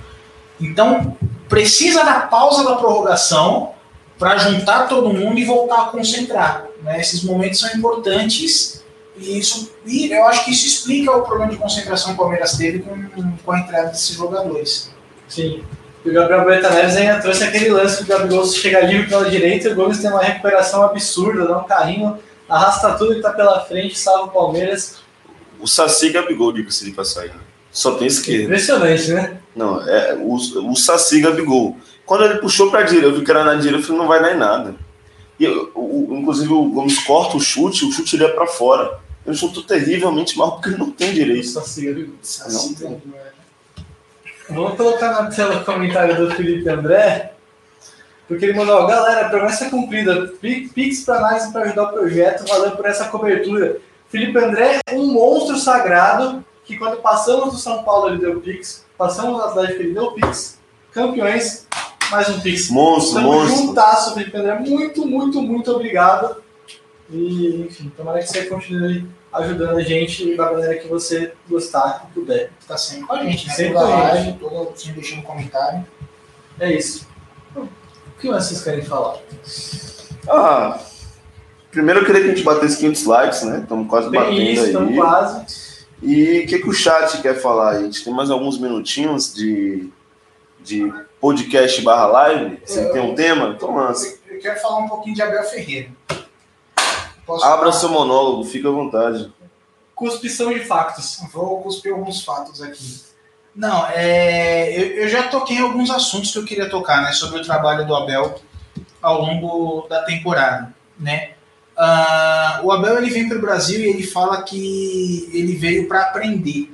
Então, 0.60 1.16
precisa 1.48 2.04
da 2.04 2.20
pausa 2.20 2.62
da 2.64 2.76
prorrogação 2.76 3.72
para 4.18 4.36
juntar 4.36 4.86
todo 4.86 5.12
mundo 5.12 5.38
e 5.38 5.44
voltar 5.44 5.82
a 5.82 5.84
concentrar. 5.86 6.66
Né? 6.82 7.00
Esses 7.00 7.22
momentos 7.24 7.58
são 7.58 7.70
importantes 7.70 8.79
e, 9.20 9.38
isso, 9.38 9.70
e 9.86 10.10
eu 10.10 10.24
acho 10.26 10.44
que 10.44 10.50
isso 10.50 10.66
explica 10.66 11.12
o 11.12 11.22
problema 11.22 11.52
de 11.52 11.58
concentração 11.58 12.08
que 12.08 12.14
o 12.14 12.16
Palmeiras 12.16 12.56
teve 12.56 12.78
com, 12.80 13.36
com 13.44 13.52
a 13.52 13.60
entrada 13.60 13.88
desses 13.88 14.16
jogadores. 14.16 14.90
Sim. 15.28 15.62
E 16.04 16.08
o 16.08 16.14
Gabriel 16.14 16.46
Berta 16.46 16.70
Neves 16.70 16.96
ainda 16.96 17.20
trouxe 17.20 17.44
aquele 17.44 17.68
lance 17.68 17.98
que 17.98 18.04
o 18.04 18.06
Gabigol 18.06 18.46
chega 18.46 18.80
livre 18.80 19.06
pela 19.08 19.28
direita 19.28 19.68
e 19.68 19.72
o 19.72 19.74
Gomes 19.74 19.98
tem 19.98 20.10
uma 20.10 20.22
recuperação 20.22 20.82
absurda, 20.82 21.46
dá 21.46 21.58
um 21.58 21.64
carrinho, 21.64 22.18
arrasta 22.48 22.94
tudo 22.94 23.14
que 23.14 23.20
tá 23.20 23.30
pela 23.30 23.60
frente, 23.60 23.98
salva 23.98 24.24
o 24.24 24.30
Palmeiras. 24.30 24.96
O 25.60 25.68
Saci 25.68 26.08
Gabigol, 26.08 26.52
diga-se 26.52 26.86
de 26.86 26.92
passagem. 26.92 27.36
Só 27.70 27.92
tem 27.92 28.06
esquerda. 28.06 28.44
Impressionante, 28.44 29.10
né? 29.10 29.38
Não, 29.54 29.86
é 29.86 30.14
o, 30.14 30.34
o 30.34 30.74
Saci 30.74 31.20
Gabigol. 31.20 31.76
Quando 32.06 32.24
ele 32.24 32.38
puxou 32.38 32.70
pra 32.70 32.82
direita, 32.82 33.08
eu 33.08 33.14
vi 33.14 33.24
que 33.24 33.30
era 33.30 33.44
na 33.44 33.54
direita, 33.56 33.78
eu 33.78 33.82
falei, 33.82 34.00
não 34.00 34.08
vai 34.08 34.22
dar 34.22 34.34
em 34.34 34.38
nada. 34.38 34.74
E, 35.38 35.46
o, 35.46 35.70
o, 35.74 36.16
inclusive, 36.18 36.52
o 36.52 36.64
Gomes 36.64 36.98
corta 37.04 37.36
o 37.36 37.40
chute, 37.40 37.84
o 37.84 37.92
chute 37.92 38.16
iria 38.16 38.30
pra 38.30 38.46
fora. 38.46 38.98
Eu 39.24 39.34
chuto 39.34 39.62
terrivelmente 39.62 40.36
mal 40.36 40.52
porque 40.52 40.70
não 40.70 40.90
tem 40.90 41.12
direito. 41.12 41.46
Saci 41.46 41.86
Gabigol. 41.86 42.16
Não 42.48 42.74
tem. 42.74 43.02
Vamos 44.48 44.76
colocar 44.76 45.12
na 45.12 45.30
tela 45.30 45.60
o 45.60 45.64
comentário 45.64 46.16
do 46.16 46.34
Felipe 46.34 46.68
André, 46.68 47.34
porque 48.26 48.46
ele 48.46 48.58
mandou, 48.58 48.84
galera, 48.86 49.28
promessa 49.28 49.70
cumprida, 49.70 50.32
Pix 50.40 51.04
para 51.04 51.18
análise 51.18 51.52
para 51.52 51.62
ajudar 51.62 51.84
o 51.84 51.92
projeto, 51.92 52.48
valeu 52.48 52.72
por 52.72 52.84
essa 52.86 53.04
cobertura. 53.06 53.76
Felipe 54.08 54.36
André, 54.38 54.80
um 54.92 55.12
monstro 55.12 55.56
sagrado, 55.56 56.44
que 56.64 56.76
quando 56.76 56.96
passamos 56.96 57.52
do 57.52 57.58
São 57.58 57.84
Paulo 57.84 58.08
ele 58.08 58.18
deu 58.18 58.40
Pix, 58.40 58.84
passamos 58.98 59.40
cidade 59.50 59.74
que 59.74 59.82
ele 59.84 59.94
deu 59.94 60.10
Pix, 60.12 60.58
campeões, 60.92 61.66
mais 62.10 62.28
um 62.28 62.40
Pix. 62.40 62.70
Monstro, 62.70 63.18
Estamos 63.18 63.36
monstro. 63.36 63.66
juntasso, 63.66 64.14
Felipe 64.14 64.36
André, 64.36 64.58
muito, 64.58 65.06
muito, 65.06 65.40
muito 65.40 65.70
obrigado. 65.70 66.42
E, 67.10 67.62
enfim, 67.62 67.90
tomara 67.96 68.20
que 68.20 68.28
você 68.28 68.46
continue 68.46 69.06
ajudando 69.32 69.78
a 69.78 69.82
gente 69.82 70.36
da 70.36 70.52
maneira 70.52 70.76
que 70.78 70.88
você 70.88 71.32
gostar 71.48 72.08
e 72.10 72.14
puder. 72.14 72.50
Tá 72.66 72.76
sempre 72.76 73.06
com 73.06 73.14
a 73.14 73.24
gente, 73.24 73.48
né? 73.48 73.54
Sempre 73.54 73.72
com 73.74 73.80
a 73.80 73.86
gente. 73.86 73.98
live, 73.98 74.38
toda, 74.38 74.76
sempre 74.76 75.00
deixando 75.00 75.22
comentário. 75.22 75.86
É 76.58 76.72
isso. 76.72 77.08
O 77.56 78.20
que 78.20 78.28
mais 78.28 78.44
vocês 78.44 78.62
querem 78.62 78.82
falar? 78.82 79.18
Ah, 80.28 80.78
primeiro 81.70 82.00
eu 82.00 82.06
queria 82.06 82.20
que 82.20 82.26
a 82.28 82.34
gente 82.34 82.44
batesse 82.44 82.78
500 82.78 83.04
likes, 83.06 83.42
né? 83.42 83.60
Estamos 83.62 83.88
quase 83.88 84.10
batendo 84.10 84.36
Bem 84.36 84.52
isso, 84.52 84.62
aí. 84.62 84.68
estamos 84.68 84.94
quase. 84.94 85.80
E 86.02 86.40
o 86.40 86.46
que, 86.46 86.58
que 86.58 86.68
o 86.68 86.72
chat 86.72 87.20
quer 87.20 87.40
falar? 87.40 87.70
A 87.70 87.82
gente 87.82 88.04
tem 88.04 88.12
mais 88.12 88.30
alguns 88.30 88.58
minutinhos 88.58 89.34
de, 89.34 89.90
de 90.60 90.92
podcast 91.20 91.80
barra 91.82 92.06
live. 92.06 92.58
Você 92.64 92.88
tem 92.90 93.02
um 93.02 93.14
tema? 93.14 93.54
Então 93.56 93.74
lança. 93.74 94.18
Eu 94.28 94.38
quero 94.38 94.60
falar 94.60 94.78
um 94.78 94.88
pouquinho 94.88 95.14
de 95.14 95.22
Abel 95.22 95.44
Ferreira. 95.44 95.88
Posso 97.30 97.44
Abra 97.44 97.58
falar? 97.58 97.72
seu 97.72 97.88
monólogo, 97.90 98.44
fica 98.44 98.68
à 98.68 98.72
vontade. 98.72 99.32
Cuspição 99.94 100.52
de 100.52 100.60
factos. 100.60 101.18
Vou 101.32 101.62
cuspir 101.62 101.92
alguns 101.92 102.24
fatos 102.24 102.62
aqui. 102.62 103.00
Não, 103.54 103.86
é, 103.88 104.70
eu, 104.78 105.02
eu 105.02 105.08
já 105.08 105.24
toquei 105.24 105.58
alguns 105.58 105.90
assuntos 105.90 106.30
que 106.32 106.38
eu 106.38 106.44
queria 106.44 106.68
tocar, 106.70 107.02
né, 107.02 107.12
sobre 107.12 107.40
o 107.40 107.44
trabalho 107.44 107.86
do 107.86 107.94
Abel 107.94 108.40
ao 109.02 109.20
longo 109.20 109.86
da 109.88 110.02
temporada, 110.04 110.72
né. 110.98 111.32
Ah, 111.76 112.60
o 112.62 112.70
Abel 112.72 112.98
ele 112.98 113.10
vem 113.10 113.28
para 113.28 113.38
o 113.38 113.40
Brasil 113.40 113.80
e 113.80 113.88
ele 113.88 114.02
fala 114.02 114.42
que 114.42 115.28
ele 115.32 115.54
veio 115.56 115.88
para 115.88 116.02
aprender, 116.02 116.72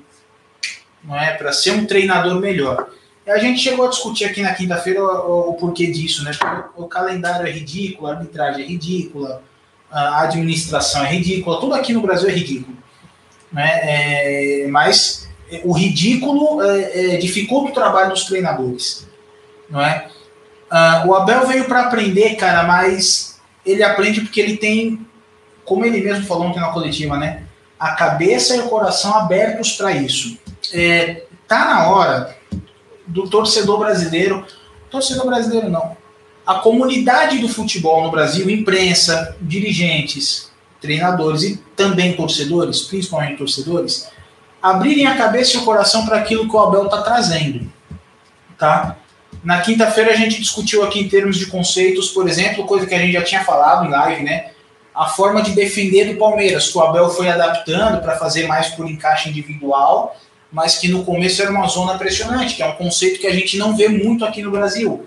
não 1.05 1.17
é, 1.17 1.33
para 1.35 1.53
ser 1.53 1.73
um 1.73 1.87
treinador 1.87 2.41
melhor. 2.41 2.89
E 3.27 3.31
a 3.31 3.39
gente 3.39 3.61
chegou 3.61 3.87
a 3.87 3.91
discutir 3.91 4.25
aqui 4.25 4.43
na 4.43 4.53
quinta-feira 4.55 5.03
o, 5.03 5.07
o- 5.07 5.51
o 5.51 5.55
porquê 5.55 5.87
disso, 5.89 6.23
né? 6.25 6.33
Porque 6.39 6.71
o 6.77 6.87
calendário 6.87 7.47
é 7.47 7.51
ridículo, 7.51 8.09
a 8.09 8.13
arbitragem 8.13 8.65
é 8.65 8.67
ridícula, 8.69 9.43
a 9.91 10.23
administração 10.23 11.05
é 11.05 11.13
ridícula, 11.13 11.61
tudo 11.61 11.75
aqui 11.75 11.93
no 11.93 12.03
Brasil 12.03 12.29
é 12.29 12.33
ridículo, 12.33 12.77
né? 13.53 13.81
É, 13.83 14.67
mas 14.69 15.29
o 15.65 15.73
ridículo 15.73 16.63
é, 16.63 17.15
é, 17.15 17.17
dificulta 17.17 17.71
o 17.71 17.75
trabalho 17.75 18.11
dos 18.11 18.25
treinadores, 18.25 19.07
não 19.71 19.81
é? 19.81 20.09
Ah, 20.71 21.05
o 21.07 21.15
Abel 21.15 21.47
veio 21.47 21.65
para 21.67 21.83
aprender, 21.83 22.35
cara, 22.35 22.65
mas 22.65 23.41
ele 23.65 23.83
aprende 23.83 24.21
porque 24.21 24.41
ele 24.41 24.57
tem, 24.57 25.07
como 25.65 25.85
ele 25.85 26.01
mesmo 26.01 26.27
falou 26.27 26.47
ontem 26.47 26.61
na 26.61 26.73
coletiva, 26.73 27.17
né? 27.17 27.45
A 27.79 27.93
cabeça 27.93 28.57
e 28.57 28.61
o 28.61 28.69
coração 28.69 29.15
abertos 29.15 29.73
para 29.73 29.93
isso. 29.93 30.37
É, 30.73 31.25
tá 31.47 31.65
na 31.65 31.89
hora 31.89 32.37
do 33.07 33.29
torcedor 33.29 33.79
brasileiro, 33.79 34.45
torcedor 34.91 35.27
brasileiro 35.27 35.71
não, 35.71 35.96
a 36.47 36.55
comunidade 36.55 37.39
do 37.39 37.49
futebol 37.49 38.05
no 38.05 38.11
Brasil, 38.11 38.49
imprensa, 38.49 39.37
dirigentes, 39.41 40.49
treinadores 40.81 41.43
e 41.43 41.57
também 41.75 42.15
torcedores, 42.15 42.83
principalmente 42.83 43.39
torcedores, 43.39 44.09
abrirem 44.63 45.07
a 45.07 45.17
cabeça 45.17 45.57
e 45.57 45.61
o 45.61 45.65
coração 45.65 46.07
para 46.07 46.19
aquilo 46.19 46.49
que 46.49 46.55
o 46.55 46.61
Abel 46.61 46.85
está 46.85 47.03
trazendo, 47.03 47.71
tá? 48.57 48.97
Na 49.43 49.61
quinta-feira 49.61 50.13
a 50.13 50.17
gente 50.17 50.41
discutiu 50.41 50.85
aqui 50.85 51.01
em 51.01 51.09
termos 51.09 51.37
de 51.37 51.47
conceitos, 51.47 52.09
por 52.11 52.29
exemplo, 52.29 52.65
coisa 52.65 52.87
que 52.87 52.95
a 52.95 52.99
gente 52.99 53.13
já 53.13 53.23
tinha 53.23 53.45
falado 53.45 53.85
em 53.87 53.91
live, 53.91 54.23
né? 54.23 54.51
A 54.95 55.07
forma 55.07 55.43
de 55.43 55.51
defender 55.51 56.13
do 56.13 56.19
Palmeiras, 56.19 56.71
que 56.71 56.79
o 56.79 56.81
Abel 56.81 57.11
foi 57.11 57.29
adaptando 57.29 58.01
para 58.01 58.17
fazer 58.17 58.47
mais 58.47 58.69
por 58.69 58.89
encaixe 58.89 59.29
individual, 59.29 60.17
mas 60.51 60.79
que 60.79 60.89
no 60.89 61.05
começo 61.05 61.43
era 61.43 61.51
uma 61.51 61.67
zona 61.67 61.99
pressionante, 61.99 62.55
que 62.55 62.63
é 62.63 62.67
um 62.67 62.77
conceito 62.77 63.21
que 63.21 63.27
a 63.27 63.35
gente 63.35 63.59
não 63.59 63.77
vê 63.77 63.89
muito 63.89 64.25
aqui 64.25 64.43
no 64.43 64.51
Brasil. 64.51 65.07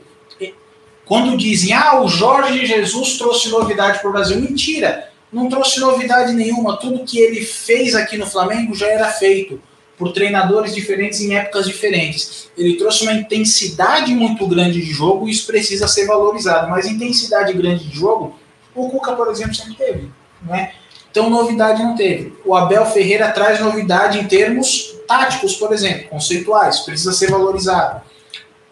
Quando 1.10 1.36
dizem, 1.36 1.74
ah, 1.74 2.04
o 2.04 2.08
Jorge 2.08 2.68
Jesus 2.68 3.18
trouxe 3.18 3.50
novidade 3.50 3.98
para 3.98 4.08
o 4.08 4.14
Brasil, 4.14 4.40
mentira, 4.40 5.10
não 5.34 5.50
trouxe 5.50 5.80
novidade 5.80 6.34
nenhuma. 6.34 6.78
Tudo 6.78 7.04
que 7.04 7.18
ele 7.18 7.42
fez 7.42 7.96
aqui 7.96 8.16
no 8.16 8.28
Flamengo 8.28 8.76
já 8.76 8.86
era 8.86 9.08
feito 9.08 9.60
por 9.98 10.14
treinadores 10.14 10.76
diferentes 10.76 11.20
em 11.22 11.36
épocas 11.36 11.66
diferentes. 11.66 12.52
Ele 12.56 12.76
trouxe 12.76 13.02
uma 13.02 13.14
intensidade 13.14 14.14
muito 14.14 14.46
grande 14.46 14.80
de 14.80 14.92
jogo 14.92 15.28
e 15.28 15.32
isso 15.32 15.48
precisa 15.48 15.88
ser 15.88 16.06
valorizado. 16.06 16.70
Mas 16.70 16.86
intensidade 16.86 17.54
grande 17.54 17.86
de 17.86 17.98
jogo, 17.98 18.40
o 18.76 18.88
Cuca, 18.88 19.14
por 19.14 19.30
exemplo, 19.30 19.56
sempre 19.56 19.74
teve. 19.74 20.12
Né? 20.44 20.74
Então, 21.10 21.28
novidade 21.28 21.82
não 21.82 21.96
teve. 21.96 22.36
O 22.46 22.56
Abel 22.56 22.86
Ferreira 22.86 23.32
traz 23.32 23.60
novidade 23.60 24.20
em 24.20 24.28
termos 24.28 24.96
táticos, 25.08 25.56
por 25.56 25.74
exemplo, 25.74 26.08
conceituais, 26.10 26.82
precisa 26.82 27.14
ser 27.14 27.32
valorizado. 27.32 28.00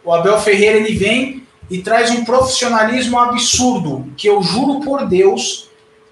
O 0.06 0.14
Abel 0.14 0.40
Ferreira 0.40 0.78
ele 0.78 0.94
vem 0.96 1.47
e 1.70 1.80
traz 1.80 2.12
um 2.12 2.24
profissionalismo 2.24 3.20
absurdo, 3.20 4.12
que 4.16 4.28
eu 4.28 4.42
juro 4.42 4.80
por 4.82 5.06
Deus 5.06 5.68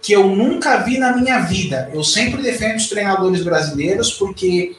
que 0.06 0.14
eu 0.14 0.28
nunca 0.28 0.78
vi 0.78 1.00
na 1.00 1.18
minha 1.18 1.40
vida. 1.40 1.90
Eu 1.92 2.04
sempre 2.04 2.40
defendo 2.40 2.78
os 2.78 2.88
treinadores 2.88 3.44
brasileiros 3.44 4.12
porque 4.14 4.76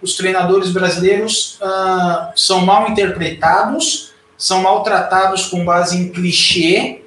os 0.00 0.16
treinadores 0.16 0.70
brasileiros 0.70 1.58
ah, 1.60 2.32
são 2.34 2.64
mal 2.64 2.88
interpretados, 2.88 4.12
são 4.38 4.62
maltratados 4.62 5.44
com 5.46 5.66
base 5.66 5.98
em 5.98 6.08
clichê. 6.08 7.02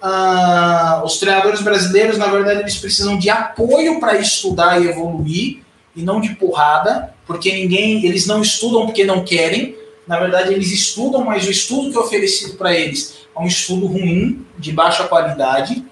Ah, 0.00 1.02
os 1.04 1.18
treinadores 1.18 1.60
brasileiros, 1.60 2.16
na 2.16 2.28
verdade, 2.28 2.60
eles 2.60 2.76
precisam 2.76 3.18
de 3.18 3.28
apoio 3.28 4.00
para 4.00 4.16
estudar 4.16 4.80
e 4.80 4.88
evoluir, 4.88 5.62
e 5.94 6.02
não 6.02 6.22
de 6.22 6.30
porrada, 6.30 7.12
porque 7.26 7.52
ninguém, 7.52 8.02
eles 8.06 8.26
não 8.26 8.40
estudam 8.40 8.86
porque 8.86 9.04
não 9.04 9.22
querem. 9.24 9.76
Na 10.10 10.18
verdade, 10.18 10.52
eles 10.52 10.72
estudam, 10.72 11.24
mas 11.24 11.46
o 11.46 11.52
estudo 11.52 11.92
que 11.92 11.96
é 11.96 12.00
oferecido 12.00 12.56
para 12.56 12.74
eles 12.74 13.18
é 13.32 13.40
um 13.40 13.46
estudo 13.46 13.86
ruim, 13.86 14.44
de 14.58 14.72
baixa 14.72 15.06
qualidade, 15.06 15.84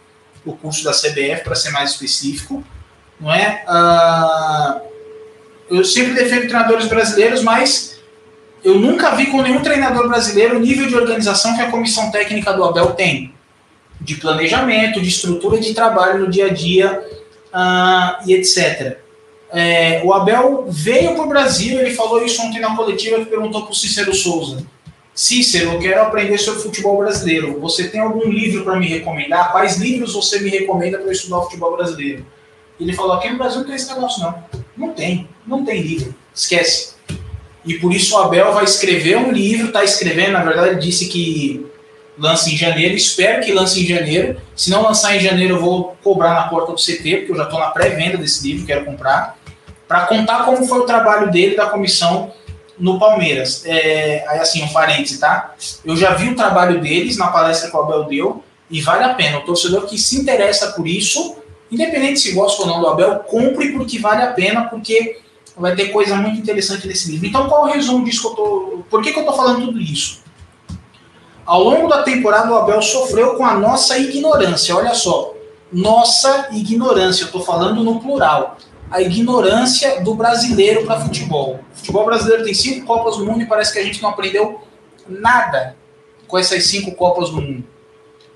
o 0.44 0.56
curso 0.56 0.82
da 0.82 0.90
CBF, 0.90 1.44
para 1.44 1.54
ser 1.54 1.70
mais 1.70 1.92
específico, 1.92 2.64
não 3.20 3.32
é? 3.32 3.62
Ah, 3.68 4.80
eu 5.70 5.84
sempre 5.84 6.14
defendo 6.14 6.48
treinadores 6.48 6.88
brasileiros, 6.88 7.44
mas 7.44 8.00
eu 8.64 8.74
nunca 8.80 9.14
vi 9.14 9.26
com 9.26 9.40
nenhum 9.40 9.62
treinador 9.62 10.08
brasileiro 10.08 10.56
o 10.56 10.60
nível 10.60 10.88
de 10.88 10.96
organização 10.96 11.54
que 11.54 11.62
a 11.62 11.70
comissão 11.70 12.10
técnica 12.10 12.52
do 12.52 12.64
Abel 12.64 12.94
tem, 12.94 13.32
de 14.00 14.16
planejamento, 14.16 15.00
de 15.00 15.10
estrutura 15.10 15.60
de 15.60 15.72
trabalho 15.72 16.18
no 16.18 16.28
dia 16.28 16.46
a 16.46 16.52
dia 16.52 17.08
ah, 17.52 18.18
e 18.26 18.32
etc. 18.32 18.98
É, 19.52 20.02
o 20.04 20.12
Abel 20.12 20.66
veio 20.68 21.14
para 21.14 21.24
o 21.24 21.28
Brasil, 21.28 21.80
ele 21.80 21.94
falou 21.94 22.24
isso 22.24 22.42
ontem 22.42 22.60
na 22.60 22.76
coletiva 22.76 23.18
que 23.18 23.26
perguntou 23.26 23.62
para 23.62 23.72
o 23.72 23.74
Cícero 23.74 24.14
Souza. 24.14 24.66
Cícero, 25.14 25.72
eu 25.72 25.78
quero 25.80 26.02
aprender 26.02 26.38
sobre 26.38 26.62
futebol 26.62 26.98
brasileiro. 26.98 27.58
Você 27.60 27.88
tem 27.88 28.00
algum 28.00 28.30
livro 28.30 28.62
para 28.62 28.78
me 28.78 28.86
recomendar? 28.86 29.50
Quais 29.50 29.76
livros 29.76 30.12
você 30.12 30.38
me 30.38 30.50
recomenda 30.50 30.98
para 30.98 31.10
estudar 31.10 31.42
futebol 31.42 31.76
brasileiro? 31.76 32.24
Ele 32.78 32.92
falou: 32.92 33.14
aqui 33.14 33.28
no 33.28 33.38
Brasil 33.38 33.58
não 33.60 33.66
tem 33.66 33.74
esse 33.74 33.88
negócio, 33.88 34.22
não. 34.22 34.44
Não 34.76 34.94
tem, 34.94 35.28
não 35.46 35.64
tem 35.64 35.82
livro. 35.82 36.14
Esquece. 36.32 36.94
E 37.64 37.74
por 37.74 37.92
isso 37.92 38.14
o 38.14 38.18
Abel 38.18 38.52
vai 38.52 38.64
escrever 38.64 39.16
um 39.16 39.32
livro, 39.32 39.66
está 39.66 39.82
escrevendo, 39.82 40.32
na 40.32 40.44
verdade, 40.44 40.70
ele 40.70 40.80
disse 40.80 41.08
que 41.08 41.66
lança 42.16 42.50
em 42.50 42.56
janeiro, 42.56 42.94
espero 42.94 43.42
que 43.42 43.52
lance 43.52 43.80
em 43.82 43.86
janeiro. 43.86 44.40
Se 44.56 44.70
não 44.70 44.82
lançar 44.82 45.16
em 45.16 45.20
janeiro, 45.20 45.56
eu 45.56 45.60
vou 45.60 45.96
cobrar 46.02 46.34
na 46.34 46.48
porta 46.48 46.72
do 46.72 46.78
CT, 46.78 47.16
porque 47.16 47.32
eu 47.32 47.36
já 47.36 47.44
estou 47.44 47.58
na 47.58 47.70
pré-venda 47.70 48.16
desse 48.16 48.46
livro, 48.46 48.66
quero 48.66 48.84
comprar, 48.84 49.37
para 49.88 50.06
contar 50.06 50.44
como 50.44 50.66
foi 50.66 50.80
o 50.80 50.86
trabalho 50.86 51.30
dele, 51.30 51.56
da 51.56 51.66
comissão 51.66 52.30
no 52.78 52.98
Palmeiras. 52.98 53.64
É, 53.64 54.24
aí 54.28 54.38
assim, 54.38 54.62
um 54.62 54.68
parêntese, 54.68 55.18
tá? 55.18 55.54
Eu 55.84 55.96
já 55.96 56.12
vi 56.12 56.28
o 56.28 56.36
trabalho 56.36 56.80
deles 56.80 57.16
na 57.16 57.28
palestra 57.28 57.70
que 57.70 57.76
o 57.76 57.80
Abel 57.80 58.04
deu 58.04 58.44
e 58.70 58.82
vale 58.82 59.02
a 59.04 59.14
pena. 59.14 59.38
O 59.38 59.44
torcedor 59.44 59.86
que 59.86 59.98
se 59.98 60.20
interessa 60.20 60.72
por 60.72 60.86
isso, 60.86 61.36
independente 61.72 62.20
se 62.20 62.32
gosta 62.32 62.62
ou 62.62 62.68
não 62.68 62.80
do 62.80 62.86
Abel, 62.86 63.20
compre 63.20 63.72
porque 63.72 63.98
vale 63.98 64.22
a 64.22 64.32
pena, 64.32 64.64
porque 64.64 65.20
vai 65.56 65.74
ter 65.74 65.88
coisa 65.88 66.14
muito 66.14 66.38
interessante 66.38 66.86
nesse 66.86 67.10
livro. 67.10 67.26
Então, 67.26 67.48
qual 67.48 67.66
é 67.66 67.70
o 67.70 67.74
resumo 67.74 68.04
disso 68.04 68.20
que 68.20 68.26
eu 68.28 68.34
tô. 68.34 68.84
Por 68.90 69.02
que, 69.02 69.12
que 69.12 69.18
eu 69.18 69.24
tô 69.24 69.32
falando 69.32 69.64
tudo 69.64 69.80
isso? 69.80 70.22
Ao 71.44 71.62
longo 71.62 71.88
da 71.88 72.02
temporada, 72.02 72.52
o 72.52 72.56
Abel 72.56 72.82
sofreu 72.82 73.34
com 73.36 73.44
a 73.44 73.54
nossa 73.54 73.98
ignorância. 73.98 74.76
Olha 74.76 74.92
só, 74.92 75.34
nossa 75.72 76.48
ignorância, 76.52 77.24
eu 77.24 77.32
tô 77.32 77.40
falando 77.40 77.82
no 77.82 77.98
plural 78.00 78.58
a 78.90 79.00
ignorância 79.00 80.00
do 80.02 80.14
brasileiro 80.14 80.84
para 80.86 81.00
futebol. 81.00 81.60
O 81.72 81.76
futebol 81.76 82.04
brasileiro 82.06 82.44
tem 82.44 82.54
cinco 82.54 82.86
Copas 82.86 83.16
do 83.16 83.24
Mundo 83.24 83.42
e 83.42 83.46
parece 83.46 83.72
que 83.72 83.78
a 83.78 83.84
gente 83.84 84.02
não 84.02 84.10
aprendeu 84.10 84.62
nada 85.08 85.76
com 86.26 86.38
essas 86.38 86.66
cinco 86.66 86.92
Copas 86.92 87.30
do 87.30 87.40
Mundo. 87.40 87.64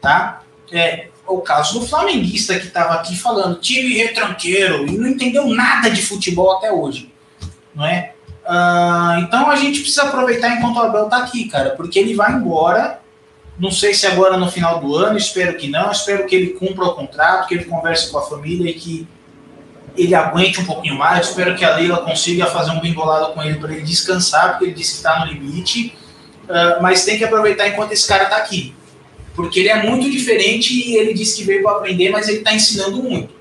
Tá? 0.00 0.42
É 0.70 1.08
o 1.26 1.40
caso 1.40 1.78
do 1.78 1.86
flamenguista 1.86 2.58
que 2.58 2.66
estava 2.66 2.94
aqui 2.94 3.16
falando, 3.16 3.60
time 3.60 3.96
retranqueiro, 3.96 4.86
e 4.86 4.98
não 4.98 5.08
entendeu 5.08 5.46
nada 5.46 5.90
de 5.90 6.02
futebol 6.02 6.56
até 6.56 6.72
hoje. 6.72 7.12
Não 7.74 7.86
é? 7.86 8.12
Uh, 8.44 9.20
então 9.20 9.48
a 9.48 9.56
gente 9.56 9.80
precisa 9.80 10.04
aproveitar 10.04 10.56
enquanto 10.56 10.76
o 10.76 10.82
Abel 10.82 11.04
está 11.04 11.18
aqui, 11.18 11.48
cara, 11.48 11.70
porque 11.70 11.98
ele 11.98 12.14
vai 12.14 12.32
embora. 12.32 13.00
Não 13.58 13.70
sei 13.70 13.94
se 13.94 14.06
agora 14.06 14.36
no 14.36 14.50
final 14.50 14.80
do 14.80 14.96
ano, 14.96 15.16
espero 15.16 15.56
que 15.56 15.68
não. 15.68 15.92
Espero 15.92 16.26
que 16.26 16.34
ele 16.34 16.48
cumpra 16.48 16.84
o 16.86 16.94
contrato, 16.94 17.46
que 17.46 17.54
ele 17.54 17.64
converse 17.64 18.10
com 18.10 18.18
a 18.18 18.22
família 18.22 18.70
e 18.70 18.74
que 18.74 19.06
ele 19.96 20.14
aguente 20.14 20.60
um 20.60 20.64
pouquinho 20.64 20.96
mais. 20.96 21.28
Espero 21.28 21.54
que 21.56 21.64
a 21.64 21.76
Leila 21.76 21.98
consiga 21.98 22.46
fazer 22.46 22.70
um 22.70 22.80
bem 22.80 22.92
bolado 22.92 23.32
com 23.32 23.42
ele 23.42 23.58
para 23.58 23.72
ele 23.72 23.82
descansar, 23.82 24.50
porque 24.50 24.66
ele 24.66 24.74
disse 24.74 24.92
que 24.92 24.96
está 24.98 25.20
no 25.20 25.32
limite. 25.32 25.96
Uh, 26.44 26.82
mas 26.82 27.04
tem 27.04 27.18
que 27.18 27.24
aproveitar 27.24 27.68
enquanto 27.68 27.92
esse 27.92 28.06
cara 28.06 28.24
está 28.24 28.36
aqui. 28.36 28.74
Porque 29.34 29.60
ele 29.60 29.68
é 29.68 29.82
muito 29.82 30.10
diferente 30.10 30.74
e 30.74 30.96
ele 30.96 31.14
disse 31.14 31.36
que 31.36 31.44
veio 31.44 31.62
para 31.62 31.72
aprender, 31.72 32.10
mas 32.10 32.28
ele 32.28 32.38
está 32.38 32.52
ensinando 32.52 33.02
muito. 33.02 33.34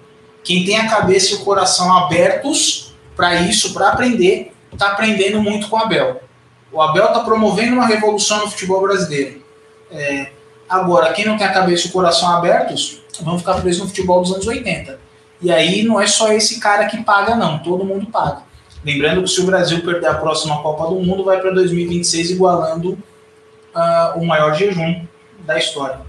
Quem 0.44 0.64
tem 0.64 0.78
a 0.78 0.90
cabeça 0.90 1.34
e 1.34 1.38
o 1.38 1.40
coração 1.44 1.96
abertos 1.98 2.94
para 3.16 3.42
isso, 3.42 3.74
para 3.74 3.90
aprender, 3.90 4.54
está 4.72 4.92
aprendendo 4.92 5.42
muito 5.42 5.68
com 5.68 5.76
o 5.76 5.80
Abel. 5.80 6.22
O 6.72 6.82
Abel 6.82 7.08
está 7.08 7.20
promovendo 7.20 7.74
uma 7.74 7.86
revolução 7.86 8.40
no 8.40 8.50
futebol 8.50 8.82
brasileiro. 8.82 9.44
É, 9.92 10.32
agora, 10.70 11.12
quem 11.12 11.26
não 11.26 11.38
tem 11.38 11.46
a 11.46 11.54
cabeça 11.54 11.88
e 11.88 11.90
o 11.90 11.94
coração 11.94 12.30
abertos, 12.30 13.02
vão 13.20 13.38
ficar 13.38 13.56
presos 13.56 13.82
no 13.82 13.88
futebol 13.90 14.22
dos 14.22 14.32
anos 14.32 14.48
80 14.48 15.11
e 15.42 15.52
aí 15.52 15.84
não 15.84 16.00
é 16.00 16.08
só 16.08 16.32
esse 16.32 16.60
cara 16.60 16.86
que 16.86 17.04
paga, 17.04 17.36
não, 17.36 17.60
todo 17.60 17.84
mundo 17.84 18.06
paga. 18.08 18.44
Lembrando 18.84 19.24
que 19.24 19.30
se 19.30 19.42
o 19.42 19.46
Brasil 19.46 19.82
perder 19.82 20.08
a 20.08 20.16
próxima 20.16 20.62
Copa 20.62 20.88
do 20.88 20.96
Mundo, 20.96 21.24
vai 21.24 21.40
para 21.40 21.52
2026 21.52 22.32
igualando 22.32 22.98
uh, 23.76 24.20
o 24.20 24.26
maior 24.26 24.56
jejum 24.56 25.06
da 25.46 25.58
história. 25.58 26.00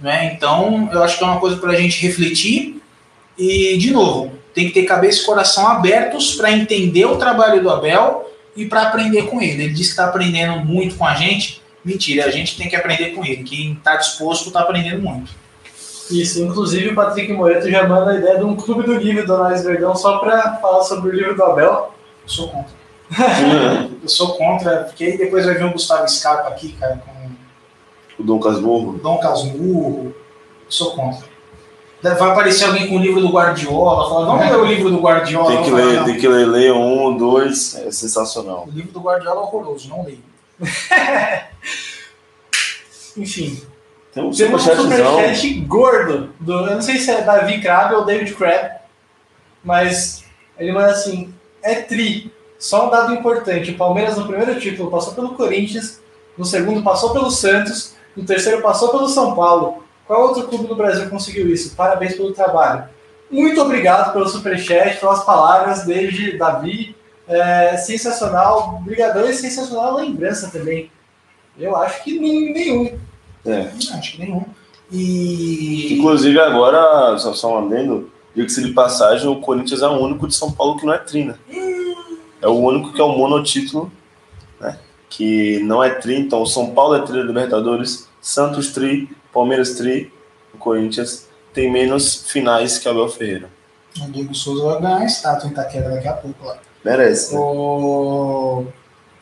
Né? 0.00 0.34
Então, 0.34 0.90
eu 0.92 1.02
acho 1.02 1.16
que 1.16 1.24
é 1.24 1.26
uma 1.26 1.40
coisa 1.40 1.56
para 1.56 1.72
a 1.72 1.76
gente 1.76 2.00
refletir. 2.02 2.82
E, 3.38 3.78
de 3.78 3.90
novo, 3.90 4.32
tem 4.52 4.66
que 4.66 4.74
ter 4.74 4.84
cabeça 4.84 5.22
e 5.22 5.24
coração 5.24 5.66
abertos 5.66 6.34
para 6.34 6.52
entender 6.52 7.06
o 7.06 7.16
trabalho 7.16 7.62
do 7.62 7.70
Abel 7.70 8.30
e 8.54 8.66
para 8.66 8.82
aprender 8.82 9.22
com 9.22 9.40
ele. 9.40 9.64
Ele 9.64 9.72
diz 9.72 9.86
que 9.86 9.92
está 9.92 10.06
aprendendo 10.06 10.64
muito 10.64 10.96
com 10.96 11.06
a 11.06 11.14
gente. 11.14 11.62
Mentira, 11.84 12.26
a 12.26 12.30
gente 12.30 12.56
tem 12.56 12.68
que 12.68 12.76
aprender 12.76 13.10
com 13.10 13.24
ele. 13.24 13.42
Quem 13.42 13.72
está 13.72 13.96
disposto 13.96 14.48
está 14.48 14.60
aprendendo 14.60 15.00
muito. 15.02 15.30
Isso, 16.12 16.42
inclusive 16.42 16.90
o 16.90 16.94
Patrick 16.94 17.32
Moreto 17.32 17.70
já 17.70 17.86
manda 17.86 18.10
a 18.10 18.16
ideia 18.16 18.38
de 18.38 18.44
um 18.44 18.56
clube 18.56 18.84
do 18.84 18.94
livro 18.94 19.26
do 19.26 19.34
Análise 19.34 19.64
Verdão 19.64 19.94
só 19.94 20.18
para 20.18 20.56
falar 20.56 20.82
sobre 20.82 21.10
o 21.10 21.12
livro 21.12 21.34
do 21.34 21.42
Abel. 21.42 21.92
Eu 22.22 22.28
sou 22.28 22.48
contra. 22.48 22.72
eu 24.02 24.08
sou 24.08 24.36
contra, 24.36 24.84
porque 24.84 25.04
aí 25.04 25.18
depois 25.18 25.44
vai 25.44 25.54
vir 25.54 25.64
o 25.64 25.72
Gustavo 25.72 26.08
Scarpa 26.08 26.48
aqui, 26.48 26.72
cara, 26.72 27.02
com. 27.04 27.12
O 28.18 28.24
Dom 28.24 28.38
Casmurro. 28.38 28.98
Dom 28.98 29.18
Casmurro. 29.18 30.06
Eu 30.06 30.70
sou 30.70 30.92
contra. 30.92 31.32
Vai 32.02 32.30
aparecer 32.30 32.64
alguém 32.64 32.88
com 32.88 32.96
o 32.96 32.98
livro 32.98 33.20
do 33.20 33.28
Guardiola, 33.28 34.08
falar, 34.08 34.26
vamos 34.26 34.50
ler 34.50 34.56
o 34.56 34.64
livro 34.64 34.90
do 34.90 34.98
Guardiola. 34.98 35.52
Tem 35.52 35.62
que 35.62 35.70
ler, 35.70 36.04
tem 36.04 36.18
que 36.18 36.28
ler, 36.28 36.46
ler 36.46 36.72
um, 36.72 37.16
dois, 37.16 37.76
é 37.76 37.92
sensacional. 37.92 38.66
O 38.66 38.70
livro 38.72 38.90
do 38.90 39.00
Guardiola 39.00 39.40
é 39.40 39.44
horroroso, 39.44 39.88
não 39.88 40.04
leio. 40.04 40.18
Enfim, 43.16 43.62
tem 44.12 44.22
um 44.22 44.30
Temos 44.30 44.66
um 44.66 44.74
superchat 44.74 45.50
gordo. 45.60 46.34
Do, 46.38 46.52
eu 46.66 46.74
não 46.74 46.82
sei 46.82 46.98
se 46.98 47.10
é 47.10 47.22
Davi 47.22 47.60
Crab 47.62 47.94
ou 47.94 48.04
David 48.04 48.34
Crab, 48.34 48.80
mas 49.64 50.24
ele 50.58 50.72
manda 50.72 50.90
assim: 50.90 51.32
é 51.62 51.76
tri. 51.76 52.32
Só 52.58 52.86
um 52.86 52.90
dado 52.90 53.14
importante: 53.14 53.70
o 53.70 53.76
Palmeiras 53.76 54.18
no 54.18 54.26
primeiro 54.26 54.60
título 54.60 54.90
passou 54.90 55.14
pelo 55.14 55.34
Corinthians, 55.34 56.00
no 56.36 56.44
segundo 56.44 56.82
passou 56.82 57.12
pelo 57.12 57.30
Santos, 57.30 57.94
no 58.14 58.24
terceiro 58.24 58.60
passou 58.60 58.90
pelo 58.90 59.08
São 59.08 59.34
Paulo. 59.34 59.82
Qual 60.06 60.28
outro 60.28 60.46
clube 60.46 60.66
do 60.66 60.76
Brasil 60.76 61.08
conseguiu 61.08 61.48
isso? 61.48 61.74
Parabéns 61.74 62.14
pelo 62.14 62.34
trabalho. 62.34 62.84
Muito 63.30 63.62
obrigado 63.62 64.12
pelo 64.12 64.28
superchat, 64.28 65.00
pelas 65.00 65.24
palavras 65.24 65.84
desde 65.86 66.36
Davi. 66.36 66.94
É, 67.26 67.78
sensacional, 67.78 68.80
brigadão 68.84 69.24
e 69.24 69.32
sensacional 69.32 69.94
lembrança 69.96 70.50
também. 70.50 70.90
Eu 71.58 71.74
acho 71.76 72.02
que 72.04 72.18
nenhum. 72.18 72.98
É. 73.44 73.70
Acho 73.94 74.12
que 74.12 74.18
nenhum. 74.18 74.44
E. 74.90 75.94
Inclusive 75.94 76.38
agora, 76.38 77.16
só, 77.18 77.32
só 77.32 77.54
um 77.54 77.66
adendo, 77.66 78.10
diga-se 78.34 78.62
de 78.62 78.72
passagem, 78.72 79.28
o 79.28 79.40
Corinthians 79.40 79.82
é 79.82 79.86
o 79.86 79.98
único 79.98 80.28
de 80.28 80.34
São 80.34 80.52
Paulo 80.52 80.78
que 80.78 80.86
não 80.86 80.92
é 80.92 80.98
tri, 80.98 81.24
né? 81.24 81.34
É 82.40 82.48
o 82.48 82.54
único 82.54 82.92
que 82.92 83.00
é 83.00 83.04
o 83.04 83.16
monotítulo, 83.16 83.90
né? 84.60 84.78
Que 85.08 85.60
não 85.60 85.82
é 85.82 85.90
tri, 85.90 86.18
então 86.18 86.42
o 86.42 86.46
São 86.46 86.70
Paulo 86.70 86.94
é 86.94 87.02
tri 87.02 87.18
da 87.18 87.24
Libertadores, 87.24 88.08
Santos 88.20 88.72
tri, 88.72 89.08
Palmeiras 89.32 89.74
tri, 89.74 90.12
o 90.54 90.58
Corinthians 90.58 91.28
tem 91.54 91.70
menos 91.70 92.24
finais 92.30 92.78
que 92.78 92.88
Abel 92.88 93.08
Ferreira. 93.08 93.48
O 94.00 94.10
Diego 94.10 94.34
Souza 94.34 94.64
vai 94.64 94.80
ganhar 94.80 95.04
estátua 95.04 95.48
em 95.48 95.52
Itaquera 95.52 95.90
daqui 95.90 96.08
a 96.08 96.14
pouco 96.14 96.46
lá. 96.46 96.58
Merece. 96.84 97.34
Né? 97.34 97.40
O... 97.40 98.66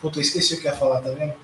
Puta, 0.01 0.21
esqueci 0.21 0.55
o 0.55 0.61
que 0.61 0.67
ia 0.67 0.73
falar, 0.73 1.01
tá 1.01 1.11
vendo? 1.11 1.35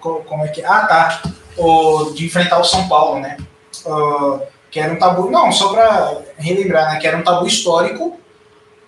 Como 0.00 0.44
é 0.44 0.48
que. 0.48 0.64
Ah, 0.64 0.86
tá 0.86 1.22
o, 1.58 2.10
de 2.14 2.26
enfrentar 2.26 2.58
o 2.58 2.64
São 2.64 2.88
Paulo, 2.88 3.20
né? 3.20 3.36
Uh, 3.84 4.40
que 4.70 4.78
era 4.78 4.92
um 4.92 4.98
tabu, 4.98 5.30
não, 5.30 5.50
só 5.50 5.72
para 5.72 6.18
relembrar, 6.38 6.92
né? 6.92 7.00
Que 7.00 7.06
era 7.06 7.16
um 7.16 7.22
tabu 7.22 7.46
histórico, 7.46 8.18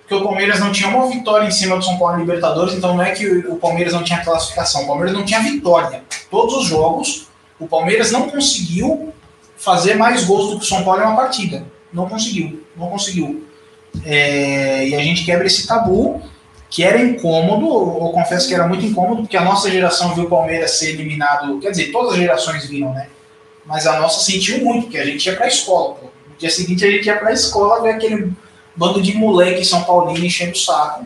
que 0.07 0.15
o 0.15 0.23
Palmeiras 0.23 0.61
não 0.61 0.73
tinha 0.73 0.89
uma 0.89 1.07
vitória 1.09 1.47
em 1.47 1.51
cima 1.51 1.77
do 1.77 1.85
São 1.85 1.99
Paulo 1.99 2.19
Libertadores, 2.19 2.75
então 2.75 2.97
não 2.97 3.03
é 3.03 3.12
que 3.12 3.27
o 3.27 3.57
Palmeiras 3.57 3.93
não 3.93 4.03
tinha 4.03 4.23
classificação, 4.25 4.85
o 4.85 4.87
Palmeiras 4.87 5.15
não 5.15 5.25
tinha 5.25 5.41
vitória. 5.41 6.03
Todos 6.31 6.55
os 6.57 6.67
jogos, 6.67 7.29
o 7.59 7.67
Palmeiras 7.67 8.11
não 8.11 8.29
conseguiu 8.29 9.12
fazer 9.57 9.95
mais 9.95 10.25
gols 10.25 10.51
do 10.51 10.59
que 10.59 10.65
o 10.65 10.69
São 10.69 10.85
Paulo 10.85 11.03
em 11.03 11.05
uma 11.05 11.17
partida. 11.17 11.65
Não 11.93 12.09
conseguiu, 12.09 12.65
não 12.77 12.89
conseguiu. 12.89 13.47
É, 14.05 14.89
e 14.89 14.95
a 14.95 15.03
gente 15.03 15.25
quebra 15.25 15.47
esse 15.47 15.67
tabu 15.67 16.23
que 16.71 16.85
era 16.85 17.03
incômodo, 17.03 17.67
eu 17.67 18.13
confesso 18.13 18.47
que 18.47 18.55
era 18.55 18.67
muito 18.67 18.87
incômodo, 18.87 19.23
porque 19.23 19.37
a 19.37 19.45
nossa 19.45 19.69
geração 19.69 20.15
viu 20.15 20.25
o 20.25 20.31
Palmeiras 20.31 20.79
ser 20.79 20.91
eliminado, 20.91 21.59
quer 21.59 21.73
dizer, 21.73 21.91
todas 21.91 22.13
as 22.13 22.19
gerações 22.19 22.65
viram, 22.67 22.95
né? 22.95 23.09
Mas 23.67 23.89
a 23.89 23.99
nossa 23.99 24.25
sentiu 24.25 24.65
muito, 24.65 24.85
porque 24.85 24.99
a 24.99 25.05
gente 25.05 25.27
ia 25.27 25.37
pra 25.37 25.49
escola. 25.49 25.97
Pô. 25.97 26.07
No 26.07 26.37
dia 26.39 26.49
seguinte 26.49 26.85
a 26.85 26.91
gente 26.91 27.07
ia 27.07 27.17
pra 27.17 27.33
escola 27.33 27.83
ver 27.83 27.91
aquele 27.91 28.33
bando 28.77 29.03
de 29.03 29.17
moleque 29.17 29.65
São 29.65 29.83
Paulino 29.83 30.25
enchendo 30.25 30.53
o 30.53 30.59
saco, 30.59 31.05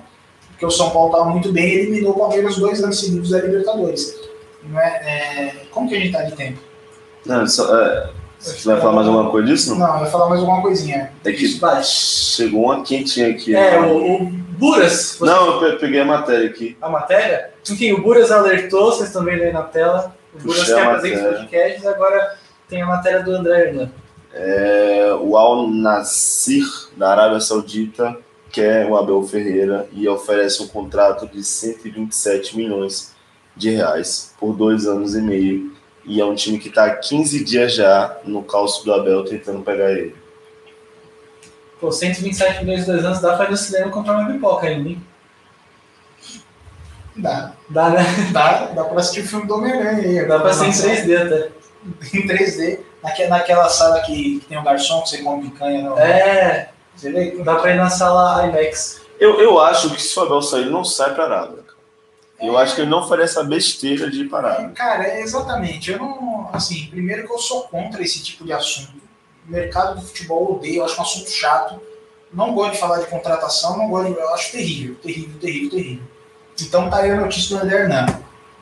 porque 0.51 0.67
o 0.67 0.71
São 0.71 0.91
Paulo 0.91 1.11
estava 1.11 1.31
muito 1.31 1.51
bem 1.51 1.67
e 1.67 1.79
eliminou 1.79 2.13
o 2.13 2.19
Palmeiras 2.19 2.57
dois 2.57 2.85
anos 2.85 3.01
seguidos 3.01 3.31
da 3.31 3.41
Libertadores. 3.41 4.15
Não 4.63 4.79
é, 4.79 4.87
é, 4.87 5.55
como 5.71 5.89
que 5.89 5.97
a 5.97 5.99
gente 5.99 6.13
tá 6.13 6.23
de 6.23 6.33
tempo? 6.33 6.59
Não, 7.25 7.47
só, 7.47 7.75
é, 7.81 8.11
você 8.39 8.69
vai 8.69 8.79
falar 8.79 8.93
mais 8.93 9.07
alguma 9.07 9.31
coisa 9.31 9.49
disso? 9.49 9.71
Não, 9.71 9.79
não 9.79 10.01
vai 10.01 10.11
falar 10.11 10.29
mais 10.29 10.41
alguma 10.41 10.61
coisinha. 10.61 11.11
É 11.25 11.33
que 11.33 11.49
chegou 11.83 12.65
uma 12.65 12.83
quentinha 12.83 13.31
aqui. 13.31 13.57
É, 13.57 13.81
né? 13.81 13.87
o, 13.87 14.25
o 14.25 14.44
Buras. 14.59 15.17
Você... 15.19 15.25
Não, 15.25 15.63
eu 15.63 15.79
peguei 15.79 16.01
a 16.01 16.05
matéria 16.05 16.49
aqui. 16.49 16.77
A 16.81 16.89
matéria? 16.89 17.51
Enfim, 17.69 17.93
o 17.93 18.03
Buras 18.03 18.31
alertou, 18.31 18.93
vocês 18.93 19.09
estão 19.09 19.25
vendo 19.25 19.43
aí 19.43 19.53
na 19.53 19.63
tela. 19.63 20.15
O 20.35 20.39
Buras 20.39 20.65
que 20.65 20.73
apresenta 20.73 21.31
os 21.31 21.37
podcasts, 21.37 21.87
agora 21.87 22.37
tem 22.69 22.83
a 22.83 22.87
matéria 22.87 23.23
do 23.23 23.33
André 23.33 23.69
Hernan. 23.69 23.91
É, 24.33 25.17
o 25.21 25.37
Al 25.37 25.69
Nassir, 25.69 26.65
da 26.97 27.11
Arábia 27.11 27.41
Saudita, 27.41 28.17
quer 28.51 28.87
o 28.87 28.97
Abel 28.97 29.23
Ferreira 29.23 29.89
e 29.93 30.09
oferece 30.09 30.63
um 30.63 30.67
contrato 30.67 31.27
de 31.27 31.43
127 31.43 32.57
milhões 32.57 33.15
de 33.57 33.71
reais 33.71 34.35
por 34.39 34.55
dois 34.55 34.87
anos 34.87 35.15
e 35.15 35.21
meio. 35.21 35.73
E 36.05 36.21
é 36.21 36.25
um 36.25 36.35
time 36.35 36.59
que 36.59 36.69
está 36.69 36.85
há 36.85 36.97
15 36.97 37.45
dias 37.45 37.75
já 37.75 38.19
no 38.25 38.43
calço 38.43 38.85
do 38.85 38.93
Abel 38.93 39.25
tentando 39.25 39.63
pegar 39.63 39.93
ele. 39.93 40.15
Pô, 41.85 41.93
127 41.93 42.65
milhões 42.65 42.87
de 42.87 42.93
dois 42.93 43.05
anos 43.05 43.21
dá 43.21 43.37
pra 43.37 43.45
ir 43.45 43.51
no 43.51 43.57
cinema 43.59 43.91
comprar 43.91 44.17
uma 44.17 44.33
pipoca 44.33 44.67
ainda, 44.67 44.89
hein? 44.89 45.07
Dá. 47.15 47.53
Dá, 47.69 47.91
né? 47.91 48.03
Dá, 48.33 48.69
dá 48.75 48.85
pra 48.85 49.01
assistir 49.01 49.21
o 49.21 49.29
filme 49.29 49.47
do 49.47 49.57
Homem-Aranha 49.57 49.99
aí. 50.23 50.27
Dá 50.27 50.41
pra 50.41 50.55
ser 50.55 50.65
em 50.65 50.71
3D 50.71 51.27
até. 51.27 51.51
Em 52.17 52.27
3D. 52.27 52.81
Naque, 53.03 53.27
naquela 53.27 53.69
sala 53.69 54.01
que, 54.01 54.41
que 54.41 54.47
tem 54.47 54.57
um 54.59 54.65
garçom 54.65 55.03
que 55.03 55.11
você 55.11 55.19
come 55.19 55.51
picanha. 55.51 55.83
Não, 55.83 55.99
é. 55.99 56.71
Você 56.97 57.13
vê? 57.13 57.37
Dá 57.45 57.57
pra 57.57 57.73
ir 57.73 57.77
na 57.77 57.91
sala 57.91 58.47
IMAX. 58.47 59.03
Eu, 59.21 59.39
eu 59.39 59.61
acho 59.61 59.91
que 59.91 60.01
se 60.01 60.19
o 60.19 60.23
Abel 60.23 60.41
sair, 60.41 60.71
não 60.71 60.83
sai 60.83 61.15
pra 61.15 61.29
nada. 61.29 61.63
É, 62.39 62.49
Eu 62.49 62.57
acho 62.57 62.75
que 62.75 62.81
ele 62.81 62.91
não 62.91 63.07
faria 63.07 63.27
essa 63.27 63.45
besteira 63.45 64.11
de 64.11 64.25
parar. 64.25 64.71
Cara, 64.71 65.07
é 65.07 65.21
exatamente. 65.21 65.93
Eu 65.93 65.99
não. 65.99 66.49
Assim, 66.51 66.87
primeiro 66.87 67.27
que 67.27 67.33
eu 67.35 67.39
sou 67.39 67.65
contra 67.65 68.03
esse 68.03 68.23
tipo 68.23 68.43
de 68.43 68.55
assunto. 68.55 69.04
Mercado 69.47 69.97
do 69.97 70.07
futebol 70.07 70.57
odeio, 70.57 70.77
eu 70.77 70.85
acho 70.85 70.99
um 70.99 71.03
assunto 71.03 71.31
chato. 71.31 71.81
Não 72.33 72.55
gosto 72.55 72.73
de 72.73 72.79
falar 72.79 72.99
de 72.99 73.07
contratação, 73.07 73.77
não 73.77 73.89
gosto 73.89 74.13
de, 74.13 74.19
Eu 74.19 74.35
acho 74.35 74.53
terrível, 74.53 74.97
terrível, 74.97 75.39
terrível, 75.41 75.71
terrível. 75.71 76.05
Então 76.61 76.91
tá 76.91 76.99
aí 76.99 77.11
a 77.11 77.17
notícia 77.17 77.57
do 77.57 77.63
André 77.63 77.83
Hernan. 77.83 78.07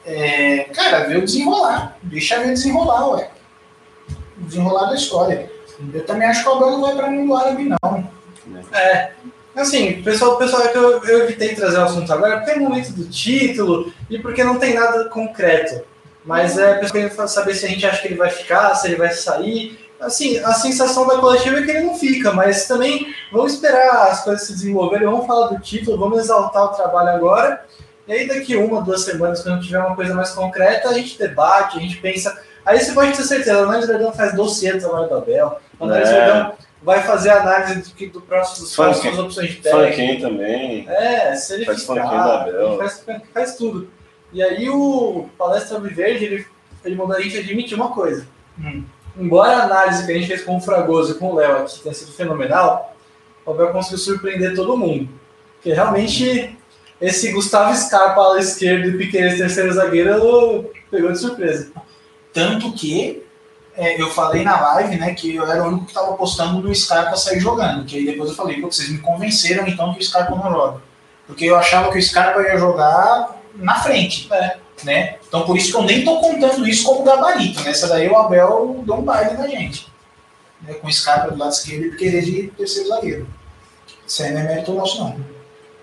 É, 0.04 0.64
cara, 0.74 1.04
vê 1.04 1.16
o 1.16 1.24
desenrolar. 1.24 1.96
Deixa 2.02 2.38
ver 2.40 2.52
desenrolar, 2.52 3.08
ué. 3.10 3.30
O 4.38 4.44
desenrolar 4.44 4.90
da 4.90 4.96
história. 4.96 5.50
Eu 5.92 6.04
também 6.04 6.28
acho 6.28 6.42
que 6.42 6.48
o 6.48 6.52
Abel 6.52 6.70
não 6.70 6.80
vai 6.80 6.94
pra 6.94 7.10
mim 7.10 7.26
do 7.26 7.34
árabe, 7.34 7.64
não. 7.64 8.08
É. 8.72 9.12
Assim, 9.54 10.00
o 10.00 10.04
pessoal, 10.04 10.38
pessoal 10.38 10.62
é 10.62 10.68
que 10.68 10.78
eu, 10.78 11.04
eu 11.04 11.24
evitei 11.24 11.54
trazer 11.54 11.78
o 11.78 11.84
assunto 11.84 12.10
agora 12.12 12.38
porque 12.38 12.52
é 12.52 12.58
momento 12.58 12.92
do 12.92 13.04
título 13.04 13.92
e 14.08 14.18
porque 14.18 14.42
não 14.42 14.58
tem 14.58 14.74
nada 14.74 15.08
concreto. 15.08 15.84
Mas 16.24 16.56
é 16.56 16.74
pessoal 16.74 16.92
querendo 16.92 17.28
saber 17.28 17.54
se 17.54 17.66
a 17.66 17.68
gente 17.68 17.84
acha 17.84 18.00
que 18.00 18.08
ele 18.08 18.16
vai 18.16 18.30
ficar, 18.30 18.74
se 18.74 18.86
ele 18.86 18.96
vai 18.96 19.10
sair. 19.10 19.78
Assim, 20.02 20.38
a 20.38 20.52
sensação 20.52 21.06
da 21.06 21.18
coletiva 21.18 21.58
é 21.58 21.62
que 21.62 21.70
ele 21.70 21.84
não 21.86 21.94
fica, 21.98 22.32
mas 22.32 22.66
também 22.66 23.14
vamos 23.30 23.54
esperar 23.54 24.08
as 24.10 24.22
coisas 24.24 24.46
se 24.46 24.52
desenvolverem, 24.52 25.06
vamos 25.06 25.26
falar 25.26 25.48
do 25.48 25.60
título, 25.60 25.96
vamos 25.98 26.18
exaltar 26.18 26.64
o 26.64 26.68
trabalho 26.68 27.10
agora. 27.10 27.64
E 28.06 28.12
aí 28.12 28.26
daqui 28.28 28.56
uma, 28.56 28.82
duas 28.82 29.02
semanas, 29.02 29.42
quando 29.42 29.62
tiver 29.62 29.78
uma 29.78 29.94
coisa 29.94 30.12
mais 30.14 30.30
concreta, 30.30 30.88
a 30.88 30.92
gente 30.94 31.16
debate, 31.18 31.78
a 31.78 31.80
gente 31.80 31.96
pensa. 31.98 32.36
Aí 32.66 32.78
você 32.80 32.92
pode 32.92 33.16
ter 33.16 33.22
certeza, 33.22 33.58
a 33.58 33.62
Análise 33.62 33.86
Verdão 33.86 34.12
faz 34.12 34.34
dossiê 34.34 34.72
do 34.72 34.80
trabalho 34.80 35.08
do 35.08 35.16
Abel, 35.16 35.58
a 35.80 35.84
Análise 35.84 36.12
É. 36.12 36.24
Verdão 36.24 36.52
vai 36.82 37.00
fazer 37.04 37.30
a 37.30 37.40
análise 37.42 37.80
do, 37.80 37.94
que- 37.94 38.08
do 38.08 38.20
próximo, 38.20 38.64
dos 38.66 38.74
Funk. 38.74 38.88
próximas 38.90 39.18
opções 39.20 39.50
de 39.50 39.56
técnico. 39.58 39.86
Funkin 39.92 40.20
também. 40.20 40.88
É, 40.88 41.32
se 41.36 41.54
ele 41.54 41.64
Faz 41.64 41.82
ficar, 41.82 42.24
do 42.24 42.32
Abel. 42.32 42.68
ele 42.70 42.76
faz, 42.78 43.04
faz 43.32 43.54
tudo. 43.54 43.88
E 44.32 44.42
aí 44.42 44.68
o 44.68 45.28
Palestra 45.38 45.78
Viverde, 45.78 46.24
ele, 46.24 46.46
ele 46.84 46.96
mandou 46.96 47.16
a 47.16 47.20
gente 47.20 47.38
admitir 47.38 47.76
uma 47.76 47.90
coisa. 47.92 48.26
Hum. 48.58 48.82
Embora 49.16 49.56
a 49.56 49.64
análise 49.64 50.06
que 50.06 50.12
a 50.12 50.14
gente 50.14 50.26
fez 50.26 50.42
com 50.42 50.56
o 50.56 50.60
Fragoso 50.60 51.12
e 51.12 51.18
com 51.18 51.32
o 51.32 51.34
Léo 51.34 51.58
aqui 51.58 51.80
tenha 51.80 51.94
sido 51.94 52.12
fenomenal, 52.12 52.96
o 53.44 53.50
Abel 53.50 53.72
conseguiu 53.72 53.98
surpreender 53.98 54.54
todo 54.54 54.76
mundo. 54.76 55.08
Porque 55.56 55.72
realmente 55.72 56.56
esse 57.00 57.32
Gustavo 57.32 57.74
Scarpa 57.74 58.20
ala 58.20 58.40
esquerdo 58.40 58.88
e 58.88 58.96
Piqueires 58.96 59.38
terceiro 59.38 59.72
zagueiro 59.72 60.70
pegou 60.90 61.12
de 61.12 61.18
surpresa. 61.18 61.72
Tanto 62.32 62.72
que 62.72 63.22
é, 63.74 64.00
eu 64.00 64.10
falei 64.10 64.44
na 64.44 64.60
live, 64.60 64.96
né, 64.96 65.14
que 65.14 65.34
eu 65.34 65.46
era 65.46 65.64
o 65.64 65.68
único 65.68 65.84
que 65.84 65.90
estava 65.90 66.12
apostando 66.12 66.60
no 66.60 66.74
Scarpa 66.74 67.16
sair 67.16 67.40
jogando. 67.40 67.84
Que 67.84 67.98
aí 67.98 68.06
depois 68.06 68.30
eu 68.30 68.36
falei, 68.36 68.60
vocês 68.60 68.88
me 68.88 68.98
convenceram 68.98 69.66
então 69.66 69.92
que 69.92 70.00
o 70.00 70.04
Scarpa 70.04 70.34
não 70.34 70.50
joga. 70.50 70.80
Porque 71.26 71.44
eu 71.44 71.56
achava 71.56 71.90
que 71.90 71.98
o 71.98 72.02
Scarpa 72.02 72.40
ia 72.42 72.56
jogar 72.58 73.40
na 73.54 73.74
frente. 73.76 74.28
É. 74.32 74.56
Né? 74.84 75.16
Então 75.32 75.46
por 75.46 75.56
isso 75.56 75.72
que 75.72 75.78
eu 75.78 75.84
nem 75.84 76.04
tô 76.04 76.20
contando 76.20 76.68
isso 76.68 76.84
como 76.84 77.04
gabarito. 77.04 77.62
Nessa 77.62 77.88
daí 77.88 78.06
o 78.06 78.14
Abel 78.18 78.82
deu 78.84 78.96
um 78.96 79.02
baile 79.02 79.32
na 79.32 79.48
gente. 79.48 79.90
Né, 80.60 80.74
com 80.74 80.86
o 80.86 80.92
Scarpa 80.92 81.30
do 81.30 81.38
lado 81.38 81.52
esquerdo 81.52 81.86
e 81.86 81.96
querer 81.96 82.22
de 82.22 82.48
terceiro 82.48 82.90
zagueiro. 82.90 83.26
Isso 84.06 84.22
aí 84.22 84.30
não 84.30 84.40
é 84.40 84.44
mérito 84.44 84.74
nosso, 84.74 84.98
não. 85.02 85.16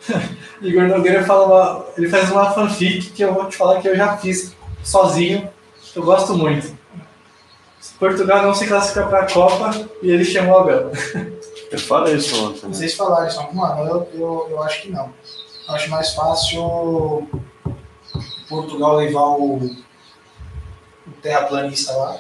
Igor 0.61 0.83
Nogueira 0.83 1.25
fala 1.25 1.47
uma, 1.47 1.85
ele 1.97 2.07
faz 2.07 2.29
uma 2.29 2.51
fanfic 2.51 3.09
que 3.09 3.23
eu 3.23 3.33
vou 3.33 3.47
te 3.47 3.57
falar 3.57 3.81
que 3.81 3.87
eu 3.87 3.95
já 3.95 4.15
fiz 4.17 4.55
sozinho, 4.83 5.49
eu 5.95 6.03
gosto 6.03 6.35
muito. 6.35 6.77
Portugal 7.97 8.43
não 8.43 8.53
se 8.53 8.67
classifica 8.67 9.07
para 9.07 9.21
a 9.21 9.33
Copa 9.33 9.71
e 10.03 10.11
ele 10.11 10.23
chamou 10.23 10.57
o 10.57 10.59
Abel. 10.59 10.91
Eu 11.71 11.79
falei 11.79 12.15
isso 12.15 12.45
ontem. 12.45 12.67
né? 12.67 12.73
Vocês 12.73 12.93
falaram 12.93 13.27
isso, 13.27 13.41
mano, 13.51 13.83
eu, 13.83 14.09
eu, 14.13 14.47
eu 14.51 14.63
acho 14.63 14.83
que 14.83 14.91
não. 14.91 15.11
Eu 15.67 15.73
acho 15.73 15.89
mais 15.89 16.13
fácil 16.13 17.27
Portugal 18.49 18.95
levar 18.97 19.21
o, 19.27 19.55
o 19.57 21.11
terraplanista 21.21 21.93
lá, 21.95 22.17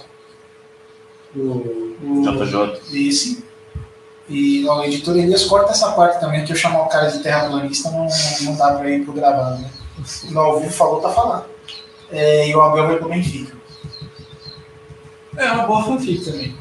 o, 1.35 1.39
o 2.01 2.21
JJ. 2.23 3.07
esse. 3.07 3.49
E 4.27 4.63
ó, 4.67 4.81
o 4.81 4.83
editor 4.85 5.17
Elias 5.17 5.45
corta 5.45 5.71
essa 5.71 5.91
parte 5.93 6.19
também, 6.19 6.45
que 6.45 6.51
eu 6.51 6.55
chamar 6.55 6.83
o 6.83 6.87
cara 6.87 7.09
de 7.09 7.17
terraplanista 7.23 7.89
não, 7.89 8.07
não 8.43 8.55
dá 8.55 8.75
pra 8.75 8.87
ir 8.89 9.03
pro 9.03 9.13
gravado, 9.13 9.57
né? 9.59 9.71
No 10.29 10.39
ao 10.39 10.59
vivo 10.59 10.71
falou, 10.71 11.01
tá 11.01 11.09
falando. 11.09 11.45
É, 12.11 12.47
e 12.47 12.55
o 12.55 12.61
Abel 12.61 12.87
vai 12.87 12.97
pro 12.97 13.09
Benfica. 13.09 13.57
É 15.35 15.51
uma 15.51 15.63
boa 15.63 15.83
fanfic 15.83 16.25
também. 16.25 16.55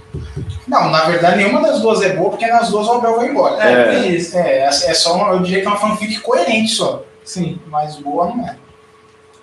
Não, 0.67 0.89
na 0.91 1.05
verdade 1.05 1.37
nenhuma 1.39 1.61
das 1.61 1.81
duas 1.81 2.01
é 2.01 2.15
boa, 2.15 2.31
porque 2.31 2.47
nas 2.47 2.71
duas 2.71 2.87
o 2.87 2.93
Abel 2.93 3.17
vai 3.17 3.29
embora. 3.29 3.63
É, 3.63 3.73
É. 3.73 3.85
tem 4.01 4.15
isso. 4.15 4.37
É, 4.39 4.61
é 4.61 4.71
só 4.71 5.15
uma, 5.17 5.33
eu 5.33 5.41
diria 5.41 5.61
que 5.61 5.67
é 5.67 5.71
uma 5.71 5.79
fanfic 5.79 6.21
coerente 6.21 6.73
só. 6.73 7.03
Sim, 7.25 7.59
mas 7.67 7.97
boa 7.97 8.27
não 8.29 8.47
é. 8.47 8.57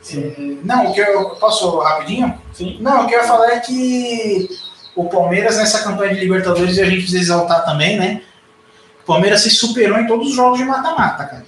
Sim. 0.06 0.60
Não, 0.64 0.88
o 0.88 0.94
que 0.94 1.02
eu 1.02 1.32
posso 1.32 1.80
rapidinho? 1.80 2.40
Sim. 2.54 2.78
Não, 2.80 3.04
o 3.04 3.08
que 3.08 3.16
eu 3.16 3.20
ia 3.20 3.28
falar 3.28 3.52
é 3.54 3.60
que 3.60 4.50
o 4.96 5.06
Palmeiras 5.06 5.58
nessa 5.58 5.84
campanha 5.84 6.14
de 6.14 6.22
Libertadores 6.22 6.78
e 6.78 6.82
a 6.82 6.86
gente 6.86 7.02
precisa 7.02 7.20
exaltar 7.20 7.66
também, 7.66 7.98
né? 7.98 8.22
O 9.04 9.06
Palmeiras 9.06 9.42
se 9.42 9.50
superou 9.50 10.00
em 10.00 10.08
todos 10.08 10.30
os 10.30 10.36
jogos 10.36 10.58
de 10.58 10.66
mata-mata, 10.66 11.26
cara. 11.26 11.46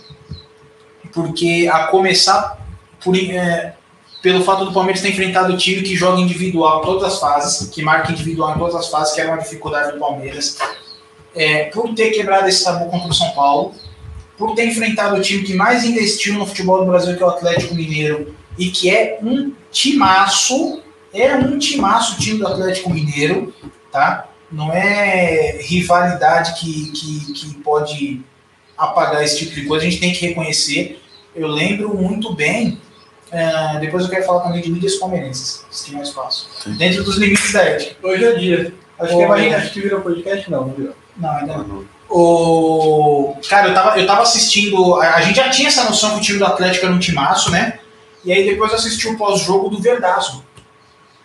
Porque 1.13 1.69
a 1.71 1.87
começar 1.87 2.57
por, 3.03 3.15
é, 3.15 3.73
pelo 4.21 4.43
fato 4.43 4.65
do 4.65 4.73
Palmeiras 4.73 5.01
ter 5.01 5.09
enfrentado 5.09 5.53
o 5.53 5.57
time 5.57 5.81
que 5.81 5.95
joga 5.95 6.19
individual 6.19 6.81
em 6.81 6.85
todas 6.85 7.03
as 7.13 7.19
fases, 7.19 7.69
que 7.69 7.81
marca 7.81 8.11
individual 8.11 8.55
em 8.55 8.59
todas 8.59 8.75
as 8.75 8.89
fases, 8.89 9.13
que 9.13 9.21
era 9.21 9.31
uma 9.31 9.41
dificuldade 9.41 9.93
do 9.93 9.99
Palmeiras. 9.99 10.57
É, 11.35 11.65
por 11.65 11.93
ter 11.93 12.11
quebrado 12.11 12.47
esse 12.47 12.63
tabu 12.63 12.89
contra 12.89 13.09
o 13.09 13.13
São 13.13 13.29
Paulo, 13.31 13.73
por 14.37 14.53
ter 14.53 14.67
enfrentado 14.67 15.15
o 15.15 15.21
time 15.21 15.43
que 15.43 15.53
mais 15.53 15.83
investiu 15.83 16.35
no 16.35 16.45
futebol 16.45 16.79
do 16.79 16.85
Brasil, 16.85 17.15
que 17.15 17.23
é 17.23 17.25
o 17.25 17.29
Atlético 17.29 17.73
Mineiro, 17.73 18.35
e 18.57 18.69
que 18.69 18.89
é 18.89 19.19
um 19.21 19.53
timaço, 19.71 20.81
é 21.13 21.35
um 21.35 21.57
timaço 21.57 22.15
o 22.15 22.19
time 22.19 22.39
do 22.39 22.47
Atlético 22.47 22.89
Mineiro, 22.89 23.53
tá? 23.91 24.27
Não 24.51 24.71
é 24.71 25.59
rivalidade 25.61 26.59
que, 26.59 26.91
que, 26.91 27.33
que 27.33 27.53
pode 27.55 28.21
apagar 28.77 29.23
esse 29.23 29.39
tipo 29.39 29.55
de 29.55 29.65
coisa, 29.65 29.85
a 29.85 29.89
gente 29.89 29.99
tem 29.99 30.13
que 30.13 30.25
reconhecer. 30.25 31.01
Eu 31.35 31.47
lembro 31.47 31.95
muito 31.95 32.33
bem, 32.33 32.79
eh, 33.31 33.77
depois 33.81 34.03
eu 34.03 34.09
quero 34.09 34.25
falar 34.25 34.41
também 34.41 34.61
de 34.61 34.71
mídias 34.71 34.95
palmeirenses, 34.95 35.65
se 35.69 35.87
tem 35.87 35.95
mais 35.95 36.11
fácil. 36.11 36.47
Dentro 36.77 37.03
dos 37.03 37.17
limites 37.17 37.51
da 37.51 37.61
ética. 37.61 37.95
Hoje 38.07 38.23
é 38.23 38.33
dia. 38.35 38.73
Acho 38.99 39.15
Ô, 39.15 39.19
que, 39.19 39.25
vai, 39.25 39.53
acho 39.53 39.73
que 39.73 39.81
virou 39.81 40.01
podcast, 40.01 40.49
não, 40.49 40.67
não 40.67 40.73
virou. 40.73 40.95
Não, 41.17 41.29
ainda 41.29 41.57
não. 41.57 41.85
O... 42.09 43.35
Cara, 43.49 43.67
eu 43.67 43.73
tava, 43.73 43.99
eu 43.99 44.07
tava 44.07 44.21
assistindo. 44.21 44.95
A, 44.95 45.15
a 45.15 45.21
gente 45.21 45.35
já 45.35 45.49
tinha 45.49 45.67
essa 45.67 45.83
noção 45.83 46.11
que 46.11 46.17
o 46.17 46.21
time 46.21 46.39
do 46.39 46.45
Atlético 46.45 46.85
era 46.85 46.95
um 46.95 46.99
timaço, 46.99 47.51
né? 47.51 47.79
E 48.27 48.33
aí 48.33 48.45
depois 48.45 48.73
assisti 48.73 49.07
o 49.07 49.17
pós-jogo 49.17 49.69
do 49.69 49.81
Verdaço. 49.81 50.43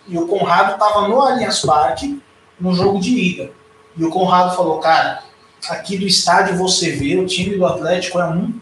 E 0.07 0.17
o 0.17 0.29
Conrado 0.29 0.79
tava 0.79 1.09
no 1.09 1.21
Allianz 1.21 1.59
Parque, 1.63 2.23
no 2.61 2.73
jogo 2.73 3.01
de 3.01 3.11
ida. 3.11 3.51
E 3.97 4.05
o 4.05 4.09
Conrado 4.09 4.55
falou, 4.55 4.79
cara, 4.79 5.25
aqui 5.69 5.99
do 5.99 6.07
estádio 6.07 6.57
você 6.57 6.93
vê, 6.93 7.17
o 7.17 7.27
time 7.27 7.57
do 7.57 7.67
Atlético 7.67 8.21
é 8.21 8.27
um 8.27 8.55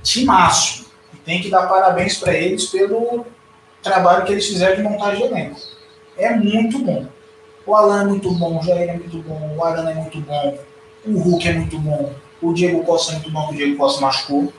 timaço. 0.00 0.86
E 1.12 1.16
tem 1.16 1.42
que 1.42 1.50
dar 1.50 1.66
parabéns 1.66 2.16
para 2.18 2.34
eles 2.34 2.66
pelo 2.66 3.26
trabalho 3.82 4.24
que 4.24 4.30
eles 4.30 4.46
fizeram 4.46 4.76
de 4.76 4.82
montagem 4.84 5.26
de 5.26 5.34
elenco. 5.34 5.60
É 6.16 6.30
muito 6.36 6.78
bom. 6.78 7.04
O 7.66 7.74
Alan 7.74 8.02
é 8.02 8.04
muito 8.04 8.30
bom, 8.30 8.60
o 8.60 8.62
Jair 8.62 8.90
é 8.90 8.94
muito 8.94 9.18
bom, 9.24 9.56
o 9.56 9.64
Arana 9.64 9.90
é 9.90 9.94
muito 9.94 10.20
bom, 10.20 10.56
o 11.04 11.18
Hulk 11.18 11.48
é 11.48 11.52
muito 11.52 11.76
bom, 11.80 12.14
o 12.40 12.52
Diego 12.52 12.84
Costa 12.84 13.10
é 13.10 13.14
muito 13.16 13.32
bom, 13.32 13.50
o 13.50 13.54
Diego 13.54 13.76
Costa 13.76 14.00
machucou, 14.00 14.52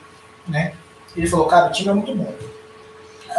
né? 0.46 0.74
Ele 1.16 1.26
falou, 1.26 1.46
cara, 1.46 1.68
o 1.68 1.72
time 1.72 1.88
é 1.88 1.94
muito 1.94 2.14
bom. 2.14 2.49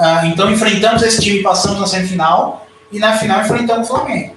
Ah, 0.03 0.25
então 0.25 0.51
enfrentamos 0.51 1.03
esse 1.03 1.21
time, 1.21 1.43
passamos 1.43 1.79
na 1.79 1.85
semifinal, 1.85 2.67
e 2.91 2.97
na 2.97 3.15
final 3.19 3.41
enfrentamos 3.41 3.87
o 3.87 3.93
Flamengo, 3.93 4.33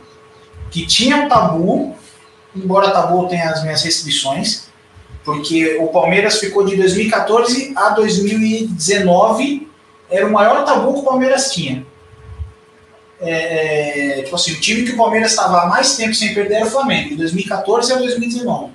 que 0.70 0.86
tinha 0.86 1.16
um 1.16 1.26
tabu, 1.26 1.96
embora 2.54 2.90
tabu 2.90 3.26
tenha 3.28 3.48
as 3.48 3.62
minhas 3.62 3.82
restrições, 3.82 4.66
porque 5.24 5.78
o 5.80 5.86
Palmeiras 5.86 6.38
ficou 6.38 6.66
de 6.66 6.76
2014 6.76 7.72
a 7.76 7.88
2019, 7.88 9.66
era 10.10 10.26
o 10.26 10.32
maior 10.32 10.66
tabu 10.66 10.92
que 10.92 11.00
o 11.00 11.02
Palmeiras 11.02 11.50
tinha. 11.50 11.86
É, 13.18 14.18
é, 14.18 14.22
tipo 14.22 14.36
assim, 14.36 14.52
o 14.52 14.60
time 14.60 14.82
que 14.82 14.92
o 14.92 14.98
Palmeiras 14.98 15.30
estava 15.30 15.62
há 15.62 15.66
mais 15.66 15.96
tempo 15.96 16.14
sem 16.14 16.34
perder 16.34 16.56
era 16.56 16.66
o 16.66 16.70
Flamengo, 16.70 17.08
de 17.08 17.16
2014 17.16 17.90
a 17.90 17.96
2019. 17.96 18.70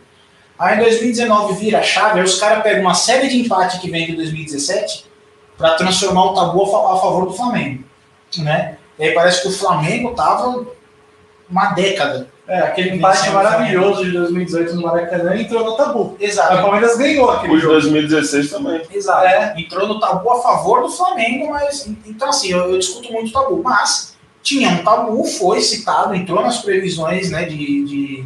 Aí 0.58 0.76
em 0.76 0.80
2019 0.80 1.54
vira 1.54 1.82
a 1.82 1.84
chave, 1.84 2.20
aí 2.20 2.26
os 2.26 2.40
caras 2.40 2.64
pegam 2.64 2.82
uma 2.82 2.96
série 2.96 3.30
de 3.30 3.38
empate 3.38 3.80
que 3.80 3.92
vem 3.92 4.08
de 4.08 4.14
2017 4.14 5.09
para 5.60 5.76
transformar 5.76 6.24
o 6.32 6.34
tabu 6.34 6.64
a, 6.64 6.68
fa- 6.68 6.94
a 6.94 6.98
favor 7.02 7.26
do 7.28 7.34
Flamengo. 7.34 7.84
Né? 8.40 8.78
E 8.98 9.04
aí 9.04 9.12
parece 9.14 9.44
que 9.44 9.50
o 9.50 9.52
Flamengo 9.52 10.16
tava 10.16 10.66
uma 11.50 11.66
década. 11.74 12.28
É, 12.48 12.62
aquele 12.62 12.96
empate 12.96 13.30
maravilhoso 13.30 14.04
de 14.04 14.12
2018 14.12 14.74
no 14.76 14.82
Maracanã 14.82 15.36
entrou 15.40 15.64
no 15.64 15.78
tabu. 15.78 16.16
Aí 16.20 16.26
O 16.26 16.30
Exato. 16.30 16.62
Palmeiras 16.64 16.98
ganhou 16.98 17.30
aquele 17.30 17.54
O 17.54 17.56
de 17.58 17.62
jogo. 17.62 17.74
2016 17.74 18.50
também. 18.50 18.82
Exato. 18.92 19.24
É. 19.28 19.54
Entrou 19.56 19.88
no 19.88 20.00
tabu 20.00 20.32
a 20.32 20.42
favor 20.42 20.82
do 20.82 20.90
Flamengo, 20.90 21.48
mas. 21.52 21.88
Então, 22.08 22.30
assim, 22.30 22.50
eu, 22.50 22.72
eu 22.72 22.80
discuto 22.80 23.12
muito 23.14 23.30
o 23.30 23.32
tabu. 23.34 23.62
Mas 23.64 24.16
tinha 24.42 24.68
um 24.70 24.84
tabu, 24.84 25.24
foi 25.26 25.62
citado, 25.62 26.16
entrou 26.16 26.42
nas 26.42 26.58
previsões 26.58 27.30
né, 27.30 27.46
de, 27.46 27.84
de- 27.86 28.26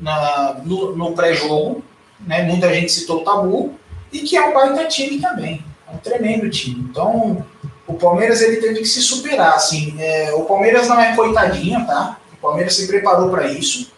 na, 0.00 0.56
no, 0.64 0.96
no 0.96 1.12
pré-jogo. 1.12 1.82
Né, 2.26 2.42
muita 2.44 2.72
gente 2.72 2.90
citou 2.90 3.20
o 3.20 3.24
tabu. 3.24 3.74
E 4.10 4.20
que 4.20 4.34
é 4.36 4.48
um 4.48 4.54
baita 4.54 4.84
time 4.86 5.20
também. 5.20 5.62
É 5.88 5.94
um 5.94 5.98
tremendo 5.98 6.50
time. 6.50 6.88
Então, 6.90 7.44
o 7.86 7.94
Palmeiras 7.94 8.40
ele 8.40 8.56
teve 8.56 8.80
que 8.80 8.86
se 8.86 9.00
superar, 9.00 9.54
assim. 9.54 9.94
É, 9.98 10.32
o 10.34 10.44
Palmeiras 10.44 10.88
não 10.88 11.00
é 11.00 11.14
coitadinha, 11.14 11.84
tá? 11.84 12.18
O 12.32 12.36
Palmeiras 12.36 12.74
se 12.74 12.86
preparou 12.86 13.30
para 13.30 13.46
isso. 13.48 13.92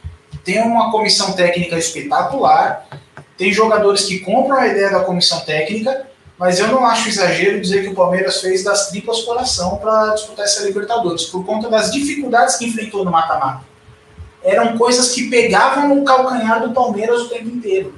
Tem 0.44 0.60
uma 0.62 0.90
comissão 0.90 1.32
técnica 1.32 1.76
espetacular. 1.78 2.86
Tem 3.36 3.52
jogadores 3.52 4.04
que 4.04 4.20
compram 4.20 4.58
a 4.58 4.66
ideia 4.66 4.90
da 4.90 5.00
comissão 5.00 5.40
técnica, 5.40 6.06
mas 6.38 6.58
eu 6.58 6.68
não 6.68 6.84
acho 6.86 7.08
exagero 7.08 7.60
dizer 7.60 7.82
que 7.82 7.88
o 7.88 7.94
Palmeiras 7.94 8.40
fez 8.40 8.64
das 8.64 8.88
tripas 8.88 9.22
coração 9.22 9.76
para 9.76 10.14
disputar 10.14 10.44
essa 10.44 10.64
Libertadores, 10.64 11.24
por 11.24 11.44
conta 11.44 11.68
das 11.68 11.90
dificuldades 11.90 12.56
que 12.56 12.66
enfrentou 12.66 13.04
no 13.04 13.10
mata-mata. 13.10 13.64
Eram 14.42 14.76
coisas 14.78 15.12
que 15.12 15.28
pegavam 15.28 15.94
no 15.94 16.04
calcanhar 16.04 16.62
do 16.62 16.72
Palmeiras 16.72 17.22
o 17.22 17.28
tempo 17.28 17.48
inteiro. 17.48 17.94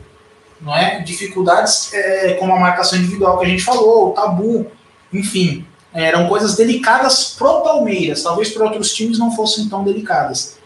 Não 0.61 0.77
é? 0.77 1.01
Dificuldades 1.01 1.93
é, 1.95 2.35
como 2.35 2.55
a 2.55 2.61
marcação 2.61 2.99
individual 2.99 3.39
que 3.39 3.47
a 3.47 3.49
gente 3.49 3.65
falou, 3.65 4.09
o 4.09 4.13
tabu, 4.13 4.67
enfim. 5.13 5.67
Eram 5.93 6.29
coisas 6.29 6.55
delicadas 6.55 7.35
pro 7.37 7.63
Palmeiras, 7.63 8.23
talvez 8.23 8.51
para 8.51 8.65
outros 8.65 8.95
times 8.95 9.19
não 9.19 9.35
fossem 9.35 9.69
tão 9.69 9.83
delicadas. 9.83 10.59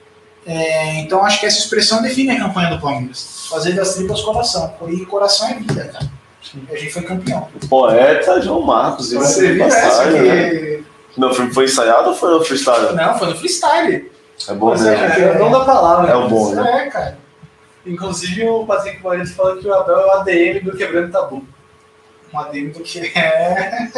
É, 0.46 1.00
então 1.00 1.24
acho 1.24 1.40
que 1.40 1.46
essa 1.46 1.58
expressão 1.58 2.02
define 2.02 2.32
a 2.32 2.38
campanha 2.38 2.70
do 2.70 2.80
Palmeiras. 2.80 3.46
Fazer 3.48 3.72
das 3.72 3.94
tripas 3.94 4.20
coração. 4.20 4.74
E 4.88 5.06
coração 5.06 5.48
é 5.48 5.54
vida, 5.54 5.84
cara. 5.86 6.10
A 6.70 6.76
gente 6.76 6.92
foi 6.92 7.02
campeão. 7.02 7.48
Poeta 7.68 8.40
João 8.42 8.62
Marcos, 8.62 9.12
e 9.12 9.16
Você 9.16 9.54
viu 9.54 9.64
essa 9.64 10.10
né? 10.10 10.82
Não, 11.16 11.32
foi, 11.32 11.52
foi 11.52 11.64
ensaiado 11.64 12.10
ou 12.10 12.14
foi 12.14 12.30
no 12.30 12.44
freestyle? 12.44 12.94
Não, 12.94 13.18
foi 13.18 13.28
no 13.28 13.36
freestyle. 13.36 14.10
É 14.48 14.54
bom 14.54 14.70
Mas 14.70 14.82
mesmo. 14.82 15.04
é, 15.04 15.20
é 15.20 15.36
o 15.36 15.38
dom 15.38 15.50
da 15.50 15.64
palavra. 15.64 16.10
É 16.10 16.16
o 16.16 16.28
bom, 16.28 16.54
né? 16.54 16.86
É, 16.86 16.90
cara. 16.90 17.18
Inclusive 17.86 18.48
o 18.48 18.65
Patrick 18.66 19.02
Moreira 19.02 19.27
fala 19.27 19.56
que 19.59 19.66
o 19.66 19.74
Abel 19.74 19.98
é 19.98 20.06
o 20.06 20.11
ADM 20.12 20.61
do 20.65 20.77
Quebrando 20.77 21.12
Tabu. 21.12 21.47
Um 22.32 22.39
adendo 22.39 22.78
do 22.78 22.82
que 22.82 22.98
é. 23.16 23.89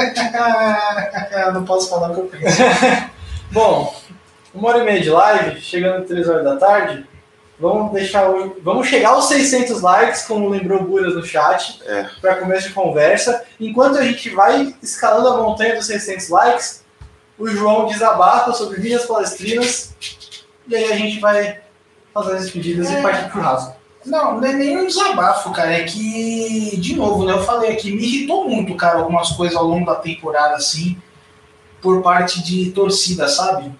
não 1.52 1.64
posso 1.64 1.88
falar 1.88 2.10
o 2.10 2.14
que 2.14 2.20
eu 2.20 2.26
penso. 2.26 2.62
Bom, 3.50 3.94
uma 4.52 4.68
hora 4.68 4.78
e 4.78 4.84
meia 4.84 5.00
de 5.00 5.10
live, 5.10 5.60
chegando 5.60 6.02
às 6.02 6.08
3 6.08 6.28
horas 6.28 6.44
da 6.44 6.56
tarde. 6.56 7.06
Vamos 7.58 7.92
deixar 7.92 8.28
hoje. 8.28 8.52
Vamos 8.62 8.86
chegar 8.86 9.10
aos 9.10 9.28
600 9.28 9.80
likes, 9.80 10.22
como 10.26 10.50
lembrou 10.50 10.80
o 10.82 10.84
Buras 10.84 11.14
no 11.14 11.24
chat, 11.24 11.80
É. 11.86 12.06
para 12.20 12.36
começo 12.36 12.68
de 12.68 12.74
conversa. 12.74 13.44
Enquanto 13.58 13.96
a 13.96 14.02
gente 14.02 14.28
vai 14.30 14.74
escalando 14.82 15.28
a 15.28 15.36
montanha 15.42 15.74
dos 15.76 15.86
600 15.86 16.28
likes, 16.28 16.84
o 17.38 17.48
João 17.48 17.86
desabafa 17.86 18.52
sobre 18.52 18.80
linhas 18.80 19.06
palestrinas. 19.06 19.94
E 20.68 20.76
aí 20.76 20.92
a 20.92 20.96
gente 20.96 21.18
vai 21.20 21.60
fazer 22.22 22.36
as 22.36 22.42
despedidas 22.44 22.90
É. 22.90 22.98
e 22.98 23.02
partir 23.02 23.30
pro 23.30 23.40
rasgo. 23.40 23.74
Não, 24.04 24.40
não 24.40 24.46
é 24.46 24.52
nem 24.52 24.78
um 24.78 24.86
desabafo, 24.86 25.50
cara. 25.52 25.72
É 25.72 25.82
que, 25.82 26.76
de 26.78 26.94
novo, 26.94 27.24
né? 27.24 27.32
Eu 27.32 27.42
falei 27.42 27.72
aqui, 27.72 27.90
me 27.90 28.02
irritou 28.02 28.48
muito, 28.48 28.74
cara, 28.76 28.98
algumas 28.98 29.30
coisas 29.30 29.56
ao 29.56 29.64
longo 29.64 29.84
da 29.84 29.96
temporada, 29.96 30.54
assim, 30.54 30.96
por 31.82 32.02
parte 32.02 32.42
de 32.42 32.70
torcida, 32.70 33.26
sabe? 33.28 33.72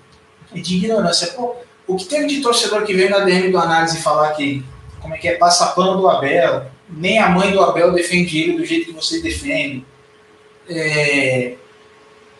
E 0.52 0.60
de 0.60 0.76
ignorância. 0.76 1.28
Pô, 1.28 1.54
o 1.86 1.94
que 1.96 2.06
teve 2.06 2.26
de 2.26 2.40
torcedor 2.40 2.82
que 2.82 2.92
veio 2.92 3.10
na 3.10 3.20
DM 3.20 3.52
do 3.52 3.58
análise 3.58 3.98
falar 4.02 4.32
que, 4.32 4.64
como 5.00 5.14
é 5.14 5.18
que 5.18 5.28
é, 5.28 5.36
passa 5.36 5.66
pano 5.68 5.96
do 5.96 6.08
Abel, 6.08 6.66
nem 6.88 7.18
a 7.20 7.28
mãe 7.28 7.52
do 7.52 7.60
Abel 7.60 7.92
defende 7.92 8.38
ele 8.40 8.58
do 8.58 8.64
jeito 8.64 8.86
que 8.86 8.92
vocês 8.92 9.22
defendem. 9.22 9.86
É... 10.68 11.54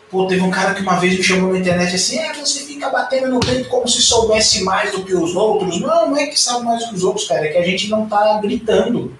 Pô, 0.09 0.25
teve 0.25 0.41
um 0.41 0.49
cara 0.49 0.73
que 0.73 0.81
uma 0.81 0.99
vez 0.99 1.17
me 1.17 1.23
chamou 1.23 1.51
na 1.51 1.59
internet 1.59 1.93
assim, 1.95 2.17
é, 2.17 2.33
você 2.33 2.61
fica 2.61 2.89
batendo 2.89 3.27
no 3.27 3.39
peito 3.41 3.67
como 3.67 3.87
se 3.87 4.01
soubesse 4.01 4.63
mais 4.63 4.91
do 4.91 5.03
que 5.03 5.13
os 5.13 5.35
outros. 5.35 5.81
Não, 5.81 6.11
não 6.11 6.17
é 6.17 6.27
que 6.27 6.39
sabe 6.39 6.63
mais 6.63 6.81
do 6.83 6.89
que 6.89 6.95
os 6.95 7.03
outros, 7.03 7.27
cara, 7.27 7.45
é 7.45 7.49
que 7.49 7.57
a 7.57 7.65
gente 7.65 7.89
não 7.89 8.07
tá 8.07 8.39
gritando, 8.41 9.13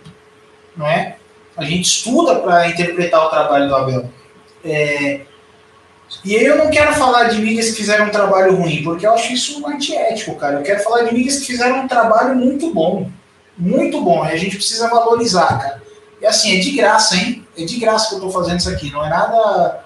não 0.77 0.87
é? 0.87 1.17
A 1.57 1.63
gente 1.65 1.85
estuda 1.87 2.35
para 2.35 2.69
interpretar 2.69 3.25
o 3.25 3.29
trabalho 3.29 3.67
do 3.67 3.75
Abel. 3.75 4.09
É, 4.63 5.21
E 6.23 6.33
eu 6.35 6.57
não 6.57 6.69
quero 6.69 6.93
falar 6.93 7.25
de 7.25 7.39
mídias 7.39 7.71
que 7.71 7.77
fizeram 7.77 8.05
um 8.05 8.11
trabalho 8.11 8.55
ruim, 8.55 8.81
porque 8.83 9.05
eu 9.05 9.13
acho 9.13 9.33
isso 9.33 9.65
antiético, 9.67 10.35
cara. 10.35 10.59
Eu 10.59 10.63
quero 10.63 10.81
falar 10.83 11.03
de 11.03 11.13
mídias 11.13 11.39
que 11.39 11.47
fizeram 11.47 11.81
um 11.81 11.87
trabalho 11.87 12.35
muito 12.35 12.73
bom. 12.73 13.09
Muito 13.57 14.01
bom. 14.01 14.25
E 14.25 14.31
a 14.31 14.37
gente 14.37 14.55
precisa 14.55 14.87
valorizar, 14.87 15.59
cara. 15.59 15.83
E 16.21 16.25
assim, 16.25 16.55
é 16.57 16.59
de 16.59 16.71
graça, 16.71 17.15
hein? 17.15 17.45
É 17.57 17.65
de 17.65 17.77
graça 17.77 18.09
que 18.09 18.15
eu 18.15 18.19
tô 18.21 18.29
fazendo 18.29 18.59
isso 18.59 18.69
aqui. 18.69 18.91
Não 18.91 19.05
é 19.05 19.09
nada 19.09 19.83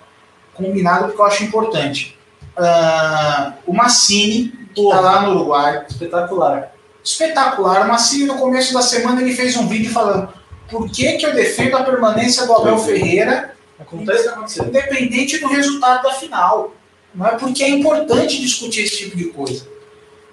combinado 0.62 1.06
porque 1.08 1.22
eu 1.22 1.26
acho 1.26 1.44
importante. 1.44 2.18
Ah, 2.58 3.54
o 3.66 3.74
Massini, 3.74 4.54
que 4.74 4.90
tá 4.90 5.00
lá 5.00 5.22
no 5.22 5.32
Uruguai, 5.32 5.86
Espetacular. 5.90 6.72
espetacular. 7.04 7.86
O 7.86 7.88
Massini, 7.88 8.26
no 8.26 8.36
começo 8.36 8.74
da 8.74 8.82
semana, 8.82 9.22
ele 9.22 9.34
fez 9.34 9.56
um 9.58 9.68
vídeo 9.68 9.92
falando 9.92 10.30
por 10.70 10.90
que, 10.90 11.14
que 11.14 11.26
eu 11.26 11.34
defendo 11.34 11.76
a 11.76 11.84
permanência 11.84 12.46
do 12.46 12.54
Abel 12.54 12.78
Ferreira 12.78 13.54
que 13.78 13.82
aconteceu. 13.84 14.66
independente 14.66 15.40
do 15.40 15.48
resultado 15.48 16.04
da 16.04 16.14
final. 16.14 16.74
Não 17.14 17.28
é 17.28 17.32
porque 17.32 17.64
é 17.64 17.70
importante 17.70 18.40
discutir 18.40 18.84
esse 18.84 18.98
tipo 18.98 19.18
de 19.18 19.26
coisa. 19.26 19.68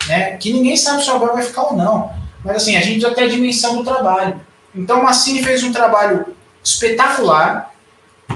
Né? 0.07 0.37
Que 0.37 0.53
ninguém 0.53 0.77
sabe 0.77 1.03
se 1.03 1.11
o 1.11 1.15
Abel 1.15 1.35
vai 1.35 1.43
ficar 1.43 1.63
ou 1.63 1.77
não. 1.77 2.13
Mas 2.45 2.57
assim, 2.57 2.77
a 2.77 2.81
gente 2.81 3.01
já 3.01 3.13
tem 3.13 3.25
a 3.25 3.29
dimensão 3.29 3.77
do 3.77 3.85
trabalho. 3.85 4.41
Então 4.75 5.01
o 5.01 5.03
Massini 5.03 5.43
fez 5.43 5.63
um 5.65 5.73
trabalho 5.73 6.37
espetacular, 6.63 7.75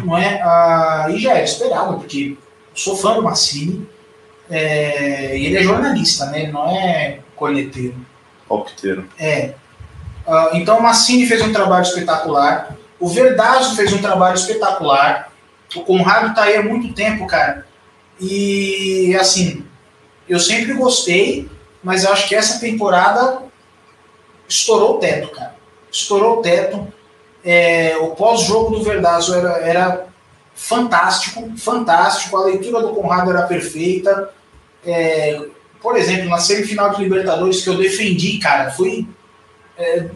não 0.05 0.17
é? 0.17 0.41
Ah, 0.43 1.07
e 1.11 1.19
já 1.19 1.33
era 1.33 1.45
esperado, 1.45 1.99
porque 1.99 2.37
sou 2.75 2.97
fã 2.97 3.15
do 3.15 3.23
Massini. 3.23 3.87
é, 4.51 5.37
e 5.37 5.47
ele 5.47 5.57
é 5.57 5.63
jornalista, 5.63 6.27
né? 6.27 6.43
Ele 6.43 6.53
não 6.53 6.69
é 6.69 7.21
corneteiro. 7.37 7.97
Palpiteiro. 8.49 9.09
É. 9.19 9.55
Ah, 10.27 10.51
então 10.55 10.79
o 10.79 10.83
Massini 10.83 11.27
fez 11.27 11.43
um 11.43 11.53
trabalho 11.53 11.83
espetacular. 11.83 12.77
O 13.01 13.09
Verdazo 13.09 13.75
fez 13.75 13.93
um 13.93 13.99
trabalho 13.99 14.35
espetacular. 14.35 15.33
O 15.75 15.81
Conrado 15.81 16.35
tá 16.35 16.43
aí 16.45 16.57
há 16.57 16.63
muito 16.63 16.93
tempo, 16.95 17.27
cara. 17.27 17.67
E 18.21 19.17
assim, 19.19 19.65
eu 20.29 20.39
sempre 20.39 20.75
gostei, 20.75 21.49
mas 21.83 22.05
eu 22.05 22.13
acho 22.13 22.29
que 22.29 22.35
essa 22.35 22.61
temporada 22.61 23.43
estourou 24.49 24.97
o 24.97 24.99
teto, 24.99 25.29
cara. 25.29 25.55
Estourou 25.91 26.39
o 26.39 26.43
teto. 26.43 26.87
É, 27.45 27.97
o 28.01 28.09
pós-jogo 28.11 28.77
do 28.77 28.85
Verdazo 28.85 29.35
era, 29.35 29.59
era 29.59 30.07
fantástico, 30.55 31.51
fantástico. 31.57 32.37
A 32.37 32.45
leitura 32.45 32.81
do 32.81 32.95
Conrado 32.95 33.31
era 33.31 33.43
perfeita. 33.43 34.31
É, 34.85 35.41
por 35.81 35.97
exemplo, 35.97 36.29
na 36.29 36.39
semifinal 36.39 36.91
de 36.91 37.03
Libertadores 37.03 37.63
que 37.63 37.69
eu 37.69 37.77
defendi, 37.77 38.39
cara, 38.39 38.71
fui 38.71 39.09
é, 39.77 40.07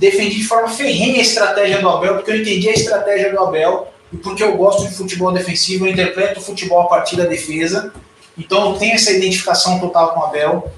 defendi 0.00 0.36
de 0.36 0.44
forma 0.44 0.68
ferrenha 0.68 1.18
a 1.18 1.22
estratégia 1.22 1.78
do 1.78 1.88
Abel, 1.88 2.16
porque 2.16 2.30
eu 2.30 2.40
entendi 2.40 2.68
a 2.68 2.72
estratégia 2.72 3.30
do 3.30 3.38
Abel 3.38 3.88
e 4.12 4.16
porque 4.16 4.42
eu 4.42 4.56
gosto 4.56 4.88
de 4.88 4.94
futebol 4.94 5.30
defensivo, 5.30 5.86
eu 5.86 5.92
interpreto 5.92 6.40
o 6.40 6.42
futebol 6.42 6.80
a 6.80 6.86
partir 6.88 7.16
da 7.16 7.24
defesa. 7.24 7.92
Então 8.36 8.70
eu 8.70 8.78
tenho 8.78 8.94
essa 8.94 9.12
identificação 9.12 9.78
total 9.78 10.14
com 10.14 10.20
o 10.20 10.24
Abel. 10.24 10.72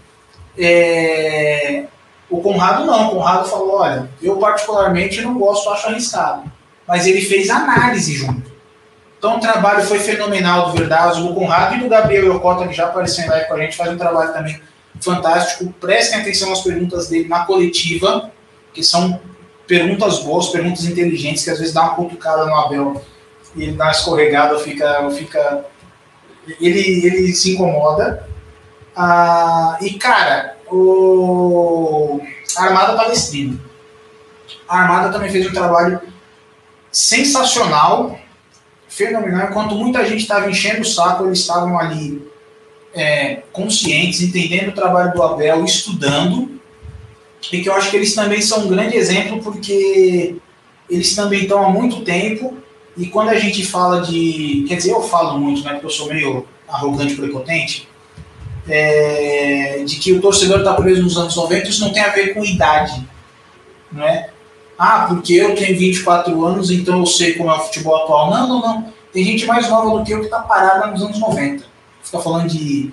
É, 0.59 1.85
O 2.33 2.41
Conrado 2.41 2.87
não, 2.87 3.09
o 3.09 3.11
Conrado 3.11 3.47
falou, 3.47 3.81
olha, 3.81 4.09
eu 4.23 4.37
particularmente 4.39 5.21
não 5.21 5.39
gosto, 5.39 5.69
acho 5.69 5.89
arriscado. 5.89 6.51
Mas 6.89 7.07
ele 7.07 7.21
fez 7.21 7.51
análise 7.51 8.15
junto. 8.15 8.51
Então 9.19 9.37
o 9.37 9.41
trabalho 9.41 9.83
foi 9.83 9.99
fenomenal 9.99 10.71
do 10.71 10.79
Verdazo, 10.79 11.29
do 11.29 11.35
Conrado 11.35 11.77
e 11.77 11.81
do 11.81 11.89
Gabriel 11.91 12.25
Yokota, 12.33 12.67
que 12.67 12.73
já 12.73 12.87
apareceu 12.87 13.27
em 13.27 13.29
live 13.29 13.47
com 13.47 13.55
a 13.55 13.59
gente, 13.61 13.77
faz 13.77 13.93
um 13.93 13.99
trabalho 13.99 14.33
também 14.33 14.59
fantástico. 14.99 15.73
Prestem 15.79 16.21
atenção 16.21 16.51
às 16.51 16.63
perguntas 16.63 17.09
dele 17.09 17.29
na 17.29 17.45
coletiva, 17.45 18.31
que 18.73 18.83
são 18.83 19.21
perguntas 19.67 20.21
boas, 20.21 20.49
perguntas 20.49 20.87
inteligentes, 20.87 21.45
que 21.45 21.51
às 21.51 21.59
vezes 21.59 21.75
dá 21.75 21.83
uma 21.83 21.95
cutucada 21.97 22.47
no 22.47 22.55
Abel 22.57 23.05
e 23.55 23.65
ele 23.65 23.73
dá 23.73 23.85
uma 23.85 23.93
escorregada, 23.93 24.59
fica, 24.59 25.11
fica 25.11 25.67
ele, 26.59 27.07
ele 27.07 27.33
se 27.35 27.53
incomoda. 27.53 28.27
Ah, 28.97 29.77
e 29.83 29.93
cara, 29.99 30.57
o 30.73 32.21
a 32.57 32.65
Armada 32.65 32.95
Palestrina. 32.95 33.59
A 34.69 34.81
Armada 34.81 35.13
também 35.13 35.31
fez 35.31 35.47
um 35.47 35.53
trabalho 35.53 36.01
sensacional, 36.91 38.19
fenomenal. 38.89 39.49
Enquanto 39.49 39.75
muita 39.75 40.05
gente 40.05 40.23
estava 40.23 40.51
enchendo 40.51 40.83
o 40.83 40.85
saco, 40.85 41.25
eles 41.25 41.41
estavam 41.41 41.79
ali 41.79 42.23
é, 42.95 43.43
conscientes, 43.53 44.23
entendendo 44.23 44.69
o 44.69 44.75
trabalho 44.75 45.13
do 45.13 45.23
Abel, 45.23 45.65
estudando. 45.65 46.61
E 47.51 47.61
que 47.61 47.69
eu 47.69 47.75
acho 47.75 47.91
que 47.91 47.97
eles 47.97 48.15
também 48.15 48.41
são 48.41 48.67
um 48.67 48.69
grande 48.69 48.97
exemplo, 48.97 49.43
porque 49.43 50.37
eles 50.89 51.15
também 51.15 51.43
estão 51.43 51.65
há 51.65 51.69
muito 51.71 52.03
tempo. 52.03 52.57
E 52.97 53.07
quando 53.07 53.31
a 53.31 53.39
gente 53.39 53.65
fala 53.65 54.03
de. 54.03 54.65
Quer 54.69 54.77
dizer, 54.77 54.93
eu 54.93 55.03
falo 55.03 55.39
muito, 55.39 55.65
né? 55.65 55.73
Porque 55.73 55.87
eu 55.87 55.91
sou 55.91 56.09
meio 56.09 56.47
arrogante, 56.69 57.15
prepotente. 57.15 57.89
É, 58.69 59.83
de 59.85 59.97
que 59.97 60.13
o 60.13 60.21
torcedor 60.21 60.61
está 60.61 60.75
preso 60.75 61.03
nos 61.03 61.17
anos 61.19 61.35
90, 61.35 61.69
isso 61.69 61.81
não 61.85 61.93
tem 61.93 62.03
a 62.03 62.11
ver 62.11 62.33
com 62.33 62.45
idade. 62.45 63.05
Não 63.91 64.05
é? 64.05 64.31
Ah, 64.79 65.07
porque 65.09 65.35
eu 65.35 65.55
tenho 65.55 65.79
24 65.79 66.45
anos, 66.45 66.71
então 66.71 66.99
eu 66.99 67.07
sei 67.07 67.35
como 67.35 67.51
é 67.51 67.55
o 67.55 67.61
futebol 67.61 67.97
atual. 67.97 68.31
Não, 68.31 68.49
não, 68.49 68.61
não. 68.61 68.93
Tem 69.13 69.25
gente 69.25 69.47
mais 69.47 69.69
nova 69.69 69.99
do 69.99 70.05
que 70.05 70.13
eu 70.13 70.21
que 70.21 70.25
está 70.25 70.41
parada 70.41 70.87
nos 70.87 71.03
anos 71.03 71.19
90. 71.19 71.65
Fica 72.03 72.19
falando 72.19 72.49
de, 72.49 72.91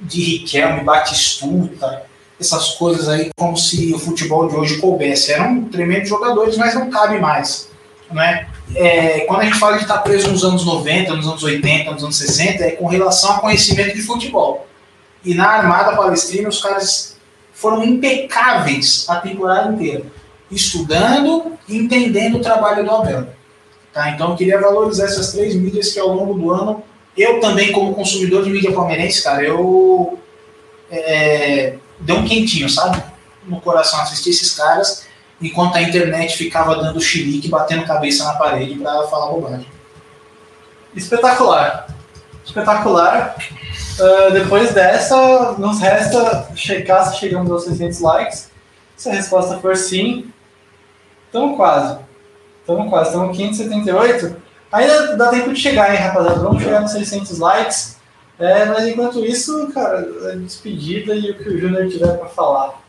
de 0.00 0.22
Riquelme, 0.22 0.82
Batistuta, 0.82 2.02
essas 2.40 2.70
coisas 2.70 3.08
aí, 3.08 3.30
como 3.36 3.56
se 3.56 3.92
o 3.92 3.98
futebol 3.98 4.48
de 4.48 4.56
hoje 4.56 4.78
coubesse. 4.78 5.32
Eram 5.32 5.64
tremendos 5.64 6.08
jogadores, 6.08 6.56
mas 6.56 6.74
não 6.74 6.88
cabe 6.88 7.18
mais. 7.18 7.68
né? 8.10 8.48
É, 8.74 9.20
quando 9.20 9.40
a 9.40 9.44
gente 9.44 9.58
fala 9.58 9.76
de 9.76 9.82
estar 9.82 9.98
preso 9.98 10.30
nos 10.30 10.44
anos 10.44 10.64
90, 10.64 11.14
nos 11.14 11.26
anos 11.26 11.42
80, 11.42 11.90
nos 11.90 12.02
anos 12.02 12.16
60, 12.16 12.64
é 12.64 12.70
com 12.72 12.86
relação 12.86 13.32
a 13.32 13.40
conhecimento 13.40 13.94
de 13.94 14.02
futebol. 14.02 14.66
E 15.24 15.34
na 15.34 15.48
Armada 15.48 15.96
Palestrina, 15.96 16.48
os 16.48 16.62
caras 16.62 17.16
foram 17.52 17.84
impecáveis 17.84 19.04
a 19.08 19.16
temporada 19.16 19.72
inteira, 19.72 20.04
estudando 20.50 21.52
e 21.68 21.76
entendendo 21.76 22.38
o 22.38 22.42
trabalho 22.42 22.84
do 22.84 22.90
Abel. 22.90 23.28
Tá? 23.92 24.10
Então, 24.10 24.30
eu 24.30 24.36
queria 24.36 24.60
valorizar 24.60 25.04
essas 25.04 25.32
três 25.32 25.54
mídias 25.54 25.92
que 25.92 25.98
ao 25.98 26.08
longo 26.08 26.34
do 26.34 26.50
ano, 26.50 26.82
eu 27.16 27.40
também, 27.40 27.72
como 27.72 27.94
consumidor 27.94 28.44
de 28.44 28.50
mídia 28.50 28.72
palmeirense, 28.72 29.22
cara, 29.22 29.42
eu. 29.42 30.18
É, 30.90 31.76
deu 32.00 32.16
um 32.16 32.24
quentinho, 32.24 32.68
sabe? 32.68 33.00
No 33.46 33.60
coração 33.60 34.00
assistir 34.00 34.30
esses 34.30 34.56
caras 34.56 35.08
enquanto 35.40 35.76
a 35.76 35.82
internet 35.82 36.36
ficava 36.36 36.76
dando 36.76 37.00
chilique, 37.00 37.48
batendo 37.48 37.86
cabeça 37.86 38.24
na 38.24 38.34
parede 38.34 38.74
para 38.74 39.06
falar 39.08 39.32
bobagem. 39.32 39.66
Espetacular. 40.94 41.88
Espetacular. 42.44 43.36
Uh, 43.98 44.32
depois 44.32 44.72
dessa, 44.72 45.52
nos 45.58 45.78
resta 45.80 46.48
checar 46.54 47.04
se 47.10 47.18
chegamos 47.18 47.50
aos 47.50 47.64
600 47.64 48.00
likes. 48.00 48.50
Se 48.96 49.08
a 49.08 49.12
resposta 49.12 49.58
for 49.58 49.76
sim, 49.76 50.30
estamos 51.26 51.56
quase. 51.56 51.98
Estamos 52.60 52.90
quase, 52.90 53.10
estamos 53.10 53.36
578. 53.36 54.36
Ainda 54.72 55.16
dá 55.16 55.28
tempo 55.30 55.52
de 55.52 55.60
chegar, 55.60 55.92
hein, 55.92 56.00
rapaziada? 56.00 56.40
Vamos 56.40 56.62
chegar 56.62 56.80
nos 56.80 56.92
600 56.92 57.38
likes. 57.38 58.00
É, 58.38 58.64
mas 58.64 58.86
enquanto 58.88 59.24
isso, 59.24 59.70
cara, 59.72 59.98
a 60.32 60.36
despedida 60.36 61.14
e 61.14 61.30
o 61.30 61.36
que 61.36 61.48
o 61.48 61.60
Júnior 61.60 61.88
tiver 61.88 62.16
para 62.16 62.28
falar. 62.28 62.80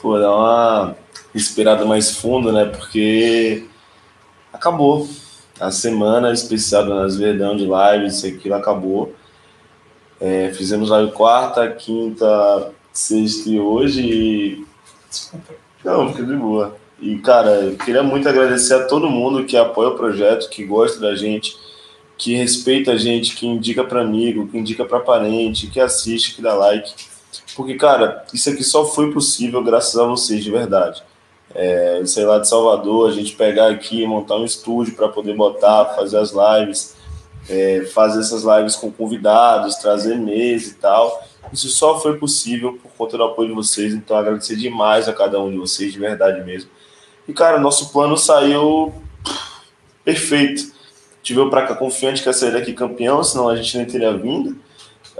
Pô, 0.00 0.18
dar 0.18 0.34
uma 0.34 0.96
inspirada 1.34 1.84
mais 1.86 2.16
fundo, 2.16 2.52
né? 2.52 2.66
Porque 2.66 3.66
acabou. 4.52 5.08
A 5.62 5.70
semana 5.70 6.32
especial 6.32 6.84
do 6.84 6.92
Nas 6.92 7.16
Verdão 7.16 7.56
de 7.56 7.64
lives, 7.64 8.16
isso 8.16 8.26
aquilo 8.26 8.56
acabou. 8.56 9.14
É, 10.20 10.52
fizemos 10.52 10.90
live 10.90 11.12
quarta, 11.12 11.70
quinta, 11.70 12.72
sexta 12.92 13.48
e 13.48 13.60
hoje. 13.60 14.02
E... 14.02 14.66
Não, 15.84 16.08
fica 16.08 16.24
de 16.24 16.34
boa. 16.34 16.76
E, 17.00 17.16
cara, 17.18 17.50
eu 17.60 17.76
queria 17.76 18.02
muito 18.02 18.28
agradecer 18.28 18.74
a 18.74 18.86
todo 18.88 19.08
mundo 19.08 19.44
que 19.44 19.56
apoia 19.56 19.90
o 19.90 19.96
projeto, 19.96 20.50
que 20.50 20.64
gosta 20.64 20.98
da 20.98 21.14
gente, 21.14 21.56
que 22.18 22.34
respeita 22.34 22.90
a 22.90 22.96
gente, 22.96 23.36
que 23.36 23.46
indica 23.46 23.84
para 23.84 24.02
amigo, 24.02 24.48
que 24.48 24.58
indica 24.58 24.84
para 24.84 24.98
parente, 24.98 25.68
que 25.68 25.78
assiste, 25.78 26.34
que 26.34 26.42
dá 26.42 26.54
like. 26.54 26.92
Porque, 27.54 27.74
cara, 27.74 28.24
isso 28.34 28.50
aqui 28.50 28.64
só 28.64 28.84
foi 28.84 29.12
possível 29.12 29.62
graças 29.62 29.96
a 29.96 30.04
vocês, 30.04 30.42
de 30.42 30.50
verdade. 30.50 31.04
É, 31.54 32.02
sei 32.06 32.24
lá, 32.24 32.38
de 32.38 32.48
Salvador, 32.48 33.10
a 33.10 33.12
gente 33.12 33.36
pegar 33.36 33.68
aqui, 33.68 34.06
montar 34.06 34.36
um 34.36 34.44
estúdio 34.44 34.94
para 34.94 35.08
poder 35.08 35.34
botar, 35.34 35.94
fazer 35.96 36.18
as 36.18 36.32
lives, 36.32 36.94
é, 37.48 37.84
fazer 37.92 38.20
essas 38.20 38.42
lives 38.42 38.76
com 38.76 38.90
convidados, 38.90 39.76
trazer 39.76 40.16
mesa 40.16 40.70
e 40.70 40.74
tal. 40.74 41.22
Isso 41.52 41.68
só 41.68 42.00
foi 42.00 42.16
possível 42.16 42.78
por 42.82 42.90
conta 42.92 43.16
do 43.16 43.24
apoio 43.24 43.48
de 43.48 43.54
vocês, 43.54 43.92
então 43.92 44.16
agradecer 44.16 44.56
demais 44.56 45.08
a 45.08 45.12
cada 45.12 45.40
um 45.40 45.50
de 45.50 45.58
vocês, 45.58 45.92
de 45.92 45.98
verdade 45.98 46.42
mesmo. 46.44 46.70
E, 47.28 47.32
cara, 47.32 47.58
nosso 47.58 47.92
plano 47.92 48.16
saiu 48.16 48.92
perfeito. 50.04 50.72
Tive 51.22 51.48
para 51.50 51.66
cá 51.66 51.74
confiante 51.76 52.22
que 52.22 52.28
ia 52.28 52.32
sair 52.32 52.52
daqui 52.52 52.72
campeão, 52.72 53.22
senão 53.22 53.48
a 53.48 53.56
gente 53.56 53.76
nem 53.76 53.86
teria 53.86 54.12
vindo. 54.16 54.56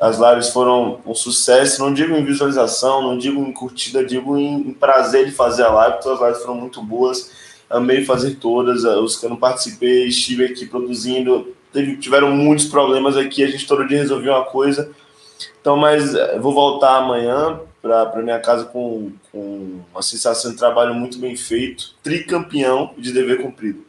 As 0.03 0.19
lives 0.19 0.49
foram 0.49 0.99
um 1.07 1.15
sucesso, 1.15 1.81
não 1.81 1.95
digo 1.95 2.13
em 2.17 2.25
visualização, 2.25 3.01
não 3.01 3.17
digo 3.17 3.41
em 3.41 3.53
curtida, 3.53 4.05
digo 4.05 4.37
em, 4.37 4.73
prazer 4.73 5.27
de 5.27 5.31
fazer 5.31 5.63
a 5.63 5.71
live, 5.71 6.03
todas 6.03 6.21
as 6.21 6.27
lives 6.27 6.43
foram 6.43 6.57
muito 6.57 6.83
boas, 6.83 7.31
amei 7.71 8.05
fazer 8.05 8.35
todas, 8.35 8.83
os 8.83 9.17
que 9.17 9.27
eu 9.27 9.31
não 9.31 9.37
participei, 9.37 10.09
estive 10.09 10.47
aqui 10.47 10.67
produzindo, 10.67 11.55
teve, 11.73 11.99
tiveram 11.99 12.33
muitos 12.33 12.65
problemas 12.65 13.17
aqui, 13.17 13.45
a 13.45 13.47
gente 13.47 13.65
todo 13.65 13.87
dia 13.87 13.99
resolveu 13.99 14.33
uma 14.33 14.45
coisa, 14.45 14.91
então, 15.61 15.77
mas 15.77 16.17
eh, 16.17 16.37
vou 16.41 16.53
voltar 16.53 16.97
amanhã 16.97 17.61
para 17.81 18.23
minha 18.23 18.41
casa 18.41 18.65
com, 18.65 19.13
com 19.31 19.83
uma 19.93 20.03
sensação 20.03 20.51
de 20.51 20.57
trabalho 20.57 20.95
muito 20.95 21.17
bem 21.17 21.37
feito, 21.37 21.95
tricampeão 22.03 22.91
de 22.99 23.13
dever 23.13 23.41
cumprido. 23.41 23.85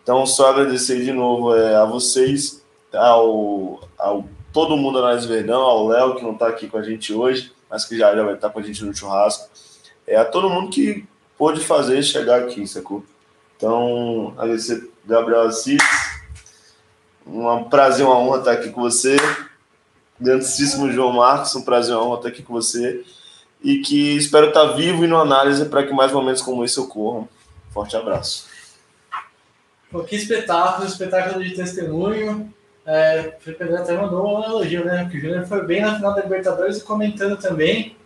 Então, 0.00 0.24
só 0.26 0.50
agradecer 0.50 1.04
de 1.04 1.12
novo 1.12 1.56
é, 1.56 1.74
a 1.74 1.84
vocês, 1.84 2.64
ao, 2.92 3.80
ao 3.98 4.24
todo 4.56 4.74
mundo 4.74 5.02
na 5.02 5.14
Verdão, 5.16 5.60
ao 5.60 5.86
Léo, 5.86 6.14
que 6.14 6.22
não 6.22 6.32
está 6.32 6.48
aqui 6.48 6.66
com 6.66 6.78
a 6.78 6.82
gente 6.82 7.12
hoje, 7.12 7.52
mas 7.68 7.84
que 7.84 7.94
já, 7.94 8.16
já 8.16 8.22
vai 8.24 8.32
estar 8.32 8.48
com 8.48 8.58
a 8.58 8.62
gente 8.62 8.82
no 8.86 8.96
churrasco, 8.96 9.50
é 10.06 10.16
a 10.16 10.24
todo 10.24 10.48
mundo 10.48 10.70
que 10.70 11.04
pôde 11.36 11.60
fazer 11.60 12.02
chegar 12.02 12.40
aqui, 12.40 12.66
sacou? 12.66 13.04
Então, 13.54 14.32
agradecer 14.38 14.90
Gabriel 15.04 15.42
Assis, 15.42 15.76
um 17.26 17.64
prazer, 17.64 18.06
uma 18.06 18.16
honra 18.16 18.38
estar 18.38 18.52
aqui 18.52 18.70
com 18.70 18.80
você. 18.80 19.18
Grandíssimo 20.18 20.90
João 20.90 21.12
Marcos, 21.12 21.54
um 21.54 21.60
prazer, 21.60 21.94
uma 21.94 22.06
honra 22.06 22.16
estar 22.16 22.28
aqui 22.30 22.42
com 22.42 22.54
você. 22.54 23.04
E 23.62 23.82
que 23.82 24.16
espero 24.16 24.48
estar 24.48 24.68
vivo 24.68 25.04
e 25.04 25.06
no 25.06 25.18
análise 25.18 25.66
para 25.66 25.86
que 25.86 25.92
mais 25.92 26.12
momentos 26.12 26.40
como 26.40 26.64
esse 26.64 26.80
ocorram. 26.80 27.28
Forte 27.74 27.94
abraço. 27.94 28.46
Pô, 29.90 30.02
que 30.02 30.16
espetáculo, 30.16 30.86
espetáculo 30.86 31.44
de 31.44 31.54
testemunho. 31.54 32.55
É, 32.86 33.34
o 33.36 33.42
Felipe 33.42 33.64
André 33.64 33.78
até 33.78 33.94
mandou 33.94 34.38
um 34.38 34.44
elogio, 34.44 34.84
né? 34.84 35.02
Porque 35.02 35.18
o 35.18 35.20
Júnior 35.20 35.46
foi 35.46 35.66
bem 35.66 35.82
na 35.82 35.96
final 35.96 36.14
da 36.14 36.22
Libertadores 36.22 36.78
e 36.78 36.84
comentando 36.84 37.36
também. 37.36 37.96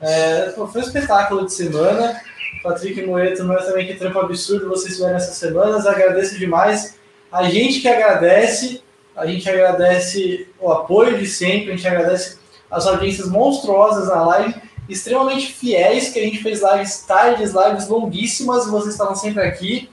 É, 0.00 0.52
foi 0.54 0.64
um 0.64 0.84
espetáculo 0.84 1.44
de 1.44 1.52
semana. 1.52 2.20
Patrick 2.62 3.04
Moreto, 3.04 3.44
mas 3.44 3.66
também 3.66 3.86
que 3.86 3.94
trampo 3.94 4.20
absurdo 4.20 4.68
vocês 4.68 4.94
tiveram 4.94 5.16
essas 5.16 5.36
semanas. 5.36 5.86
Agradeço 5.86 6.38
demais. 6.38 6.98
A 7.32 7.44
gente 7.44 7.80
que 7.80 7.88
agradece, 7.88 8.82
a 9.16 9.26
gente 9.26 9.48
agradece 9.48 10.48
o 10.60 10.70
apoio 10.70 11.18
de 11.18 11.26
sempre, 11.26 11.72
a 11.72 11.76
gente 11.76 11.86
agradece 11.86 12.38
as 12.70 12.86
audiências 12.86 13.28
monstruosas 13.28 14.08
na 14.08 14.24
live, 14.24 14.54
extremamente 14.88 15.52
fiéis, 15.52 16.10
que 16.10 16.18
a 16.18 16.22
gente 16.22 16.42
fez 16.42 16.60
lives 16.62 17.02
tardes, 17.02 17.52
lives 17.52 17.88
longuíssimas, 17.88 18.66
e 18.66 18.70
vocês 18.70 18.94
estavam 18.94 19.14
sempre 19.14 19.42
aqui. 19.42 19.90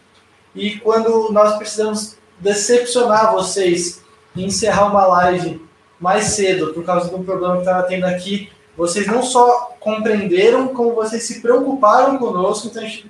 E 0.54 0.78
quando 0.80 1.32
nós 1.32 1.58
precisamos 1.58 2.18
decepcionar 2.40 3.32
vocês 3.32 4.04
e 4.38 4.46
encerrar 4.46 4.88
uma 4.88 5.06
live 5.06 5.62
mais 6.00 6.26
cedo 6.26 6.74
por 6.74 6.86
causa 6.86 7.10
do 7.10 7.24
problema 7.24 7.56
que 7.56 7.62
estava 7.62 7.84
tendo 7.84 8.06
aqui, 8.06 8.50
vocês 8.76 9.08
não 9.08 9.24
só 9.24 9.76
compreenderam, 9.80 10.68
como 10.68 10.94
vocês 10.94 11.24
se 11.24 11.42
preocuparam 11.42 12.18
conosco, 12.18 12.68
então 12.68 12.84
a 12.84 12.86
gente 12.86 13.10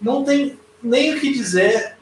não 0.00 0.24
tem 0.24 0.58
nem 0.82 1.14
o 1.14 1.20
que 1.20 1.32
dizer. 1.32 1.96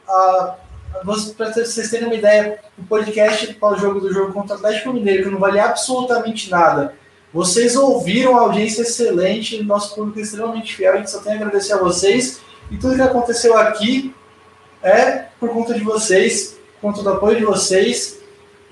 para 1.37 1.51
vocês 1.51 1.89
terem 1.89 2.07
uma 2.07 2.15
ideia, 2.15 2.59
o 2.77 2.83
podcast 2.83 3.53
para 3.53 3.75
o 3.75 3.79
jogo 3.79 3.99
do 3.99 4.11
jogo 4.11 4.33
contra 4.33 4.55
o 4.55 4.57
Atlético 4.57 4.91
Mineiro, 4.91 5.25
que 5.25 5.29
não 5.29 5.39
vale 5.39 5.59
absolutamente 5.59 6.49
nada. 6.49 6.95
Vocês 7.31 7.75
ouviram 7.75 8.37
a 8.37 8.41
audiência 8.41 8.81
excelente, 8.81 9.61
nosso 9.63 9.95
público 9.95 10.19
é 10.19 10.21
extremamente 10.21 10.75
fiel, 10.75 10.93
a 10.93 10.97
gente 10.97 11.11
só 11.11 11.19
tem 11.19 11.33
a 11.33 11.35
agradecer 11.35 11.73
a 11.73 11.77
vocês. 11.77 12.41
E 12.71 12.77
tudo 12.77 12.95
que 12.95 13.01
aconteceu 13.01 13.57
aqui 13.57 14.13
é 14.81 15.25
por 15.39 15.49
conta 15.49 15.73
de 15.73 15.81
vocês, 15.81 16.57
por 16.79 16.89
conta 16.89 17.03
do 17.03 17.09
apoio 17.09 17.37
de 17.37 17.45
vocês. 17.45 18.22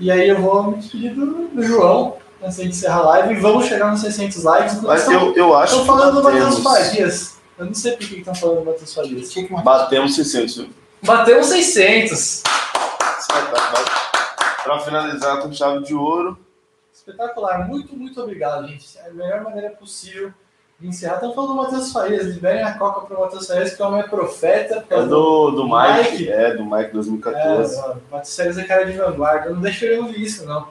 E 0.01 0.09
aí 0.09 0.29
eu 0.29 0.41
vou 0.41 0.63
me 0.63 0.77
despedir 0.77 1.13
do, 1.13 1.47
do 1.49 1.61
João, 1.61 2.17
antes 2.41 2.57
de 2.57 2.67
encerrar 2.69 2.97
a 2.97 3.03
live, 3.03 3.35
e 3.35 3.39
vamos 3.39 3.67
chegar 3.67 3.91
nos 3.91 4.01
600 4.01 4.43
likes. 4.43 4.81
Mas 4.81 5.01
estão, 5.01 5.27
eu, 5.27 5.35
eu 5.35 5.55
acho 5.55 5.73
Estão 5.73 5.85
falando 5.85 6.15
do 6.15 6.23
Matheus 6.23 6.57
Farias. 6.57 7.37
Eu 7.55 7.65
não 7.67 7.73
sei 7.75 7.91
por 7.91 8.07
que 8.07 8.15
estão 8.15 8.33
falando 8.33 8.61
do 8.61 8.65
Matheus 8.65 8.95
Farias. 8.95 9.29
Que 9.29 9.43
que 9.43 9.53
Batemos 9.61 10.15
600. 10.15 10.67
Batemos 11.03 11.45
600. 11.45 12.41
Para 14.63 14.79
finalizar 14.79 15.39
com 15.43 15.53
chave 15.53 15.83
de 15.83 15.93
ouro. 15.93 16.35
Espetacular. 16.91 17.67
Muito, 17.67 17.95
muito 17.95 18.19
obrigado, 18.19 18.67
gente. 18.67 18.97
É 18.97 19.07
a 19.07 19.13
melhor 19.13 19.43
maneira 19.43 19.69
possível 19.69 20.33
encerrar. 20.87 21.15
Estamos 21.15 21.35
falando 21.35 21.51
do 21.51 21.55
Matheus 21.57 21.91
Farias. 21.91 22.25
Liberem 22.27 22.63
a 22.63 22.73
coca 22.73 23.01
para 23.01 23.17
o 23.17 23.21
Matheus 23.21 23.47
Farias, 23.47 23.73
que 23.73 23.81
é 23.81 23.85
o 23.85 23.91
meu 23.91 24.03
profeta. 24.07 24.85
É 24.89 25.01
do, 25.03 25.51
do 25.51 25.63
Mike, 25.63 26.11
Mike. 26.11 26.29
É, 26.29 26.55
do 26.55 26.65
Mike 26.65 26.93
2014. 26.93 27.75
É, 27.75 27.81
o 27.81 28.01
Matheus 28.11 28.35
Farias 28.35 28.57
é 28.57 28.63
cara 28.63 28.85
de 28.85 28.93
vanguarda. 28.93 29.47
Eu 29.47 29.55
não 29.55 29.61
deixo 29.61 29.85
ele 29.85 30.01
ouvir 30.01 30.21
isso, 30.21 30.45
não. 30.45 30.67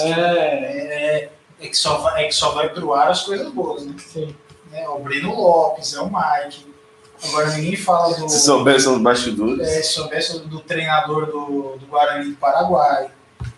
É, 0.00 0.10
é, 0.10 1.30
é, 1.60 1.68
que 1.68 1.76
só 1.76 1.98
vai, 1.98 2.24
é 2.24 2.28
que 2.28 2.34
só 2.34 2.50
vai 2.50 2.68
pro 2.68 2.92
ar 2.92 3.10
as 3.10 3.22
coisas 3.22 3.50
boas, 3.52 3.86
né? 3.86 3.94
Sim. 3.98 4.34
É, 4.72 4.88
o 4.88 4.98
Breno 4.98 5.34
Lopes, 5.34 5.94
é 5.94 6.00
o 6.00 6.06
Mike. 6.06 6.72
Agora 7.24 7.50
ninguém 7.50 7.76
fala 7.76 8.14
do. 8.16 8.28
Se 8.28 8.40
soubesse 8.40 8.88
os 8.88 9.00
bastidores. 9.00 9.66
É, 9.66 9.82
se 9.82 9.92
soubesse 9.92 10.40
do 10.40 10.60
treinador 10.60 11.26
do, 11.26 11.76
do 11.76 11.86
Guarani 11.86 12.30
do 12.30 12.36
Paraguai. 12.36 13.10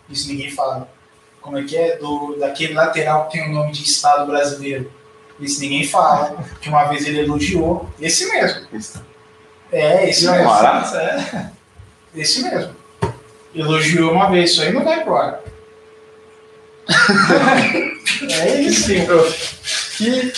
Isso 0.08 0.28
ninguém 0.28 0.50
fala. 0.50 0.88
Como 1.40 1.58
é 1.58 1.64
que 1.64 1.76
é? 1.76 1.96
Do, 1.96 2.36
daquele 2.38 2.74
lateral 2.74 3.26
que 3.26 3.38
tem 3.38 3.50
o 3.50 3.54
nome 3.54 3.72
de 3.72 3.82
Estado 3.82 4.26
brasileiro. 4.26 4.90
Isso 5.40 5.60
ninguém 5.60 5.86
fala. 5.86 6.36
Que 6.60 6.68
uma 6.68 6.84
vez 6.84 7.06
ele 7.06 7.20
elogiou. 7.20 7.88
Esse 8.00 8.28
mesmo. 8.30 8.66
É, 9.72 10.08
esse 10.08 10.28
mesmo. 10.30 10.50
É. 10.96 11.50
Esse 12.14 12.42
mesmo. 12.42 12.74
Elogiou 13.54 14.12
uma 14.12 14.30
vez, 14.30 14.50
isso 14.50 14.62
aí 14.62 14.72
não 14.72 14.84
vai 14.84 15.00
ar. 15.02 15.40
é 18.30 18.60
isso 18.60 19.06
prof. 19.06 19.54
Que 19.96 20.32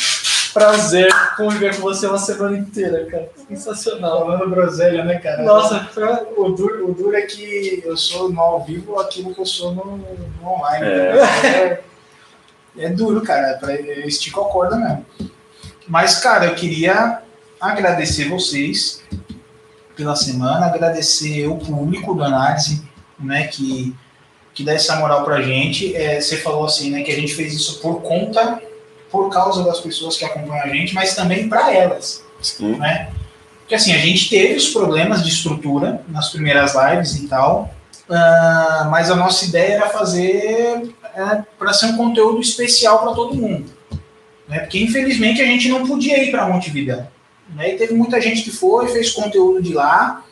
prazer 0.52 1.08
conviver 1.36 1.76
com 1.76 1.82
você 1.82 2.06
uma 2.06 2.16
semana 2.16 2.56
inteira, 2.56 3.04
cara. 3.06 3.30
Sensacional. 3.48 4.20
Falando 4.20 4.50
groselha, 4.50 5.04
né, 5.04 5.18
cara? 5.18 5.42
Nossa, 5.42 5.84
foi 5.92 6.04
O 6.36 6.50
duro, 6.50 6.90
o 6.90 6.94
duro 6.94 7.14
é 7.14 7.22
que 7.22 7.82
eu 7.84 7.96
sou 7.96 8.30
no 8.30 8.40
ao 8.40 8.64
vivo 8.64 8.98
aquilo 8.98 9.34
que 9.34 9.40
eu 9.40 9.46
sou 9.46 9.74
no, 9.74 9.98
no 9.98 10.48
online. 10.48 10.86
É. 10.86 11.18
É, 11.46 11.80
é 12.78 12.88
duro, 12.88 13.22
cara. 13.22 13.58
Pra, 13.58 13.74
eu 13.74 14.06
estico 14.06 14.40
a 14.40 14.48
corda 14.48 14.76
mesmo. 14.76 15.06
Mas, 15.88 16.18
cara, 16.18 16.46
eu 16.46 16.54
queria 16.54 17.22
agradecer 17.60 18.28
vocês 18.28 19.02
pela 19.96 20.14
semana, 20.14 20.66
agradecer 20.66 21.46
o 21.46 21.56
público 21.56 22.14
do 22.14 22.22
análise, 22.22 22.82
né, 23.18 23.46
que, 23.46 23.96
que 24.52 24.62
dá 24.62 24.74
essa 24.74 24.96
moral 24.96 25.24
pra 25.24 25.40
gente. 25.40 25.96
É, 25.96 26.20
você 26.20 26.36
falou 26.36 26.66
assim, 26.66 26.90
né, 26.90 27.02
que 27.02 27.10
a 27.10 27.14
gente 27.14 27.34
fez 27.34 27.54
isso 27.54 27.80
por 27.80 28.02
conta, 28.02 28.60
por 29.10 29.30
causa 29.30 29.64
das 29.64 29.80
pessoas 29.80 30.16
que 30.18 30.24
acompanham 30.24 30.64
a 30.64 30.68
gente, 30.68 30.94
mas 30.94 31.14
também 31.14 31.48
para 31.48 31.72
elas 31.72 32.22
Sim. 32.42 32.76
né? 32.76 33.10
Porque 33.60 33.74
assim, 33.74 33.92
a 33.92 33.98
gente 33.98 34.28
teve 34.28 34.54
os 34.54 34.68
problemas 34.68 35.24
de 35.24 35.30
estrutura 35.30 36.02
nas 36.08 36.28
primeiras 36.28 36.74
lives 36.74 37.16
e 37.16 37.26
tal, 37.26 37.74
ah, 38.08 38.88
mas 38.90 39.10
a 39.10 39.16
nossa 39.16 39.44
ideia 39.44 39.74
era 39.74 39.88
fazer 39.88 40.94
para 41.58 41.72
ser 41.72 41.86
um 41.86 41.96
conteúdo 41.96 42.40
especial 42.40 43.00
para 43.02 43.14
todo 43.14 43.34
mundo. 43.34 43.70
Né? 44.48 44.60
Porque 44.60 44.78
infelizmente 44.78 45.40
a 45.40 45.46
gente 45.46 45.68
não 45.68 45.86
podia 45.86 46.22
ir 46.22 46.30
para 46.30 46.48
Montevideo. 46.48 47.06
Né? 47.54 47.74
E 47.74 47.76
teve 47.76 47.94
muita 47.94 48.20
gente 48.20 48.42
que 48.42 48.50
foi, 48.50 48.88
fez 48.88 49.12
conteúdo 49.12 49.62
de 49.62 49.72
lá, 49.72 50.24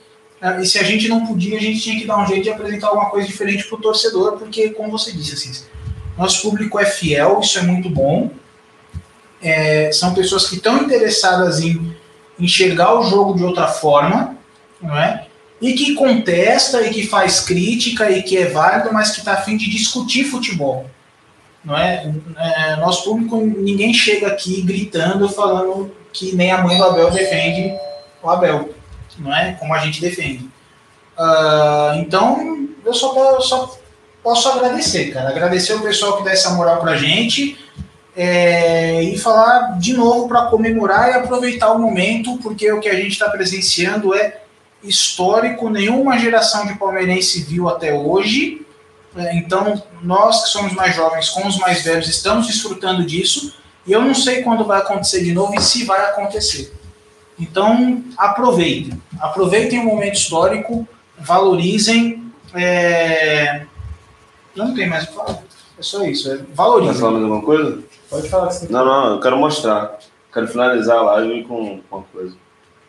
ah, 0.45 0.61
e 0.61 0.67
se 0.67 0.79
a 0.79 0.83
gente 0.83 1.09
não 1.09 1.25
podia, 1.25 1.57
a 1.57 1.61
gente 1.61 1.81
tinha 1.81 1.99
que 1.99 2.07
dar 2.07 2.19
um 2.19 2.27
jeito 2.27 2.43
de 2.43 2.51
apresentar 2.51 2.89
alguma 2.89 3.09
coisa 3.09 3.27
diferente 3.27 3.65
para 3.65 3.79
o 3.79 3.81
torcedor, 3.81 4.37
porque, 4.37 4.69
como 4.71 4.91
você 4.91 5.11
disse, 5.11 5.33
assim, 5.33 5.65
nosso 6.19 6.43
público 6.43 6.79
é 6.79 6.85
fiel, 6.85 7.41
isso 7.41 7.59
é 7.59 7.63
muito 7.63 7.89
bom. 7.89 8.31
É, 9.41 9.91
são 9.91 10.13
pessoas 10.13 10.47
que 10.47 10.57
estão 10.57 10.83
interessadas 10.83 11.61
em 11.61 11.97
enxergar 12.39 12.99
o 12.99 13.05
jogo 13.05 13.35
de 13.35 13.43
outra 13.43 13.69
forma, 13.69 14.37
não 14.83 14.95
é? 14.95 15.27
E 15.65 15.73
que 15.73 15.95
contesta 15.95 16.83
e 16.83 16.91
que 16.91 17.07
faz 17.07 17.41
crítica 17.41 18.11
e 18.11 18.23
que 18.23 18.37
é 18.37 18.51
válido, 18.51 18.93
mas 18.93 19.13
que 19.13 19.21
está 19.21 19.33
a 19.33 19.41
fim 19.41 19.57
de 19.57 19.71
discutir 19.71 20.25
futebol, 20.25 20.85
não 21.65 21.75
é? 21.75 22.13
é? 22.37 22.77
Nosso 22.77 23.05
público, 23.05 23.39
ninguém 23.41 23.95
chega 23.95 24.27
aqui 24.27 24.61
gritando, 24.61 25.27
falando 25.27 25.91
que 26.13 26.37
nem 26.37 26.53
a 26.53 26.63
mãe 26.63 26.77
do 26.77 26.85
Abel 26.85 27.11
defende 27.11 27.75
o 28.23 28.29
Abel, 28.29 28.75
não 29.19 29.35
é? 29.35 29.55
Como 29.55 29.73
a 29.73 29.79
gente 29.79 30.03
defende. 30.03 30.47
Ah, 31.17 31.95
então, 31.97 32.69
eu 32.85 32.93
só, 32.93 33.35
eu 33.35 33.41
só 33.41 33.79
posso 34.23 34.51
agradecer, 34.51 35.15
cara. 35.15 35.31
Agradecer 35.31 35.73
o 35.73 35.81
pessoal 35.81 36.19
que 36.19 36.25
dá 36.25 36.33
essa 36.33 36.51
moral 36.51 36.79
pra 36.83 36.95
gente. 36.97 37.59
É, 38.15 39.03
e 39.03 39.19
falar 39.19 39.79
de 39.79 39.95
novo 39.95 40.29
para 40.29 40.43
comemorar 40.43 41.09
e 41.09 41.15
aproveitar 41.15 41.73
o 41.73 41.79
momento, 41.79 42.39
porque 42.43 42.71
o 42.71 42.81
que 42.81 42.89
a 42.89 42.95
gente 42.95 43.13
está 43.13 43.31
presenciando 43.31 44.15
é 44.15 44.44
histórico, 44.85 45.69
nenhuma 45.71 46.19
geração 46.19 46.67
de 46.67 46.79
palmeirense 46.79 47.43
viu 47.43 47.69
até 47.69 47.93
hoje. 47.95 48.65
É, 49.17 49.37
então, 49.37 49.83
nós 50.03 50.45
que 50.45 50.49
somos 50.51 50.73
mais 50.73 50.95
jovens 50.95 51.31
com 51.31 51.47
os 51.47 51.59
mais 51.59 51.83
velhos 51.83 52.09
estamos 52.09 52.47
desfrutando 52.47 53.05
disso, 53.05 53.55
e 53.87 53.93
eu 53.93 54.03
não 54.03 54.15
sei 54.15 54.43
quando 54.43 54.65
vai 54.65 54.81
acontecer 54.81 55.23
de 55.23 55.33
novo 55.33 55.55
e 55.55 55.61
se 55.61 55.85
vai 55.85 56.01
acontecer. 56.11 56.75
Então, 57.39 58.03
aproveitem. 58.17 59.01
Aproveitem 59.21 59.81
o 59.81 59.85
momento 59.85 60.15
histórico, 60.15 60.87
valorizem. 61.19 62.33
É... 62.55 63.67
Não 64.55 64.75
tem 64.75 64.89
mais 64.89 65.05
o 65.05 65.07
que 65.09 65.15
falar. 65.15 65.43
É 65.79 65.83
só 65.83 66.05
isso. 66.05 66.31
É... 66.33 66.37
Quer 66.37 66.47
Valorizem. 66.55 66.95
falar 66.95 67.13
mais 67.13 67.25
alguma 67.25 67.43
coisa? 67.43 67.83
Pode 68.09 68.29
falar 68.29 68.47
que 68.49 68.55
você 68.55 68.73
Não, 68.73 68.85
não, 68.85 69.15
eu 69.15 69.21
quero 69.21 69.37
mostrar. 69.37 69.99
Quero 70.33 70.49
finalizar 70.49 70.99
a 70.99 71.03
live 71.03 71.45
com 71.45 71.81
uma 71.91 72.03
coisa. 72.03 72.37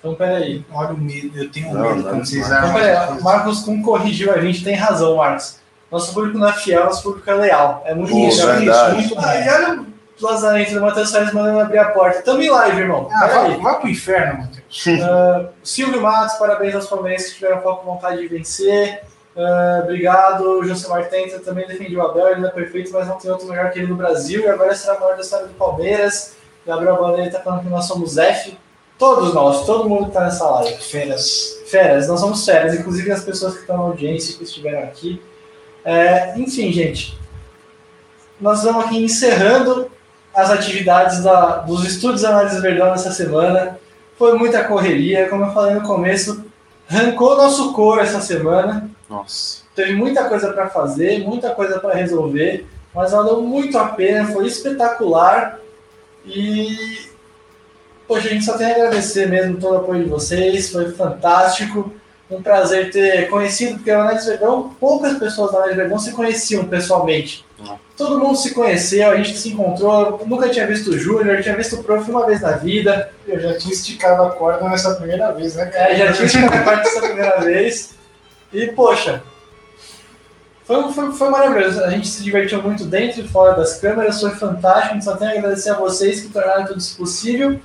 Então, 0.05 0.13
peraí. 0.13 0.63
Olha 0.71 0.93
o 0.93 0.97
medo, 0.97 1.35
eu 1.35 1.49
tenho 1.49 1.73
Não, 1.73 1.81
medo 1.81 1.95
não, 1.95 2.09
quando 2.11 2.25
vocês. 2.27 2.45
Então, 2.45 2.73
peraí. 2.73 3.21
Marcos 3.23 3.61
Kuhn 3.61 3.81
corrigiu 3.81 4.31
a 4.31 4.39
gente, 4.39 4.63
tem 4.63 4.75
razão, 4.75 5.15
Marcos. 5.15 5.57
Nosso 5.91 6.13
público 6.13 6.37
não 6.37 6.47
é 6.47 6.53
fiel, 6.53 6.85
nosso 6.85 7.01
público 7.01 7.27
é 7.27 7.33
leal. 7.33 7.81
É 7.85 7.95
muito 7.95 8.11
Pô, 8.11 8.27
isso, 8.27 8.47
é 8.47 8.59
muito. 8.93 9.15
Ah, 9.17 9.35
e 9.35 9.49
olha 9.49 9.85
o 10.21 10.25
Lazarento 10.25 10.73
do 10.75 10.81
Matheus 10.81 11.09
Salles 11.09 11.33
mandando 11.33 11.59
abrir 11.59 11.79
a 11.79 11.85
porta. 11.85 12.21
Tamo 12.21 12.41
em 12.41 12.49
live, 12.49 12.81
irmão. 12.81 13.09
Ah, 13.11 13.27
vai, 13.27 13.57
vai 13.57 13.79
pro 13.79 13.89
inferno, 13.89 14.39
Matheus. 14.41 14.85
Ah, 15.01 15.45
Silvio 15.63 16.01
Matos, 16.01 16.37
parabéns 16.37 16.75
aos 16.75 16.87
palmeirenses 16.87 17.29
que 17.29 17.39
tiveram 17.39 17.61
foco 17.61 17.83
e 17.83 17.85
vontade 17.85 18.21
de 18.21 18.27
vencer. 18.27 19.01
Ah, 19.35 19.81
obrigado. 19.83 20.63
Josemar 20.63 21.09
Tenta 21.09 21.39
também 21.39 21.65
defendeu 21.65 21.99
o 21.99 22.07
Abel, 22.07 22.27
ele 22.27 22.41
não 22.41 22.49
é 22.49 22.51
perfeito, 22.51 22.91
mas 22.93 23.07
não 23.07 23.17
tem 23.17 23.31
outro 23.31 23.47
melhor 23.47 23.71
que 23.71 23.79
ele 23.79 23.87
no 23.87 23.95
Brasil. 23.95 24.41
E 24.41 24.47
agora 24.47 24.75
será 24.75 24.95
a 24.95 24.99
maior 24.99 25.15
da 25.15 25.21
história 25.21 25.47
do 25.47 25.53
Palmeiras. 25.53 26.35
Gabriel 26.65 26.97
Bandeira 26.97 27.27
está 27.27 27.39
falando 27.39 27.61
que 27.61 27.69
nós 27.69 27.85
somos 27.85 28.17
F. 28.17 28.57
Todos 28.97 29.33
nós, 29.33 29.65
todo 29.65 29.89
mundo 29.89 30.03
que 30.03 30.07
está 30.09 30.21
nessa 30.23 30.45
live. 30.49 30.81
Feras. 30.81 31.57
Feras, 31.67 32.07
nós 32.07 32.19
somos 32.19 32.45
feras, 32.45 32.73
inclusive 32.73 33.11
as 33.11 33.23
pessoas 33.23 33.55
que 33.55 33.61
estão 33.61 33.77
na 33.77 33.83
audiência, 33.83 34.37
que 34.37 34.43
estiveram 34.43 34.83
aqui. 34.83 35.21
É, 35.83 36.33
enfim, 36.37 36.71
gente, 36.71 37.17
nós 38.39 38.63
vamos 38.63 38.85
aqui 38.85 39.03
encerrando 39.03 39.91
as 40.33 40.49
atividades 40.49 41.23
da- 41.23 41.57
dos 41.57 41.85
estudos 41.85 42.21
de 42.21 42.27
análise 42.27 42.59
verdade 42.61 42.91
nessa 42.91 43.11
semana. 43.11 43.79
Foi 44.17 44.37
muita 44.37 44.63
correria, 44.63 45.27
como 45.29 45.45
eu 45.45 45.51
falei 45.53 45.75
no 45.75 45.81
começo, 45.83 46.45
arrancou 46.89 47.35
nosso 47.35 47.73
couro 47.73 47.99
essa 48.01 48.21
semana. 48.21 48.89
Nossa. 49.09 49.63
Teve 49.75 49.93
muita 49.95 50.23
coisa 50.29 50.53
para 50.53 50.69
fazer, 50.69 51.19
muita 51.25 51.51
coisa 51.51 51.79
para 51.79 51.93
resolver, 51.95 52.65
mas 52.93 53.11
valeu 53.11 53.41
muito 53.41 53.77
a 53.77 53.89
pena, 53.89 54.31
foi 54.31 54.47
espetacular. 54.47 55.59
E 56.25 57.09
poxa, 58.07 58.27
a 58.27 58.31
gente 58.31 58.45
só 58.45 58.57
tem 58.57 58.67
a 58.67 58.75
agradecer 58.75 59.27
mesmo 59.27 59.57
todo 59.57 59.73
o 59.73 59.77
apoio 59.77 60.03
de 60.03 60.09
vocês, 60.09 60.71
foi 60.71 60.91
fantástico. 60.91 61.91
Um 62.29 62.41
prazer 62.41 62.89
ter 62.89 63.29
conhecido, 63.29 63.75
porque 63.75 63.91
a 63.91 64.01
Análise 64.01 64.27
Verdão, 64.27 64.75
poucas 64.79 65.17
pessoas 65.19 65.51
da 65.51 65.59
Análise 65.59 65.77
Verdão 65.77 65.99
se 65.99 66.11
conheciam 66.11 66.65
pessoalmente. 66.65 67.45
Não. 67.59 67.79
Todo 67.95 68.19
mundo 68.19 68.35
se 68.35 68.53
conheceu, 68.53 69.11
a 69.11 69.15
gente 69.15 69.37
se 69.37 69.49
encontrou. 69.49 70.21
Nunca 70.25 70.49
tinha 70.49 70.65
visto 70.65 70.89
o 70.89 70.97
Júnior, 70.97 71.43
tinha 71.43 71.55
visto 71.55 71.75
o 71.75 71.83
Prof 71.83 72.09
uma 72.09 72.25
vez 72.25 72.41
na 72.41 72.53
vida. 72.53 73.11
Eu 73.27 73.39
já 73.39 73.57
tinha 73.57 73.73
esticado 73.73 74.23
a 74.23 74.31
corda 74.31 74.67
nessa 74.67 74.95
primeira 74.95 75.31
vez, 75.33 75.55
né, 75.55 75.67
cara? 75.67 75.93
É, 75.93 75.97
já 75.97 76.13
tinha 76.13 76.27
chegado 76.27 76.55
a 76.55 76.63
parte 76.63 76.83
dessa 76.83 77.01
primeira 77.01 77.39
vez. 77.41 77.95
E, 78.51 78.67
poxa, 78.67 79.21
foi, 80.65 80.91
foi, 80.91 81.11
foi 81.11 81.29
maravilhoso. 81.29 81.83
A 81.83 81.91
gente 81.91 82.07
se 82.07 82.23
divertiu 82.23 82.61
muito 82.61 82.85
dentro 82.85 83.21
e 83.21 83.27
fora 83.27 83.55
das 83.55 83.79
câmeras, 83.79 84.19
foi 84.19 84.31
fantástico. 84.31 84.89
A 84.89 84.93
gente 84.93 85.05
só 85.05 85.15
tem 85.15 85.27
a 85.27 85.31
agradecer 85.31 85.69
a 85.69 85.75
vocês 85.75 86.21
que 86.21 86.29
tornaram 86.29 86.65
tudo 86.65 86.79
isso 86.79 86.97
possível 86.97 87.59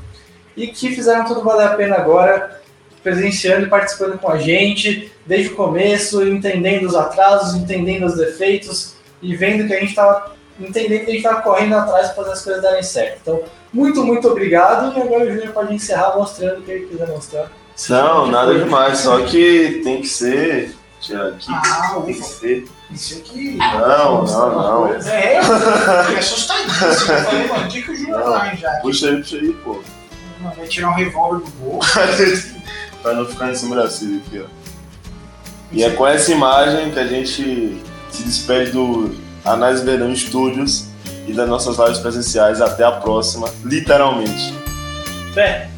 e 0.63 0.67
que 0.69 0.95
fizeram 0.95 1.25
tudo 1.25 1.43
valer 1.43 1.67
a 1.69 1.75
pena 1.75 1.97
agora, 1.97 2.61
presenciando 3.03 3.67
e 3.67 3.71
participando 3.71 4.19
com 4.19 4.31
a 4.31 4.37
gente, 4.39 5.11
desde 5.25 5.53
o 5.53 5.57
começo, 5.57 6.23
entendendo 6.27 6.87
os 6.87 6.95
atrasos, 6.95 7.55
entendendo 7.55 8.05
os 8.05 8.17
defeitos 8.17 8.95
e 9.23 9.35
vendo 9.35 9.67
que 9.67 9.75
a 9.75 9.81
gente 9.81 9.91
estava 9.91 10.33
entendendo 10.59 11.05
que 11.05 11.11
a 11.11 11.15
gente 11.15 11.25
estava 11.25 11.41
correndo 11.41 11.75
atrás 11.75 12.09
para 12.09 12.17
fazer 12.17 12.33
as 12.33 12.43
coisas 12.43 12.63
darem 12.63 12.83
certo. 12.83 13.19
Então, 13.23 13.43
muito, 13.73 14.05
muito 14.05 14.29
obrigado. 14.29 14.97
E 14.97 15.01
agora 15.01 15.25
o 15.25 15.33
Júnior 15.33 15.53
pode 15.55 15.75
encerrar 15.75 16.17
mostrando 16.17 16.59
o 16.59 16.63
que 16.63 16.71
ele 16.71 16.87
quiser 16.87 17.09
mostrar. 17.09 17.51
Não, 17.89 18.27
nada 18.27 18.59
demais, 18.59 18.99
só 18.99 19.25
que 19.25 19.81
tem 19.83 20.03
que 20.03 20.09
ser. 20.09 20.77
Tia, 21.01 21.29
aqui, 21.29 21.47
Ah, 21.51 22.03
tem 22.05 22.15
que 22.15 22.23
ser. 22.23 22.65
Isso 22.91 23.19
aqui. 23.19 23.57
Não, 23.57 24.23
não, 24.25 24.55
não. 24.55 24.93
É, 24.93 25.41
fiquei 26.03 26.19
assustadíssimo. 26.19 27.13
Eu 27.13 27.25
falei, 27.25 27.47
mano, 27.49 27.65
o 27.65 27.69
que, 27.69 27.83
que 27.83 27.91
o 27.91 27.97
Júnior 27.97 28.21
Não. 28.21 28.33
vai 28.33 28.57
já? 28.57 28.71
Puxa 28.83 29.09
aí, 29.09 29.17
puxa 29.17 29.37
aí, 29.37 29.53
pô. 29.65 29.81
Mano, 30.41 30.55
vai 30.57 30.67
tirar 30.67 30.91
um 30.91 30.95
revólver 30.95 31.45
do 31.45 31.51
bolso. 31.53 31.91
pra 33.03 33.15
não 33.15 33.27
ficar 33.27 33.51
em 33.51 33.55
cima 33.55 33.77
da 33.77 33.89
Cida 33.89 34.23
aqui, 34.27 34.41
ó. 34.41 34.61
E 35.73 35.85
é 35.85 35.91
com 35.91 36.07
essa 36.07 36.33
imagem 36.33 36.91
que 36.91 36.99
a 36.99 37.07
gente 37.07 37.81
se 38.11 38.23
despede 38.25 38.73
do 38.73 39.15
Análise 39.45 39.85
Verão 39.85 40.15
Studios 40.15 40.87
e 41.27 41.33
das 41.33 41.49
nossas 41.49 41.79
lives 41.79 41.99
presenciais. 41.99 42.61
Até 42.61 42.85
a 42.85 42.93
próxima, 42.93 43.49
literalmente. 43.65 44.53
Fé! 45.33 45.70